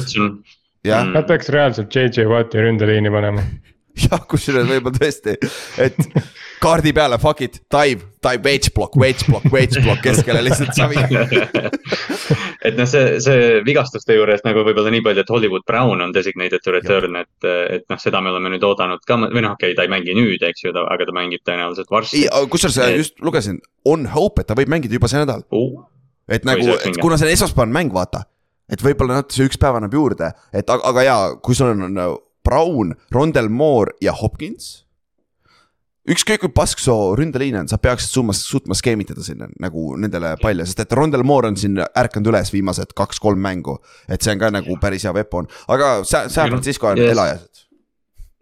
Nad 0.87 1.26
peaks 1.28 1.51
reaalselt 1.53 1.95
JJ 1.95 2.28
Watti 2.30 2.62
ründeliini 2.62 3.12
panema. 3.12 3.45
Jah, 3.97 4.20
kusjuures 4.28 4.66
võib-olla 4.68 4.99
tõesti, 5.01 5.32
et 5.80 5.97
kaardi 6.61 6.93
peale 6.97 7.16
fuck 7.20 7.41
it, 7.47 7.62
dive, 7.72 8.05
dive, 8.20 8.43
wedge 8.45 8.72
block, 8.76 8.97
wedge 9.01 9.24
block, 9.24 9.47
wedge 9.55 9.80
block 9.80 10.03
keskele 10.05 10.43
lihtsalt 10.45 10.76
savi 10.76 11.01
et 12.66 12.76
noh, 12.76 12.84
see, 12.91 13.16
see 13.24 13.62
vigastuste 13.64 14.18
juures 14.18 14.45
nagu 14.45 14.66
võib-olla 14.68 14.93
nii 14.93 15.05
palju, 15.07 15.24
et 15.24 15.32
Hollywood 15.32 15.64
Brown 15.68 16.05
on 16.05 16.12
designated 16.12 16.61
to 16.64 16.76
return, 16.76 17.16
et, 17.22 17.49
et 17.49 17.89
noh, 17.89 18.01
seda 18.03 18.20
me 18.20 18.34
oleme 18.34 18.53
nüüd 18.53 18.68
oodanud 18.68 19.01
ka, 19.09 19.16
või 19.24 19.47
noh, 19.47 19.57
okei 19.57 19.72
okay,, 19.72 19.78
ta 19.80 19.89
ei 19.89 19.93
mängi 19.97 20.16
nüüd, 20.18 20.45
eks 20.45 20.68
ju, 20.68 20.76
aga 20.84 21.09
ta 21.09 21.16
mängib 21.16 21.47
tõenäoliselt 21.49 21.93
varsti. 21.97 22.26
kusjuures 22.53 22.80
et... 22.84 23.01
just 23.01 23.24
lugesin, 23.24 23.62
on 23.89 24.05
hope, 24.12 24.45
et 24.45 24.53
ta 24.53 24.61
võib 24.61 24.76
mängida 24.76 25.01
juba 25.01 25.09
see 25.09 25.24
nädal. 25.24 25.49
Uh,. 25.57 25.87
et 26.28 26.45
nagu, 26.45 26.68
et 26.82 27.01
kuna 27.01 27.16
see 27.16 27.30
on 27.30 27.37
esmaspäevane 27.39 27.80
mäng, 27.80 27.97
vaata 27.97 28.26
et 28.70 28.82
võib-olla 28.82 29.20
natuke 29.20 29.46
üks 29.48 29.60
päev 29.60 29.78
annab 29.78 29.94
juurde, 29.94 30.32
et 30.52 30.70
aga, 30.70 30.82
aga 30.90 31.04
jaa, 31.06 31.28
kui 31.42 31.58
sul 31.58 31.72
on 31.74 32.00
Brown, 32.46 32.94
Rondel 33.14 33.48
Moore 33.50 33.96
ja 34.02 34.14
Hopkins. 34.14 34.84
ükskõik 36.06 36.44
kui 36.44 36.52
pasksoo 36.54 37.16
ründeliin 37.18 37.56
on, 37.58 37.66
sa 37.66 37.80
peaksid 37.82 38.12
suutma, 38.14 38.34
suutma 38.38 38.76
skeemitada 38.78 39.24
sinna 39.26 39.48
nagu 39.58 39.96
nendele 39.98 40.36
palle, 40.38 40.62
sest 40.62 40.84
et 40.84 40.94
Rondel 40.94 41.24
Moore 41.26 41.50
on 41.50 41.58
siin 41.58 41.80
ärkanud 41.82 42.30
üles 42.30 42.52
viimased 42.54 42.94
kaks-kolm 42.94 43.42
mängu. 43.42 43.80
et 44.08 44.22
see 44.22 44.36
on 44.36 44.38
ka 44.38 44.52
nagu 44.54 44.78
päris 44.78 45.02
hea 45.02 45.14
weapon, 45.16 45.50
aga 45.66 46.04
San 46.04 46.30
Francisco 46.30 46.92
on 46.92 47.02
yes. 47.02 47.65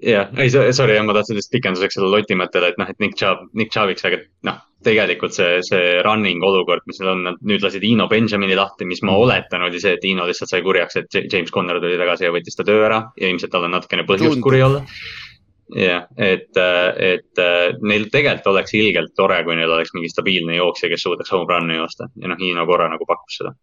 Jah, 0.05 0.30
ei 0.40 0.50
sorry, 0.52 0.96
ma 1.02 1.14
tahtsin 1.16 1.38
lihtsalt 1.38 1.57
pikenduseks 1.57 1.98
selle 1.98 2.11
Loti 2.12 2.36
mõttele, 2.38 2.70
et 2.72 2.78
noh, 2.80 2.90
et 2.90 3.00
Nick 3.02 3.16
Chubb, 3.18 3.48
Nick 3.59 3.72
Chubbiks, 3.74 4.05
aga 4.07 4.20
noh, 4.48 4.61
tegelikult 4.84 5.36
see, 5.36 5.59
see 5.64 5.98
running 6.05 6.44
olukord, 6.44 6.84
mis 6.88 7.00
neil 7.00 7.12
on, 7.14 7.24
nad 7.30 7.42
nüüd 7.46 7.64
lasid 7.64 7.84
Ino 7.88 8.07
Benjamini 8.11 8.57
lahti, 8.59 8.88
mis 8.88 9.02
ma 9.05 9.12
mm. 9.12 9.24
oletan, 9.24 9.66
oli 9.68 9.80
see, 9.82 9.96
et 9.98 10.07
Ino 10.09 10.28
lihtsalt 10.28 10.52
sai 10.52 10.64
kurjaks, 10.66 11.00
et 11.00 11.20
James 11.32 11.52
Conner 11.55 11.80
tuli 11.82 11.98
tagasi 12.00 12.28
ja 12.28 12.32
võttis 12.34 12.59
ta 12.59 12.66
töö 12.68 12.84
ära 12.86 13.00
ja 13.20 13.30
ilmselt 13.30 13.55
tal 13.55 13.68
on 13.68 13.76
natukene 13.78 14.07
põhjust 14.09 14.42
kuri 14.44 14.62
olla. 14.66 14.82
jah, 15.80 16.09
et, 16.20 16.52
et 17.00 17.44
neil 17.82 18.09
tegelikult 18.12 18.52
oleks 18.52 18.74
ilgelt 18.76 19.14
tore, 19.16 19.40
kui 19.46 19.57
neil 19.57 19.72
oleks 19.72 19.94
mingi 19.96 20.12
stabiilne 20.12 20.59
jooksja, 20.61 20.92
kes 20.92 21.07
suudaks 21.09 21.32
home 21.32 21.48
run'e 21.48 21.80
joosta 21.80 22.11
ja 22.20 22.30
noh, 22.32 22.44
Ino 22.44 22.66
korra 22.68 22.90
nagu 22.92 23.09
pakkus 23.09 23.40
seda 23.40 23.57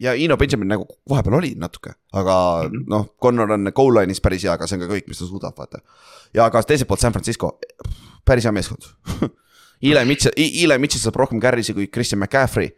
ja 0.00 0.14
Ino 0.16 0.36
Benjamin 0.36 0.68
nagu 0.68 0.86
vahepeal 1.08 1.36
oli 1.38 1.52
natuke, 1.56 1.92
aga 2.12 2.36
mm 2.62 2.68
-hmm. 2.68 2.84
noh, 2.88 3.16
Connor 3.22 3.52
on 3.52 3.72
goal 3.74 3.94
line'is 3.94 4.20
päris 4.22 4.44
hea, 4.44 4.52
aga 4.52 4.66
see 4.66 4.78
on 4.78 4.86
ka 4.86 4.94
kõik, 4.94 5.08
mis 5.08 5.18
ta 5.18 5.26
suudab, 5.26 5.58
vaata. 5.58 5.78
ja 6.34 6.44
aga 6.44 6.62
teiselt 6.62 6.88
poolt 6.88 7.00
San 7.00 7.12
Francisco, 7.12 7.58
päris 8.24 8.44
hea 8.44 8.52
meeskond 8.52 8.82
Eli 9.82 10.04
Mitchell, 10.04 10.32
Eli 10.36 10.78
Mitchell 10.78 11.00
saab 11.00 11.16
rohkem 11.16 11.40
carry'si 11.40 11.74
kui 11.74 11.86
Christian 11.86 12.18
McCaffrey. 12.20 12.68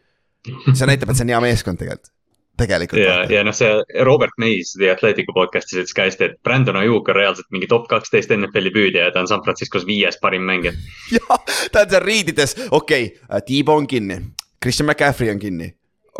see 0.74 0.86
näitab, 0.86 1.10
et 1.10 1.16
see 1.16 1.24
on 1.24 1.28
hea 1.28 1.40
meeskond 1.40 1.78
tegelikult 1.78 2.12
tegelikult. 2.56 3.02
ja, 3.02 3.24
ja 3.30 3.42
noh, 3.44 3.54
see 3.54 4.02
Robert 4.04 4.32
Mays 4.38 4.72
The 4.78 4.90
Athletic'u 4.92 5.32
podcast'is 5.34 5.78
ütles 5.78 5.94
ka 5.94 6.06
hästi, 6.06 6.24
et 6.24 6.42
Brandon 6.42 6.76
Ajuk 6.76 7.08
on 7.08 7.16
reaalselt 7.16 7.46
mingi 7.50 7.66
top 7.66 7.88
kaksteist 7.88 8.30
NFL-i 8.30 8.70
püüdja 8.74 9.06
ja 9.06 9.12
ta 9.14 9.20
on 9.20 9.30
San 9.30 9.42
Franciscos 9.42 9.86
viies 9.86 10.18
parim 10.22 10.42
mängija. 10.42 10.74
jah, 11.16 11.38
ta 11.72 11.84
on 11.86 11.90
seal 11.94 12.04
riidides, 12.04 12.56
okei 12.70 13.06
okay,, 13.06 13.40
T-Bo 13.46 13.76
on 13.76 13.86
kinni, 13.86 14.20
Christian 14.62 14.90
McCaffrey 14.90 15.30
on 15.30 15.38
kinni 15.38 15.72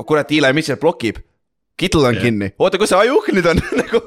kurat, 0.07 0.33
Eli 0.33 0.53
Mitchell 0.53 0.81
blokib. 0.81 1.21
Kittel 1.77 2.05
on 2.05 2.15
ja. 2.15 2.21
kinni, 2.21 2.51
oota, 2.61 2.79
kus 2.79 2.91
see 2.93 2.99
Ajuk 3.01 3.31
nüüd 3.33 3.47
on 3.49 3.59
nagu 3.81 4.01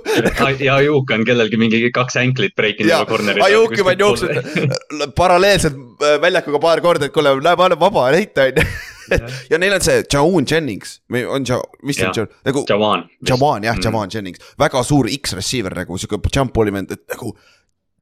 ja 0.61 0.75
Ajuk 0.77 1.09
on 1.11 1.23
kellelgi 1.27 1.57
mingi 1.59 1.79
kaks 1.93 2.19
änklit 2.21 2.53
breikinud 2.55 2.91
juba 2.91 3.07
corner'is. 3.09 3.41
Ajuk 3.41 3.73
juba 3.79 3.95
on 3.95 4.03
jooksnud 4.03 5.15
paralleelselt 5.17 5.79
äh, 6.05 6.19
väljakuga 6.21 6.61
paar 6.61 6.83
korda, 6.86 7.09
et 7.09 7.15
kuule, 7.15 7.33
näe, 7.41 7.57
ma 7.57 7.67
olen 7.67 7.81
vaba, 7.81 8.05
heita 8.13 8.45
on 8.45 8.61
ju. 8.61 8.67
ja 9.51 9.59
neil 9.61 9.75
on 9.75 9.83
see 9.83 10.05
Jaun 10.05 10.47
Jennings 10.49 10.99
või 11.11 11.25
on 11.25 11.49
ja, 11.49 11.57
mis 11.86 11.99
see 11.99 12.07
on 12.13 12.31
nagu. 12.45 12.63
Jawan. 12.69 13.07
Jawan 13.27 13.67
jah 13.67 13.75
mm., 13.75 13.89
Jawan 13.89 14.13
Jennings, 14.13 14.45
väga 14.61 14.86
suur 14.86 15.09
X-receiver 15.17 15.75
nagu 15.81 15.97
sihuke 15.99 16.21
jump 16.29 16.53
ball'i 16.55 16.73
vend, 16.73 16.93
et 16.93 17.17
nagu. 17.17 17.33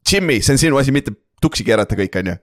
Jimmy, 0.04 0.42
see 0.44 0.58
on 0.58 0.60
sinu 0.60 0.78
asi, 0.84 0.92
mitte 0.92 1.16
tuksi 1.42 1.64
keerata 1.64 1.96
kõik, 1.98 2.20
on 2.20 2.36
ju 2.36 2.42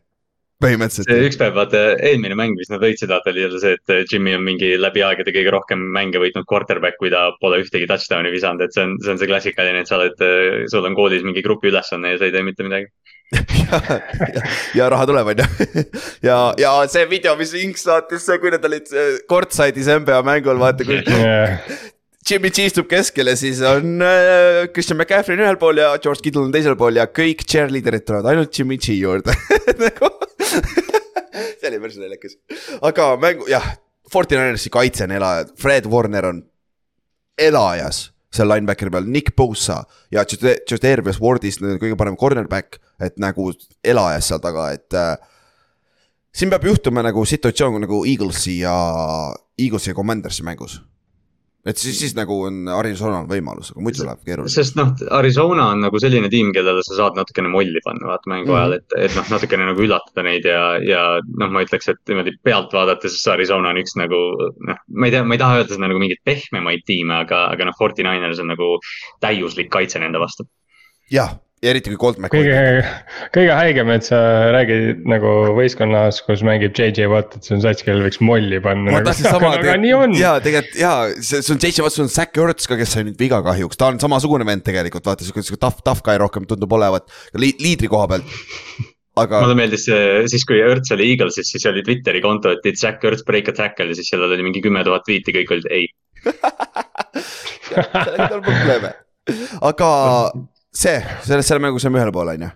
põhimõtteliselt. 0.60 1.26
üks 1.28 1.38
päev 1.40 1.54
vaata 1.56 1.82
eelmine 1.96 2.36
mäng, 2.38 2.58
mis 2.58 2.70
nad 2.72 2.82
võitsid, 2.82 3.10
vaata 3.12 3.32
oli 3.32 3.44
jälle 3.44 3.60
see, 3.62 3.78
et 3.78 4.12
Jimmy 4.12 4.34
on 4.36 4.44
mingi 4.46 4.74
läbi 4.80 5.04
aegade 5.06 5.34
kõige 5.34 5.54
rohkem 5.54 5.86
mänge 5.94 6.22
võitnud 6.22 6.48
quarterback, 6.50 6.98
kui 7.00 7.12
ta 7.12 7.28
pole 7.40 7.62
ühtegi 7.64 7.88
touchdown'i 7.90 8.32
visanud, 8.34 8.64
et 8.64 8.76
see 8.76 8.84
on, 8.86 8.98
see 9.04 9.14
on 9.14 9.22
see 9.22 9.30
klassikaline, 9.30 9.84
et 9.84 9.90
sa 9.90 9.98
oled, 9.98 10.26
sul 10.72 10.88
on 10.88 10.98
koolis 10.98 11.24
mingi 11.26 11.44
grupi 11.46 11.72
ülesanne 11.72 12.14
ja 12.14 12.20
sa 12.20 12.28
ei 12.28 12.36
tee 12.36 12.44
mitte 12.46 12.66
midagi 12.66 12.90
ja, 13.70 13.78
ja, 14.34 14.42
ja 14.74 14.88
raha 14.90 15.06
tuleb, 15.06 15.28
on 15.30 15.38
ju. 15.38 15.84
ja, 16.28 16.38
ja 16.58 16.74
see 16.90 17.06
video, 17.10 17.36
mis 17.38 17.54
Inks 17.54 17.86
saatis, 17.86 18.26
kui 18.42 18.50
nad 18.50 18.64
olid 18.66 18.90
courtside'is 19.30 19.90
NBA 20.02 20.20
mängul, 20.26 20.58
vaata 20.60 20.86
kui 20.86 20.98
yeah. 21.14 21.62
Jimmy 22.26 22.50
G 22.52 22.66
istub 22.68 22.86
keskel 22.90 23.30
ja 23.30 23.36
siis 23.38 23.62
on 23.64 24.02
äh, 24.04 24.66
Christian 24.74 24.98
McCaffrey 24.98 25.38
on 25.38 25.44
ühel 25.46 25.58
pool 25.62 25.80
ja 25.80 25.94
George 26.02 26.22
Kittle 26.26 26.44
on 26.44 26.52
teisel 26.54 26.76
pool 26.78 26.98
ja 27.00 27.08
kõik 27.08 27.46
cheerleader'id 27.48 28.04
tulevad 28.06 28.28
ainult 28.34 28.54
Jimmy 28.54 28.76
G 28.82 28.98
juurde 28.98 29.34
nagu 29.80 30.10
see 31.60 31.70
oli 31.70 31.80
päris 31.82 31.98
naljakas, 32.00 32.38
aga 32.82 33.12
mängu 33.20 33.48
jah, 33.50 33.74
Fortinanersi 34.10 34.72
kaitse 34.74 35.04
on 35.06 35.12
elajad, 35.14 35.52
Fred 35.60 35.86
Warner 35.90 36.26
on 36.32 36.40
elajas 37.38 38.08
seal 38.34 38.50
linebackeri 38.50 38.92
peal, 38.94 39.08
Nick 39.10 39.34
Bosa 39.36 39.80
ja 40.14 40.24
Jodervius 40.26 41.18
Wardis, 41.22 41.58
kõige 41.60 41.98
parem 41.98 42.18
cornerback, 42.18 42.78
et 43.02 43.18
nagu 43.22 43.50
elajas 43.82 44.30
seal 44.30 44.42
taga, 44.42 44.68
et 44.76 44.98
äh, 44.98 45.16
siin 46.34 46.52
peab 46.52 46.66
juhtuma 46.68 47.02
nagu 47.06 47.24
situatsioon 47.26 47.82
nagu 47.82 48.04
Eaglesi 48.06 48.60
ja, 48.62 48.74
Eaglesi 49.58 49.90
ja 49.90 49.98
Commandersi 49.98 50.46
mängus 50.46 50.78
et 51.66 51.76
siis, 51.76 51.98
siis 51.98 52.14
nagu 52.16 52.36
on 52.46 52.68
Arizonal 52.72 53.26
võimalus, 53.28 53.72
aga 53.74 53.82
muidu 53.84 54.06
läheb 54.06 54.22
keeruline. 54.24 54.52
sest 54.52 54.78
noh, 54.78 54.94
Arizona 55.16 55.66
on 55.74 55.84
nagu 55.84 56.00
selline 56.00 56.30
tiim, 56.32 56.54
kellele 56.56 56.84
sa 56.86 56.96
saad 57.02 57.18
natukene 57.20 57.50
molli 57.52 57.82
panna 57.84 58.12
vaata 58.12 58.32
mängu 58.32 58.48
mm 58.48 58.60
ajal, 58.60 58.76
et, 58.78 58.96
et 59.08 59.18
noh, 59.18 59.28
natukene 59.34 59.66
nagu 59.68 59.84
üllatada 59.84 60.24
neid 60.26 60.48
ja, 60.48 60.62
ja 60.84 61.02
noh, 61.20 61.52
ma 61.52 61.64
ütleks, 61.66 61.90
et 61.92 62.00
niimoodi 62.10 62.34
pealt 62.44 62.72
vaadates 62.76 63.18
Arizona 63.32 63.74
on 63.74 63.82
üks 63.82 63.94
nagu 64.00 64.22
noh, 64.70 64.80
ma 64.88 65.10
ei 65.10 65.14
tea, 65.14 65.22
ma 65.26 65.36
ei 65.36 65.42
taha 65.42 65.60
öelda 65.60 65.74
seda 65.74 65.84
nagu 65.86 66.00
mingeid 66.02 66.24
pehmemaid 66.26 66.86
tiime, 66.88 67.20
aga, 67.26 67.44
aga 67.54 67.68
noh, 67.68 67.76
Forty 67.78 68.06
Niners 68.06 68.40
on 68.42 68.50
nagu 68.54 68.72
täiuslik 69.22 69.70
kaitse 69.72 70.02
nende 70.02 70.22
vastu. 70.22 70.48
jah, 71.12 71.36
ja 71.36 71.49
eriti 71.60 71.92
kui 71.92 71.98
Colt 72.00 72.20
McCoy. 72.20 72.40
kõige, 72.40 72.92
kõige 73.34 73.56
haigem, 73.58 73.90
et 73.92 74.06
sa 74.06 74.18
räägid 74.54 75.02
nagu 75.08 75.32
võistkonnas, 75.58 76.22
kus 76.24 76.44
mängib 76.46 76.72
JJ 76.76 77.08
Watt, 77.12 77.36
et 77.36 77.46
see 77.46 77.56
on 77.58 77.64
sats, 77.64 77.84
kellel 77.84 78.06
võiks 78.06 78.20
molli 78.24 78.60
panna. 78.64 78.94
ma 78.94 79.02
tahtsin 79.04 79.28
sama, 79.28 79.52
aga 79.58 79.74
nii 79.80 79.92
on. 79.96 80.14
ja 80.16 80.38
tegelikult 80.44 80.78
ja 80.80 80.92
see, 81.18 81.42
see 81.44 81.52
on 81.54 81.60
JJ 81.60 81.84
Watt, 81.84 81.96
sul 81.96 82.06
on 82.06 82.12
Zack 82.12 82.40
Ertz 82.40 82.70
ka, 82.70 82.78
kes 82.80 82.94
sai 82.96 83.04
nüüd 83.08 83.20
viga 83.20 83.42
kahjuks, 83.44 83.80
ta 83.80 83.90
on 83.92 84.00
samasugune 84.00 84.46
vend 84.48 84.64
tegelikult, 84.64 85.04
vaata 85.10 85.26
sihuke, 85.26 85.44
sihuke 85.44 85.60
tough, 85.60 85.82
tough 85.84 86.00
guy 86.06 86.16
rohkem 86.20 86.48
tundub 86.48 86.72
olevat 86.78 87.12
li, 87.36 87.52
liidri 87.60 87.90
koha 87.92 88.08
pealt 88.14 88.24
aga. 89.20 89.42
mulle 89.44 89.58
meeldis 89.58 89.84
see, 89.90 90.06
siis 90.32 90.46
kui 90.48 90.62
Ertz 90.64 90.94
oli 90.96 91.10
Eaglesis, 91.12 91.50
siis 91.52 91.66
oli 91.68 91.84
Twitteri 91.84 92.22
konto, 92.24 92.54
et 92.56 92.64
did 92.64 92.80
Zack 92.80 93.04
Ertz 93.04 93.26
break 93.28 93.52
a 93.52 93.56
tackle 93.58 93.92
ja 93.92 93.98
siis 93.98 94.08
seal 94.08 94.24
oli 94.24 94.46
mingi 94.46 94.64
kümme 94.64 94.80
tuhat 94.86 95.04
tweet'i, 95.04 95.36
kõik 95.36 95.52
olid 95.58 95.68
ei 95.76 95.90
sellega 97.74 98.32
on 98.38 98.48
probleeme, 98.48 98.94
aga 99.60 99.90
see, 100.80 101.00
selles, 101.26 101.48
selle 101.48 101.60
mängu 101.62 101.80
saime 101.82 102.00
ühele 102.00 102.14
poole, 102.14 102.36
on 102.38 102.46
ju. 102.46 102.54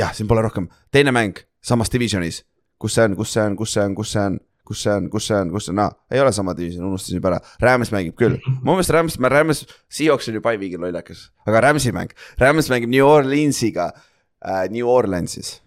jah, 0.00 0.14
siin 0.16 0.30
pole 0.30 0.44
rohkem, 0.44 0.70
teine 0.94 1.12
mäng 1.14 1.42
samas 1.64 1.92
divisionis, 1.92 2.42
kus 2.80 2.96
see 2.96 3.04
on, 3.04 3.18
kus 3.18 3.34
see 3.34 3.44
on, 3.44 3.58
kus 3.58 3.74
see 3.74 3.84
on, 3.84 3.98
kus 3.98 4.14
see 4.14 4.24
on 4.30 4.40
kus 4.62 4.82
see 4.84 4.92
on, 4.94 5.08
kus 5.10 5.26
see 5.26 5.36
on, 5.36 5.50
kus 5.52 5.66
see 5.66 5.74
on, 5.74 5.96
ei 6.14 6.20
ole 6.22 6.32
sama 6.32 6.54
division, 6.56 6.86
unustasin 6.86 7.18
juba 7.18 7.32
ära, 7.32 7.40
Rams 7.60 7.90
mängib 7.92 8.14
küll. 8.18 8.38
mu 8.62 8.76
meelest 8.76 8.92
Rams, 8.94 9.18
Rams, 9.34 9.64
Seahawks 9.90 10.30
on 10.30 10.38
ju 10.38 10.42
by 10.44 10.54
week'il 10.60 10.80
lollakas, 10.80 11.26
aga 11.46 11.64
Ramsi 11.66 11.92
mäng, 11.94 12.14
Rams 12.40 12.70
mängib 12.72 12.92
New 12.94 13.06
Orleansiga 13.06 13.90
äh,, 13.92 14.68
New 14.70 14.88
Orleansis. 14.88 15.60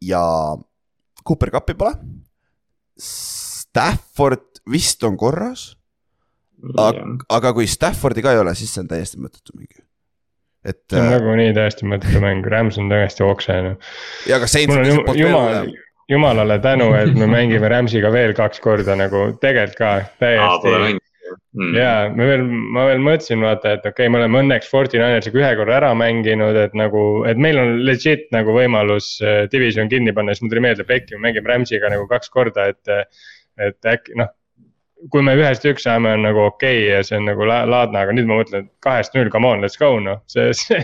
ja 0.00 0.22
Cooper 1.28 1.50
Cupi 1.52 1.74
pole. 1.74 1.92
Stafford 2.98 4.62
vist 4.70 5.04
on 5.04 5.16
korras. 5.20 5.74
aga, 6.74 7.04
aga 7.28 7.52
kui 7.54 7.68
Staffordi 7.70 8.24
ka 8.24 8.32
ei 8.32 8.40
ole, 8.40 8.56
siis 8.58 8.72
see 8.74 8.82
on 8.82 8.88
täiesti 8.90 9.20
mõttetu 9.20 9.54
mingi 9.54 9.84
et. 10.68 10.78
see 10.90 11.00
on 11.00 11.08
äh, 11.08 11.16
nagunii 11.16 11.50
täiesti 11.56 11.88
mõttetu 11.88 12.22
mäng, 12.22 12.46
Rams 12.52 12.78
on 12.80 12.90
täiesti 12.92 13.24
oksene. 13.26 13.74
ja 14.28 14.38
aga 14.38 14.48
Saints 14.50 14.76
on 14.76 14.84
lihtsalt 14.86 15.18
jumal, 15.18 15.68
jumalale 16.08 16.58
tänu, 16.64 16.92
et 16.98 17.12
me 17.18 17.28
mängime 17.30 17.68
Ramsiga 17.72 18.12
veel 18.12 18.34
kaks 18.36 18.62
korda 18.64 18.96
nagu 18.98 19.28
tegelikult 19.42 19.78
ka 19.78 19.92
täiesti. 20.22 20.96
Mm. 21.58 21.74
ja 21.76 21.90
me 22.14 22.24
veel, 22.24 22.42
ma 22.48 22.86
veel 22.88 23.02
mõtlesin 23.04 23.42
vaata, 23.44 23.74
et 23.76 23.82
okei 23.84 24.06
okay,, 24.06 24.12
me 24.12 24.20
oleme 24.20 24.40
õnneks 24.40 24.68
Fortinanersiga 24.70 25.40
ühe 25.42 25.50
korra 25.58 25.74
ära 25.76 25.90
mänginud, 25.96 26.56
et 26.56 26.76
nagu, 26.78 27.02
et 27.28 27.40
meil 27.40 27.58
on 27.60 27.74
legit 27.84 28.28
nagu 28.32 28.54
võimalus 28.56 29.10
äh, 29.20 29.42
division 29.52 29.90
kinni 29.92 30.14
panna, 30.16 30.32
siis 30.32 30.46
mul 30.46 30.54
tuli 30.54 30.64
meelde, 30.64 30.86
et 30.86 30.94
äkki 30.96 31.18
me 31.18 31.26
mängime 31.28 31.52
Ramsiga 31.52 31.92
nagu 31.92 32.08
kaks 32.08 32.32
korda, 32.32 32.70
et. 32.72 32.96
et 33.58 33.88
äkki 33.90 34.14
noh, 34.14 34.28
kui 35.12 35.22
me 35.24 35.34
ühest 35.38 35.66
üks 35.68 35.86
saame, 35.86 36.12
on 36.16 36.24
nagu 36.26 36.44
okei 36.48 36.82
okay 36.82 36.90
ja 36.90 37.02
see 37.06 37.18
on 37.20 37.28
nagu 37.30 37.46
la 37.48 37.62
laadne, 37.68 38.00
aga 38.02 38.14
nüüd 38.16 38.28
ma 38.30 38.40
mõtlen, 38.40 38.66
et 38.66 38.84
kahest 38.84 39.14
null, 39.14 39.30
come 39.34 39.48
on, 39.50 39.62
let's 39.64 39.78
go 39.80 39.94
noh, 40.02 40.22
see, 40.30 40.50
see, 40.58 40.82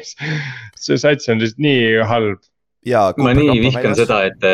see 0.79 1.01
sats 1.01 1.31
on 1.33 1.43
lihtsalt 1.43 1.65
nii 1.67 2.05
halb. 2.11 2.43
Ma 3.21 3.33
nii 3.37 3.57
vihkan 3.63 3.97
seda, 3.97 4.21
et, 4.29 4.45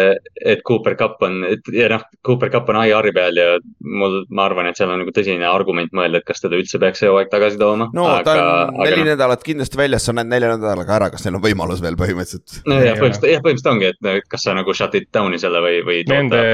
et 0.53 0.63
Cooper 0.67 0.97
Cup 0.99 1.23
on, 1.27 1.41
et 1.49 1.71
ja 1.75 1.89
noh, 1.93 2.05
Cooper 2.27 2.53
Cup 2.53 2.71
on 2.71 2.79
IR-i 2.83 3.13
peal 3.17 3.41
ja 3.41 3.49
mul, 3.85 4.21
ma 4.31 4.47
arvan, 4.49 4.71
et 4.71 4.79
seal 4.79 4.93
on 4.93 5.03
nagu 5.03 5.15
tõsine 5.15 5.47
argument 5.49 5.93
mõelda, 5.97 6.21
et 6.21 6.29
kas 6.29 6.45
teda 6.45 6.59
üldse 6.61 6.81
peaks 6.83 7.03
see 7.03 7.11
hooaeg 7.11 7.31
tagasi 7.33 7.61
tooma. 7.61 7.91
no 7.97 8.07
aga, 8.13 8.25
ta 8.27 8.37
on 8.71 8.83
neli 8.85 9.05
no. 9.05 9.09
nädalat 9.13 9.47
kindlasti 9.47 9.81
väljas, 9.81 10.07
sa 10.07 10.15
näed 10.17 10.31
nelja 10.31 10.53
nädalaga 10.55 10.99
ära, 10.99 11.11
kas 11.15 11.27
neil 11.27 11.41
on 11.41 11.45
võimalus 11.45 11.83
veel 11.85 11.99
põhimõtteliselt. 12.01 12.61
nojah, 12.71 12.99
põhimõtteliselt, 13.01 13.31
jah, 13.35 13.45
põhimõtteliselt 13.47 13.73
ongi, 13.75 13.95
et 13.95 14.29
kas 14.31 14.47
sa 14.47 14.57
nagu 14.59 14.77
shut 14.77 14.99
it 15.01 15.11
down'i 15.15 15.41
selle 15.43 15.65
või, 15.65 15.81
või. 15.87 16.05
Nende, 16.11 16.45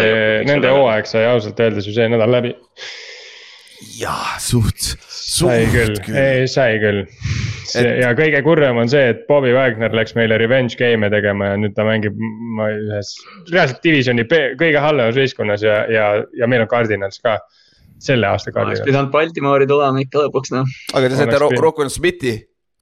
nende 0.49 0.73
hooaeg 0.73 1.09
sai 1.09 1.29
ausalt 1.29 1.61
öeldes 1.61 1.89
ju 1.89 1.97
see 1.97 2.09
nädal 2.13 2.33
läbi 2.33 2.57
jaa, 3.97 4.37
suht, 4.43 4.79
suht 5.09 5.51
sai 5.51 5.67
küll, 5.73 5.99
ei 6.17 6.47
sai 6.51 6.79
küll. 6.83 7.03
Et... 7.77 7.89
ja 8.03 8.13
kõige 8.17 8.41
kurvem 8.47 8.79
on 8.81 8.91
see, 8.91 9.11
et 9.13 9.25
Bobby 9.29 9.53
Wagner 9.57 9.95
läks 9.97 10.17
meile 10.19 10.39
revenge 10.41 10.79
game'e 10.81 11.11
tegema 11.13 11.53
ja 11.53 11.61
nüüd 11.61 11.77
ta 11.77 11.87
mängib 11.87 12.17
ühes 12.17 13.13
reaalselt 13.53 13.83
divisioni 13.85 14.27
kõige 14.31 14.83
halvemas 14.83 15.19
võistkonnas 15.19 15.65
ja, 15.67 15.81
ja, 15.93 16.09
ja 16.39 16.51
meil 16.51 16.65
on 16.65 16.71
Cardinals 16.73 17.21
ka. 17.23 17.39
selle 17.99 18.29
aasta 18.29 18.53
Cardinals. 18.53 18.81
oleks 18.81 18.91
pidanud 18.91 19.13
Baltimoori 19.13 19.67
tulema 19.67 20.03
ikka 20.03 20.27
lõpuks 20.27 20.53
noh. 20.55 20.69
aga 20.95 21.09
te 21.09 21.21
saite 21.21 21.41
Rocco 21.41 21.89
Smithi 21.89 22.37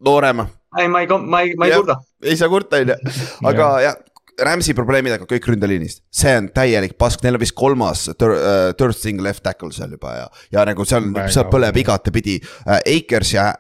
noorema. 0.05 0.49
ei, 0.79 0.89
ma 0.89 1.05
ei, 1.05 1.09
ma 1.09 1.43
ei, 1.43 1.55
ma 1.57 1.71
ei 1.71 1.79
kurda. 1.79 2.01
ei 2.23 2.37
saa 2.37 2.51
kurta, 2.53 2.83
on 2.83 2.95
ju, 2.95 3.15
aga 3.51 3.71
jah 3.89 4.03
Rams'i 4.43 4.75
probleemidega 4.75 5.29
kõik 5.31 5.47
ründeliinist, 5.53 6.03
see 6.15 6.35
on 6.39 6.51
täielik 6.55 6.97
pask, 6.99 7.23
neil 7.25 7.39
on 7.39 7.45
vist 7.45 7.57
kolmas 7.59 8.09
third 8.19 8.97
string 8.97 9.23
left 9.23 9.45
tackle 9.47 9.73
seal 9.75 9.95
juba 9.95 10.17
ja, 10.19 10.27
ja 10.59 10.67
nagu 10.69 10.87
seal, 10.89 11.13
seal 11.31 11.49
põleb 11.53 11.83
igatepidi 11.85 12.41
uh,. 12.43 12.81
Akers 12.85 13.35
ja 13.35 13.53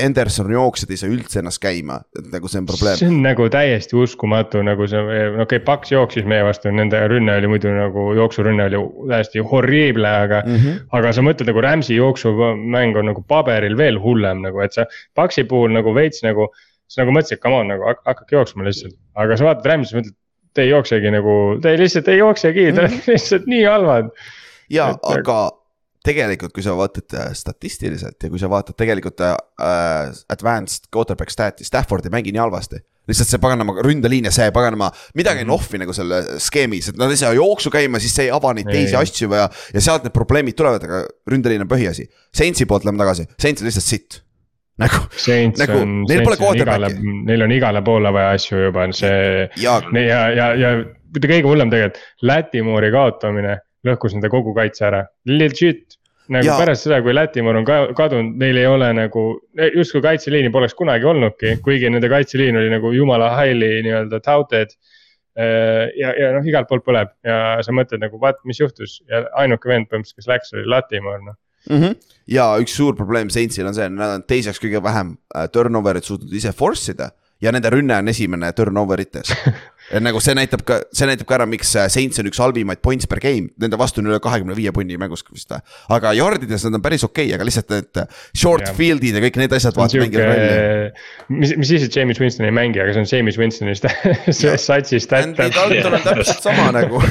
Henderson 0.00 0.48
jooksjad 0.52 0.90
ei 0.92 0.98
saa 0.98 1.10
üldse 1.12 1.40
ennast 1.42 1.60
käima, 1.62 1.98
et 2.16 2.30
nagu 2.32 2.48
see 2.48 2.62
on 2.62 2.66
probleem. 2.68 2.96
see 2.96 3.10
on 3.10 3.18
nagu 3.24 3.44
täiesti 3.52 3.96
uskumatu, 4.00 4.62
nagu 4.64 4.86
see, 4.88 5.02
okei 5.04 5.44
okay,, 5.44 5.60
Paks 5.66 5.92
jooksis 5.92 6.26
meie 6.28 6.44
vastu, 6.46 6.72
nende 6.72 7.00
rünne 7.12 7.34
oli 7.36 7.50
muidu 7.52 7.74
nagu 7.76 8.06
jooksurünne 8.16 8.70
oli 8.70 8.80
täiesti 9.12 9.44
horriible, 9.52 10.08
aga 10.08 10.40
mm. 10.46 10.56
-hmm. 10.56 10.80
aga 10.98 11.12
sa 11.12 11.24
mõtled 11.26 11.52
nagu 11.52 11.64
Rams'i 11.66 11.98
jooksumäng 11.98 12.96
on 12.98 13.10
nagu 13.12 13.24
paberil 13.28 13.76
veel 13.76 14.00
hullem 14.00 14.42
nagu, 14.46 14.64
et 14.64 14.72
sa 14.72 14.88
Paksi 15.14 15.44
puhul 15.44 15.76
nagu 15.76 15.94
veits 15.94 16.24
nagu 16.24 16.48
sa 16.88 17.04
nagu 17.04 17.14
mõtlesid, 17.16 17.40
come 17.44 17.60
on 17.60 17.70
nagu 17.72 17.92
hakake 17.92 18.36
jooksma 18.36 18.64
lihtsalt, 18.66 18.96
aga 19.14 19.36
sa 19.36 19.50
vaatad 19.50 19.70
Rams'i, 19.70 20.00
mõtled, 20.00 20.16
te 20.54 20.66
ei 20.66 20.70
jooksegi 20.72 21.10
nagu, 21.14 21.34
te 21.62 21.74
lihtsalt 21.78 22.08
ei 22.12 22.20
jooksegi, 22.20 22.68
te 22.72 22.80
olete 22.80 22.94
mm 22.94 23.00
-hmm. 23.00 23.12
lihtsalt 23.12 23.50
nii 23.50 23.64
halvad. 23.64 24.14
ja, 24.70 24.92
aga 25.02 25.40
tegelikult, 26.02 26.52
kui 26.54 26.62
sa 26.64 26.74
vaatad 26.76 27.14
äh, 27.18 27.28
statistiliselt 27.36 28.22
ja 28.22 28.30
kui 28.30 28.40
sa 28.40 28.50
vaatad 28.50 28.76
tegelikult 28.78 29.20
äh, 29.22 29.36
advanced 30.32 30.88
quarterback 30.94 31.30
stat'i, 31.30 31.66
Stafford 31.66 32.06
ei 32.06 32.14
mängi 32.14 32.32
nii 32.34 32.42
halvasti. 32.42 32.82
lihtsalt 33.08 33.28
see 33.28 33.38
paganama 33.42 33.72
ründeliin 33.82 34.28
ja 34.28 34.30
see 34.30 34.50
paganama, 34.54 34.90
midagi 35.14 35.40
on 35.42 35.46
mm 35.46 35.50
-hmm. 35.50 35.54
off'i 35.54 35.78
nagu 35.78 35.92
selle 35.92 36.38
skeemis, 36.38 36.88
et 36.88 36.96
nad 36.96 37.10
ei 37.10 37.16
saa 37.16 37.32
jooksu 37.32 37.70
käima, 37.70 37.98
siis 37.98 38.14
see 38.14 38.24
ei 38.24 38.30
ava 38.30 38.52
neid 38.54 38.70
teisi 38.70 38.96
asju 38.96 39.32
ja, 39.34 39.48
ja 39.74 39.80
sealt 39.80 40.04
need 40.04 40.12
probleemid 40.12 40.54
tulevad, 40.54 40.84
aga 40.84 41.06
ründeliin 41.30 41.62
on 41.62 41.68
põhiasi. 41.68 42.06
Saintsi 42.34 42.66
poolt 42.66 42.84
lähme 42.84 42.98
tagasi, 42.98 43.26
Saints 43.38 43.62
on 43.62 43.66
lihtsalt 43.66 43.84
sitt 43.84 44.22
nagu, 44.82 45.00
nagu 45.62 45.80
neil 46.08 46.24
pole 46.26 46.38
quarterback'i. 46.40 47.16
Neil 47.28 47.46
on 47.46 47.54
igale 47.54 47.82
poole 47.86 48.12
vaja 48.14 48.36
asju 48.36 48.66
juba, 48.66 48.86
see 48.96 49.48
ja, 49.62 49.78
ja, 49.96 50.22
ja, 50.36 50.52
ja 50.58 50.72
kõige 51.18 51.44
hullem 51.46 51.72
tegelikult, 51.72 52.00
Lätimoori 52.28 52.92
kaotamine 52.94 53.58
lõhkus 53.86 54.14
nende 54.16 54.30
kogu 54.32 54.54
kaitse 54.56 54.86
ära, 54.88 55.02
legit. 55.28 55.98
nagu 56.32 56.46
ja. 56.46 56.54
pärast 56.56 56.86
seda, 56.86 57.00
kui 57.02 57.12
Lätimoor 57.12 57.58
on 57.58 57.66
ka 57.66 57.78
kadunud, 57.98 58.38
neil 58.40 58.60
ei 58.60 58.66
ole 58.70 58.92
nagu, 58.96 59.24
justkui 59.74 60.02
kaitseliini 60.04 60.52
poleks 60.54 60.76
kunagi 60.78 61.08
olnudki, 61.10 61.56
kuigi 61.66 61.90
nende 61.90 62.08
kaitseliin 62.12 62.56
oli 62.60 62.70
nagu 62.72 62.92
jumala 62.94 63.32
highly 63.34 63.82
nii-öelda 63.84 64.22
touted 64.22 64.70
äh, 65.36 65.90
ja, 65.98 66.14
ja 66.14 66.30
noh, 66.36 66.46
igalt 66.46 66.70
poolt 66.70 66.86
põleb 66.86 67.10
ja 67.26 67.58
sa 67.66 67.74
mõtled 67.74 68.04
nagu, 68.06 68.22
vaat 68.22 68.38
mis 68.48 68.62
juhtus 68.62 69.00
ja 69.10 69.26
ainuke 69.42 69.68
vend 69.68 69.90
põhimõtteliselt, 69.90 70.22
kes 70.22 70.30
läks, 70.30 70.54
oli 70.54 70.70
Latimoor 70.70 71.26
noh 71.26 71.38
mm. 71.70 71.76
-hmm. 71.76 71.96
ja 72.26 72.48
üks 72.60 72.76
suur 72.76 72.96
probleem 72.96 73.30
Saintsil 73.30 73.66
on 73.66 73.74
see, 73.74 73.88
nad 73.88 74.16
on 74.18 74.22
teiseks 74.28 74.60
kõige 74.62 74.82
vähem 74.82 75.16
äh, 75.36 75.48
turnover'it 75.52 76.04
suutnud 76.04 76.32
ise 76.32 76.52
force 76.52 76.92
ida 76.92 77.10
ja 77.42 77.52
nende 77.52 77.70
rünne 77.70 77.98
on 77.98 78.08
esimene 78.08 78.52
turnover 78.52 79.00
ites 79.00 79.32
nagu 80.00 80.20
see 80.24 80.34
näitab 80.38 80.64
ka, 80.68 80.78
see 80.94 81.08
näitab 81.08 81.28
ka 81.28 81.36
ära, 81.38 81.46
miks 81.50 81.74
äh, 81.76 81.88
Saints 81.92 82.20
on 82.22 82.28
üks 82.30 82.40
halvimaid 82.42 82.80
points 82.84 83.08
per 83.10 83.20
game, 83.22 83.50
nende 83.60 83.78
vastu 83.80 84.02
on 84.02 84.10
üle 84.10 84.20
kahekümne 84.22 84.56
viie 84.56 84.72
punni 84.74 84.96
mängus 85.00 85.24
vist 85.28 85.52
või. 85.52 85.60
aga 85.96 86.14
yard'ides 86.16 86.66
nad 86.68 86.78
on 86.78 86.84
päris 86.84 87.04
okei 87.04 87.28
okay,, 87.28 87.36
aga 87.36 87.48
lihtsalt 87.48 87.72
need 87.74 88.02
äh, 88.04 88.22
short 88.36 88.68
ja. 88.68 88.74
field'id 88.78 89.18
ja 89.18 89.24
kõik 89.24 89.40
need 89.42 89.56
asjad 89.58 89.76
vaata 89.76 90.00
mängivad 90.02 90.32
välja. 90.32 90.90
mis, 91.28 91.56
mis 91.60 91.72
siis, 91.74 91.88
et 91.88 91.96
James 91.96 92.20
Winston 92.22 92.48
ei 92.48 92.54
mängi, 92.54 92.80
aga 92.82 92.96
see 92.96 93.04
on 93.04 93.10
James 93.12 93.40
Winstonist 93.40 93.88
satsist. 94.68 95.12
Andy 95.12 95.50
Dalton 95.52 95.98
on 95.98 96.06
täpselt 96.06 96.44
sama 96.48 96.70
nagu 96.74 97.02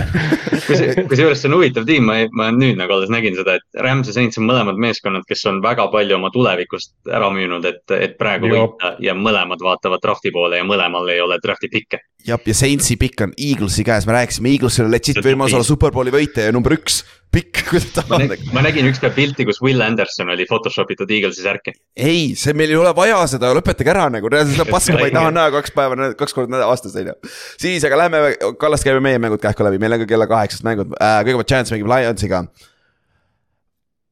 kusjuures 1.09 1.41
see 1.41 1.49
on 1.49 1.55
huvitav 1.57 1.85
tiim, 1.87 2.05
ma, 2.07 2.17
ma 2.37 2.49
nüüd 2.55 2.79
nagu 2.79 2.95
alles 2.95 3.11
nägin 3.13 3.35
seda, 3.37 3.57
et 3.59 3.81
Rams 3.83 4.09
ja 4.09 4.15
Saints 4.15 4.39
on 4.41 4.47
mõlemad 4.49 4.79
meeskonnad, 4.81 5.25
kes 5.27 5.43
on 5.49 5.61
väga 5.63 5.87
palju 5.93 6.17
oma 6.17 6.31
tulevikust 6.33 6.93
ära 7.11 7.31
müünud, 7.33 7.65
et, 7.67 7.83
et 7.97 8.17
praegu 8.19 8.51
võita 8.51 8.95
ja 9.03 9.15
mõlemad 9.17 9.63
vaatavad 9.63 10.03
draft'i 10.03 10.33
poole 10.33 10.61
ja 10.61 10.67
mõlemal 10.67 11.09
ei 11.11 11.21
ole 11.23 11.39
draft'i 11.43 11.71
pikke. 11.71 12.01
Jah, 12.27 12.41
ja 12.45 12.55
Saintsi 12.57 12.97
pikk 13.01 13.25
on 13.25 13.33
Eaglesi 13.37 13.85
käes, 13.87 14.05
me 14.07 14.15
rääkisime, 14.15 14.51
Eaglesil 14.53 14.87
on 14.87 14.93
legit 14.93 15.19
võimalus 15.23 15.55
olla 15.57 15.67
superbowli 15.67 16.13
võitja 16.13 16.47
ja 16.47 16.53
number 16.55 16.75
üks 16.75 17.01
pikk, 17.31 17.61
kuidas 17.69 17.87
ta 17.95 18.03
nä 18.19 18.37
ma 18.53 18.63
nägin 18.65 18.89
ükspäev 18.89 19.15
pilti, 19.15 19.45
kus 19.47 19.61
Will 19.63 19.83
Anderson 19.85 20.31
oli 20.33 20.45
Photoshop 20.49 20.91
itud 20.95 21.11
Eaglesi 21.11 21.45
särki. 21.45 21.73
ei, 21.95 22.33
see 22.39 22.55
meil 22.57 22.73
ei 22.73 22.79
ole 22.79 22.93
vaja 22.97 23.21
seda, 23.31 23.53
lõpetage 23.57 23.93
ära 23.93 24.07
nagu, 24.13 24.31
seda 24.51 24.67
paska 24.75 24.97
ma 24.97 25.07
ei 25.07 25.15
taha 25.15 25.33
näha 25.35 25.53
kaks 25.57 25.75
päeva, 25.77 26.11
kaks 26.19 26.37
korda 26.37 26.57
näda- 26.57 26.69
aastas 26.71 26.97
on 26.99 27.13
ju. 27.13 27.15
siis, 27.61 27.85
aga 27.87 28.03
lähme, 28.03 28.23
Kallast 28.61 28.87
käime 28.87 29.03
meie 29.03 29.21
mängud 29.21 29.41
kähku 29.43 29.65
läbi, 29.67 29.79
meil 29.81 29.97
on 29.97 30.03
ka 30.03 30.09
kella 30.11 30.27
kaheksast 30.29 30.67
mängud. 30.67 30.91
Äh,, 30.99 31.21
kõigepealt 31.27 31.53
Giants 31.53 31.73
mängib 31.73 31.89
Lionsiga. 31.91 32.45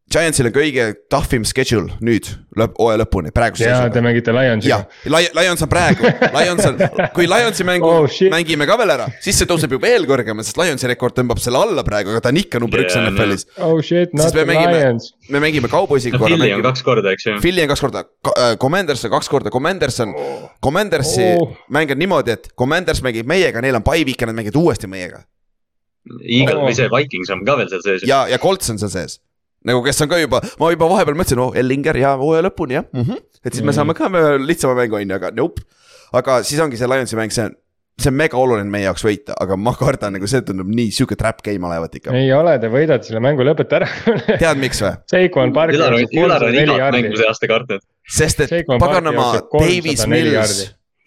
Giantsil 0.09 0.47
on 0.49 0.53
kõige 0.55 0.83
tough 1.13 1.33
im 1.37 1.43
schedule 1.45 1.93
nüüd 2.01 2.25
lõpp, 2.57 2.79
hooaja 2.81 2.97
lõpuni, 3.03 3.29
praeguse 3.35 3.67
ja 3.67 3.75
seisuga 3.77 3.93
te. 3.93 4.01
mängite 4.01 4.33
Lionsiga 4.33 4.79
Lions 5.37 5.61
on 5.61 5.69
praegu, 5.69 6.09
Lions 6.33 6.65
on, 6.65 6.79
kui 7.15 7.27
Lionsi 7.29 7.63
mängu 7.67 7.85
Oh, 7.85 7.99
oh, 8.03 8.07
shit. 8.09 8.31
mängime 8.33 8.65
ka 8.65 8.77
veel 8.81 8.89
ära, 8.95 9.05
siis 9.21 9.37
see 9.37 9.45
tõuseb 9.49 9.75
ju 9.75 9.79
veel 9.83 10.07
kõrgemale, 10.09 10.41
sest 10.47 10.57
Lionsi 10.57 10.89
rekord 10.89 11.13
tõmbab 11.19 11.37
selle 11.43 11.61
alla 11.61 11.83
praegu, 11.85 12.09
aga 12.15 12.23
ta 12.25 12.31
on 12.33 12.41
ikka 12.41 12.59
number 12.63 12.81
üks 12.81 12.97
Jaa, 12.97 13.05
no. 13.05 13.11
NFL-is. 13.13 13.45
oh 13.67 13.77
shit, 13.85 14.15
not 14.17 14.33
the 14.33 14.47
mängime- 14.49 14.73
Lions. 14.79 15.11
me 15.29 15.43
mängime 15.45 15.69
Cowboysiga 15.69 16.17
no 16.17 16.23
korra 16.25 16.33
Philly 16.33 16.49
on 16.49 16.57
mängime, 16.57 16.67
kaks 16.71 16.83
korda, 16.89 17.13
eks 17.13 17.29
ju. 17.29 17.37
Philly 17.45 17.61
on 17.67 17.71
kaks 17.75 17.85
korda, 17.85 18.03
Commanders 18.65 19.05
on 19.05 19.11
kaks 19.13 19.29
korda, 19.29 19.53
Commanders 19.53 19.99
on, 20.07 20.15
Commandersi 20.65 21.29
Oh. 21.37 21.53
mäng 21.69 21.91
on 21.93 22.01
niimoodi, 22.01 22.33
et 22.33 22.49
Commanders 22.57 23.03
mängib 23.05 23.29
meiega, 23.29 23.61
neil 23.61 23.77
on 23.77 23.85
bye 23.85 24.01
week 24.03 24.21
ja 24.25 24.27
nad 24.33 24.35
mängivad 24.41 24.57
uuesti 24.57 24.89
meiega. 24.89 25.21
Eagle 26.25 26.57
Oh. 26.57 26.65
või 26.65 26.73
see 26.73 26.89
Vikings 26.89 27.29
on 27.29 27.45
ka 27.45 27.55
veel 27.61 27.69
seal 27.69 27.81
sees. 27.85 28.07
ja, 28.09 28.23
ja 28.27 28.37
Colts 28.41 28.69
on 28.73 28.79
seal 28.81 28.89
sees. 28.89 29.19
Nagu 29.67 29.81
kes 29.85 30.03
on 30.05 30.11
ka 30.11 30.19
juba, 30.21 30.41
ma 30.59 30.71
juba 30.73 30.89
vahepeal 30.93 31.17
mõtlesin, 31.19 31.41
oh 31.43 31.57
Ellinger 31.57 31.97
ja 31.99 32.13
hooaja 32.19 32.45
lõpuni 32.47 32.77
jah 32.79 32.85
mm, 32.87 33.07
-hmm. 33.07 33.23
et 33.43 33.55
siis 33.55 33.65
me 33.65 33.75
saame 33.75 33.95
ka 33.97 34.11
lihtsama 34.39 34.77
mängu 34.77 34.99
on 34.99 35.03
ju, 35.03 35.17
aga 35.17 35.33
nope. 35.35 35.65
aga 36.15 36.43
siis 36.43 36.61
ongi 36.63 36.79
see 36.79 36.87
Lionsi 36.87 37.19
mäng, 37.19 37.33
see 37.35 37.49
on, 37.49 37.57
see 37.99 38.11
on 38.11 38.17
mega 38.21 38.39
oluline 38.39 38.71
meie 38.71 38.87
jaoks 38.87 39.03
võita, 39.03 39.35
aga 39.39 39.57
ma 39.59 39.75
kardan 39.75 40.15
nagu 40.15 40.29
see 40.31 40.41
tundub 40.47 40.69
nii 40.71 40.93
sihuke 40.95 41.19
trap 41.19 41.43
game 41.45 41.67
olevat 41.67 41.99
ikka. 41.99 42.15
ei 42.15 42.31
ole, 42.33 42.55
te 42.59 42.71
võidate 42.71 43.09
selle 43.09 43.23
mängu, 43.23 43.43
lõpeta 43.47 43.81
ära. 43.81 43.89
tead, 44.41 44.61
miks 44.61 44.83
või? 44.85 44.95
Seikon 45.11 45.55
Parker 45.55 45.79
Ülar 45.79 46.47
on, 46.47 46.59
igat 46.63 46.95
mängu 46.95 47.19
see 47.19 47.27
aasta 47.27 47.51
kartnud. 47.51 47.83
sest 48.07 48.45
et 48.45 48.55
Barkley 48.61 48.85
paganama 48.85 49.31
jookseb 49.33 49.51
304 49.57 49.75
Davis 49.75 50.07
Mills 50.07 50.59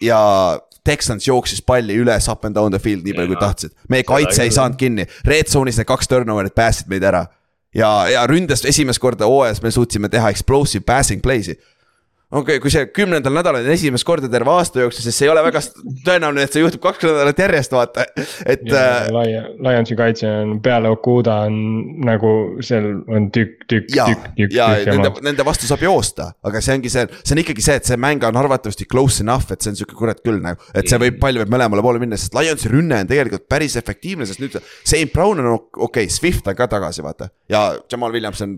ja 0.03 0.21
Texans 0.85 1.29
jooksis 1.29 1.63
palli 1.63 1.95
üles 2.03 2.27
up 2.31 2.45
and 2.45 2.57
down 2.59 2.75
the 2.75 2.81
field 2.83 3.07
nii 3.07 3.15
palju 3.15 3.35
kui 3.35 3.41
tahtsid. 3.41 3.75
meie 3.89 4.07
kaitse 4.07 4.43
ei 4.43 4.51
saanud 4.55 4.79
kinni, 4.79 5.07
red 5.29 5.51
zone'is 5.51 5.79
need 5.79 5.89
kaks 5.89 6.11
turnover'it 6.11 6.57
päästsid 6.59 6.91
meid 6.91 7.07
ära. 7.07 7.27
ja, 7.75 8.09
ja 8.09 8.27
ründest 8.27 8.65
esimest 8.69 9.01
korda 9.01 9.27
hooajas 9.27 9.63
me 9.63 9.71
suutsime 9.71 10.09
teha 10.09 10.31
explosive 10.31 10.85
passing 10.87 11.23
play'si. 11.23 11.59
Okei 12.33 12.57
okay,, 12.57 12.61
kui 12.65 12.73
see 12.73 12.87
kümnendal 12.97 13.35
nädalal 13.37 13.67
on 13.67 13.75
esimest 13.75 14.07
korda 14.09 14.29
terve 14.33 14.53
aasta 14.55 14.81
jooksul, 14.83 15.05
siis 15.05 15.19
see 15.21 15.27
ei 15.29 15.33
ole 15.33 15.43
väga 15.45 15.61
tõenäoline, 16.07 16.47
et 16.47 16.55
see 16.55 16.63
juhtub 16.65 16.83
kaks 16.87 17.05
nädalat 17.05 17.43
järjest, 17.45 17.75
vaata, 17.77 18.07
et 18.49 18.65
äh, 18.73 19.11
Lionsi 19.63 19.97
kaitse 19.99 20.31
on 20.41 20.57
peale 20.65 20.91
Okuda 20.93 21.37
on 21.49 21.59
nagu 22.07 22.33
seal 22.65 22.89
on 23.13 23.29
tükk, 23.35 23.67
tükk, 23.69 23.93
tükk, 23.93 24.27
tükk, 24.39 24.57
ja 24.57 24.71
nende 24.89 25.13
nende 25.29 25.47
vastu 25.47 25.69
saab 25.69 25.85
joosta, 25.85 26.31
aga 26.49 26.65
see 26.65 26.79
ongi 26.79 26.93
see, 26.93 27.05
see 27.21 27.37
on 27.37 27.43
ikkagi 27.45 27.67
see, 27.69 27.79
et 27.83 27.93
see 27.93 28.01
mäng 28.01 28.25
on 28.29 28.41
arvatavasti 28.41 28.89
close 28.89 29.25
enough, 29.25 29.53
et 29.53 29.65
see 29.65 29.75
on 29.75 29.81
sihuke 29.83 29.99
kurat 29.99 30.25
küll 30.25 30.41
nagu. 30.43 30.61
et 30.73 30.89
see 30.89 31.01
võib, 31.03 31.21
pall 31.23 31.43
võib 31.43 31.53
mõlemale 31.53 31.85
poole 31.85 32.03
minna, 32.03 32.21
sest 32.21 32.37
Lionsi 32.39 32.73
rünne 32.73 33.03
on 33.05 33.13
tegelikult 33.13 33.49
päris 33.53 33.77
efektiivne, 33.81 34.29
sest 34.29 34.41
nüüd 34.43 34.57
St 34.63 35.05
Brown 35.13 35.45
on 35.45 35.55
okei 35.55 35.77
okay,, 35.89 36.13
Swift 36.13 36.49
on 36.49 36.57
ka 36.57 36.71
tagasi, 36.73 37.05
vaata. 37.05 37.29
ja 37.53 37.73
Jamal 37.93 38.15
Williamson 38.15 38.57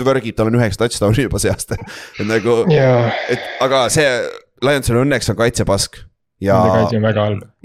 tvõrgib, 0.00 0.36
tal 0.36 0.50
on 0.52 0.58
üheksa 0.60 0.84
touchdown'i 0.84 1.26
juba 1.28 1.40
see 1.42 1.52
aasta, 1.52 1.78
et 2.20 2.26
nagu, 2.28 2.58
jaa, 2.72 3.08
et 3.32 3.48
aga 3.64 3.86
see 3.92 4.06
Lionsil 4.64 5.02
õnneks 5.02 5.28
on 5.32 5.36
kaitsepask. 5.40 5.98
ja 6.40 6.56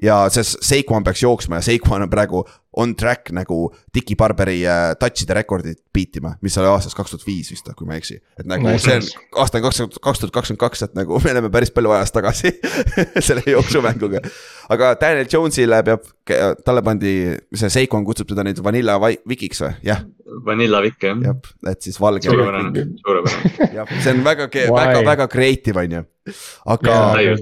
ja 0.02 0.18
see 0.32 0.44
Seikuan 0.64 1.04
peaks 1.04 1.22
jooksma 1.24 1.60
ja 1.60 1.66
Seikuan 1.66 2.06
on 2.06 2.10
praegu 2.12 2.44
on 2.80 2.94
track 2.96 3.34
nagu 3.36 3.58
Dickie 3.94 4.16
Barberi 4.16 4.62
äh, 4.64 4.94
touch'ide 5.00 5.36
rekordit 5.36 5.82
beatima, 5.94 6.38
mis 6.42 6.56
oli 6.58 6.70
aastast 6.72 6.96
kaks 6.96 7.12
tuhat 7.12 7.26
viis 7.28 7.50
vist, 7.52 7.68
kui 7.76 7.88
ma 7.88 7.98
ei 7.98 8.00
eksi. 8.00 8.16
et 8.40 8.48
nagu 8.48 8.64
Nice, 8.70 8.86
see 8.86 8.96
on 8.96 9.42
aasta 9.44 9.60
on 9.60 9.66
kaks 9.66 9.82
tuhat, 9.82 9.98
kaks 10.08 10.22
tuhat 10.24 10.34
kakskümmend 10.38 10.62
kaks, 10.64 10.86
et 10.88 10.96
nagu 10.96 11.20
me 11.26 11.34
oleme 11.34 11.52
päris 11.52 11.72
palju 11.76 11.92
ajas 11.98 12.16
tagasi 12.16 12.54
selle 13.28 13.44
jooksumänguga. 13.52 14.24
aga 14.72 14.94
Daniel 15.02 15.28
Jones'ile 15.34 15.82
peab, 15.90 16.08
talle 16.64 16.86
pandi, 16.88 17.14
see 17.60 17.74
Seikuan 17.76 18.08
kutsub 18.08 18.32
teda 18.32 18.48
nüüd 18.48 18.64
Vanilla 18.64 18.96
Vi- 19.04 19.20
Vikiks 19.36 19.66
või, 19.66 19.74
jah, 19.92 20.06
Vanilla 20.46 20.80
Vikk 20.82 21.04
jah. 21.04 21.18
jah, 21.26 21.36
et 21.72 21.82
siis 21.84 21.98
valge. 22.00 22.30
suurepärane, 22.30 22.86
suurepärane. 23.04 23.68
jah, 23.76 23.88
see 24.02 24.14
on 24.14 24.24
väga, 24.24 24.48
väga, 24.54 25.02
väga 25.06 25.28
creative 25.28 25.80
on 25.84 25.92
ju, 25.98 26.02
aga 26.72 26.94
aga- 27.12 27.36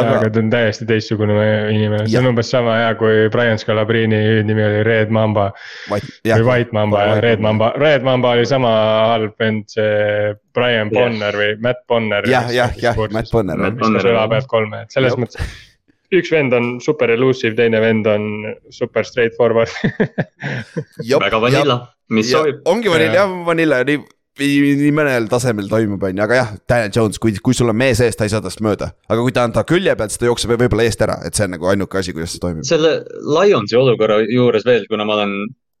aga 0.00 0.30
ta 0.30 0.40
on 0.42 0.50
täiesti 0.52 0.86
teistsugune 0.86 1.34
inimene, 1.72 2.04
see 2.06 2.14
Jah. 2.14 2.22
on 2.22 2.30
umbes 2.30 2.50
sama 2.52 2.76
hea 2.78 2.94
kui 3.00 3.28
Brian 3.34 3.58
Scalabrini 3.58 4.20
nimi 4.46 4.62
oli 4.64 4.82
Red 4.86 5.10
Mamba. 5.10 5.48
või 5.90 6.00
jah, 6.24 6.42
White 6.46 6.72
Mamba 6.76 7.04
ja 7.08 7.20
Red 7.24 7.40
Mamba, 7.40 7.72
Red 7.76 8.02
Mamba 8.06 8.34
oli 8.36 8.46
sama 8.46 8.72
halb 9.14 9.34
vend, 9.42 9.64
see 9.72 10.34
Brian 10.54 10.90
Jah. 10.92 11.02
Bonner 11.02 11.34
või 11.42 11.54
Matt 11.60 11.82
Bonner. 11.88 12.28
jah, 12.30 12.50
jah, 12.52 12.70
jah, 12.78 12.96
Matt 13.10 13.30
Bonner 13.32 13.56
Matt 13.56 13.82
on, 13.82 13.98
Bonner. 13.98 14.28
pealt 14.28 14.46
kolme, 14.46 14.82
et 14.86 14.90
selles 14.92 15.16
mõttes. 15.18 15.40
Üks 16.20 16.32
vend 16.34 16.54
on 16.56 16.76
super 16.84 17.12
elusive, 17.14 17.54
teine 17.58 17.80
vend 17.82 18.08
on 18.10 18.28
super 18.74 19.06
straightforward. 19.06 19.72
väga 21.26 21.40
vanilla, 21.42 21.80
mis 22.14 22.30
sobib. 22.32 22.62
ongi 22.68 22.92
vanilla 22.92 23.22
jah, 23.22 23.34
vanilla 23.46 23.82
nii, 23.86 23.98
nii 24.82 24.92
mõnel 24.96 25.28
tasemel 25.32 25.68
toimub, 25.70 26.02
on 26.08 26.16
ju, 26.16 26.24
aga 26.26 26.40
jah, 26.40 26.54
Daniel 26.68 26.94
Jones, 26.94 27.20
kui, 27.22 27.36
kui 27.42 27.56
sul 27.56 27.72
on 27.72 27.78
mees 27.78 28.00
ees, 28.04 28.18
ta 28.18 28.28
ei 28.28 28.32
saa 28.32 28.44
tast 28.44 28.62
mööda. 28.64 28.92
aga 29.08 29.20
kui 29.22 29.34
ta 29.36 29.46
on 29.48 29.54
ta 29.56 29.64
külje 29.68 29.96
peal, 29.96 30.12
siis 30.12 30.22
ta 30.22 30.28
jookseb 30.28 30.56
võib-olla 30.56 30.88
eest 30.88 31.04
ära, 31.06 31.20
et 31.26 31.38
see 31.38 31.46
on 31.48 31.56
nagu 31.56 31.70
ainuke 31.72 32.00
asi, 32.00 32.16
kuidas 32.16 32.34
see 32.36 32.42
toimib. 32.42 32.66
selle 32.68 32.98
Lionsi 33.24 33.78
olukorra 33.78 34.20
juures 34.24 34.66
veel, 34.68 34.84
kuna 34.90 35.08
ma 35.08 35.20
olen 35.20 35.38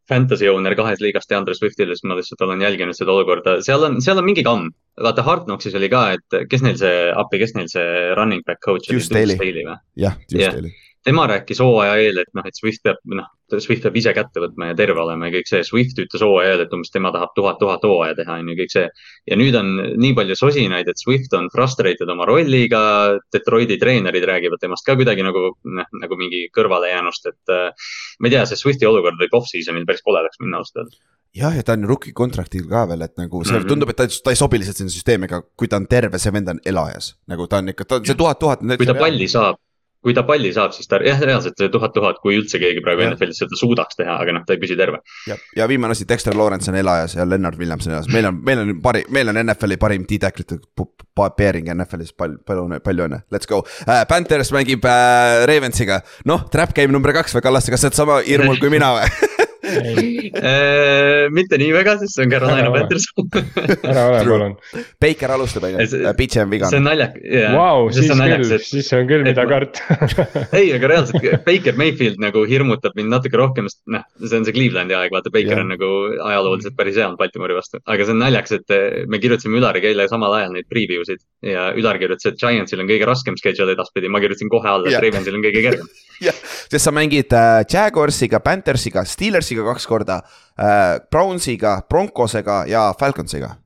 fantasy 0.08 0.48
owner 0.50 0.74
kahes 0.78 1.02
liigas 1.02 1.28
Deandre 1.30 1.54
Swiftile, 1.58 1.96
siis 1.96 2.06
ma 2.06 2.16
lihtsalt 2.18 2.42
olen 2.46 2.62
jälginud 2.62 2.96
seda 2.96 3.14
olukorda, 3.14 3.58
seal 3.66 3.84
on, 3.88 4.00
seal 4.04 4.20
on 4.22 4.26
mingi 4.28 4.44
kamm. 4.46 4.72
vaata 5.02 5.24
Hard 5.26 5.44
Knocksis 5.44 5.74
oli 5.76 5.90
ka, 5.92 6.02
et 6.16 6.40
kes 6.50 6.62
neil 6.64 6.78
see 6.80 7.06
appi, 7.12 7.40
kes 7.42 7.54
neil 7.58 7.68
see 7.68 8.10
running 8.16 8.44
back 8.46 8.62
coach 8.64 8.88
oli, 8.88 9.00
Deuce 9.00 9.10
Staley. 9.10 9.64
või? 9.66 9.78
jah, 10.00 10.18
just 10.30 10.42
Jah. 10.44 10.85
Tema 11.06 11.26
rääkis 11.30 11.60
hooaja 11.62 11.96
eel, 12.02 12.18
et 12.22 12.30
noh, 12.34 12.46
et 12.48 12.58
Swift 12.58 12.82
peab, 12.84 12.98
noh, 13.14 13.28
Swift 13.62 13.84
peab 13.86 13.96
ise 13.98 14.10
kätte 14.16 14.42
võtma 14.42 14.72
ja 14.72 14.76
terve 14.78 14.98
olema 15.04 15.28
ja 15.28 15.36
kõik 15.36 15.50
see. 15.50 15.62
Swift 15.66 15.98
ütles 16.02 16.22
hooaja 16.24 16.56
eel, 16.56 16.64
et 16.64 16.72
umbes 16.74 16.90
tema 16.94 17.12
tahab 17.14 17.34
tuhat, 17.36 17.60
tuhat 17.62 17.84
hooaja 17.86 18.16
teha, 18.18 18.38
on 18.42 18.50
ju, 18.50 18.56
kõik 18.58 18.72
see. 18.74 18.86
ja 19.30 19.38
nüüd 19.38 19.54
on 19.58 19.70
nii 20.02 20.14
palju 20.18 20.36
sosinaid, 20.38 20.90
et 20.90 21.02
Swift 21.02 21.34
on 21.38 21.46
frustrated 21.54 22.10
oma 22.10 22.26
rolliga. 22.28 22.80
Detroiti 23.34 23.78
treenerid 23.82 24.26
räägivad 24.26 24.62
temast 24.62 24.86
ka 24.86 24.96
kuidagi 24.98 25.26
nagu, 25.26 25.52
noh, 25.78 25.92
nagu 26.02 26.18
mingi 26.18 26.46
kõrvalejäänust, 26.56 27.30
et 27.30 27.54
äh, 27.54 27.92
ma 28.18 28.30
ei 28.30 28.34
tea, 28.34 28.46
see 28.50 28.58
Swifti 28.58 28.88
olukord 28.88 29.20
võib 29.20 29.38
off-season'il 29.38 29.86
päris 29.86 30.02
koledaks 30.06 30.42
minna 30.42 30.58
ausalt 30.62 30.82
öeldes. 30.82 30.98
jah, 31.36 31.54
ja 31.54 31.62
ta 31.62 31.76
on 31.76 31.86
rookie 31.86 32.16
contract'il 32.16 32.66
ka 32.70 32.86
veel, 32.90 33.04
et 33.06 33.14
nagu 33.20 33.44
see 33.44 33.52
mm. 33.52 33.62
-hmm. 33.62 33.68
tundub, 33.68 33.92
et 33.92 34.00
ta, 34.00 34.08
ta 34.08 34.34
ei 34.34 34.40
sobi 34.40 34.58
lihtsalt 34.58 34.82
sinna 34.82 34.90
süsteemi, 34.90 35.30
aga 35.30 35.42
kui 35.54 35.68
ta 35.68 35.78
on 35.78 35.86
terve, 35.86 36.18
see 36.18 36.32
vend 36.32 36.48
on 36.48 36.60
elajas. 36.66 37.14
nagu 37.30 37.46
ta 37.46 37.62
on 37.62 37.70
ikka, 37.74 37.84
ta, 37.84 38.00
see 38.02 38.18
tuhat, 38.18 38.40
tuhat. 38.42 38.66
kui 38.74 38.88
ta 38.88 38.98
palli 38.98 39.28
saab, 39.28 39.60
kui 40.06 40.14
ta 40.14 40.22
palli 40.26 40.52
saab, 40.54 40.70
siis 40.76 40.86
ta 40.86 41.00
jah, 41.02 41.18
reaalselt 41.18 41.58
see 41.58 41.70
tuhat, 41.72 41.90
tuhat, 41.96 42.20
kui 42.22 42.36
üldse 42.38 42.60
keegi 42.62 42.82
praegu. 42.84 43.02
NFL-is 43.08 43.40
seda 43.42 43.58
suudaks 43.58 43.98
teha, 43.98 44.14
aga 44.22 44.36
noh, 44.36 44.44
ta 44.46 44.54
ei 44.54 44.60
püsi 44.62 44.78
terve. 44.78 45.00
ja, 45.26 45.66
viimane 45.66 45.96
asi, 45.96 46.06
Dexter 46.08 46.36
Lawrence 46.38 46.70
on 46.70 46.78
elajas 46.78 47.16
ja 47.18 47.26
Leonard 47.26 47.58
Williams 47.58 47.88
on 47.88 47.96
elajas, 47.96 48.10
meil 48.14 48.30
on, 48.30 48.38
meil 48.46 48.62
on 48.62 48.70
pari, 48.84 49.02
meil 49.10 49.32
on 49.32 49.40
NFL-i 49.42 49.80
parim 49.82 50.06
D-tacklite 50.06 50.60
pairing 51.16 51.72
NFL-is, 51.74 52.12
palju, 52.14 52.38
palju, 52.46 52.80
palju 52.84 53.08
õnne, 53.08 53.22
let's 53.34 53.50
go 53.50 53.64
äh,. 53.88 54.04
Panthers 54.06 54.52
mängib 54.54 54.86
äh, 54.86 55.42
Ravensiga, 55.50 56.02
noh, 56.28 56.46
trap 56.52 56.76
game 56.76 56.94
number 56.94 57.14
kaks 57.16 57.34
või 57.34 57.48
Kallaste, 57.48 57.74
kas 57.74 57.82
sa 57.82 57.90
oled 57.90 57.98
sama 57.98 58.20
hirmul 58.26 58.62
kui 58.62 58.70
mina 58.72 58.94
või? 59.00 59.10
mitte 61.36 61.58
nii 61.60 61.72
väga, 61.74 61.96
sest 62.00 62.16
see 62.16 62.26
on 62.26 62.32
Carolina. 62.32 62.70
Panthers. 62.74 63.06
ära 63.86 64.04
ole, 64.10 64.20
palun. 64.26 64.54
Baker 65.02 65.32
alustab, 65.36 65.66
on 65.68 65.78
See- 65.86 66.02
ju, 66.02 66.12
Pitch 66.18 66.38
on 66.40 66.46
see 66.48 66.52
vigane 66.56 66.78
on. 66.80 66.86
naljak. 66.86 67.16
Vau, 67.54 67.88
siis 67.94 68.10
naljakas, 68.12 68.46
küll, 68.48 68.56
et 68.60 68.66
siis 68.68 68.90
on 68.96 69.08
küll, 69.10 69.24
mida 69.26 69.46
karta. 69.48 69.98
ei, 70.58 70.70
aga 70.76 70.90
reaalselt 70.92 71.26
Baker 71.46 71.78
Mayfield 71.80 72.20
nagu 72.22 72.44
hirmutab 72.48 72.96
mind 72.98 73.12
natuke 73.12 73.38
rohkem, 73.40 73.68
sest 73.70 73.82
noh, 73.92 74.04
see 74.22 74.38
on 74.40 74.46
see 74.48 74.56
Clevelandi 74.56 74.96
aeg, 74.98 75.14
vaata 75.14 75.32
Baker 75.34 75.54
Jah. 75.56 75.64
on 75.64 75.72
nagu 75.74 75.90
ajalooliselt 76.30 76.76
päris 76.78 76.98
hea 76.98 77.06
olnud 77.08 77.20
Baltimori 77.20 77.56
vastu. 77.56 77.80
aga 77.86 78.06
see 78.08 78.14
on 78.16 78.22
naljakas, 78.24 78.56
et 78.60 78.74
eh, 78.76 79.04
me 79.10 79.20
kirjutasime 79.22 79.58
Ülariga 79.60 79.90
eile 79.92 80.08
samal 80.10 80.34
ajal 80.40 80.54
neid 80.56 80.68
preview 80.70 81.04
sid 81.08 81.22
ja 81.46 81.70
Ülar 81.76 81.98
kirjutas, 82.02 82.26
et 82.30 82.38
Giantsil 82.40 82.80
on 82.82 82.88
kõige 82.90 83.06
raskem 83.08 83.36
schedule 83.40 83.74
edaspidi, 83.76 84.10
ma 84.12 84.20
kirjutasin 84.22 84.50
kohe 84.52 84.68
alla, 84.70 84.88
et 84.90 85.00
Ravensil 85.02 85.36
on 85.38 85.44
kõige 85.44 85.62
kergem. 85.66 85.88
sest 86.70 86.84
sa 86.84 86.92
mängid 86.94 87.32
äh, 87.32 87.64
Jaguarsiga, 87.72 88.40
Panthersiga, 88.40 89.04
Steelersiga 89.04 89.64
kaks 89.72 89.86
korda 89.86 90.20
äh,, 90.58 90.98
Brownsiga, 91.10 91.80
Broncosega 91.88 92.64
ja 92.70 92.92
Falconsiga. 92.98 93.56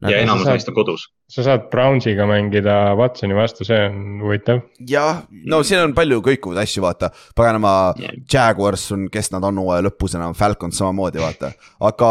ja 0.00 0.18
enamus 0.22 0.44
saad- 0.46 0.54
neist 0.54 0.68
on 0.70 0.74
kodus. 0.76 1.08
sa 1.28 1.42
saad 1.42 1.64
Brownsiga 1.72 2.26
mängida 2.30 2.94
Watsoni 2.96 3.34
vastu, 3.34 3.64
see 3.66 3.78
on 3.88 4.20
huvitav. 4.22 4.60
jah, 4.88 5.24
no 5.50 5.62
siin 5.66 5.80
on 5.82 5.94
palju 5.96 6.20
kõikuvaid 6.22 6.60
asju, 6.62 6.82
vaata, 6.84 7.10
paganama 7.36 7.94
Jah. 7.98 8.12
Jaguars 8.32 8.86
on, 8.94 9.08
kes 9.12 9.32
nad 9.34 9.44
on 9.44 9.58
hooaja 9.58 9.82
lõpus 9.88 10.14
enam, 10.14 10.34
Falcons 10.38 10.78
samamoodi, 10.78 11.18
vaata, 11.20 11.50
aga 11.80 12.10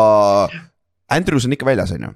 Andrews 1.10 1.45
on 1.48 1.56
ikka 1.56 1.66
väljas, 1.70 1.94
on 1.95 2.04
ju. 2.10 2.14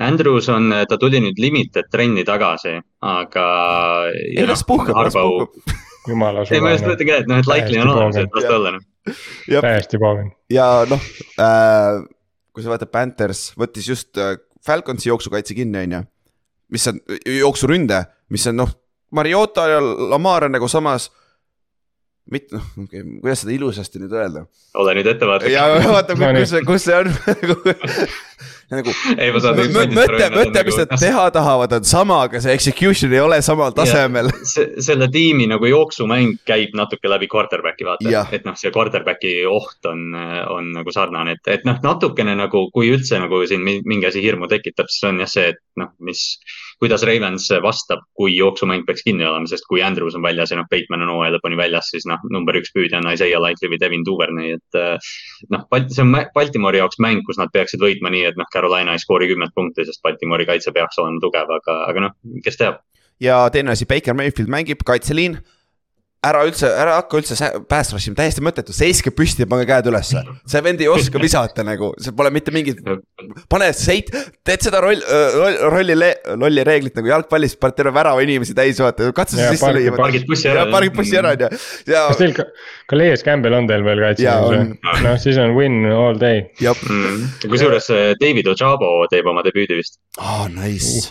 Andrews 0.00 0.48
on, 0.48 0.70
ta 0.88 0.96
tuli 0.98 1.20
nüüd 1.20 1.38
limited 1.40 1.88
trenni 1.92 2.24
tagasi, 2.24 2.78
aga. 3.04 3.46
ei 4.16 4.46
las 4.48 4.64
puhkab, 4.64 4.96
las 5.04 5.14
puhkab. 5.16 5.58
Jumala 6.08 6.46
ei, 6.50 6.62
ma 6.62 6.72
just 6.74 6.86
mõtlen 6.86 7.08
ka, 7.08 7.20
et 7.22 7.30
noh, 7.30 7.42
et 7.42 7.50
likely 7.50 7.80
on 7.82 7.92
olemas, 7.94 8.18
et 8.20 8.36
las 8.36 8.48
ta 8.48 8.56
olla 8.56 8.74
noh. 8.76 8.86
täiesti 9.52 10.00
paavin. 10.02 10.32
ja 10.52 10.68
noh 10.90 11.08
äh,, 11.40 12.02
kui 12.52 12.64
sa 12.64 12.72
vaatad 12.72 12.92
Panthers 12.92 13.50
võttis 13.58 13.88
just 13.88 14.20
äh, 14.20 14.36
Falconsi 14.62 15.08
jooksukaitse 15.08 15.56
kinni, 15.58 15.86
on 15.86 15.96
ju. 15.96 16.02
mis 16.76 16.86
on 16.90 17.00
jooksuründe, 17.26 18.04
mis 18.30 18.46
on 18.50 18.60
noh, 18.62 18.70
Mariota 19.10 19.66
ja 19.68 19.80
Lamar 19.82 20.46
on 20.46 20.54
nagu 20.54 20.68
samas. 20.70 21.10
mitte 22.30 22.54
noh, 22.54 22.66
kuidas 22.86 23.42
seda 23.42 23.50
ilusasti 23.56 23.98
nüüd 23.98 24.12
öelda 24.14 24.44
ole 24.78 24.94
nüüd 24.94 25.08
ettevaatlik. 25.10 25.52
ja 25.52 25.64
vaata, 25.90 26.14
kus 26.14 26.52
see, 26.54 26.62
kus 26.66 26.86
see 26.86 26.98
on 27.00 27.10
nagu 28.72 28.94
mõte, 29.92 30.28
mõte, 30.34 30.64
mis 30.66 30.78
nad 30.80 30.94
teha 31.00 31.26
tahavad, 31.34 31.76
on 31.78 31.86
sama, 31.88 32.22
aga 32.26 32.40
see 32.42 32.54
execution 32.56 33.12
ei 33.12 33.22
ole 33.22 33.40
samal 33.44 33.74
tasemel. 33.76 34.30
selle 34.88 35.08
tiimi 35.12 35.48
nagu 35.50 35.68
jooksumäng 35.68 36.40
käib 36.48 36.76
natuke 36.78 37.10
läbi 37.10 37.28
quarterback'i 37.32 37.86
vaata 37.88 38.26
et 38.32 38.46
noh, 38.48 38.56
see 38.58 38.72
quarterback'i 38.74 39.34
oht 39.48 39.90
on, 39.90 40.12
on 40.52 40.72
nagu 40.76 40.94
sarnane, 40.94 41.36
et, 41.36 41.52
et 41.58 41.66
noh, 41.68 41.78
natukene 41.84 42.34
nagu, 42.38 42.66
kui 42.74 42.90
üldse 42.92 43.20
nagu 43.22 43.42
siin 43.48 43.64
mi- 43.64 43.80
mingi 43.88 44.08
asi 44.08 44.22
hirmu 44.24 44.48
tekitab, 44.50 44.90
siis 44.92 45.08
on 45.10 45.22
jah 45.22 45.30
see, 45.30 45.52
et 45.54 45.60
noh, 45.80 45.92
mis. 46.04 46.22
kuidas 46.82 47.04
Ravens 47.06 47.44
vastab, 47.62 48.00
kui 48.18 48.32
jooksumäng 48.34 48.82
peaks 48.86 49.04
kinni 49.06 49.22
olema, 49.22 49.46
sest 49.46 49.68
kui 49.70 49.84
Andrews 49.86 50.16
on 50.18 50.24
väljas 50.24 50.50
ja 50.50 50.56
noh, 50.58 50.66
Bateman 50.70 51.04
on 51.04 51.12
hooaja 51.14 51.36
lõpuni 51.36 51.58
väljas, 51.60 51.92
siis 51.94 52.08
noh, 52.10 52.18
number 52.34 52.58
üks 52.58 52.72
püüdja 52.74 52.98
on 52.98 53.06
Isaiah 53.12 53.38
Likely 53.42 53.70
või 53.70 53.78
Devin 53.78 54.02
Duvernay, 54.06 54.56
et. 54.58 54.80
noh, 55.52 55.66
see 55.86 56.02
on 56.02 56.16
Baltimori 56.34 56.82
jaoks 56.82 56.98
mäng, 57.02 57.22
kus 57.26 57.38
nad 57.38 57.52
peaksid 57.54 57.82
võitma 57.82 58.10
nii, 58.10 58.24
et 58.32 58.40
noh, 58.40 58.48
Carolina 58.62 58.94
ei 58.94 59.02
skoori 59.02 59.26
kümmet 59.32 59.50
punkti, 59.54 59.82
sest 59.88 60.02
Baltimori 60.06 60.46
kaitse 60.46 60.70
peaks 60.74 61.00
olema 61.02 61.18
tugev, 61.22 61.50
aga, 61.58 61.78
aga 61.90 62.06
noh, 62.06 62.14
kes 62.44 62.60
teab. 62.60 62.78
ja 63.20 63.42
teine 63.50 63.74
asi, 63.74 63.86
Baker 63.90 64.14
Mayfield 64.14 64.50
mängib, 64.50 64.86
kaitseliin. 64.86 65.40
Ära 66.22 66.42
üldse, 66.46 66.68
ära 66.70 66.94
hakka 67.00 67.18
üldse 67.18 67.34
sä- 67.38 67.50
pass 67.68 67.90
rush 67.94 68.06
ima, 68.06 68.16
täiesti 68.20 68.42
mõttetu, 68.44 68.74
seiske 68.76 69.10
püsti 69.14 69.42
ja 69.42 69.48
pange 69.50 69.64
käed 69.66 69.88
ülesse. 69.90 70.22
see 70.46 70.62
vend 70.62 70.82
ei 70.84 70.88
oska 70.90 71.18
visata 71.22 71.64
nagu, 71.66 71.92
see 72.02 72.14
pole 72.14 72.30
mitte 72.34 72.54
mingit, 72.54 72.78
pane 73.50 73.70
seit, 73.74 74.12
teed 74.46 74.62
seda 74.62 74.80
roll, 74.84 75.02
rolli, 75.74 75.96
lolli 76.38 76.66
reeglit 76.68 76.98
nagu 76.98 77.10
jalgpallis, 77.10 77.56
paned 77.58 77.78
terve 77.78 77.94
värava 77.96 78.22
inimesi 78.22 78.54
täis, 78.54 78.78
vaata, 78.82 79.10
katsu 79.16 79.40
Jaa, 79.40 79.48
see 79.50 79.58
sisse 79.58 79.72
lüüa. 79.74 79.96
pargid 79.98 80.28
bussi 80.28 80.50
ära. 80.52 80.66
pargid 80.70 80.94
bussi 80.98 81.18
ära, 81.18 81.34
on 81.34 81.42
ju, 81.46 81.62
ja 81.90 82.04
kas 82.12 82.20
teil 82.22 82.36
ka, 82.36 82.46
Calais 82.92 83.26
Campbell 83.26 83.58
on 83.58 83.66
teil 83.70 83.86
veel 83.86 84.04
kaitses 84.06 85.02
noh, 85.02 85.16
siis 85.22 85.40
on 85.42 85.56
win 85.58 85.82
all 85.90 86.20
day. 86.22 86.46
mm.. 86.62 87.26
kusjuures 87.48 87.90
äh, 87.90 88.12
David 88.22 88.52
Ojabo 88.54 88.94
teeb 89.10 89.26
oma 89.32 89.42
debüüdi 89.46 89.80
vist. 89.82 89.98
aa 90.22 90.46
nice. 90.54 91.10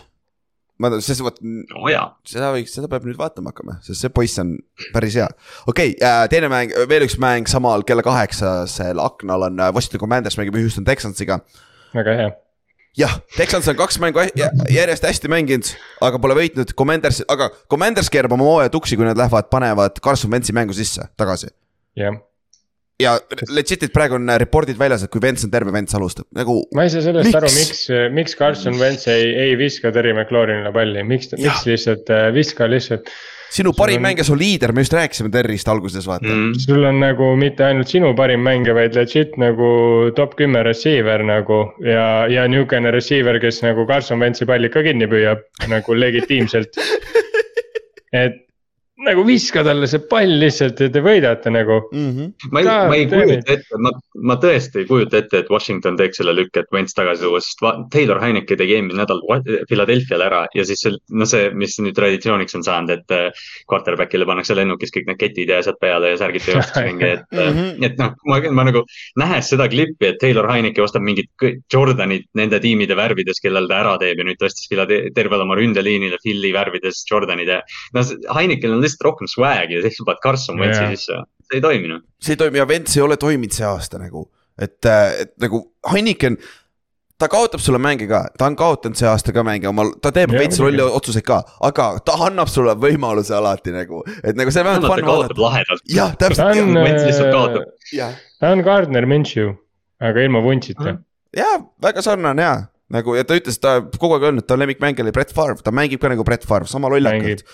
ma, 0.81 0.91
sest 1.03 1.23
vot 1.25 1.39
oo 1.77 1.89
jaa, 1.91 2.05
seda 2.27 2.51
võiks, 2.55 2.73
seda 2.75 2.89
peab 2.91 3.05
nüüd 3.07 3.19
vaatama 3.19 3.53
hakkama, 3.53 3.77
sest 3.85 4.03
see 4.03 4.13
poiss 4.13 4.39
on 4.41 4.55
päris 4.95 5.17
hea. 5.19 5.27
okei 5.69 5.95
okay,, 5.95 6.29
teine 6.31 6.49
mäng, 6.51 6.73
veel 6.89 7.05
üks 7.07 7.17
mäng 7.21 7.49
samal 7.51 7.85
kella 7.87 8.05
kaheksasel 8.05 9.01
aknal 9.03 9.47
on 9.49 9.59
äh, 9.61 9.73
Washington 9.75 10.03
Commanders 10.03 10.39
mängib 10.39 10.57
Houston 10.59 10.87
Texansiga. 10.87 11.41
väga 11.95 12.17
hea. 12.19 12.31
jah, 12.97 13.19
Texans 13.37 13.69
on 13.71 13.79
kaks 13.79 14.01
mängu 14.03 14.25
jä- 14.37 14.51
järjest 14.73 15.05
hästi 15.07 15.31
mänginud, 15.31 15.73
aga 16.01 16.19
pole 16.21 16.37
võitnud 16.41 16.73
Commanders, 16.77 17.21
aga 17.31 17.51
Commanders 17.69 18.11
keerab 18.13 18.35
oma 18.37 18.49
hooaja 18.49 18.73
tuksi, 18.73 18.99
kui 18.99 19.07
nad 19.07 19.19
lähevad, 19.19 19.51
panevad 19.53 20.01
Carson 20.03 20.33
Wentzi 20.33 20.55
mängu 20.55 20.75
sisse 20.77 21.07
tagasi. 21.19 21.53
jah, 21.99 22.17
ja 23.01 23.17
legit'id 23.51 23.91
praegu 23.95 24.17
on 24.19 24.29
report'id 24.41 24.79
väljas, 24.79 25.05
et 25.05 25.11
kui 25.13 25.23
Wentz 25.23 25.45
on 25.47 25.51
terve, 25.53 25.73
Wentz 25.75 25.97
alustab 25.97 26.27
nagu. 26.37 26.61
ma 26.77 26.85
ei 26.85 26.93
saa 26.93 27.03
sellest 27.05 27.31
Miks? 27.31 27.37
aru, 27.41 27.51
miks, 27.57 27.83
miks 28.15 28.37
Carson 28.39 28.79
Wentz 28.81 29.09
ei, 29.11 29.29
ei 29.47 29.57
viska 29.59 29.91
Terry 29.95 30.13
McLaurinile 30.15 30.73
palli, 30.75 31.03
miks, 31.07 31.31
miks 31.39 31.67
lihtsalt 31.69 32.11
äh, 32.13 32.29
viska 32.35 32.69
lihtsalt. 32.69 33.09
sinu 33.51 33.73
parim 33.75 33.99
on- 33.99 34.05
mängija, 34.07 34.23
su 34.27 34.37
liider, 34.39 34.71
me 34.71 34.85
just 34.85 34.93
rääkisime 34.95 35.31
Terrist 35.33 35.67
alguses, 35.71 36.07
vaata 36.07 36.29
mm.. 36.29 36.53
sul 36.63 36.85
on 36.87 37.01
nagu 37.03 37.33
mitte 37.39 37.65
ainult 37.67 37.91
sinu 37.91 38.13
parim 38.17 38.45
mängija, 38.47 38.77
vaid 38.77 38.95
legit 38.95 39.35
nagu 39.41 39.71
top 40.15 40.37
kümme 40.39 40.63
receiver 40.67 41.25
nagu 41.27 41.63
ja, 41.85 42.27
ja 42.31 42.47
niukene 42.51 42.93
receiver, 42.95 43.41
kes 43.43 43.63
nagu 43.65 43.87
Carson 43.89 44.23
Wentzi 44.23 44.47
palli 44.49 44.71
ka 44.71 44.85
kinni 44.87 45.09
püüab 45.11 45.43
nagu 45.71 45.97
legitiimselt. 45.97 46.79
et 48.23 48.39
nagu 49.05 49.23
viska 49.25 49.63
talle 49.65 49.87
see 49.89 50.01
pall 50.09 50.37
lihtsalt 50.41 50.79
ja 50.81 50.89
te 50.93 51.01
võidate 51.03 51.51
nagu. 51.53 51.79
Mm 51.91 52.09
-hmm. 52.11 52.49
ma 52.51 52.61
ei, 52.61 52.65
ma 52.67 52.95
ei 52.97 53.07
kujuta 53.09 53.55
ette, 53.55 53.79
ma, 53.81 53.91
ma 54.29 54.37
tõesti 54.41 54.83
ei 54.83 54.87
kujuta 54.89 55.17
ette, 55.21 55.41
et 55.43 55.49
Washington 55.49 55.97
teeks 55.99 56.21
selle 56.21 56.35
lükke, 56.37 56.63
et 56.63 56.71
Wentz 56.73 56.93
tagasi 56.97 57.25
tuua, 57.25 57.41
sest 57.41 57.63
Taylor 57.93 58.21
Heineke 58.21 58.55
tegi 58.57 58.77
eelmine 58.77 59.01
nädal 59.01 59.21
Philadelphia'le 59.69 60.27
ära 60.27 60.43
ja 60.55 60.65
siis 60.67 60.83
see, 60.85 60.93
no 61.09 61.25
see, 61.25 61.49
mis 61.57 61.77
nüüd 61.81 61.95
traditsiooniks 61.97 62.55
on 62.59 62.65
saanud, 62.67 62.93
et 62.93 63.15
äh, 63.15 63.43
quarterback'ile 63.71 64.27
pannakse 64.29 64.55
lennukis 64.55 64.93
kõik 64.95 65.09
need 65.09 65.19
ketid 65.21 65.49
ja 65.49 65.59
asjad 65.61 65.79
peale 65.81 66.13
ja 66.13 66.21
särgid 66.21 66.45
teevad 66.45 66.71
ringi, 66.85 67.11
et 67.17 67.25
mm, 67.35 67.83
et 67.87 67.97
noh, 68.01 68.13
ma, 68.29 68.41
ma 68.51 68.67
nagu 68.69 68.85
nähes 69.19 69.51
seda 69.53 69.67
klippi, 69.71 70.11
et 70.11 70.21
Taylor 70.21 70.49
Heineke 70.51 70.83
ostab 70.83 71.05
mingid 71.05 71.29
Jordanid 71.71 72.27
nende 72.37 72.59
tiimide 72.61 72.95
värvides, 72.95 73.41
kellel 73.41 73.67
ta 73.69 73.81
ära 73.81 73.97
teeb 74.01 74.21
ja 74.21 74.27
nüüd 74.27 74.39
tõstis 74.41 74.69
tervele 75.15 75.43
oma 75.43 75.57
ründeliinile 75.57 76.19
Philly 76.21 76.53
värvides 76.53 77.03
Jordanid 77.09 77.49
ja. 77.49 77.61
no 77.95 78.03
see- 78.05 78.19
Heinekel 78.31 78.73
on 78.75 78.81
lihtsalt 78.81 78.90
rohkem 79.03 79.29
swag'i 79.29 79.77
ja 79.77 79.83
siis 79.85 79.99
sa 79.99 80.07
paned 80.07 80.23
Carson 80.23 80.59
Wentzi 80.61 80.81
Jaa. 80.81 80.95
sisse, 80.95 81.19
see 81.47 81.59
ei 81.59 81.63
toimi 81.63 81.91
noh. 81.91 82.01
see 82.21 82.35
ei 82.35 82.41
toimi 82.41 82.61
ja 82.61 82.67
Vents 82.67 82.97
ei 82.97 83.05
ole 83.05 83.17
toiminud 83.21 83.55
see 83.55 83.67
aasta 83.67 84.01
nagu, 84.01 84.25
et, 84.57 84.79
et 84.85 85.37
nagu 85.41 85.63
Heineken. 85.91 86.37
ta 87.21 87.27
kaotab 87.29 87.61
sulle 87.61 87.77
mänge 87.77 88.07
ka, 88.09 88.23
ta 88.37 88.47
on 88.49 88.55
kaotanud 88.57 88.97
see 88.97 89.05
aasta 89.05 89.33
ka 89.33 89.43
mänge 89.45 89.69
omal, 89.69 89.93
ta 90.01 90.09
teeb 90.15 90.33
veits 90.33 90.57
rolli 90.59 90.81
otsuseid 90.81 91.25
ka, 91.27 91.41
aga 91.67 91.91
ta 92.05 92.17
annab 92.25 92.49
sulle 92.49 92.73
võimaluse 92.73 93.35
alati 93.37 93.75
nagu, 93.75 94.01
et 94.23 94.37
nagu 94.39 94.53
see 94.53 94.63
on 94.63 94.71
vähemalt 94.71 94.87
ta 94.87 94.95
fun 94.95 95.05
kaotab 95.05 95.37
vaadata. 95.37 95.45
lahedalt. 95.45 95.85
jah, 95.85 96.15
ta 96.17 96.31
täpselt, 96.31 96.73
Wentz 96.79 97.05
lihtsalt 97.05 97.61
jah, 97.93 98.17
ta 98.41 98.55
on 98.55 98.65
Gardner 98.65 99.05
Minshew, 99.05 99.53
aga 100.01 100.25
ilma 100.25 100.41
vuntsita. 100.41 100.97
ja 101.37 101.53
väga 101.81 102.01
sarnane 102.01 102.47
ja 102.47 102.55
nagu 102.91 103.15
ja 103.15 103.25
ta 103.27 103.37
ütles, 103.39 103.57
ta 103.61 103.79
kogu 103.95 104.17
aeg 104.17 104.27
öelnud, 104.29 104.45
ta 104.47 104.57
lemmikmängija 104.59 105.05
oli 105.05 105.13
Brett 105.15 105.33
Favre, 105.35 105.59
ta 105.63 105.73
mängib 105.75 106.01
ka 106.01 106.11
nagu 106.11 106.25
Brett 106.27 106.45
Favre, 106.47 106.69
sama 106.69 106.91
lollakalt. 106.91 107.45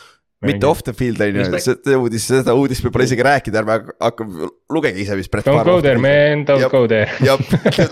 Mitte 0.45 0.67
off 0.69 0.83
the 0.85 0.93
field 0.93 1.21
on 1.23 1.35
ju, 1.39 1.45
see 1.63 1.97
uudis, 1.97 2.27
seda 2.29 2.53
uudist 2.57 2.83
võib-olla 2.85 3.07
isegi 3.09 3.23
rääkida, 3.25 3.61
ärme 3.63 3.77
hakka- 3.77 3.95
hakkame, 4.05 4.49
lugege 4.75 5.01
ise, 5.01 5.15
mis 5.17 5.29
Don't 5.33 5.63
go 5.65 5.79
there 5.81 5.97
man, 6.01 6.43
don't 6.45 6.61
Jep. 6.61 6.71
go 6.71 6.83
there. 6.87 7.09
jah, 7.25 7.39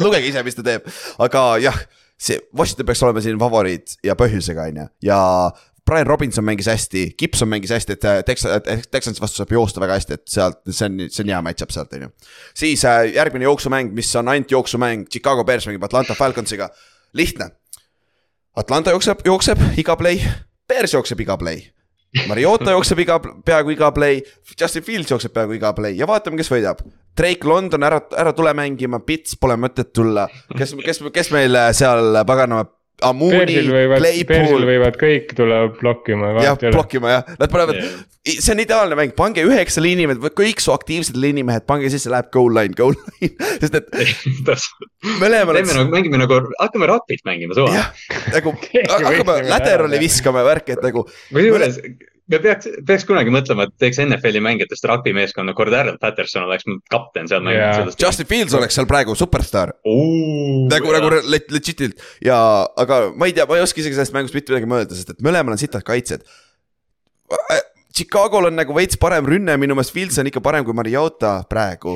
lugege 0.03 0.27
ise, 0.29 0.43
mis 0.45 0.55
ta 0.57 0.65
teeb, 0.65 0.85
aga 1.25 1.45
jah, 1.63 1.79
see 2.17 2.37
Washington 2.55 2.85
peaks 2.91 3.01
olema 3.07 3.23
siin 3.25 3.39
favoriit 3.41 3.97
ja 4.05 4.13
põhjusega, 4.19 4.67
on 4.69 4.83
ju, 4.83 4.87
ja 5.09 5.19
Brian 5.85 6.07
Robinson 6.09 6.45
mängis 6.45 6.65
hästi, 6.69 7.11
Gibson 7.17 7.49
mängis 7.49 7.69
hästi, 7.69 7.93
et 7.97 8.05
äh, 8.09 8.21
Texas, 8.25 8.61
Texansi 8.89 9.21
vastu 9.21 9.37
saab 9.41 9.51
joosta 9.53 9.81
väga 9.83 9.97
hästi, 9.99 10.15
et 10.17 10.23
sealt, 10.33 10.61
see 10.73 10.87
on, 10.87 10.95
see 11.13 11.21
on 11.25 11.29
hea 11.33 11.41
match-up 11.45 11.73
sealt, 11.73 11.93
on 11.93 12.07
ju. 12.07 12.09
siis 12.57 12.85
äh, 12.89 13.03
järgmine 13.13 13.45
jooksumäng, 13.45 13.91
mis 13.93 14.09
on 14.17 14.29
ainult 14.33 14.49
jooksumäng, 14.53 15.05
Chicago 15.13 15.43
Bears 15.45 15.67
mängib 15.69 15.85
Atlanta 15.85 16.17
Falconsiga, 16.17 16.69
lihtne. 17.13 17.51
Atlanta 18.57 18.93
jookseb, 18.95 19.21
jookseb 19.27 19.61
iga 19.77 19.93
play, 19.99 20.21
Bears 20.67 20.93
jookseb 20.97 21.21
iga 21.25 21.37
play. 21.37 21.61
Mariota 22.29 22.71
jookseb 22.75 23.01
iga, 23.03 23.17
peaaegu 23.19 23.73
iga 23.75 23.91
play, 23.95 24.21
Justin 24.59 24.83
Fields 24.85 25.11
jookseb 25.11 25.33
peaaegu 25.35 25.57
iga 25.57 25.73
play 25.75 25.97
ja 25.99 26.07
vaatame, 26.09 26.39
kes 26.39 26.51
võidab. 26.53 26.83
Drake 27.15 27.47
London 27.47 27.83
ära, 27.87 28.01
ära 28.17 28.33
tule 28.35 28.51
mängima, 28.57 28.99
Pits 29.03 29.37
pole 29.39 29.55
mõtet 29.59 29.93
tulla, 29.95 30.27
kes, 30.57 30.75
kes, 30.83 31.01
kes 31.15 31.31
meil 31.35 31.59
seal 31.75 32.21
paganama, 32.27 32.67
Amuni, 33.03 33.35
Bearsil 33.35 33.71
Claypool, 33.99 34.63
võivad 34.69 34.95
kõik 34.99 35.33
tulla 35.35 35.65
blokkima, 35.75 36.29
jah, 36.29 36.35
vahet 36.37 36.63
ei 36.63 36.69
ole. 36.69 36.75
blokkima 36.77 37.11
jah, 37.11 37.33
nad 37.41 37.51
panevad 37.51 37.79
Jah. 37.81 37.97
see 38.23 38.53
on 38.53 38.61
ideaalne 38.63 38.95
mäng, 38.95 39.11
pange 39.19 39.43
üheksa 39.43 39.83
liinimehed, 39.83 40.23
kõik 40.39 40.63
su 40.63 40.71
aktiivsed 40.71 41.19
liinimehed, 41.19 41.65
pange 41.67 41.91
sisse, 41.91 42.07
läheb 42.13 42.31
goal 42.31 42.55
line, 42.55 42.71
goal 42.77 42.95
line, 42.95 43.35
sest 43.61 43.75
et 43.81 43.91
mõlemal 45.19 45.59
teeme 45.59 45.75
nagu, 45.75 45.91
mängime 45.91 46.23
nagu, 46.23 46.39
hakkame 46.61 46.87
rapid 46.93 47.25
mängima 47.27 47.59
suva. 47.59 47.83
nagu 48.31 48.55
hakkame 48.95 49.39
teha. 49.51 50.01
viskama 50.07 50.47
värki, 50.47 50.79
et 50.79 50.87
nagu 50.87 51.03
kusjuures 51.33 51.81
me 52.31 52.39
peaks, 52.41 52.67
peaks 52.87 53.05
kunagi 53.05 53.33
mõtlema, 53.33 53.67
et 53.67 53.73
teeks 53.81 53.99
NFL-i 54.01 54.41
mängijatest 54.43 54.87
rugby 54.89 55.13
meeskonna, 55.13 55.53
Cordell 55.57 55.93
Patterson 56.01 56.47
oleks 56.47 56.65
kapten 56.91 57.29
seal 57.29 57.45
sellest. 57.45 58.01
Justin 58.01 58.29
Fields 58.29 58.55
oleks 58.57 58.77
seal 58.79 58.87
praegu 58.89 59.15
superstaar. 59.17 59.75
nagu, 60.71 60.91
nagu 60.95 61.11
le- 61.13 61.43
legit'ilt 61.53 62.01
ja, 62.25 62.37
aga 62.81 63.11
ma 63.15 63.29
ei 63.29 63.35
tea, 63.37 63.45
ma 63.49 63.59
ei 63.59 63.65
oska 63.65 63.81
isegi 63.83 63.97
sellest 63.97 64.15
mängust 64.15 64.33
mitte 64.37 64.53
midagi 64.53 64.69
mõelda, 64.71 64.97
sest 64.97 65.13
et 65.15 65.21
mõlemal 65.25 65.53
on 65.57 65.61
sitad 65.61 65.85
kaitsjad. 65.85 66.25
Chicago'l 67.95 68.49
on 68.49 68.57
nagu 68.59 68.73
veits 68.75 68.97
parem 68.99 69.25
rünne, 69.29 69.55
minu 69.61 69.75
meelest 69.77 69.93
Fields 69.95 70.17
on 70.19 70.27
ikka 70.27 70.41
parem 70.43 70.65
kui 70.67 70.75
Mariota 70.75 71.37
praegu, 71.49 71.95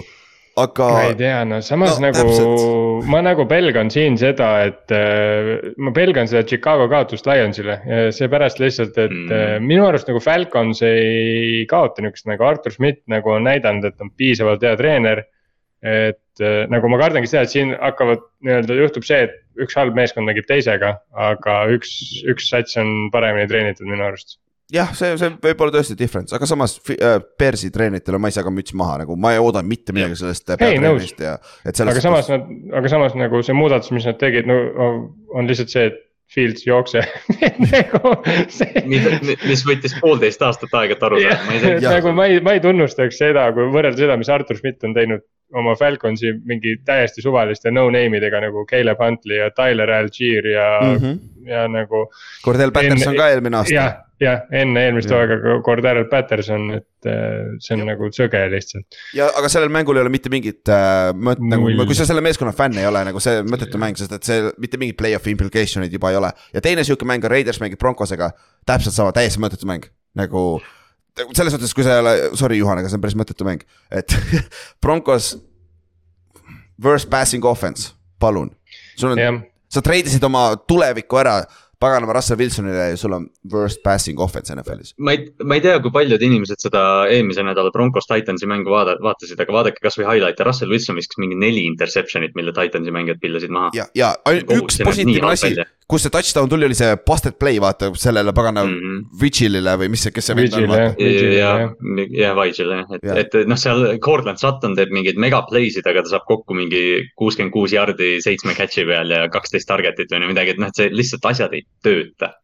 aga 0.63 0.87
ma 0.93 1.01
ei 1.09 1.15
tea, 1.19 1.39
no 1.47 1.59
samas 1.65 1.97
No, 1.99 2.07
nagu 2.07 2.19
täpselt. 2.19 3.07
ma 3.11 3.21
nagu 3.25 3.45
pelgan 3.49 3.89
siin 3.93 4.17
seda, 4.19 4.49
et 4.67 4.91
äh, 4.95 5.71
ma 5.77 5.91
pelgan 5.95 6.27
seda 6.29 6.43
Chicago 6.47 6.87
kaotust 6.91 7.27
Lionsile 7.29 7.79
seepärast 8.15 8.59
lihtsalt, 8.63 8.97
et 8.97 9.11
Mm. 9.11 9.27
mm. 9.31 9.67
minu 9.67 9.85
arust 9.87 10.07
nagu 10.11 10.19
Falcons 10.23 10.81
ei 10.85 11.65
kaota 11.69 12.01
niukest 12.05 12.27
nagu 12.29 12.43
Artur 12.47 12.71
Schmidt 12.75 13.01
nagu 13.11 13.31
on 13.35 13.43
näidanud, 13.47 13.85
et 13.89 14.01
on 14.01 14.11
piisavalt 14.17 14.63
hea 14.63 14.75
treener. 14.79 15.23
et 15.81 16.41
äh, 16.43 16.65
nagu 16.67 16.89
ma 16.91 16.97
kardangi 16.99 17.27
seda, 17.31 17.45
et 17.47 17.53
siin 17.53 17.69
hakkavad 17.79 18.19
nii-öelda 18.43 18.75
juhtub 18.81 19.05
see, 19.07 19.21
et 19.29 19.37
üks 19.63 19.77
halb 19.79 19.95
meeskond 19.95 20.27
mängib 20.27 20.43
teisega, 20.49 20.97
aga 21.15 21.53
üks, 21.71 21.93
üks 22.27 22.49
sats 22.51 22.75
on 22.81 23.07
paremini 23.13 23.47
treenitud 23.47 23.87
minu 23.87 24.03
arust. 24.09 24.35
Jah, 24.73 24.91
see, 24.97 25.13
see 25.19 25.31
võib 25.43 25.63
olla 25.65 25.75
tõesti 25.77 25.95
difference, 25.99 26.35
aga 26.35 26.49
samas 26.49 26.77
äh, 26.93 27.17
Bearsi 27.39 27.71
treeneritele 27.73 28.19
ma 28.21 28.29
ei 28.29 28.35
saa 28.35 28.45
ka 28.45 28.53
müts 28.53 28.75
maha 28.77 28.99
nagu, 29.03 29.17
ma 29.19 29.33
ei 29.35 29.41
oodanud 29.41 29.69
mitte 29.69 29.95
midagi 29.95 30.19
sellest 30.19 30.45
peatreenerist 30.49 31.23
ja. 31.23 31.37
aga 31.65 32.03
samas 32.03 32.29
nad, 32.31 32.51
aga 32.81 32.91
samas 32.91 33.17
nagu 33.19 33.41
see 33.45 33.57
muudatus, 33.57 33.93
mis 33.95 34.07
nad 34.09 34.19
tegid, 34.21 34.49
no 34.49 34.59
on 35.35 35.49
lihtsalt 35.49 35.73
see, 35.73 35.89
et 35.91 36.05
Fields 36.29 36.61
jookseb 36.61 37.05
nagu 37.73 38.11
see... 38.53 38.83
mis 39.49 39.63
võttis 39.65 39.95
poolteist 39.97 40.43
aastat 40.45 40.75
aega, 40.77 40.93
et 40.93 41.05
aru 41.07 41.21
saada. 41.23 41.79
nagu 41.87 42.13
ma 42.13 42.29
ei, 42.29 42.37
ma 42.45 42.53
ei 42.53 42.61
tunnustaks 42.61 43.17
seda, 43.17 43.47
kui 43.55 43.65
võrrelda 43.73 44.05
seda, 44.05 44.17
mis 44.21 44.29
Artur 44.29 44.59
Schmidt 44.59 44.85
on 44.85 44.93
teinud 44.97 45.25
oma 45.57 45.75
Falconsi 45.75 46.33
mingi 46.45 46.75
täiesti 46.85 47.23
suvaliste 47.25 47.71
no-name 47.73 48.19
idega 48.19 48.41
nagu 48.43 48.65
Caleb 48.69 49.01
Huntley 49.01 49.39
ja 49.39 49.49
Tyler 49.55 49.91
Algier 49.91 50.47
ja 50.47 50.67
mm, 50.81 50.99
-hmm. 50.99 51.49
ja 51.49 51.67
nagu. 51.67 52.05
Cordell 52.45 52.71
Patterson 52.71 53.13
enne, 53.13 53.17
ka 53.17 53.29
eelmine 53.33 53.57
aasta. 53.57 53.73
jah, 53.73 53.95
jah, 54.21 54.41
enne 54.51 54.85
eelmist 54.85 55.11
hooaega 55.11 55.57
Cordell 55.65 56.05
Patterson, 56.11 56.69
et 56.77 57.09
äh, 57.09 57.53
see 57.59 57.75
on 57.77 57.85
ja. 57.85 57.89
nagu 57.93 58.09
sõge 58.15 58.43
lihtsalt. 58.53 58.99
ja, 59.17 59.29
aga 59.35 59.49
sellel 59.49 59.73
mängul 59.73 59.97
ei 59.97 60.05
ole 60.05 60.13
mitte 60.13 60.29
mingit 60.29 60.69
äh, 60.69 61.11
mõt-, 61.13 61.41
nagu, 61.41 61.71
kui 61.85 61.97
sa 61.97 62.05
selle 62.09 62.23
meeskonna 62.25 62.53
fänn 62.55 62.77
ei 62.77 62.89
ole, 62.89 63.03
nagu 63.09 63.23
see 63.23 63.41
mõttetu 63.43 63.81
mäng, 63.81 63.97
sest 63.97 64.13
et 64.15 64.27
see 64.27 64.51
mitte 64.57 64.81
mingit 64.81 64.99
play-off'i 65.01 65.33
implication'id 65.33 65.93
juba 65.93 66.13
ei 66.13 66.21
ole. 66.21 66.33
ja 66.53 66.61
teine 66.61 66.85
sihuke 66.85 67.07
mäng 67.09 67.25
on 67.25 67.33
Raiders 67.33 67.61
mängib 67.63 67.81
Broncosega, 67.81 68.31
täpselt 68.69 68.95
sama, 68.95 69.15
täiesti 69.15 69.41
mõttetu 69.41 69.69
mäng, 69.69 69.89
nagu 70.17 70.61
selles 71.35 71.55
mõttes, 71.55 71.75
kui 71.75 71.85
sa 71.85 71.97
ei 71.97 72.03
ole, 72.03 72.15
sorry 72.39 72.59
Juhan, 72.59 72.81
aga 72.81 72.89
see 72.91 72.99
on 72.99 73.05
päris 73.05 73.17
mõttetu 73.19 73.47
mäng, 73.47 73.63
et 73.91 74.15
Broncos. 74.83 75.35
Worst 76.79 77.09
passing 77.11 77.43
offense, 77.43 77.89
palun. 78.23 78.53
sul 78.95 79.11
on 79.11 79.19
yeah., 79.19 79.39
sa 79.67 79.81
treidisid 79.83 80.23
oma 80.23 80.53
tuleviku 80.67 81.19
ära 81.19 81.41
paganama 81.79 82.13
Russell 82.13 82.39
Wilsonile 82.39 82.89
ja 82.89 82.97
sul 82.97 83.13
on 83.15 83.27
worst 83.53 83.79
passing 83.83 84.19
offense 84.19 84.53
NFL-is. 84.55 84.93
ma 84.97 85.11
ei, 85.15 85.29
ma 85.43 85.55
ei 85.55 85.63
tea, 85.63 85.77
kui 85.83 85.91
paljud 85.95 86.21
inimesed 86.27 86.59
seda 86.59 86.81
eelmise 87.11 87.43
nädala 87.45 87.71
Broncos 87.71 88.09
Titansi 88.09 88.49
mängu 88.51 88.73
vaada-, 88.73 88.97
vaatasid, 89.03 89.39
aga 89.39 89.55
vaadake 89.55 89.83
kasvõi 89.83 90.07
highlight'e, 90.09 90.47
Russell 90.47 90.73
Wilson 90.73 90.99
viskas 90.99 91.21
mingi 91.23 91.39
neli 91.39 91.63
interception'it, 91.69 92.35
mille 92.35 92.53
Titansi 92.55 92.95
mängijad 92.95 93.21
pillasid 93.23 93.53
maha. 93.55 93.71
ja, 93.77 93.87
ja 93.95 94.11
üks 94.59 94.81
positiivne 94.83 95.31
asi, 95.31 95.53
kus 95.89 96.05
see 96.05 96.13
touchdown 96.13 96.49
tuli, 96.49 96.67
oli 96.67 96.75
see 96.77 96.89
busted 97.05 97.37
play, 97.41 97.57
vaata 97.61 97.89
sellele 97.97 98.33
pagana 98.35 98.63
mm 98.65 98.73
-hmm. 98.75 99.21
Vigilile 99.21 99.73
või 99.81 99.89
mis 99.89 100.03
see, 100.05 100.13
kes 100.13 100.29
see 100.29 100.35
vend 100.37 100.57
on. 100.57 100.67
jah, 100.69 101.63
jah, 102.13 102.35
Vigil 102.37 102.73
jah, 102.75 102.93
et, 102.99 103.33
et 103.33 103.49
noh, 103.49 103.57
seal 103.57 103.97
Cortland 104.05 104.37
Sutton 104.41 104.75
teeb 104.77 104.93
mingeid 104.93 105.17
mega 105.17 105.41
play 105.49 105.71
sid, 105.73 105.87
aga 105.89 106.03
ta 106.05 106.13
saab 106.13 106.27
kokku 106.29 106.57
mingi 106.57 106.83
kuuskümmend 107.17 107.53
kuus 107.53 107.73
jardi 107.73 108.11
seitsme 108.21 108.53
catch'i 108.57 108.85
peal 108.85 109.09
ja 109.15 109.23
kaksteist 109.33 109.69
target'it 109.69 110.13
või 110.13 110.29
midagi, 110.29 110.53
et 110.53 110.61
noh, 110.61 110.69
et 110.69 110.83
see 110.83 110.93
lihtsalt 110.93 111.25
asjad 111.31 111.57
ei 111.57 111.65
tööta. 111.83 112.35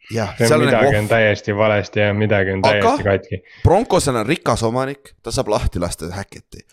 midagi 0.58 0.90
nagu... 0.90 1.04
on 1.04 1.14
täiesti 1.14 1.58
valesti 1.58 2.00
ja 2.00 2.14
midagi 2.18 2.58
on 2.58 2.66
täiesti 2.66 3.10
katki. 3.12 3.42
Broncosel 3.64 4.22
on 4.24 4.26
rikas 4.26 4.66
omanik, 4.66 5.16
ta 5.22 5.32
saab 5.32 5.54
lahti 5.54 5.80
lasta 5.80 6.10
Hacketti 6.16 6.66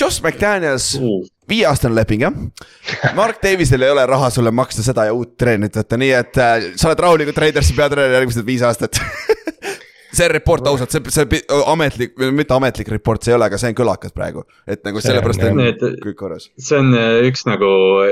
Josh 0.00 0.22
McDaniels 0.22 0.94
uh., 1.00 1.24
viieaastane 1.48 1.94
leping 1.96 2.26
jah. 2.26 2.34
Mark 3.18 3.40
Davisel 3.42 3.86
ei 3.86 3.94
ole 3.94 4.06
raha 4.06 4.30
sulle 4.30 4.50
maksta 4.50 4.84
seda 4.84 5.06
ja 5.08 5.14
uut 5.16 5.36
treenerit 5.38 5.78
võtta, 5.80 6.00
nii 6.00 6.12
et 6.18 6.42
äh, 6.42 6.70
sa 6.76 6.90
oled 6.90 7.06
rahulikult 7.06 7.44
Raidersi 7.44 7.76
peatreener 7.76 8.18
järgmised 8.18 8.46
viis 8.46 8.64
aastat 8.66 9.00
see 10.16 10.28
report 10.32 10.66
ausalt, 10.68 10.92
see, 10.92 11.12
see 11.12 11.40
ametlik, 11.68 12.14
mitte 12.34 12.54
ametlik 12.56 12.88
report, 12.92 13.24
see 13.24 13.32
ei 13.32 13.36
ole, 13.36 13.48
aga 13.50 13.58
see 13.60 13.70
on 13.72 13.76
kõlakas 13.78 14.14
praegu. 14.16 14.44
et 14.68 14.82
nagu 14.86 15.00
sellepärast 15.02 15.44
on 15.48 15.58
need, 15.60 15.82
kõik 16.02 16.18
korras. 16.18 16.48
see 16.60 16.78
on 16.78 16.92
äh, 16.96 17.26
üks 17.28 17.46
nagu, 17.48 17.70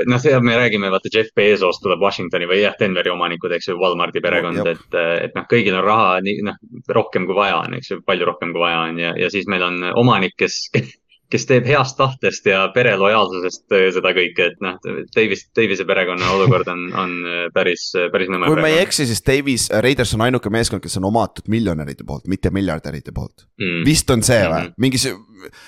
noh, 0.09 0.21
see 0.21 0.35
me 0.45 0.57
räägime, 0.59 0.91
vaata 0.93 1.11
Jeff 1.13 1.33
Bezos 1.37 1.81
tuleb 1.83 2.03
Washingtoni 2.03 2.49
või 2.49 2.61
jah, 2.61 2.75
Denveri 2.79 3.13
omanikud, 3.13 3.55
eks 3.57 3.71
ju, 3.71 3.79
Walmarti 3.81 4.23
perekond 4.25 4.61
no,, 4.61 4.75
et, 4.75 4.99
et 5.27 5.37
noh, 5.37 5.47
kõigil 5.51 5.77
on 5.77 5.85
raha 5.85 6.19
nii, 6.25 6.45
noh, 6.49 6.59
rohkem 6.97 7.27
kui 7.29 7.37
vaja 7.37 7.61
on, 7.63 7.77
eks 7.79 7.93
ju, 7.93 8.01
palju 8.05 8.29
rohkem 8.31 8.53
kui 8.55 8.63
vaja 8.65 8.85
on 8.89 9.01
ja, 9.01 9.15
ja 9.19 9.31
siis 9.33 9.49
meil 9.51 9.65
on 9.65 9.81
omanik, 9.95 10.37
kes 10.39 10.61
kes 11.31 11.47
teeb 11.49 11.65
heast 11.69 11.97
tahtest 11.97 12.45
ja 12.49 12.65
pere 12.73 12.95
lojaalsusest 12.99 13.75
äh, 13.75 13.85
seda 13.95 14.11
kõike, 14.15 14.49
et 14.51 14.61
noh, 14.63 14.77
Davis, 15.15 15.45
Davise 15.57 15.85
perekonna 15.87 16.31
olukord 16.35 16.69
on, 16.71 16.85
on 16.93 17.15
äh, 17.25 17.45
päris, 17.55 17.87
äh, 17.97 18.09
päris 18.13 18.29
nõme. 18.31 18.49
kui 18.51 18.61
ma 18.61 18.71
ei 18.71 18.81
eksi, 18.83 19.07
siis 19.09 19.23
Davis, 19.25 19.67
Raiders 19.85 20.13
on 20.17 20.25
ainuke 20.27 20.51
meeskond, 20.53 20.83
kes 20.83 20.99
on 21.01 21.09
omatud 21.09 21.49
miljonäride 21.51 22.05
poolt, 22.07 22.29
mitte 22.31 22.53
miljardäride 22.55 23.15
poolt 23.15 23.47
mm.. 23.61 23.81
vist 23.87 24.13
on 24.13 24.25
see 24.25 24.41
või 24.43 24.51
mm 24.51 24.67
-hmm., 24.69 24.85
mingi 24.85 25.01
see, 25.01 25.15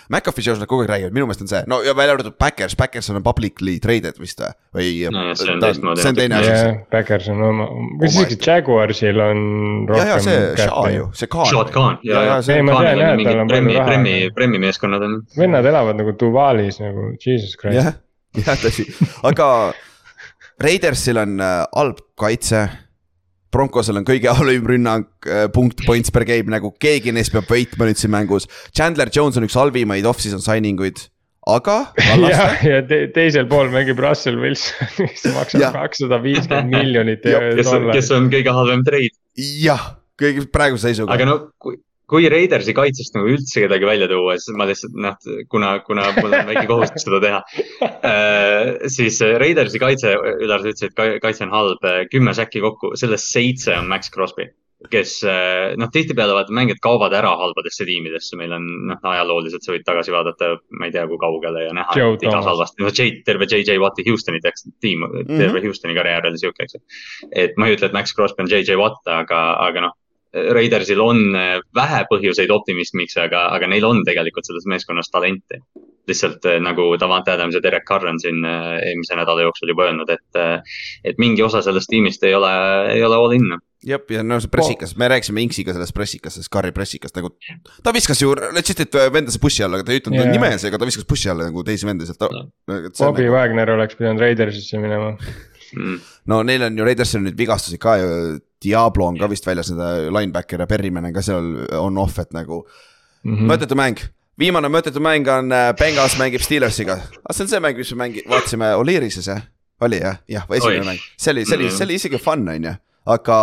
McAfee 0.10 0.46
show's 0.46 0.62
nad 0.62 0.70
kogu 0.70 0.84
aeg 0.86 0.92
räägivad, 0.92 1.16
minu 1.16 1.28
meelest 1.28 1.44
on 1.44 1.50
see, 1.52 1.62
no 1.72 1.80
ja 1.86 1.94
välja 1.98 2.16
arvatud 2.16 2.38
Backers, 2.40 2.76
Backers 2.80 3.10
on 3.12 3.20
publicly 3.26 3.78
traded 3.84 4.20
vist 4.22 4.42
või, 4.42 4.54
või 4.78 4.92
no,? 5.14 5.26
see 5.38 5.52
on 5.54 5.64
teistmoodi. 5.64 6.04
see 6.04 6.14
on 6.14 6.20
teine 6.20 6.40
asi 6.40 6.54
yeah,. 6.54 6.80
Backers 6.94 7.30
on 7.34 7.44
oma, 7.50 7.68
kas 8.02 8.16
isegi 8.16 8.40
Jaguarsil 8.48 9.22
on 9.24 9.44
rohkem. 9.90 10.04
ja, 10.04 10.16
ja 10.16 10.24
see 10.24 10.40
Shaw 10.64 10.88
ju, 10.94 11.10
see 11.18 11.32
Khan. 11.34 11.52
Shot 11.52 11.74
Khan, 11.76 12.00
ja, 12.08 12.24
ja, 12.24 12.38
ja. 12.38 12.40
ei, 12.56 12.66
ma 12.66 12.80
tean 12.82 13.04
jah, 13.04 13.14
et 13.14 13.30
tal 13.30 13.44
on 13.44 13.54
palju 13.54 13.76
raha. 13.76 13.90
Premi, 13.92 14.16
Premi 14.38 14.64
meeskonnad 14.64 15.08
on. 15.08 15.20
vennad 15.38 15.70
elavad 15.74 16.00
nagu 16.00 16.16
Duvalis 16.20 16.82
nagu, 16.84 17.12
jesus 17.22 17.58
christ. 17.60 17.82
jah, 17.82 17.94
jah 18.48 18.64
tõsi, 18.64 18.88
aga 19.28 19.52
Raidersil 20.64 21.22
on 21.22 21.40
äh, 21.44 21.64
halb 21.76 22.02
kaitse 22.18 22.66
Broncosel 23.58 24.00
on 24.02 24.08
kõige 24.08 24.34
halvim 24.40 24.72
rünnak, 24.72 25.12
äh, 25.26 25.46
punkt, 25.54 25.84
points 25.88 26.14
per 26.14 26.28
game 26.30 26.54
nagu 26.54 26.74
keegi 26.82 27.14
neist 27.16 27.34
peab 27.36 27.50
võitma 27.52 27.90
nüüd 27.90 28.02
siin 28.02 28.14
mängus. 28.14 28.50
Chandler 28.72 29.12
Jones 29.14 29.40
on 29.40 29.48
üks 29.48 29.58
halvimaid 29.58 30.08
off-season 30.10 30.44
signing 30.44 30.82
uid, 30.84 31.02
aga. 31.50 31.80
ja, 32.28 32.50
ja 32.66 32.84
te, 32.88 33.06
teisel 33.16 33.50
pool 33.50 33.72
mängib 33.74 34.00
Russell 34.04 34.40
Wilson, 34.44 34.94
kes 35.02 35.28
maksab 35.36 35.70
kakssada 35.76 36.22
viiskümmend 36.24 36.74
miljonit. 36.76 37.26
kes 37.26 37.74
on, 37.74 37.90
kes 37.96 38.14
on 38.16 38.32
kõige 38.34 38.56
halvem 38.60 38.86
treid. 38.88 39.18
jah, 39.38 39.94
kõige 40.20 40.48
praeguse 40.54 40.92
seisuga. 40.92 41.18
aga 41.18 41.30
no 41.30 41.42
kui 41.62 41.80
kui 42.08 42.28
Raidersi 42.32 42.76
kaitsest 42.76 43.18
nagu 43.18 43.32
üldse 43.34 43.64
kedagi 43.66 43.88
välja 43.88 44.08
tuua, 44.12 44.38
siis 44.40 44.56
ma 44.58 44.68
lihtsalt 44.70 44.96
noh, 45.04 45.18
kuna, 45.52 45.74
kuna 45.88 46.06
mul 46.16 46.32
on 46.32 46.52
väike 46.52 46.68
kohustus 46.70 47.04
seda 47.08 47.20
teha 47.24 47.42
äh,. 47.84 48.78
siis 48.92 49.20
Raidersi 49.44 49.82
kaitse, 49.82 50.14
Ülar, 50.16 50.64
sa 50.64 50.72
ütlesid, 50.72 50.94
et 50.94 51.20
kaitse 51.24 51.44
on 51.48 51.52
halb, 51.56 51.90
kümme 52.14 52.36
säki 52.38 52.64
kokku, 52.64 52.94
sellest 53.00 53.28
seitse 53.34 53.76
on 53.76 53.92
Max 53.92 54.14
Crosby. 54.14 54.48
kes 54.94 55.12
äh, 55.26 55.72
noh, 55.82 55.90
tihtipeale 55.90 56.36
vaata 56.38 56.54
mängijad 56.54 56.78
kaovad 56.86 57.16
ära 57.18 57.32
halbadesse 57.40 57.82
tiimidesse, 57.90 58.38
meil 58.38 58.52
on 58.54 58.68
noh, 58.92 59.00
ajalooliselt 59.10 59.66
sa 59.66 59.74
võid 59.74 59.84
tagasi 59.88 60.14
vaadata, 60.14 60.52
ma 60.78 60.86
ei 60.86 60.94
tea, 60.94 61.08
kui 61.10 61.18
kaugele 61.18 61.64
ja 61.66 61.72
näha, 61.74 61.96
et 61.98 62.26
igas 62.28 62.46
halvasti, 62.46 62.86
no 62.86 62.94
J, 62.94 63.24
terve 63.26 63.50
JJ 63.50 63.82
Watti 63.82 64.06
Houstoni 64.06 64.40
teaks 64.44 64.68
tiim 64.78 65.02
mm, 65.02 65.24
-hmm. 65.24 65.42
terve 65.42 65.64
Houstoni 65.66 65.98
karjäär 65.98 66.30
oli 66.30 66.38
sihuke, 66.38 66.70
eks 66.70 66.78
ju. 66.78 66.84
et 67.32 67.58
ma 67.58 67.68
ei 67.68 67.76
ütle, 67.76 67.90
et 67.90 67.98
Max 67.98 68.14
Crosby 68.14 68.46
on 68.46 68.52
JJ 68.54 68.78
Watt, 68.78 69.02
aga, 69.10 69.42
aga 69.66 69.90
noh 69.90 69.98
Raidersil 70.34 71.02
on 71.02 71.36
äh, 71.36 71.58
vähe 71.76 72.02
põhjuseid 72.10 72.52
optimismiks, 72.52 73.16
aga, 73.22 73.48
aga 73.56 73.70
neil 73.72 73.86
on 73.88 74.04
tegelikult 74.08 74.48
selles 74.48 74.68
meeskonnas 74.70 75.12
talenti. 75.14 75.62
lihtsalt 76.08 76.46
äh, 76.48 76.60
nagu 76.64 76.94
Davante 77.00 77.34
Adams 77.34 77.56
ja 77.56 77.62
Derek 77.64 77.84
Carr 77.88 78.08
on 78.08 78.20
siin 78.20 78.46
äh, 78.48 78.78
eelmise 78.80 79.16
nädala 79.16 79.44
jooksul 79.44 79.74
juba 79.74 79.90
öelnud, 79.90 80.10
et, 80.10 80.40
et 81.04 81.18
mingi 81.20 81.44
osa 81.44 81.62
sellest 81.62 81.92
tiimist 81.92 82.24
ei 82.24 82.36
ole, 82.36 82.52
ei 82.94 83.04
ole 83.04 83.16
all 83.16 83.36
in 83.36 83.58
jah, 83.84 84.02
ja 84.10 84.24
no 84.24 84.38
see 84.40 84.52
pressikas, 84.52 84.96
me 84.98 85.10
rääkisime 85.12 85.44
Inksiga 85.44 85.76
sellest 85.76 85.96
pressikast, 85.96 86.38
sellest 86.38 86.54
Carri 86.54 86.72
pressikast 86.76 87.20
nagu. 87.20 87.34
ta 87.84 87.94
viskas 87.96 88.22
ju 88.22 88.32
legit'it 88.56 88.96
vendasse 89.14 89.40
push'i 89.44 89.66
alla, 89.68 89.82
aga 89.82 89.88
ta 89.88 89.96
ei 89.96 90.02
ütelnud 90.02 90.24
yeah. 90.24 90.32
nime 90.32 90.54
seega, 90.62 90.80
ta 90.80 90.88
viskas 90.88 91.08
push'i 91.08 91.32
alla 91.34 91.50
nagu 91.52 91.64
teisi 91.68 91.88
vendasid 91.88 92.16
sealt. 92.16 92.56
Bobby 92.68 93.28
nagu... 93.28 93.36
Wagner 93.36 93.76
oleks 93.76 94.00
pidanud 94.00 94.24
Raidersisse 94.24 94.80
minema 94.82 95.14
mm.. 95.76 95.98
no 96.32 96.42
neil 96.48 96.68
on 96.68 96.78
ju 96.78 96.86
Raidersil 96.88 97.24
nüüd 97.24 97.38
vigastusi 97.40 97.80
ka 97.82 97.98
ju, 98.02 98.12
Diablo 98.64 99.08
on 99.08 99.18
ka 99.20 99.30
vist 99.30 99.46
väljas, 99.48 99.72
nende 99.74 100.12
linebacker 100.14 100.64
ja 100.64 100.70
Berryman 100.70 101.10
on 101.10 101.16
ka 101.16 101.24
seal 101.26 101.50
on-off, 101.78 102.20
et 102.24 102.32
nagu 102.36 102.64
mm 102.64 103.36
-hmm. 103.36 103.52
mõttetu 103.52 103.78
mäng. 103.78 104.02
viimane 104.40 104.70
mõttetu 104.70 105.02
mäng 105.02 105.28
on 105.28 105.52
äh, 105.52 105.74
Bengals 105.78 106.18
mängib 106.18 106.42
Steelersiga, 106.42 106.94
aga 106.94 107.34
see 107.34 107.44
on 107.44 107.50
see 107.50 107.60
mäng, 107.60 107.78
mis 107.78 107.92
me 107.94 108.04
mängi-, 108.04 108.26
vaatasime 108.30 108.74
Olirises 108.76 109.28
jah, 109.28 109.42
oli 109.82 110.02
jah, 110.02 110.18
jah, 110.28 110.48
esimene 110.50 110.86
mäng, 110.86 111.00
see 111.18 111.32
oli, 111.32 111.46
see 111.46 111.58
oli, 111.58 111.72
see 111.72 111.86
oli 111.86 111.96
isegi 111.96 112.18
fun, 112.18 112.48
on 112.50 112.64
ju, 112.64 112.74
aga 113.06 113.38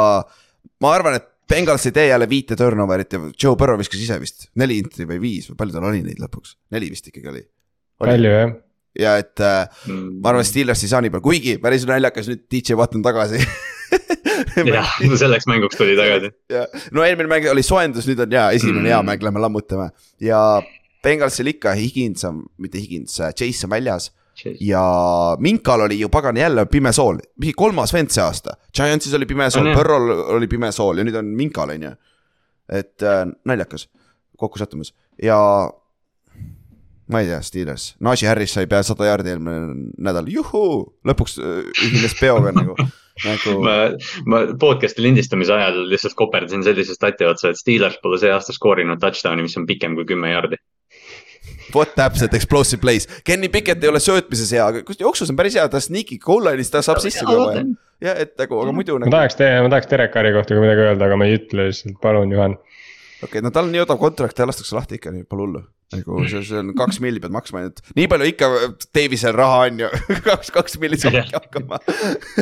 ma 0.80 0.92
arvan, 0.94 1.14
et 1.14 1.30
Bengals 1.48 1.86
ei 1.86 1.92
tee 1.92 2.06
jälle 2.06 2.28
viite 2.28 2.56
turnover'it 2.56 3.12
ja 3.12 3.20
Joe 3.42 3.56
Burrow 3.56 3.78
viskas 3.78 4.00
ise 4.00 4.20
vist 4.20 4.48
neli 4.54 4.78
inti 4.80 5.04
või 5.04 5.20
viis 5.20 5.50
või 5.50 5.56
palju 5.56 5.74
tal 5.76 5.90
oli 5.90 6.02
neid 6.02 6.22
lõpuks, 6.22 6.56
neli 6.70 6.88
vist 6.90 7.06
ikkagi 7.08 7.28
oli, 7.28 7.42
oli.. 8.00 8.10
palju 8.10 8.30
jah 8.30 8.54
ja 8.98 9.16
et 9.18 9.40
äh, 9.42 9.66
mm. 9.88 10.18
ma 10.22 10.32
arvan, 10.32 10.46
Steelers 10.46 10.84
ei 10.84 10.90
saa 10.92 11.02
nii 11.04 11.12
palju, 11.14 11.26
kuigi 11.28 11.56
päris 11.62 11.86
naljakas 11.88 12.30
nüüd 12.30 12.44
DJ 12.52 12.78
Watt 12.78 12.94
on 12.96 13.04
tagasi 13.04 13.40
jah, 14.74 14.94
selleks 15.18 15.48
mänguks 15.50 15.78
tuli 15.78 15.96
tagasi. 15.98 16.30
no 16.94 17.04
eelmine 17.06 17.30
mäng 17.30 17.48
oli 17.50 17.64
soojendus, 17.66 18.08
nüüd 18.10 18.22
on 18.24 18.34
jaa, 18.38 18.50
esimene 18.56 18.84
mm. 18.84 18.90
hea 18.92 19.00
mäng, 19.10 19.26
lähme 19.26 19.42
lammutame 19.42 19.90
ja 20.22 20.40
Bengalsil 21.04 21.50
ikka 21.52 21.74
Higins 21.76 22.24
on, 22.24 22.44
mitte 22.58 22.80
Higins, 22.80 23.18
Chase 23.36 23.66
on 23.66 23.74
väljas. 23.74 24.12
ja 24.60 24.82
Minkal 25.38 25.84
oli 25.84 26.00
ju 26.00 26.08
pagan 26.08 26.36
jälle 26.36 26.66
pime 26.66 26.92
sool, 26.92 27.20
mingi 27.38 27.52
kolmas 27.54 27.92
vend 27.94 28.10
see 28.10 28.22
aasta, 28.22 28.56
Giantsis 28.74 29.14
oli 29.14 29.28
pime 29.30 29.46
sool, 29.50 29.70
Põrrol 29.76 30.10
oli 30.38 30.48
pime 30.50 30.72
sool 30.74 30.98
ja 30.98 31.04
nüüd 31.06 31.18
on 31.18 31.28
Minkal, 31.38 31.70
on 31.70 31.86
ju. 31.86 31.92
et 32.68 33.02
äh, 33.02 33.26
naljakas 33.44 33.88
kokkusattumus 34.40 34.94
ja 35.22 35.36
ma 37.12 37.20
ei 37.20 37.28
tea, 37.28 37.40
Steelers, 37.44 37.94
Najee 38.04 38.28
Harris 38.28 38.54
sai 38.56 38.68
pea 38.70 38.82
sada 38.86 39.08
jaardi 39.08 39.34
eelmine 39.34 39.88
nädal, 40.06 40.28
juhuu, 40.32 40.84
lõpuks 41.06 41.36
äh, 41.40 41.58
ühines 41.84 42.14
peoga 42.16 42.52
nagu, 42.56 42.76
nagu 43.28 43.56
ma, 43.64 43.74
ma 44.30 44.44
podcast'i 44.60 45.04
lindistamise 45.04 45.52
ajal 45.54 45.82
lihtsalt 45.90 46.16
koperdasin 46.18 46.64
sellise 46.64 46.96
stati 46.96 47.28
otsa, 47.28 47.52
et 47.52 47.60
Steelers 47.60 47.98
pole 48.02 48.20
see 48.22 48.32
aasta 48.32 48.56
skoorinud 48.56 49.02
touchdown'i, 49.02 49.44
mis 49.44 49.56
on 49.60 49.68
pikem 49.68 49.98
kui 49.98 50.08
kümme 50.08 50.32
jaardi. 50.32 50.60
vot 51.74 51.92
täpselt 51.96 52.34
explosive 52.38 52.80
plays, 52.80 53.08
Kenny 53.24 53.50
Pickett 53.52 53.84
ei 53.84 53.92
ole 53.92 54.00
söötmises 54.00 54.52
hea, 54.56 54.64
aga 54.64 54.84
kus 54.86 55.00
jooksus 55.00 55.32
on 55.32 55.36
päris 55.36 55.58
hea, 55.58 55.66
ta 55.68 55.82
sneak'i 55.82 56.18
goal 56.22 56.48
line'is, 56.48 56.72
ta 56.72 56.80
saab 56.84 57.02
sisse 57.04 57.26
kui 57.28 57.36
vaja. 57.36 57.66
ja 58.04 58.16
et 58.24 58.32
nagu, 58.40 58.62
aga 58.64 58.72
muidu 58.72 58.96
ma 58.96 59.04
nagu, 59.04 59.16
tahaks 59.18 59.36
teie, 59.40 59.60
ma 59.60 59.72
tahaks 59.72 59.92
Derek 59.92 60.14
Carri 60.14 60.32
kohta 60.36 60.56
ka 60.56 60.64
midagi 60.64 60.88
öelda, 60.88 61.10
aga 61.10 61.20
ma 61.20 61.28
ei 61.28 61.36
ütle 61.36 61.68
lihtsalt, 61.68 62.00
palun 62.00 62.32
Juhan. 62.32 62.56
okei 62.56 63.28
okay,, 63.28 63.44
no 63.44 63.52
tal 63.52 63.68
on 63.68 63.74
nii 63.74 63.84
odav 63.84 64.00
kontrakt, 64.00 64.38
ta 64.38 64.48
lastakse 64.48 64.76
lahti 64.78 65.00
ikka, 65.00 65.12
nii 65.12 65.28
pole 65.28 65.48
hullu. 65.48 65.64
Nagu 65.94 66.24
see, 66.30 66.42
see 66.48 66.60
on 66.60 66.72
kaks 66.78 67.00
milli 67.04 67.22
pead 67.22 67.34
maksma 67.34 67.62
ainult, 67.62 67.82
nii 67.98 68.10
palju 68.10 68.30
ikka 68.32 68.50
Davisel 68.96 69.36
raha 69.38 69.64
on 69.68 69.82
ju, 69.84 69.90
kaks, 70.28 70.52
kaks 70.54 70.78
milli 70.82 71.00
saabki 71.00 71.36
hakkama. 71.38 71.80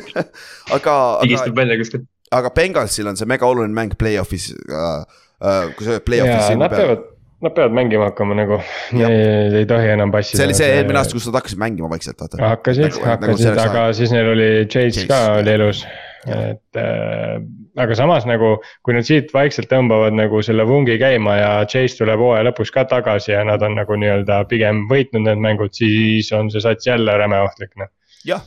aga, 0.76 0.96
aga, 1.22 2.02
aga 2.38 2.52
Bengalsil 2.56 3.10
on 3.12 3.18
see 3.20 3.28
mega 3.28 3.48
oluline 3.48 3.76
mäng 3.76 3.98
play-off'is 4.00 4.52
äh,. 4.68 5.20
Uh, 5.42 5.72
kui 5.74 5.82
sa 5.82 5.96
ja 5.96 6.02
play-off'is 6.06 6.52
nad 6.54 6.70
peavad, 6.70 7.00
nad 7.42 7.54
peavad 7.56 7.72
mängima 7.74 8.04
hakkama 8.12 8.36
nagu, 8.38 8.60
ei 8.94 9.64
tohi 9.66 9.88
enam 9.90 10.12
passida. 10.14 10.38
see 10.38 10.46
oli 10.46 10.54
see 10.54 10.68
eelmine 10.76 11.00
aasta, 11.00 11.16
kus 11.18 11.26
nad 11.26 11.40
hakkasid 11.40 11.58
mängima 11.58 11.90
vaikselt, 11.90 12.20
vaata. 12.22 12.38
hakkasid, 12.44 12.84
Nagu- 12.86 13.00
nagu 13.00 13.10
hakkasid, 13.10 13.42
selleks 13.48 13.64
aga 13.72 13.82
siis 13.98 14.14
neil 14.14 14.30
oli 14.36 14.46
Chase 14.70 15.00
Chase, 15.00 15.08
ka 15.10 15.18
oli 15.40 15.54
elus. 15.56 15.82
et 16.30 16.78
äh, 16.78 17.42
aga 17.80 17.96
samas 17.96 18.26
nagu, 18.28 18.56
kui 18.84 18.96
nad 18.96 19.06
siit 19.08 19.32
vaikselt 19.34 19.70
tõmbavad 19.70 20.16
nagu 20.16 20.42
selle 20.44 20.66
vungi 20.68 20.98
käima 21.00 21.36
ja 21.38 21.52
Chase 21.68 21.96
tuleb 22.00 22.20
hooaja 22.20 22.46
lõpus 22.50 22.72
ka 22.74 22.84
tagasi 22.90 23.32
ja 23.32 23.44
nad 23.48 23.62
on 23.64 23.78
nagu 23.80 23.96
nii-öelda 23.98 24.42
pigem 24.50 24.84
võitnud 24.90 25.24
need 25.28 25.44
mängud, 25.44 25.72
siis 25.76 26.32
on 26.36 26.50
see 26.52 26.64
sats 26.64 26.90
jälle 26.90 27.16
räme 27.18 27.40
ohtlik 27.46 27.72
noh. 27.80 27.88
jah, 28.28 28.44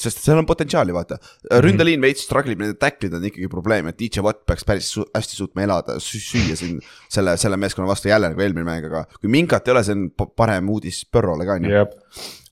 sest 0.00 0.20
seal 0.24 0.40
on 0.40 0.48
potentsiaali, 0.48 0.94
vaata. 0.94 1.18
ründeliin 1.64 2.02
veits 2.04 2.26
struggle 2.28 2.52
ib, 2.52 2.64
need 2.64 2.80
tacklid 2.80 3.16
on 3.16 3.24
ikkagi 3.28 3.48
probleem, 3.52 3.88
et 3.90 3.98
DJ 4.00 4.24
Watt 4.26 4.44
peaks 4.48 4.66
päris 4.68 4.90
su 4.92 5.06
hästi 5.08 5.38
suutma 5.40 5.64
elada, 5.64 6.00
süüa 6.02 6.56
siin 6.58 6.80
selle, 7.12 7.36
selle 7.40 7.60
meeskonna 7.60 7.88
vastu 7.88 8.12
jälle 8.12 8.32
nagu 8.32 8.44
eelmine 8.44 8.66
mäng, 8.68 8.90
aga 8.90 9.06
kui 9.20 9.32
Minkat 9.32 9.68
ei 9.68 9.76
ole, 9.76 9.86
see 9.86 9.96
on 9.96 10.10
pa- 10.12 10.28
parem 10.44 10.68
uudis 10.72 11.04
Põrrole 11.12 11.48
ka 11.48 11.56
on 11.56 11.70
ju. 11.70 11.86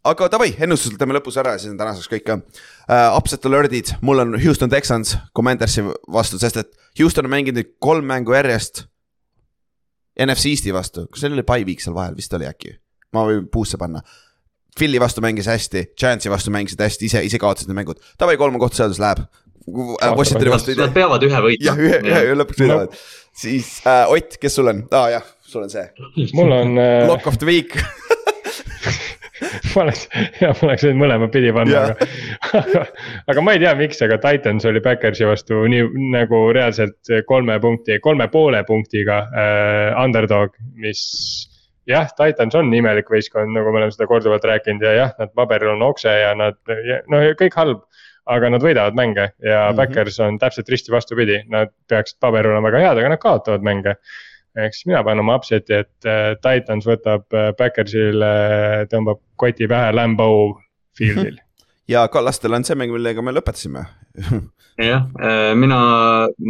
Aga 0.09 0.29
davai, 0.33 0.51
ennustused 0.65 0.99
teeme 1.01 1.17
lõpus 1.17 1.39
ära 1.41 1.55
ja 1.55 1.63
siis 1.63 1.73
on 1.73 1.79
tänaseks 1.81 2.11
kõik 2.13 2.27
ka 2.27 2.39
uh,. 2.41 3.17
Upset 3.17 3.47
alert'id, 3.49 3.95
mul 4.05 4.23
on 4.25 4.37
Houston 4.43 4.73
Texans 4.73 5.17
Commandersi 5.37 5.85
vastu, 6.13 6.41
sest 6.43 6.61
et 6.61 6.75
Houston 7.01 7.29
on 7.29 7.33
mänginud 7.33 7.61
nüüd 7.61 7.73
kolm 7.83 8.07
mängu 8.11 8.37
järjest. 8.37 8.85
NFC 10.21 10.53
Eesti 10.53 10.75
vastu, 10.75 11.09
kas 11.11 11.25
seal 11.25 11.35
oli 11.35 11.43
pai 11.47 11.65
week 11.67 11.81
seal 11.83 11.97
vahel, 11.97 12.15
vist 12.15 12.35
oli 12.37 12.47
äkki, 12.47 12.77
ma 13.17 13.25
võin 13.27 13.49
puusse 13.51 13.81
panna. 13.81 14.05
Philly 14.79 15.01
vastu 15.03 15.23
mängis 15.23 15.49
hästi, 15.51 15.89
Giantsi 15.99 16.31
vastu 16.31 16.53
mängisid 16.55 16.83
hästi, 16.83 17.09
ise, 17.09 17.23
ise 17.27 17.39
kaotasid 17.43 17.71
need 17.71 17.81
mängud, 17.81 17.99
davai 18.21 18.37
kolme 18.39 18.61
kohta 18.63 18.83
seadus 18.83 19.03
läheb. 19.03 19.25
Washingtoni 19.65 20.53
vastu 20.53 20.75
ei 20.75 20.79
Nad 20.79 20.93
peavad 20.95 21.23
ühe 21.25 21.39
võitma. 21.47 21.67
Jah, 21.67 21.79
ühe, 21.81 22.01
ühe, 22.05 22.25
ühe 22.29 22.35
lõpuks 22.37 22.61
võidavad. 22.61 22.99
siis 23.35 23.79
äh, 23.89 24.05
Ott, 24.13 24.37
kes 24.43 24.59
sul 24.61 24.71
on, 24.71 24.85
aa 24.95 25.07
jah, 25.17 25.31
sul 25.43 25.65
on 25.65 25.73
see, 25.73 25.87
mul 26.37 26.53
on 26.53 26.77
äh,, 26.79 27.07
lock 27.09 27.27
of 27.31 27.41
the 27.41 27.49
week 27.49 27.75
ma 29.75 29.83
oleks, 29.85 30.05
jah, 30.39 30.53
ma 30.61 30.69
oleks 30.69 30.85
võinud 30.87 31.01
mõlema 31.01 31.29
pidi 31.33 31.51
panna, 31.55 31.81
aga. 31.91 32.85
aga 33.33 33.45
ma 33.45 33.55
ei 33.55 33.63
tea, 33.63 33.73
miks, 33.79 34.03
aga 34.07 34.19
Titans 34.23 34.67
oli 34.71 34.83
Backersi 34.85 35.27
vastu 35.29 35.65
nii 35.71 36.11
nagu 36.15 36.45
reaalselt 36.55 37.13
kolme 37.29 37.59
punkti, 37.63 37.99
kolme 38.05 38.29
poole 38.33 38.63
punktiga 38.69 39.25
äh, 39.27 39.89
underdog, 40.01 40.55
mis. 40.81 41.03
jah, 41.91 42.07
Titans 42.17 42.55
on 42.59 42.71
imelik 42.75 43.11
võistkond, 43.11 43.51
nagu 43.57 43.73
me 43.73 43.83
oleme 43.83 43.95
seda 43.95 44.09
korduvalt 44.11 44.47
rääkinud 44.49 44.87
ja 44.87 44.95
jah, 45.01 45.17
nad 45.19 45.35
paberil 45.37 45.75
on 45.75 45.83
okse 45.91 46.15
ja 46.21 46.31
nad, 46.39 46.61
no 47.11 47.25
kõik 47.41 47.59
halb. 47.61 47.85
aga 48.25 48.49
nad 48.49 48.63
võidavad 48.65 48.95
mänge 48.97 49.21
ja 49.21 49.35
mm. 49.35 49.67
-hmm. 49.67 49.77
Backers 49.77 50.15
on 50.25 50.39
täpselt 50.41 50.69
risti 50.73 50.93
vastupidi, 50.93 51.43
nad 51.53 51.69
peaksid 51.93 52.17
paberil 52.25 52.55
olema 52.55 52.71
väga 52.71 52.81
head, 52.81 52.99
aga 53.03 53.11
nad 53.13 53.21
kaotavad 53.21 53.61
mänge 53.61 53.99
ehk 54.59 54.77
siis 54.77 54.89
mina 54.91 55.03
panen 55.07 55.25
oma 55.25 55.39
upset'i, 55.41 55.81
et 55.85 56.09
äh, 56.09 56.35
Titans 56.43 56.87
võtab 56.89 57.27
äh, 57.35 57.51
Backersile, 57.59 58.31
tõmbab 58.93 59.23
koti 59.41 59.69
pähe 59.71 59.93
Lambeau 59.95 60.53
field'il. 60.99 61.41
ja 61.95 62.07
Kallastel 62.13 62.55
on 62.57 62.67
see 62.67 62.79
mäng, 62.79 62.95
millega 62.95 63.25
me 63.25 63.35
lõpetasime 63.35 63.85
jah, 64.91 65.05
mina, 65.59 65.79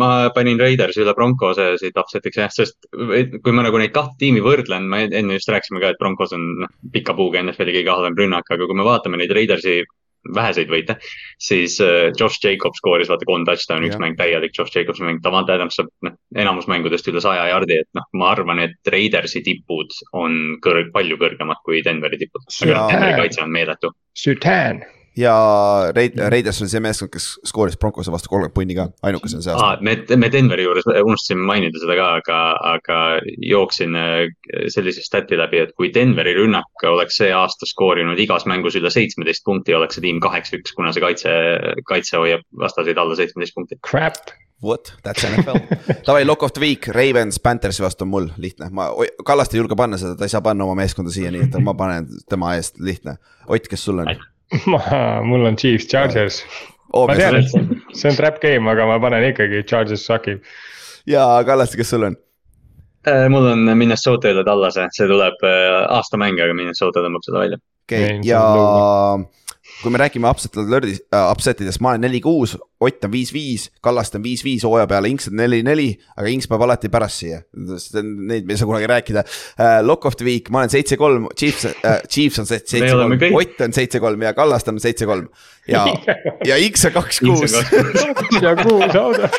ma 0.00 0.10
panin 0.36 0.60
Raidersi 0.60 1.02
üle 1.02 1.14
Broncose 1.16 1.74
siit 1.80 1.96
upset'iks 2.00 2.40
jah, 2.40 2.52
sest 2.52 2.88
kui 2.92 3.56
ma 3.56 3.64
nagu 3.64 3.80
neid 3.80 3.92
kahte 3.96 4.18
tiimi 4.20 4.44
võrdlen, 4.44 4.86
me 4.88 5.06
enne 5.08 5.38
just 5.38 5.50
rääkisime 5.52 5.80
ka, 5.82 5.92
et 5.94 6.00
Broncos 6.00 6.36
on 6.36 6.46
noh, 6.64 6.72
pika 6.92 7.16
puuga 7.16 7.42
NFL-i 7.42 7.78
kõige 7.80 7.92
halvem 7.92 8.16
rünnak, 8.20 8.48
aga 8.52 8.68
kui 8.68 8.78
me 8.78 8.86
vaatame 8.86 9.20
neid 9.20 9.32
Raidersi 9.36 9.80
väheseid 10.34 10.70
võite, 10.72 10.96
siis 11.42 11.76
äh, 11.84 12.10
Josh 12.18 12.42
Jacobs 12.44 12.80
skooris 12.80 13.10
vaata 13.12 13.28
kolm 13.28 13.46
touchdown'i, 13.48 13.90
üks 13.90 14.00
mäng 14.02 14.18
täielik 14.18 14.56
Josh 14.56 14.76
Jacobsi 14.76 15.04
mäng, 15.06 15.22
Davante 15.24 15.56
Adams 15.56 15.78
saab 15.78 15.90
noh, 16.06 16.16
enamus 16.36 16.68
mängudest 16.70 17.08
üle 17.10 17.22
saja 17.24 17.46
jardi, 17.50 17.80
et 17.84 17.90
noh, 17.98 18.08
ma 18.20 18.32
arvan, 18.32 18.62
et 18.64 18.92
Raidersi 18.94 19.44
tipud 19.44 19.92
on 20.16 20.58
kõrg-, 20.64 20.92
palju 20.94 21.20
kõrgemad 21.20 21.62
kui 21.66 21.82
Denveri 21.84 22.20
tipud. 22.24 22.46
aga 22.62 22.74
noh. 22.74 22.90
Denveri 22.92 23.22
kaitse 23.24 23.44
on 23.44 23.54
meeletu. 23.54 23.92
Sütan, 24.14 24.84
ja 25.16 25.34
Raid-, 25.96 26.18
Raiders 26.30 26.60
oli 26.62 26.70
see 26.72 26.82
meeskond, 26.82 27.10
kes 27.14 27.28
skooris 27.46 27.78
Broncose 27.80 28.12
vastu 28.12 28.30
kolmkümmend 28.32 28.54
punni 28.56 28.76
ka, 28.78 28.88
ainukesena 29.06 29.44
see 29.44 29.54
aasta 29.54 29.68
aa, 29.74 29.80
me, 29.86 29.96
me 30.18 30.30
Denveri 30.32 30.66
juures 30.66 30.86
unustasime 30.90 31.46
mainida 31.46 31.80
seda 31.82 31.96
ka, 31.98 32.08
aga, 32.20 32.38
aga 32.74 33.00
jooksin 33.50 33.98
äh, 33.98 34.24
sellise 34.74 35.04
stat'i 35.06 35.38
läbi, 35.38 35.62
et 35.64 35.74
kui 35.78 35.92
Denveri 35.94 36.34
rünnak 36.38 36.86
oleks 36.90 37.20
see 37.22 37.30
aasta 37.34 37.68
skoorinud 37.70 38.20
igas 38.20 38.48
mängus 38.50 38.78
üle 38.80 38.90
seitsmeteist 38.90 39.46
punkti, 39.46 39.76
oleks 39.78 39.98
see 39.98 40.06
tiim 40.08 40.22
kaheksa-üks, 40.24 40.74
kuna 40.74 40.94
see 40.94 41.04
kaitse, 41.04 41.36
kaitse 41.86 42.18
hoiab 42.18 42.46
vastaseid 42.64 42.98
alla 42.98 43.18
seitsmeteist 43.18 43.58
punkti. 43.58 43.80
crap. 43.86 44.34
What, 44.64 44.94
that's 45.02 45.24
NFL. 45.26 45.58
Davai, 46.06 46.24
lock 46.24 46.42
of 46.42 46.54
the 46.54 46.60
week, 46.60 46.86
Ravens, 46.88 47.40
Panthersi 47.42 47.82
vastu 47.84 48.06
on 48.06 48.08
mul 48.08 48.28
lihtne, 48.40 48.70
ma, 48.72 48.86
Kallast 49.26 49.52
ei 49.52 49.60
julge 49.60 49.76
panna 49.76 49.98
seda, 50.00 50.14
ta 50.16 50.24
ei 50.24 50.32
saa 50.32 50.40
panna 50.46 50.64
oma 50.64 50.78
meeskonda 50.78 51.12
siia, 51.12 51.32
nii 51.34 51.50
et 51.50 51.58
ma 51.60 51.74
panen 51.76 52.06
tema 52.30 52.54
eest 52.56 52.80
lihtne. 52.80 53.18
Ott, 53.44 53.68
kes 53.68 53.84
sul 53.84 54.00
on? 54.00 54.14
Ma, 54.66 54.80
mul 55.28 55.46
on 55.50 55.56
Chiefs, 55.56 55.86
Chargers. 55.90 56.42
Ma 56.94 57.14
tean, 57.18 57.40
et 57.40 57.48
see 57.98 58.10
on- 58.10 58.16
trap 58.16 58.40
game, 58.42 58.68
aga 58.70 58.86
ma 58.86 59.00
panen 59.02 59.24
ikkagi 59.32 59.64
Chargers 59.66 60.04
sakib. 60.06 60.44
ja 61.10 61.24
Kallaste, 61.46 61.76
kes 61.80 61.90
sul 61.90 62.06
on? 62.10 62.16
Äh, 63.08 63.26
mul 63.28 63.46
on 63.50 63.64
Minnesota 63.76 64.30
üle 64.32 64.44
Tallase, 64.46 64.86
see 64.96 65.08
tuleb 65.10 65.42
äh, 65.44 65.80
aastamäng, 65.92 66.38
aga 66.40 66.54
Minnesota 66.56 67.02
tõmbab 67.04 67.26
seda 67.26 67.42
välja. 67.42 67.58
okei 67.84 68.04
Ei,, 68.12 68.20
ja 68.24 68.40
kui 69.82 69.90
me 69.92 69.98
räägime 70.00 70.28
upset 70.30 70.56
alert'ist 70.60 71.04
äh,, 71.12 71.26
upset 71.32 71.60
idest, 71.60 71.80
ma 71.84 71.94
olen 71.94 72.06
neli-kuus, 72.06 72.56
Ott 72.84 73.04
on 73.06 73.12
viis-viis, 73.12 73.70
Kallaste 73.80 74.18
on 74.18 74.24
viis-viis 74.26 74.64
hooaja 74.66 74.84
peale, 74.90 75.08
Inks 75.08 75.30
on 75.30 75.38
neli-neli, 75.38 75.86
aga 76.18 76.28
Inks 76.28 76.48
peab 76.50 76.60
alati 76.66 76.90
pärast 76.92 77.22
siia. 77.22 77.38
Neid 77.54 78.44
me 78.44 78.52
ei 78.52 78.60
saa 78.60 78.68
kunagi 78.68 78.88
rääkida 78.90 79.22
uh,. 79.24 79.78
Lock 79.86 80.04
of 80.10 80.18
the 80.20 80.26
week, 80.26 80.50
ma 80.52 80.60
olen 80.64 80.72
seitse-kolm, 80.74 81.30
Chiefs 81.38 81.64
uh,, 81.70 82.02
Chiefs 82.10 82.42
on 82.42 82.50
oleme, 82.98 83.16
kõik- 83.22 83.38
Ott 83.40 83.64
on 83.64 83.72
seitse-kolm 83.76 84.26
ja 84.26 84.34
Kallaste 84.36 84.74
on 84.74 84.80
seitse-kolm. 84.84 85.28
ja, 85.68 85.86
ja 86.50 86.56
Inks 86.60 86.84
on 86.90 86.96
kaks-kuus. 86.98 87.56
ja 88.42 88.56
kuus 88.60 88.98
auto. 89.00 89.30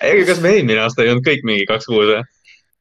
ega 0.00 0.26
kas 0.28 0.40
me 0.44 0.54
eelmine 0.54 0.84
aasta 0.84 1.02
ei 1.02 1.10
olnud 1.10 1.26
kõik 1.26 1.42
mingi 1.48 1.66
kaks-kuus 1.68 2.12
või? 2.14 2.22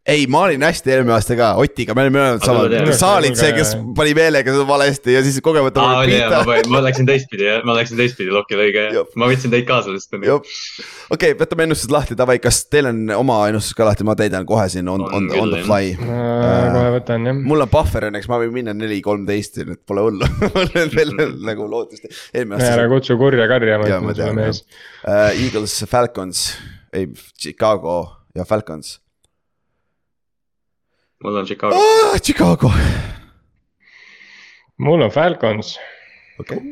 ei, 0.10 0.26
ma 0.32 0.42
olin 0.48 0.64
hästi 0.66 0.92
eelmine 0.94 1.14
aasta 1.16 1.36
ka, 1.38 1.50
Otiga, 1.62 1.94
me 1.98 2.04
olime 2.06 2.18
mõlemad 2.20 2.44
Aga 2.44 2.54
ma 2.56 2.64
tean. 2.72 2.86
samad, 2.88 3.00
sa 3.00 3.10
olid 3.20 3.38
see, 3.40 3.52
kes 3.56 3.72
pani 3.98 4.14
meelega 4.18 4.54
seda 4.56 4.66
valesti 4.70 5.16
ja 5.16 5.22
siis 5.26 5.38
kogemata 5.46 5.84
aa, 5.84 6.00
oli 6.04 6.18
jah, 6.18 6.50
ma 6.74 6.82
läksin 6.86 7.08
teistpidi, 7.10 7.48
ma 7.68 7.76
läksin 7.78 8.00
teistpidi 8.00 8.34
lokile 8.34 8.66
õige 8.68 8.86
Jop., 8.96 9.12
ma 9.20 9.30
võtsin 9.30 9.54
teid 9.54 9.68
kaasa 9.70 9.94
lihtsalt. 9.94 10.50
okei, 11.16 11.36
võtame 11.40 11.68
ennustused 11.68 11.94
lahti, 11.94 12.18
davai, 12.20 12.40
kas 12.44 12.62
teil 12.72 12.90
on 12.92 13.02
oma 13.18 13.40
ennustus 13.52 13.78
ka 13.78 13.88
lahti, 13.88 14.08
ma 14.08 14.16
täidan 14.20 14.48
kohe 14.50 14.68
siin 14.72 14.90
on, 14.92 15.06
On 15.10 15.30
on, 15.30 15.52
the 15.54 15.62
jah. 15.62 15.68
fly. 15.68 15.92
kohe 16.00 16.94
võtan 17.00 17.30
jah. 17.30 17.42
mul 17.52 17.66
on 17.66 17.74
buffer 17.74 18.10
õnneks, 18.10 18.30
ma 18.32 18.42
võin 18.44 18.56
minna 18.56 18.76
neli, 18.78 19.02
kolmteist, 19.06 19.62
nii 19.62 19.78
et 19.78 19.84
pole 19.90 20.08
hullu. 20.08 20.30
mul 20.56 20.74
on 20.84 20.96
veel 20.96 21.14
nagu 21.50 21.68
lootust, 21.70 22.08
ära 22.34 22.88
kutsu 22.92 23.18
kurja 23.20 23.50
karjama, 23.52 23.90
Jaa, 23.90 24.02
ma 24.04 24.16
tean, 24.18 24.36
mees. 24.40 24.64
uh,. 25.04 25.30
Eagles, 25.40 25.78
Falcons, 25.90 26.48
ei, 26.94 27.08
Chicago 27.38 28.02
ja 28.36 28.46
Falcons 28.48 28.98
mul 31.24 31.38
on 31.38 31.46
Chicago. 31.46 31.76
oh,. 31.76 32.18
Chicago, 32.24 32.72
mul 34.78 35.02
on 35.02 35.12
Falcons, 35.12 35.78
okei 36.40 36.58
okay. 36.58 36.70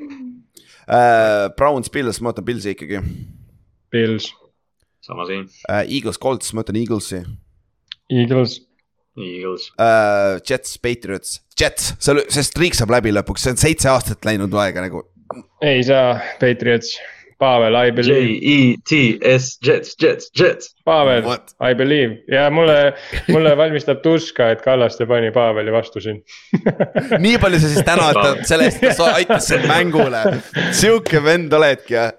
uh,. 0.88 1.50
Browns, 1.58 1.90
Bills, 1.90 2.22
ma 2.22 2.32
võtan 2.32 2.48
Billsi 2.48 2.74
ikkagi 2.76 3.02
Bills, 3.92 4.32
sama 5.04 5.28
siin, 5.30 5.48
uh,. 5.68 5.84
Eagles, 5.84 6.20
Colts, 6.22 6.54
ma 6.54 6.64
võtan 6.64 6.80
Eaglesi 6.80 7.22
Eagles, 8.08 8.62
Eagles. 9.20 9.68
uh,. 9.76 10.40
Jets, 10.48 10.78
Patriots, 10.80 11.42
Jets, 11.60 11.94
see, 12.00 12.26
see 12.32 12.48
streak 12.48 12.78
saab 12.80 12.96
läbi 12.96 13.12
lõpuks, 13.16 13.44
see 13.44 13.56
on 13.56 13.62
seitse 13.62 13.92
aastat 13.92 14.28
läinud 14.28 14.56
aega 14.64 14.86
nagu. 14.88 15.04
ei 15.66 15.84
saa, 15.84 16.22
Patriots, 16.40 16.96
Pavel, 17.40 17.76
I 17.76 17.92
J 17.92 17.96
believe, 17.96 18.40
E 18.42 18.76
T 18.88 19.20
S, 19.22 19.58
Jets, 19.62 19.96
Jets, 20.02 20.32
Jets. 20.40 20.74
Pavel? 20.88 21.24
I 21.60 21.76
believe 21.76 22.24
ja 22.32 22.50
mulle, 22.50 22.94
mulle 23.28 23.58
valmistab 23.58 24.00
tuska, 24.00 24.52
et 24.56 24.62
Kallaste 24.64 25.06
pani 25.06 25.32
Paveli 25.36 25.72
vastu 25.72 26.00
siin. 26.00 26.22
nii 27.26 27.38
palju 27.44 27.60
sa 27.60 27.72
siis 27.74 27.84
tänad 27.88 28.46
selle 28.48 28.70
eest, 28.70 28.84
et 28.88 28.96
sa 28.96 29.10
aitasid 29.18 29.68
mängule. 29.68 30.22
sihuke 30.72 31.20
vend 31.24 31.54
oledki 31.54 31.98
jah 31.98 32.14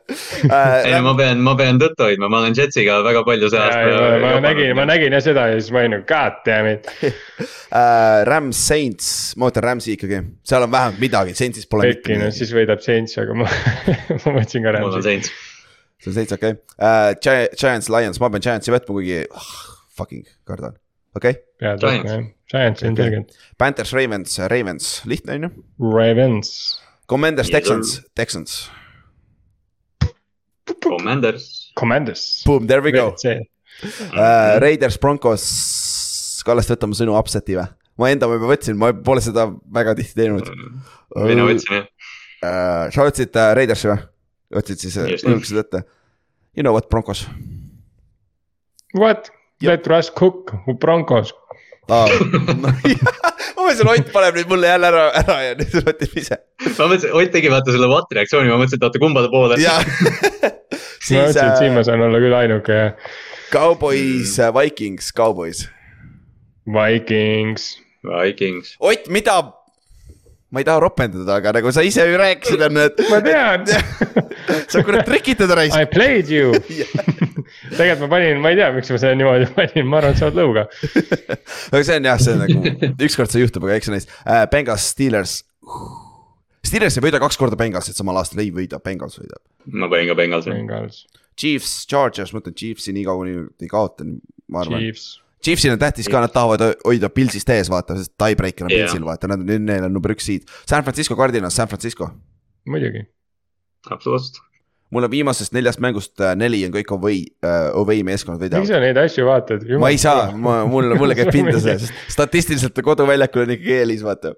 ei 0.84 0.92
no 0.92 0.98
äh,. 0.98 1.02
ma 1.02 1.14
pean, 1.16 1.40
ma 1.44 1.54
pean 1.56 1.80
tõtt 1.80 2.04
hoidma, 2.04 2.28
ma 2.28 2.42
olen 2.42 2.56
Jetsiga 2.58 2.98
väga 3.06 3.24
palju 3.24 3.48
see 3.52 3.62
aasta. 3.62 4.10
ma 4.26 4.34
nägin, 4.44 4.74
ma 4.76 4.84
nägin 4.88 5.16
ja 5.16 5.22
seda 5.24 5.48
ja 5.52 5.56
siis 5.60 5.72
ma 5.72 5.82
olin 5.86 5.96
nagu 5.96 6.06
god 6.08 6.42
damn 6.44 6.74
it. 6.74 6.92
Äh, 7.68 8.24
Rams 8.24 8.56
Saints, 8.64 9.08
ma 9.36 9.50
võtan 9.50 9.60
Rams'i 9.66 9.92
ikkagi, 9.92 10.22
seal 10.48 10.64
on 10.64 10.70
vähemalt 10.72 11.02
midagi, 11.02 11.34
Saintsis 11.36 11.66
pole 11.68 11.84
mitte 11.84 12.00
Pekki, 12.00 12.14
no 12.16 12.30
siis 12.32 12.48
võidab 12.56 12.80
Saints, 12.80 13.18
aga 13.20 13.36
ma, 13.36 13.44
ma 14.24 14.32
mõtlesin 14.38 14.64
ka 14.64 14.72
Rams'i. 14.72 15.07
Saints. 15.09 15.32
see 15.98 16.12
on 16.12 16.18
seitse, 16.18 16.39
okei 16.39 16.55
okay.. 16.76 17.48
Giants, 17.59 17.90
Lions, 17.93 18.20
ma 18.22 18.30
pean 18.32 18.44
Giantsi 18.44 18.74
võtma, 18.74 18.98
kuigi 18.98 19.22
oh, 19.26 19.52
fucking 19.98 20.26
kardan, 20.48 20.76
okei 21.18 21.39
okay.. 21.39 21.44
pead 21.60 21.86
võtma 21.86 22.12
jah, 22.12 22.26
Giants 22.52 22.85
on 22.86 22.98
selgelt. 22.98 23.39
Panthers, 23.60 23.94
Ravens, 23.97 24.39
Ravens, 24.52 24.90
lihtne 25.10 25.39
on 25.39 25.48
ju. 25.48 25.51
Ravens, 25.93 26.51
Commanders, 27.10 27.51
Texans, 27.52 27.98
Texans, 28.18 28.60
Commanders. 30.85 31.72
Commanders. 31.78 32.43
boom, 32.47 32.66
there 32.66 32.85
we 32.85 32.93
go 32.93 33.14
uh,. 33.14 34.59
Raiders, 34.62 34.98
Broncos, 35.01 35.44
Kallaste 36.47 36.76
võtame 36.76 36.97
sõnu 36.97 37.16
upset'i 37.18 37.59
või? 37.59 37.68
ma 37.98 38.12
enda 38.14 38.28
ma 38.30 38.39
juba 38.39 38.52
võtsin, 38.52 38.78
ma 38.78 38.93
pole 38.94 39.22
seda 39.24 39.48
väga 39.74 39.97
tihti 39.98 40.14
teinud 40.20 40.47
mina 41.26 41.48
võtsin 41.48 41.80
jah. 41.80 41.89
uh,. 42.44 42.86
sa 42.94 43.09
võtsid 43.09 43.35
uh, 43.35 43.51
Raidersi 43.59 43.90
või? 43.90 43.98
Võtsid 44.54 44.84
siis, 44.84 44.98
lükkasid 45.24 45.64
ette. 45.64 45.84
You 46.56 46.64
know 46.64 46.74
what, 46.74 46.88
Broncos 46.88 47.26
what? 48.94 49.30
Let 49.60 49.86
Russ 49.86 50.10
cook, 50.10 50.54
Broncos. 50.78 51.32
ah,. 51.88 52.08
ma 53.56 53.64
mõtlesin, 53.64 53.88
Ott 53.88 54.10
paneb 54.12 54.36
nüüd 54.38 54.50
mulle 54.50 54.68
jälle 54.68 54.90
ära, 54.90 55.06
ära 55.18 55.36
ja 55.42 55.54
nüüd 55.58 55.72
võtame 55.80 56.20
ise. 56.20 56.38
ma 56.66 56.86
mõtlesin, 56.90 57.14
Ott 57.16 57.32
tegi 57.34 57.50
vaata 57.52 57.74
selle 57.74 57.88
what 57.90 58.12
reaktsiooni, 58.12 58.52
ma 58.52 58.58
mõtlesin, 58.60 58.78
et 58.78 58.86
oota 58.86 59.02
kumbade 59.02 59.32
poole. 59.32 59.58
jah. 59.62 59.82
ma 59.88 60.52
siis 61.00 61.16
mõtlesin, 61.16 61.42
et 61.48 61.58
siin 61.62 61.72
uh, 61.72 61.78
ma 61.78 61.84
saan 61.88 62.04
olla 62.06 62.22
küll 62.22 62.38
ainuke 62.38 62.78
ja 62.78 62.92
Cowboys, 63.48 64.36
Vikings, 64.54 65.10
Cowboys. 65.16 65.64
Vikings. 66.68 67.78
Vikings. 68.04 68.74
Ott, 68.84 69.08
mida? 69.08 69.40
Ma 70.50 70.62
ei 70.62 70.64
taha 70.64 70.80
ropendada, 70.80 71.36
aga 71.38 71.52
nagu 71.58 71.72
sa 71.74 71.84
ise 71.84 72.04
ju 72.08 72.16
rääkisid, 72.20 72.62
on, 72.64 72.80
et 72.80 73.02
ma 73.10 73.20
tean 73.24 73.66
sa 74.72 74.82
kurat 74.86 75.04
trikitad 75.08 75.52
raisk. 75.58 75.76
I 75.76 75.88
played 75.90 76.32
you. 76.32 76.54
tegelikult 77.76 78.06
ma 78.06 78.10
panin, 78.14 78.40
ma 78.42 78.52
ei 78.52 78.58
tea, 78.60 78.70
miks 78.76 78.92
ma 78.92 79.00
selle 79.02 79.18
niimoodi 79.20 79.50
panin, 79.58 79.88
ma 79.90 80.00
arvan, 80.00 80.16
et 80.16 80.20
sa 80.20 80.30
oled 80.30 80.40
lõuga. 80.40 80.64
aga 81.68 81.82
see 81.84 82.00
on 82.00 82.08
jah, 82.10 82.24
see 82.24 82.34
on 82.34 82.42
nagu 82.44 82.90
ükskord 83.08 83.34
see 83.34 83.44
juhtub, 83.44 83.68
aga 83.68 83.76
eks 83.76 83.90
see 83.90 83.96
neist 83.98 84.12
äh,, 84.24 84.44
Bengals, 84.52 84.88
Steelers. 84.94 85.38
Steelers 86.64 86.96
ei 86.98 87.04
võida 87.04 87.20
kaks 87.22 87.38
korda 87.40 87.58
Bengalsit 87.60 87.96
samal 87.98 88.18
aastal, 88.20 88.42
ei 88.44 88.52
võida, 88.54 88.80
Bengals 88.84 89.20
võidab. 89.20 89.42
ma 89.68 89.90
panin 89.92 90.08
ka 90.10 90.16
Bengalsi. 90.18 90.52
Bengals, 90.54 91.04
Chiefs, 91.38 91.82
Chargers, 91.88 92.32
ma 92.32 92.40
ütlen 92.42 92.56
Chiefsi 92.56 92.96
nii 92.96 93.04
kaua, 93.06 93.20
kuni 93.20 93.36
nad 93.44 93.68
ei 93.68 93.72
kaota, 93.72 94.08
ma 94.48 94.64
arvan. 94.64 94.80
Chiefs, 94.80 95.10
Chiefsil 95.44 95.73
on 95.73 95.78
tähtis 95.78 96.09
ka, 96.10 96.20
nad 96.24 96.32
tahavad 96.35 96.65
hoida 96.86 97.10
Pilsist 97.15 97.51
ees, 97.55 97.70
vaata, 97.70 97.97
sest 97.98 98.15
tiebreaker 98.19 98.66
on 98.66 98.73
Jah. 98.74 98.89
Pilsil, 98.89 99.05
vaata, 99.06 99.31
nad 99.31 99.44
on, 99.44 99.55
neil 99.69 99.86
on 99.86 99.94
number 99.94 100.15
üks 100.16 100.27
seed. 100.27 100.51
San 100.66 100.85
Francisco 100.86 101.16
Cardinals, 101.16 101.56
San 101.56 101.70
Francisco. 101.70 102.10
muidugi. 102.69 103.06
absoluutselt. 103.90 104.43
mul 104.90 105.05
on 105.05 105.10
viimasest 105.10 105.52
neljast 105.52 105.81
mängust 105.85 106.20
äh, 106.20 106.35
neli 106.36 106.62
on 106.66 106.73
kõik 106.73 106.90
away 106.97 107.20
äh,, 107.44 107.69
away 107.77 108.02
meeskonnad 108.05 108.40
miks 108.40 108.51
võidavad. 108.51 108.69
sa 108.69 108.81
neid 108.82 109.01
asju 109.01 109.27
vaatad? 109.28 109.66
ma 109.81 109.90
ei 109.93 110.01
saa, 110.01 110.31
ma, 110.32 110.62
mulle, 110.69 110.97
mulle 110.98 111.16
käib 111.16 111.31
pinda 111.32 111.60
see, 111.60 111.77
sest 111.85 112.12
statistiliselt 112.12 112.81
koduväljakul 112.85 113.44
on 113.44 113.55
ikkagi 113.56 113.77
eelis, 113.82 114.02
vaata. 114.05 114.35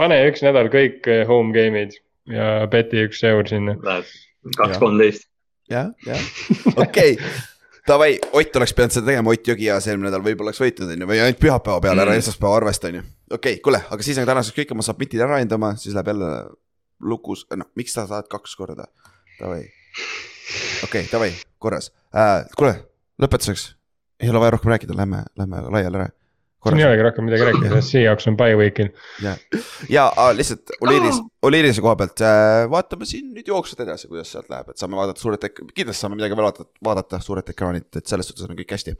pane 0.00 0.18
üks 0.30 0.44
nädal 0.44 0.72
kõik 0.72 1.06
eh, 1.12 1.22
home 1.28 1.54
game'id 1.56 1.94
ja 2.32 2.66
beti 2.70 3.06
üks 3.06 3.22
eur 3.26 3.46
sinna. 3.48 3.76
Kaks, 4.58 4.78
kolmteist. 4.82 5.28
jah, 5.70 5.92
jah, 6.06 6.28
okei. 6.76 7.16
Davai, 7.88 8.18
Ott 8.32 8.56
oleks 8.56 8.74
pidanud 8.76 8.94
seda 8.94 9.08
tegema, 9.10 9.32
Ott 9.34 9.48
Jõgiaas 9.48 9.88
eelmine 9.90 10.06
nädal 10.08 10.22
võib-olla 10.22 10.52
oleks 10.52 10.62
võitnud, 10.62 10.92
on 10.94 11.02
ju, 11.02 11.08
või 11.10 11.18
ainult 11.22 11.40
pühapäeva 11.42 11.80
peale 11.82 12.04
ära 12.04 12.12
Mm. 12.14 12.22
esmaspäeva 12.22 12.56
arvesta, 12.60 12.88
on 12.88 12.94
ju. 13.00 13.02
okei 13.30 13.36
okay,, 13.56 13.62
kuule, 13.64 13.82
aga 13.90 14.02
siis 14.06 14.18
on 14.18 14.26
tänaseks 14.28 14.56
kõik, 14.56 14.74
ma 14.78 14.86
submit'id 14.86 15.24
ära 15.24 15.40
hindama, 15.42 15.74
siis 15.76 15.94
läheb 15.96 16.12
jälle 16.12 16.30
lukus, 17.00 17.46
noh, 17.56 17.66
miks 17.74 17.92
sa 17.92 18.06
saad 18.06 18.28
kaks 18.30 18.54
korda? 18.56 18.86
Davai, 19.40 19.66
okei 19.66 20.84
okay,, 20.84 21.06
davai, 21.10 21.32
korras 21.58 21.90
äh,. 22.14 22.46
kuule, 22.56 22.76
lõpetuseks, 23.18 23.72
ei 24.22 24.30
ole 24.30 24.38
vaja 24.38 24.54
rohkem 24.54 24.70
rääkida, 24.70 24.94
lähme, 24.96 25.24
lähme 25.38 25.66
laiali 25.74 26.04
ära. 26.04 26.08
Siin 26.66 26.80
ei 26.82 26.86
olegi 26.86 27.04
rohkem 27.06 27.26
midagi 27.26 27.46
rääkida, 27.48 27.70
sest 27.78 27.94
siia 27.94 28.04
jaoks 28.10 28.28
on 28.30 28.36
by 28.38 28.56
week'il. 28.58 28.90
ja, 29.24 29.34
ja 29.90 30.06
lihtsalt 30.36 30.74
Oliiris, 30.80 31.18
Oliirise 31.48 31.84
koha 31.84 31.96
pealt 32.00 32.22
äh, 32.26 32.66
vaatame 32.70 33.08
siin 33.08 33.32
nüüd 33.34 33.48
jooksvalt 33.50 33.82
edasi, 33.86 34.10
kuidas 34.10 34.30
sealt 34.34 34.50
läheb, 34.52 34.70
et 34.72 34.82
saame 34.82 34.98
vaadata 34.98 35.24
suurelt 35.24 35.48
ek-, 35.48 35.62
kindlasti 35.72 36.04
saame 36.04 36.18
midagi 36.20 36.38
veel 36.38 36.46
vaadata, 36.46 36.68
vaadata 36.90 37.20
suurelt 37.24 37.50
ekraanilt, 37.54 37.90
et 37.98 38.12
selles 38.12 38.30
suhtes 38.30 38.46
on 38.46 38.54
kõik 38.58 38.76
hästi. 38.76 38.96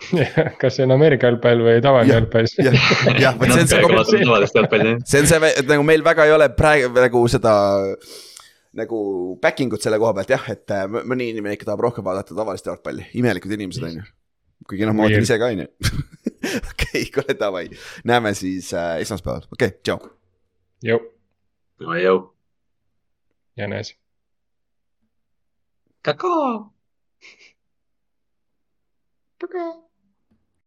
kas 0.63 0.79
see 0.79 0.89
on 0.89 0.97
Ameerika 0.97 1.31
jalgpall 1.31 1.65
või 1.69 1.79
tavaline 1.85 2.19
jalgpall? 2.19 2.51
jah, 2.59 2.91
jah, 3.27 3.39
vot 3.39 3.55
see 3.55 3.63
on 3.63 3.73
see 3.73 4.99
see 5.07 5.25
on 5.25 5.33
see, 5.33 5.55
et 5.63 5.71
nagu 5.71 5.87
meil 5.87 6.05
väga 6.07 6.27
ei 6.29 6.35
ole 6.35 6.51
praegu 6.57 6.93
nagu 6.99 7.25
seda 7.31 7.55
nagu 8.77 8.99
backing 9.43 9.73
ut 9.77 9.85
selle 9.85 10.01
koha 10.01 10.15
pealt 10.17 10.33
jah, 10.33 10.45
et 10.53 10.73
äh, 10.75 10.87
mõni 10.89 11.31
inimene 11.33 11.57
ikka 11.57 11.69
tahab 11.69 11.85
rohkem 11.87 12.05
vaadata 12.07 12.37
tavalist 12.37 12.69
jalgpalli, 12.69 13.11
imelikud 13.21 13.53
inimesed 13.53 13.87
on 13.89 13.99
ju. 14.01 14.05
kuigi 14.69 14.89
noh, 14.89 14.97
ma 14.97 15.07
vaatan 15.07 15.27
ise 15.27 15.39
ka 15.41 15.51
on 15.53 15.65
ju. 15.65 15.69
okei, 16.71 17.07
kuule 17.15 17.39
davai, 17.39 17.69
näeme 18.05 18.35
siis 18.35 18.73
äh, 18.75 19.01
esmaspäeval, 19.01 19.49
okei 19.53 19.69
okay,, 19.69 19.81
tšau. 19.83 20.13
jõu, 20.85 21.01
no 21.81 21.99
jõu. 22.01 22.23
jänes. 23.57 23.97
kakao. 26.03 26.73
Pakaa. 29.39 29.92